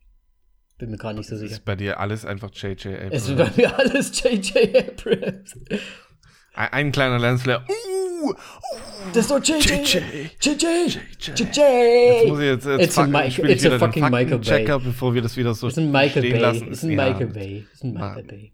Bin 0.77 0.89
mir 0.89 0.97
gerade 0.97 1.17
nicht 1.17 1.29
so 1.29 1.37
sicher. 1.37 1.51
Ist 1.51 1.65
bei 1.65 1.75
dir 1.75 1.99
alles 1.99 2.25
einfach 2.25 2.51
J.J. 2.53 2.95
Abrams? 2.95 3.13
Es 3.13 3.29
ist 3.29 3.37
bei 3.37 3.51
mir 3.55 3.77
alles 3.79 4.23
J.J. 4.23 4.75
Abrams. 4.75 5.57
Ein, 6.55 6.69
ein 6.71 6.91
kleiner 6.91 7.19
Lensflare. 7.19 7.63
Uh, 7.69 8.02
uh, 8.23 8.33
das 9.13 9.25
ist 9.25 9.31
doch 9.31 9.43
JJ. 9.43 9.99
JJ. 10.39 10.65
JJ. 11.19 11.59
Jetzt 11.59 12.27
muss 12.27 12.39
ich 12.39 12.45
jetzt, 12.45 12.65
jetzt 12.65 12.81
it's 12.81 12.95
fuck, 12.95 13.13
a, 13.13 13.25
ich 13.25 13.39
it's 13.39 13.65
a 13.65 13.79
fucking 13.79 14.09
Michael 14.09 14.39
Bay. 14.39 14.65
Bevor 14.65 15.13
wir 15.13 15.21
das 15.21 15.35
wieder 15.37 15.53
so 15.53 15.67
ist 15.67 15.77
ein 15.77 15.91
Michael 15.91 16.23
stehen 16.23 16.31
Bay. 16.33 16.41
lassen. 16.41 16.67
Ist 16.71 16.83
ein 16.83 16.89
Michael 16.95 17.27
ja. 17.27 17.33
Bay. 17.33 17.65
Ist 17.71 17.83
ein 17.83 17.93
Michael 17.93 18.23
Bay. 18.23 18.53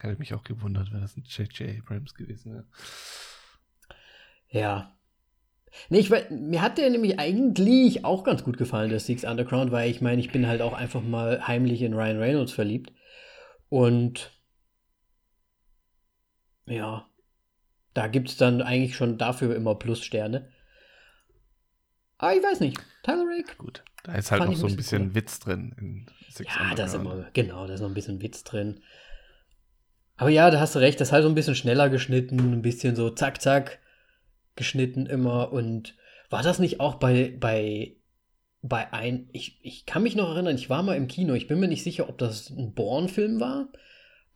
Hätte 0.00 0.12
ich 0.12 0.18
mich 0.18 0.34
auch 0.34 0.44
gewundert, 0.44 0.92
wenn 0.92 1.00
das 1.00 1.16
ein 1.16 1.24
JJ 1.26 1.78
Abrams 1.80 2.14
gewesen 2.14 2.52
wäre. 2.52 2.66
Ja. 4.50 4.92
Nee, 5.88 5.98
ich, 5.98 6.10
mir 6.30 6.62
hat 6.62 6.78
der 6.78 6.90
nämlich 6.90 7.18
eigentlich 7.18 8.04
auch 8.04 8.24
ganz 8.24 8.44
gut 8.44 8.56
gefallen, 8.56 8.90
der 8.90 9.00
Six 9.00 9.24
Underground, 9.24 9.72
weil 9.72 9.90
ich 9.90 10.00
meine, 10.00 10.20
ich 10.20 10.32
bin 10.32 10.46
halt 10.46 10.62
auch 10.62 10.72
einfach 10.72 11.02
mal 11.02 11.46
heimlich 11.46 11.82
in 11.82 11.94
Ryan 11.94 12.18
Reynolds 12.18 12.52
verliebt. 12.52 12.92
Und 13.68 14.30
ja, 16.66 17.08
da 17.96 18.08
gibt 18.08 18.28
es 18.28 18.36
dann 18.36 18.60
eigentlich 18.60 18.94
schon 18.94 19.16
dafür 19.16 19.56
immer 19.56 19.74
Plussterne. 19.74 20.48
Aber 22.18 22.34
ich 22.34 22.42
weiß 22.42 22.60
nicht. 22.60 22.78
Tyler 23.02 23.24
Rake. 23.26 23.56
Gut. 23.56 23.82
Da 24.04 24.14
ist 24.14 24.30
halt 24.30 24.44
noch 24.44 24.54
so 24.54 24.66
ein 24.66 24.76
bisschen 24.76 25.08
cool. 25.08 25.14
Witz 25.14 25.40
drin. 25.40 26.06
Ja, 26.38 26.74
da 26.74 26.84
ist 26.84 26.94
immer, 26.94 27.26
genau, 27.32 27.66
da 27.66 27.74
ist 27.74 27.80
noch 27.80 27.88
ein 27.88 27.94
bisschen 27.94 28.20
Witz 28.20 28.44
drin. 28.44 28.80
Aber 30.16 30.28
ja, 30.28 30.50
da 30.50 30.60
hast 30.60 30.74
du 30.74 30.78
recht, 30.78 31.00
das 31.00 31.08
ist 31.08 31.12
halt 31.12 31.22
so 31.22 31.28
ein 31.28 31.34
bisschen 31.34 31.54
schneller 31.54 31.88
geschnitten, 31.88 32.52
ein 32.52 32.62
bisschen 32.62 32.96
so 32.96 33.10
zack, 33.10 33.40
zack 33.40 33.78
geschnitten 34.56 35.06
immer. 35.06 35.52
Und 35.52 35.96
war 36.28 36.42
das 36.42 36.58
nicht 36.58 36.80
auch 36.80 36.96
bei, 36.96 37.34
bei, 37.40 37.96
bei 38.60 38.92
ein, 38.92 39.30
ich, 39.32 39.58
ich 39.62 39.86
kann 39.86 40.02
mich 40.02 40.16
noch 40.16 40.30
erinnern, 40.30 40.56
ich 40.56 40.68
war 40.68 40.82
mal 40.82 40.96
im 40.96 41.08
Kino, 41.08 41.32
ich 41.32 41.46
bin 41.46 41.60
mir 41.60 41.68
nicht 41.68 41.82
sicher, 41.82 42.08
ob 42.10 42.18
das 42.18 42.50
ein 42.50 42.74
Born-Film 42.74 43.40
war 43.40 43.68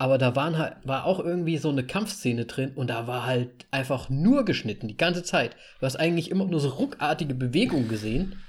aber 0.01 0.17
da 0.17 0.35
waren 0.35 0.57
halt, 0.57 0.77
war 0.83 1.05
auch 1.05 1.21
irgendwie 1.21 1.59
so 1.59 1.69
eine 1.69 1.85
Kampfszene 1.85 2.47
drin 2.47 2.73
und 2.75 2.89
da 2.89 3.07
war 3.07 3.27
halt 3.27 3.67
einfach 3.71 4.09
nur 4.09 4.47
geschnitten, 4.47 4.89
die 4.89 4.97
ganze 4.97 5.23
Zeit. 5.23 5.55
Du 5.79 5.85
hast 5.85 5.97
eigentlich 5.97 6.31
immer 6.31 6.47
nur 6.47 6.59
so 6.59 6.71
ruckartige 6.71 7.35
Bewegungen 7.35 7.87
gesehen. 7.87 8.41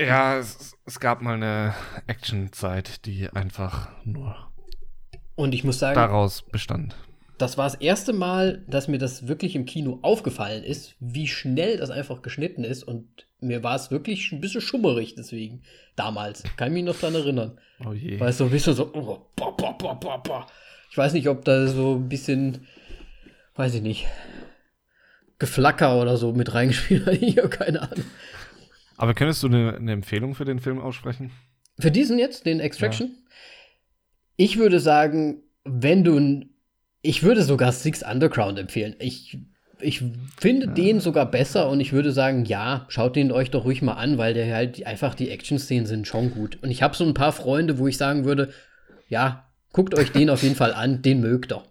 Ja, 0.00 0.38
es, 0.38 0.78
es 0.86 0.98
gab 0.98 1.20
mal 1.20 1.34
eine 1.34 1.74
Actionzeit, 2.06 3.04
die 3.04 3.28
einfach 3.28 3.90
nur 4.06 4.50
und 5.34 5.54
ich 5.54 5.62
muss 5.62 5.78
sagen, 5.78 5.94
daraus 5.94 6.40
bestand. 6.40 6.96
Das 7.36 7.58
war 7.58 7.66
das 7.66 7.74
erste 7.74 8.14
Mal, 8.14 8.64
dass 8.66 8.88
mir 8.88 8.98
das 8.98 9.28
wirklich 9.28 9.56
im 9.56 9.66
Kino 9.66 9.98
aufgefallen 10.00 10.64
ist, 10.64 10.96
wie 11.00 11.28
schnell 11.28 11.76
das 11.76 11.90
einfach 11.90 12.22
geschnitten 12.22 12.64
ist 12.64 12.82
und 12.82 13.26
mir 13.40 13.62
war 13.62 13.76
es 13.76 13.90
wirklich 13.90 14.32
ein 14.32 14.40
bisschen 14.40 14.62
schummerig 14.62 15.16
deswegen 15.16 15.60
damals. 15.96 16.44
Kann 16.56 16.68
ich 16.68 16.74
mich 16.74 16.84
noch 16.84 16.98
dran 16.98 17.14
erinnern. 17.14 17.58
Oh 17.84 17.92
je. 17.92 18.18
Weil 18.18 18.30
es 18.30 18.38
so 18.38 18.44
ein 18.44 18.50
bisschen 18.50 18.72
so, 18.72 18.90
oh, 18.94 19.26
boah, 19.36 19.54
boah, 19.76 20.20
boah. 20.22 20.46
Ich 20.90 20.96
weiß 20.96 21.12
nicht, 21.12 21.28
ob 21.28 21.44
da 21.44 21.66
so 21.66 21.96
ein 21.96 22.08
bisschen, 22.08 22.66
weiß 23.56 23.74
ich 23.74 23.82
nicht, 23.82 24.06
Geflacker 25.38 26.00
oder 26.00 26.16
so 26.16 26.32
mit 26.32 26.54
reingespielt 26.54 27.06
hat. 27.06 27.18
Ich 27.22 27.38
habe 27.38 27.48
keine 27.48 27.82
Ahnung. 27.82 28.04
Aber 28.96 29.14
könntest 29.14 29.42
du 29.42 29.46
eine, 29.46 29.76
eine, 29.76 29.92
Empfehlung 29.92 30.34
für 30.34 30.44
den 30.44 30.58
Film 30.58 30.80
aussprechen? 30.80 31.30
Für 31.78 31.92
diesen 31.92 32.18
jetzt, 32.18 32.46
den 32.46 32.58
Extraction? 32.58 33.08
Ja. 33.08 33.30
Ich 34.36 34.58
würde 34.58 34.80
sagen, 34.80 35.42
wenn 35.64 36.04
du. 36.04 36.44
Ich 37.00 37.22
würde 37.22 37.42
sogar 37.42 37.70
Six 37.70 38.02
Underground 38.02 38.58
empfehlen. 38.58 38.96
Ich, 38.98 39.38
ich 39.80 40.02
finde 40.36 40.66
ja. 40.66 40.72
den 40.72 40.98
sogar 40.98 41.30
besser 41.30 41.68
und 41.68 41.78
ich 41.78 41.92
würde 41.92 42.10
sagen, 42.10 42.44
ja, 42.44 42.86
schaut 42.88 43.14
den 43.14 43.30
euch 43.30 43.52
doch 43.52 43.64
ruhig 43.64 43.82
mal 43.82 43.92
an, 43.92 44.18
weil 44.18 44.34
der 44.34 44.52
halt 44.52 44.84
einfach 44.84 45.14
die 45.14 45.30
Action-Szenen 45.30 45.86
sind 45.86 46.08
schon 46.08 46.32
gut. 46.32 46.58
Und 46.60 46.72
ich 46.72 46.82
habe 46.82 46.96
so 46.96 47.04
ein 47.04 47.14
paar 47.14 47.30
Freunde, 47.30 47.78
wo 47.78 47.86
ich 47.86 47.96
sagen 47.96 48.24
würde, 48.24 48.52
ja, 49.08 49.47
Guckt 49.72 49.94
euch 49.94 50.12
den 50.12 50.30
auf 50.30 50.42
jeden 50.42 50.56
Fall 50.56 50.72
an, 50.72 51.02
den 51.02 51.20
mögt 51.20 51.52
ihr. 51.52 51.64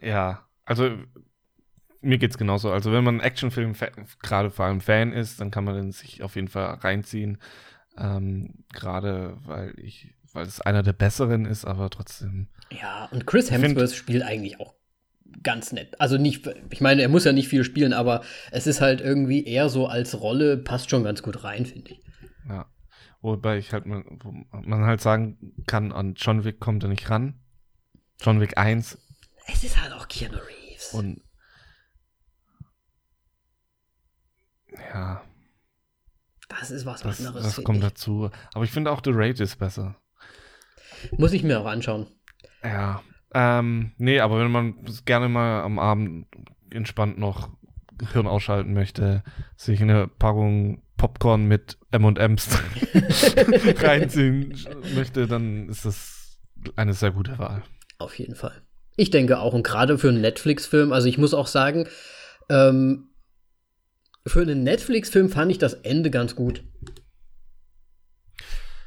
Ja, 0.00 0.46
also 0.64 0.90
mir 2.00 2.18
geht's 2.18 2.38
genauso. 2.38 2.70
Also 2.70 2.92
wenn 2.92 3.04
man 3.04 3.20
Actionfilm 3.20 3.74
gerade 4.22 4.50
vor 4.50 4.66
allem 4.66 4.80
Fan 4.80 5.12
ist, 5.12 5.40
dann 5.40 5.50
kann 5.50 5.64
man 5.64 5.76
den 5.76 5.92
sich 5.92 6.22
auf 6.22 6.34
jeden 6.36 6.48
Fall 6.48 6.74
reinziehen. 6.74 7.38
Ähm, 7.96 8.64
gerade 8.72 9.36
weil 9.44 9.74
ich, 9.78 10.14
weil 10.32 10.46
es 10.46 10.60
einer 10.60 10.82
der 10.82 10.92
besseren 10.92 11.44
ist, 11.44 11.64
aber 11.64 11.90
trotzdem. 11.90 12.48
Ja, 12.70 13.08
und 13.12 13.26
Chris 13.26 13.50
Hemsworth 13.50 13.94
spielt 13.94 14.22
eigentlich 14.22 14.60
auch 14.60 14.74
ganz 15.42 15.72
nett. 15.72 16.00
Also 16.00 16.18
nicht, 16.18 16.48
ich 16.70 16.80
meine, 16.80 17.02
er 17.02 17.08
muss 17.08 17.24
ja 17.24 17.32
nicht 17.32 17.48
viel 17.48 17.64
spielen, 17.64 17.92
aber 17.92 18.22
es 18.50 18.66
ist 18.66 18.80
halt 18.80 19.00
irgendwie 19.00 19.44
eher 19.44 19.68
so 19.68 19.86
als 19.86 20.20
Rolle, 20.20 20.56
passt 20.56 20.90
schon 20.90 21.04
ganz 21.04 21.22
gut 21.22 21.44
rein, 21.44 21.66
finde 21.66 21.92
ich. 21.92 22.00
Ja. 22.48 22.66
Wobei 23.22 23.58
ich 23.58 23.72
halt, 23.72 23.86
man, 23.86 24.04
man 24.50 24.84
halt 24.84 25.00
sagen 25.00 25.54
kann, 25.66 25.92
an 25.92 26.14
John 26.14 26.44
Wick 26.44 26.58
kommt 26.58 26.82
er 26.82 26.88
nicht 26.88 27.08
ran. 27.08 27.40
John 28.20 28.40
Wick 28.40 28.58
1. 28.58 28.98
Es 29.46 29.64
ist 29.64 29.80
halt 29.80 29.92
auch 29.92 30.08
Keanu 30.08 30.38
Reeves. 30.38 30.92
Und 30.92 31.22
ja. 34.92 35.22
Das 36.48 36.70
ist 36.70 36.84
was 36.84 37.02
das, 37.02 37.24
anderes. 37.24 37.42
Das 37.42 37.64
kommt 37.64 37.78
ich. 37.78 37.84
dazu. 37.84 38.30
Aber 38.54 38.64
ich 38.64 38.70
finde 38.72 38.90
auch 38.90 39.00
The 39.02 39.10
Raid 39.12 39.40
ist 39.40 39.56
besser. 39.56 39.96
Muss 41.12 41.32
ich 41.32 41.42
mir 41.42 41.60
auch 41.60 41.66
anschauen. 41.66 42.06
Ja. 42.62 43.02
Ähm, 43.34 43.92
nee, 43.96 44.20
aber 44.20 44.38
wenn 44.40 44.50
man 44.50 44.84
gerne 45.04 45.28
mal 45.28 45.62
am 45.62 45.78
Abend 45.78 46.26
entspannt 46.70 47.18
noch 47.18 47.48
Hirn 48.12 48.26
ausschalten 48.26 48.72
möchte, 48.72 49.22
sich 49.56 49.80
eine 49.80 50.08
Packung 50.08 50.82
Popcorn 50.96 51.46
mit 51.46 51.78
M&M's 51.90 52.48
reinziehen 53.82 54.56
möchte, 54.94 55.26
dann 55.26 55.68
ist 55.68 55.84
das 55.84 56.38
eine 56.76 56.94
sehr 56.94 57.10
gute 57.10 57.38
Wahl. 57.38 57.62
Auf 57.98 58.18
jeden 58.18 58.34
Fall. 58.36 58.62
Ich 58.96 59.10
denke 59.10 59.38
auch, 59.38 59.54
und 59.54 59.64
gerade 59.64 59.98
für 59.98 60.10
einen 60.10 60.20
Netflix-Film, 60.20 60.92
also 60.92 61.08
ich 61.08 61.18
muss 61.18 61.34
auch 61.34 61.46
sagen, 61.46 61.88
ähm, 62.48 63.08
für 64.26 64.42
einen 64.42 64.62
Netflix-Film 64.62 65.28
fand 65.30 65.50
ich 65.50 65.58
das 65.58 65.74
Ende 65.74 66.10
ganz 66.10 66.36
gut. 66.36 66.62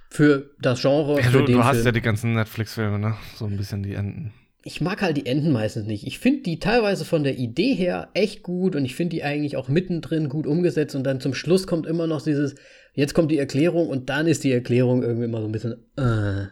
Für 0.09 0.51
das 0.59 0.81
Genre. 0.81 1.17
Ja, 1.19 1.23
für 1.23 1.39
du, 1.39 1.45
den 1.45 1.57
du 1.57 1.63
hast 1.65 1.75
Film. 1.75 1.85
ja 1.85 1.91
die 1.91 2.01
ganzen 2.01 2.33
Netflix-Filme, 2.33 2.99
ne? 2.99 3.17
So 3.35 3.45
ein 3.45 3.57
bisschen 3.57 3.83
die 3.83 3.95
Enden. 3.95 4.33
Ich 4.67 4.81
mag 4.81 5.03
halt 5.03 5.15
die 5.15 5.27
Enden 5.27 5.51
meistens 5.51 5.85
nicht. 5.85 6.07
Ich 6.07 6.17
finde 6.17 6.41
die 6.41 6.57
teilweise 6.57 7.05
von 7.05 7.23
der 7.23 7.37
Idee 7.37 7.75
her 7.75 8.09
echt 8.15 8.41
gut 8.41 8.75
und 8.75 8.83
ich 8.83 8.95
finde 8.95 9.15
die 9.15 9.23
eigentlich 9.23 9.57
auch 9.57 9.67
mittendrin 9.67 10.27
gut 10.27 10.47
umgesetzt 10.47 10.95
und 10.95 11.03
dann 11.03 11.21
zum 11.21 11.35
Schluss 11.35 11.67
kommt 11.67 11.85
immer 11.85 12.07
noch 12.07 12.23
dieses, 12.23 12.55
jetzt 12.93 13.13
kommt 13.13 13.31
die 13.31 13.37
Erklärung 13.37 13.87
und 13.87 14.09
dann 14.09 14.25
ist 14.25 14.43
die 14.43 14.51
Erklärung 14.51 15.03
irgendwie 15.03 15.25
immer 15.25 15.39
so 15.39 15.45
ein 15.45 15.51
bisschen, 15.51 15.73
äh. 15.97 16.47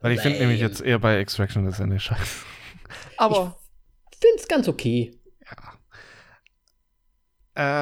Weil 0.00 0.12
ich 0.12 0.20
finde 0.20 0.38
nämlich 0.38 0.60
jetzt 0.60 0.80
eher 0.80 1.00
bei 1.00 1.18
Extraction 1.18 1.64
das 1.64 1.80
Ende 1.80 1.98
scheiße. 1.98 2.44
Aber. 3.16 3.58
Ich 4.12 4.18
finde 4.18 4.36
es 4.38 4.46
ganz 4.46 4.68
okay. 4.68 5.18
Ja. 5.44 5.56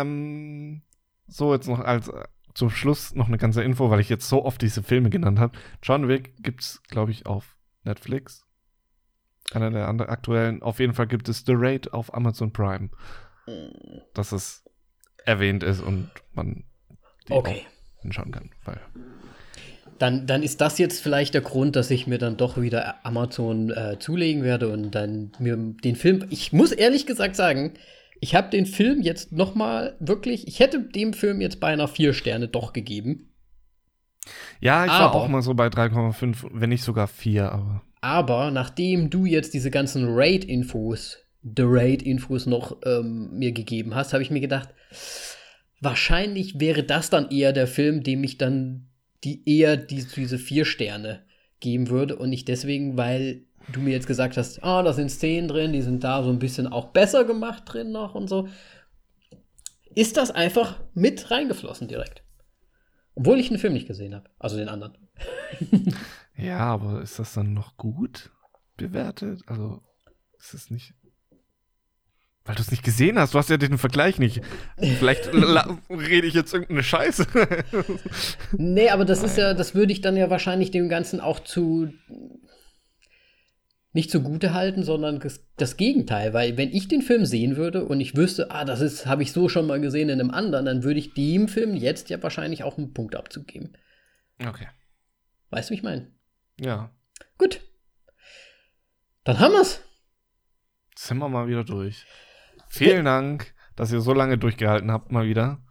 Ähm, 0.00 0.80
so, 1.26 1.52
jetzt 1.52 1.68
noch 1.68 1.80
als 1.80 2.08
äh, 2.08 2.24
zum 2.54 2.70
Schluss 2.70 3.14
noch 3.14 3.28
eine 3.28 3.38
ganze 3.38 3.62
Info, 3.62 3.90
weil 3.90 4.00
ich 4.00 4.08
jetzt 4.08 4.26
so 4.26 4.44
oft 4.44 4.62
diese 4.62 4.82
Filme 4.82 5.10
genannt 5.10 5.38
habe. 5.38 5.58
John 5.82 6.08
Wick 6.08 6.42
gibt's, 6.42 6.82
glaube 6.88 7.10
ich, 7.10 7.26
auf 7.26 7.58
Netflix. 7.82 8.46
Einer 9.52 9.70
der 9.70 9.88
anderen 9.88 10.10
aktuellen. 10.10 10.62
Auf 10.62 10.80
jeden 10.80 10.94
Fall 10.94 11.06
gibt 11.06 11.28
es 11.28 11.44
The 11.46 11.54
Raid 11.54 11.92
auf 11.92 12.14
Amazon 12.14 12.52
Prime. 12.52 12.90
Dass 14.14 14.32
es 14.32 14.64
erwähnt 15.24 15.62
ist 15.62 15.80
und 15.80 16.10
man 16.32 16.64
die 17.28 17.32
okay. 17.32 17.62
hinschauen 18.00 18.32
kann. 18.32 18.50
Weil 18.64 18.80
dann, 19.98 20.26
dann 20.26 20.42
ist 20.42 20.60
das 20.60 20.78
jetzt 20.78 21.02
vielleicht 21.02 21.34
der 21.34 21.40
Grund, 21.40 21.76
dass 21.76 21.90
ich 21.90 22.06
mir 22.06 22.18
dann 22.18 22.36
doch 22.36 22.60
wieder 22.60 23.04
Amazon 23.04 23.70
äh, 23.70 23.98
zulegen 23.98 24.42
werde 24.42 24.70
und 24.70 24.90
dann 24.90 25.32
mir 25.38 25.56
den 25.56 25.96
Film. 25.96 26.26
Ich 26.30 26.52
muss 26.52 26.72
ehrlich 26.72 27.06
gesagt 27.06 27.36
sagen, 27.36 27.74
ich 28.20 28.34
habe 28.34 28.50
den 28.50 28.66
Film 28.66 29.02
jetzt 29.02 29.32
noch 29.32 29.54
mal 29.54 29.96
wirklich. 30.00 30.48
Ich 30.48 30.60
hätte 30.60 30.80
dem 30.80 31.12
Film 31.12 31.40
jetzt 31.40 31.60
beinahe 31.60 31.88
vier 31.88 32.12
Sterne 32.12 32.48
doch 32.48 32.72
gegeben. 32.72 33.30
Ja, 34.60 34.84
ich 34.84 34.90
aber, 34.90 35.14
war 35.14 35.22
auch 35.22 35.28
mal 35.28 35.42
so 35.42 35.54
bei 35.54 35.66
3,5, 35.66 36.48
wenn 36.52 36.70
nicht 36.70 36.84
sogar 36.84 37.06
vier, 37.06 37.52
aber. 37.52 37.82
Aber 38.04 38.50
nachdem 38.50 39.08
du 39.08 39.24
jetzt 39.24 39.54
diese 39.54 39.70
ganzen 39.70 40.04
Raid-Infos, 40.06 41.16
The 41.42 41.62
Raid-Infos 41.64 42.44
noch 42.44 42.76
ähm, 42.84 43.30
mir 43.32 43.52
gegeben 43.52 43.94
hast, 43.94 44.12
habe 44.12 44.22
ich 44.22 44.30
mir 44.30 44.42
gedacht, 44.42 44.68
wahrscheinlich 45.80 46.60
wäre 46.60 46.82
das 46.82 47.08
dann 47.08 47.30
eher 47.30 47.54
der 47.54 47.66
Film, 47.66 48.02
dem 48.02 48.22
ich 48.22 48.36
dann 48.36 48.88
die 49.24 49.48
eher 49.48 49.78
die, 49.78 50.04
diese 50.04 50.36
vier 50.36 50.66
Sterne 50.66 51.24
geben 51.60 51.88
würde 51.88 52.16
und 52.16 52.28
nicht 52.28 52.46
deswegen, 52.48 52.98
weil 52.98 53.46
du 53.72 53.80
mir 53.80 53.92
jetzt 53.92 54.06
gesagt 54.06 54.36
hast, 54.36 54.62
ah, 54.62 54.82
da 54.82 54.92
sind 54.92 55.10
Szenen 55.10 55.48
drin, 55.48 55.72
die 55.72 55.80
sind 55.80 56.04
da 56.04 56.22
so 56.22 56.28
ein 56.28 56.38
bisschen 56.38 56.66
auch 56.66 56.88
besser 56.88 57.24
gemacht 57.24 57.62
drin 57.64 57.90
noch 57.90 58.14
und 58.14 58.28
so. 58.28 58.48
Ist 59.94 60.18
das 60.18 60.30
einfach 60.30 60.78
mit 60.92 61.30
reingeflossen 61.30 61.88
direkt? 61.88 62.22
Obwohl 63.14 63.40
ich 63.40 63.48
den 63.48 63.56
Film 63.56 63.72
nicht 63.72 63.88
gesehen 63.88 64.14
habe, 64.14 64.28
also 64.38 64.58
den 64.58 64.68
anderen. 64.68 64.92
Ja, 66.36 66.58
aber 66.58 67.02
ist 67.02 67.18
das 67.18 67.34
dann 67.34 67.54
noch 67.54 67.76
gut 67.76 68.30
bewertet? 68.76 69.42
Also 69.46 69.82
ist 70.38 70.54
es 70.54 70.70
nicht. 70.70 70.94
Weil 72.44 72.56
du 72.56 72.62
es 72.62 72.70
nicht 72.70 72.82
gesehen 72.82 73.18
hast, 73.18 73.32
du 73.32 73.38
hast 73.38 73.48
ja 73.48 73.56
den 73.56 73.78
Vergleich 73.78 74.18
nicht. 74.18 74.42
Vielleicht 74.76 75.32
rede 75.88 76.26
ich 76.26 76.34
jetzt 76.34 76.52
irgendeine 76.52 76.82
Scheiße. 76.82 77.26
nee, 78.52 78.90
aber 78.90 79.06
das 79.06 79.22
ist 79.22 79.38
ja, 79.38 79.54
das 79.54 79.74
würde 79.74 79.92
ich 79.92 80.02
dann 80.02 80.16
ja 80.16 80.28
wahrscheinlich 80.28 80.70
dem 80.70 80.90
Ganzen 80.90 81.20
auch 81.20 81.40
zu 81.40 81.90
nicht 83.94 84.10
zugute 84.10 84.52
halten, 84.52 84.82
sondern 84.82 85.20
das, 85.20 85.46
das, 85.56 85.76
Gegenteil, 85.76 86.34
weil 86.34 86.58
wenn 86.58 86.72
ich 86.72 86.88
den 86.88 87.00
Film 87.00 87.24
sehen 87.24 87.56
würde 87.56 87.84
und 87.84 88.00
ich 88.00 88.16
wüsste, 88.16 88.50
ah, 88.50 88.64
das 88.64 88.80
ist, 88.80 89.06
habe 89.06 89.22
ich 89.22 89.32
so 89.32 89.48
schon 89.48 89.68
mal 89.68 89.80
gesehen 89.80 90.08
in 90.08 90.20
einem 90.20 90.32
anderen, 90.32 90.66
dann 90.66 90.82
würde 90.82 90.98
ich 90.98 91.14
dem 91.14 91.46
Film 91.46 91.76
jetzt 91.76 92.10
ja 92.10 92.20
wahrscheinlich 92.20 92.64
auch 92.64 92.76
einen 92.76 92.92
Punkt 92.92 93.14
abzugeben. 93.14 93.76
Okay. 94.44 94.66
Weißt 95.50 95.70
du, 95.70 95.72
wie 95.72 95.76
ich 95.76 95.84
meine? 95.84 96.08
Ja. 96.60 96.90
Gut. 97.38 97.60
Dann 99.24 99.38
haben 99.38 99.52
wir's. 99.52 99.82
Sind 100.96 101.18
wir 101.18 101.28
mal 101.28 101.48
wieder 101.48 101.64
durch. 101.64 102.06
Vielen 102.68 103.04
ja. 103.04 103.20
Dank, 103.20 103.54
dass 103.76 103.92
ihr 103.92 104.00
so 104.00 104.12
lange 104.12 104.38
durchgehalten 104.38 104.90
habt, 104.90 105.10
mal 105.10 105.26
wieder. 105.26 105.62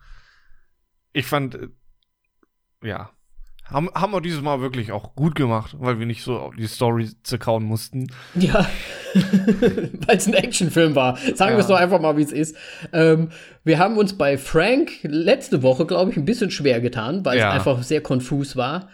Ich 1.14 1.26
fand, 1.26 1.56
äh, 1.56 1.68
ja, 2.84 3.12
haben, 3.66 3.90
haben 3.96 4.12
wir 4.12 4.22
dieses 4.22 4.42
Mal 4.42 4.60
wirklich 4.60 4.92
auch 4.92 5.16
gut 5.16 5.36
gemacht, 5.36 5.76
weil 5.80 5.98
wir 5.98 6.06
nicht 6.06 6.24
so 6.24 6.52
die 6.58 6.68
Story 6.68 7.10
zerkauen 7.24 7.64
mussten. 7.64 8.12
Ja, 8.36 8.68
weil 9.14 10.18
es 10.18 10.28
ein 10.28 10.34
Actionfilm 10.34 10.96
war. 10.96 11.18
Sagen 11.18 11.52
ja. 11.52 11.58
wir 11.58 11.60
es 11.60 11.68
doch 11.68 11.80
einfach 11.80 12.02
mal, 12.02 12.18
wie 12.18 12.24
es 12.24 12.34
ist. 12.34 12.58
Ähm, 12.92 13.30
wir 13.64 13.80
haben 13.80 13.98
uns 13.98 14.18
bei 14.18 14.38
Frank 14.38 14.92
letzte 15.04 15.64
Woche, 15.64 15.86
glaube 15.86 16.12
ich, 16.12 16.18
ein 16.18 16.26
bisschen 16.26 16.52
schwer 16.52 16.82
getan, 16.82 17.24
weil 17.24 17.38
ja. 17.38 17.50
es 17.50 17.54
einfach 17.56 17.84
sehr 17.84 18.02
konfus 18.02 18.58
war. 18.58 18.90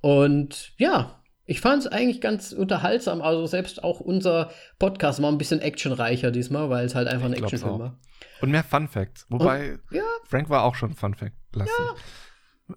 Und 0.00 0.72
ja, 0.76 1.21
ich 1.44 1.60
fand 1.60 1.82
es 1.82 1.88
eigentlich 1.88 2.20
ganz 2.20 2.52
unterhaltsam. 2.52 3.20
Also 3.20 3.46
selbst 3.46 3.82
auch 3.82 4.00
unser 4.00 4.50
Podcast 4.78 5.20
war 5.22 5.30
ein 5.30 5.38
bisschen 5.38 5.60
actionreicher 5.60 6.30
diesmal, 6.30 6.70
weil 6.70 6.86
es 6.86 6.94
halt 6.94 7.08
einfach 7.08 7.26
ein 7.26 7.32
Actionfilm 7.32 7.78
war. 7.78 7.98
Und 8.40 8.50
mehr 8.50 8.64
Fun 8.64 8.88
Facts. 8.88 9.26
Wobei, 9.28 9.72
Und, 9.72 9.80
ja. 9.90 10.02
Frank 10.28 10.50
war 10.50 10.64
auch 10.64 10.74
schon 10.74 10.94
Fun 10.94 11.14
Fact. 11.14 11.34
Ja. 11.56 11.64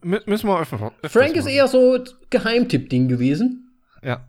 M 0.02 0.20
müssen 0.26 0.48
wir 0.48 0.60
öfter 0.60 0.92
Frank 1.04 1.36
ist 1.36 1.46
eher 1.46 1.68
so 1.68 2.04
Geheimtipp-Ding 2.30 3.08
gewesen. 3.08 3.80
Ja. 4.04 4.28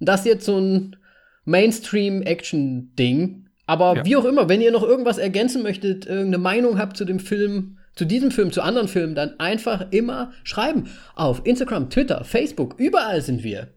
Das 0.00 0.24
jetzt 0.24 0.44
so 0.44 0.58
ein 0.58 0.96
Mainstream-Action-Ding. 1.44 3.48
Aber 3.66 3.96
ja. 3.96 4.04
wie 4.04 4.16
auch 4.16 4.24
immer, 4.24 4.48
wenn 4.48 4.60
ihr 4.60 4.72
noch 4.72 4.82
irgendwas 4.82 5.18
ergänzen 5.18 5.62
möchtet, 5.62 6.06
irgendeine 6.06 6.38
Meinung 6.38 6.78
habt 6.78 6.96
zu 6.96 7.04
dem 7.04 7.20
Film, 7.20 7.78
zu 7.94 8.04
diesem 8.04 8.30
Film, 8.30 8.52
zu 8.52 8.62
anderen 8.62 8.88
Filmen, 8.88 9.14
dann 9.14 9.38
einfach 9.38 9.92
immer 9.92 10.32
schreiben. 10.42 10.90
Auf 11.14 11.42
Instagram, 11.44 11.90
Twitter, 11.90 12.24
Facebook, 12.24 12.74
überall 12.78 13.22
sind 13.22 13.42
wir. 13.44 13.72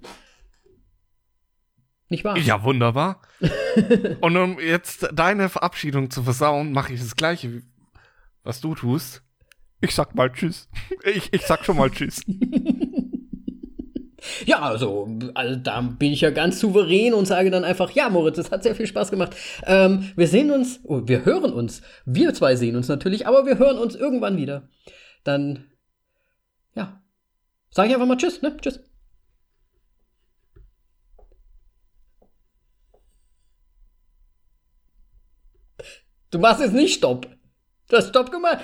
Nicht 2.09 2.23
wahr? 2.23 2.37
Ja, 2.37 2.63
wunderbar. 2.63 3.21
Und 4.21 4.37
um 4.37 4.59
jetzt 4.59 5.09
deine 5.13 5.49
Verabschiedung 5.49 6.09
zu 6.09 6.23
versauen, 6.23 6.71
mache 6.71 6.93
ich 6.93 7.01
das 7.01 7.15
Gleiche, 7.15 7.63
was 8.43 8.61
du 8.61 8.75
tust. 8.75 9.23
Ich 9.81 9.93
sag 9.93 10.15
mal 10.15 10.31
Tschüss. 10.31 10.69
Ich, 11.03 11.31
ich 11.33 11.41
sag 11.43 11.65
schon 11.65 11.77
mal 11.77 11.91
Tschüss. 11.91 12.23
Ja, 14.45 14.61
also, 14.61 15.07
also 15.33 15.55
da 15.55 15.81
bin 15.81 16.13
ich 16.13 16.21
ja 16.21 16.29
ganz 16.29 16.59
souverän 16.59 17.13
und 17.13 17.25
sage 17.25 17.51
dann 17.51 17.63
einfach, 17.63 17.91
ja, 17.91 18.09
Moritz, 18.09 18.37
es 18.37 18.51
hat 18.51 18.63
sehr 18.63 18.75
viel 18.75 18.87
Spaß 18.87 19.11
gemacht. 19.11 19.35
Ähm, 19.65 20.11
wir 20.15 20.27
sehen 20.27 20.51
uns, 20.51 20.79
oh, 20.83 21.01
wir 21.05 21.25
hören 21.25 21.53
uns. 21.53 21.81
Wir 22.05 22.33
zwei 22.33 22.55
sehen 22.55 22.75
uns 22.75 22.87
natürlich, 22.87 23.27
aber 23.27 23.45
wir 23.45 23.57
hören 23.57 23.77
uns 23.77 23.95
irgendwann 23.95 24.37
wieder. 24.37 24.69
Dann, 25.23 25.65
ja, 26.75 27.01
sage 27.69 27.89
ich 27.89 27.93
einfach 27.93 28.07
mal 28.07 28.17
Tschüss, 28.17 28.41
ne? 28.41 28.55
Tschüss. 28.61 28.79
Du 36.29 36.39
machst 36.39 36.61
jetzt 36.61 36.73
nicht 36.73 36.95
Stopp. 36.95 37.27
Du 37.87 37.97
hast 37.97 38.09
Stopp 38.09 38.31
gemacht. 38.31 38.59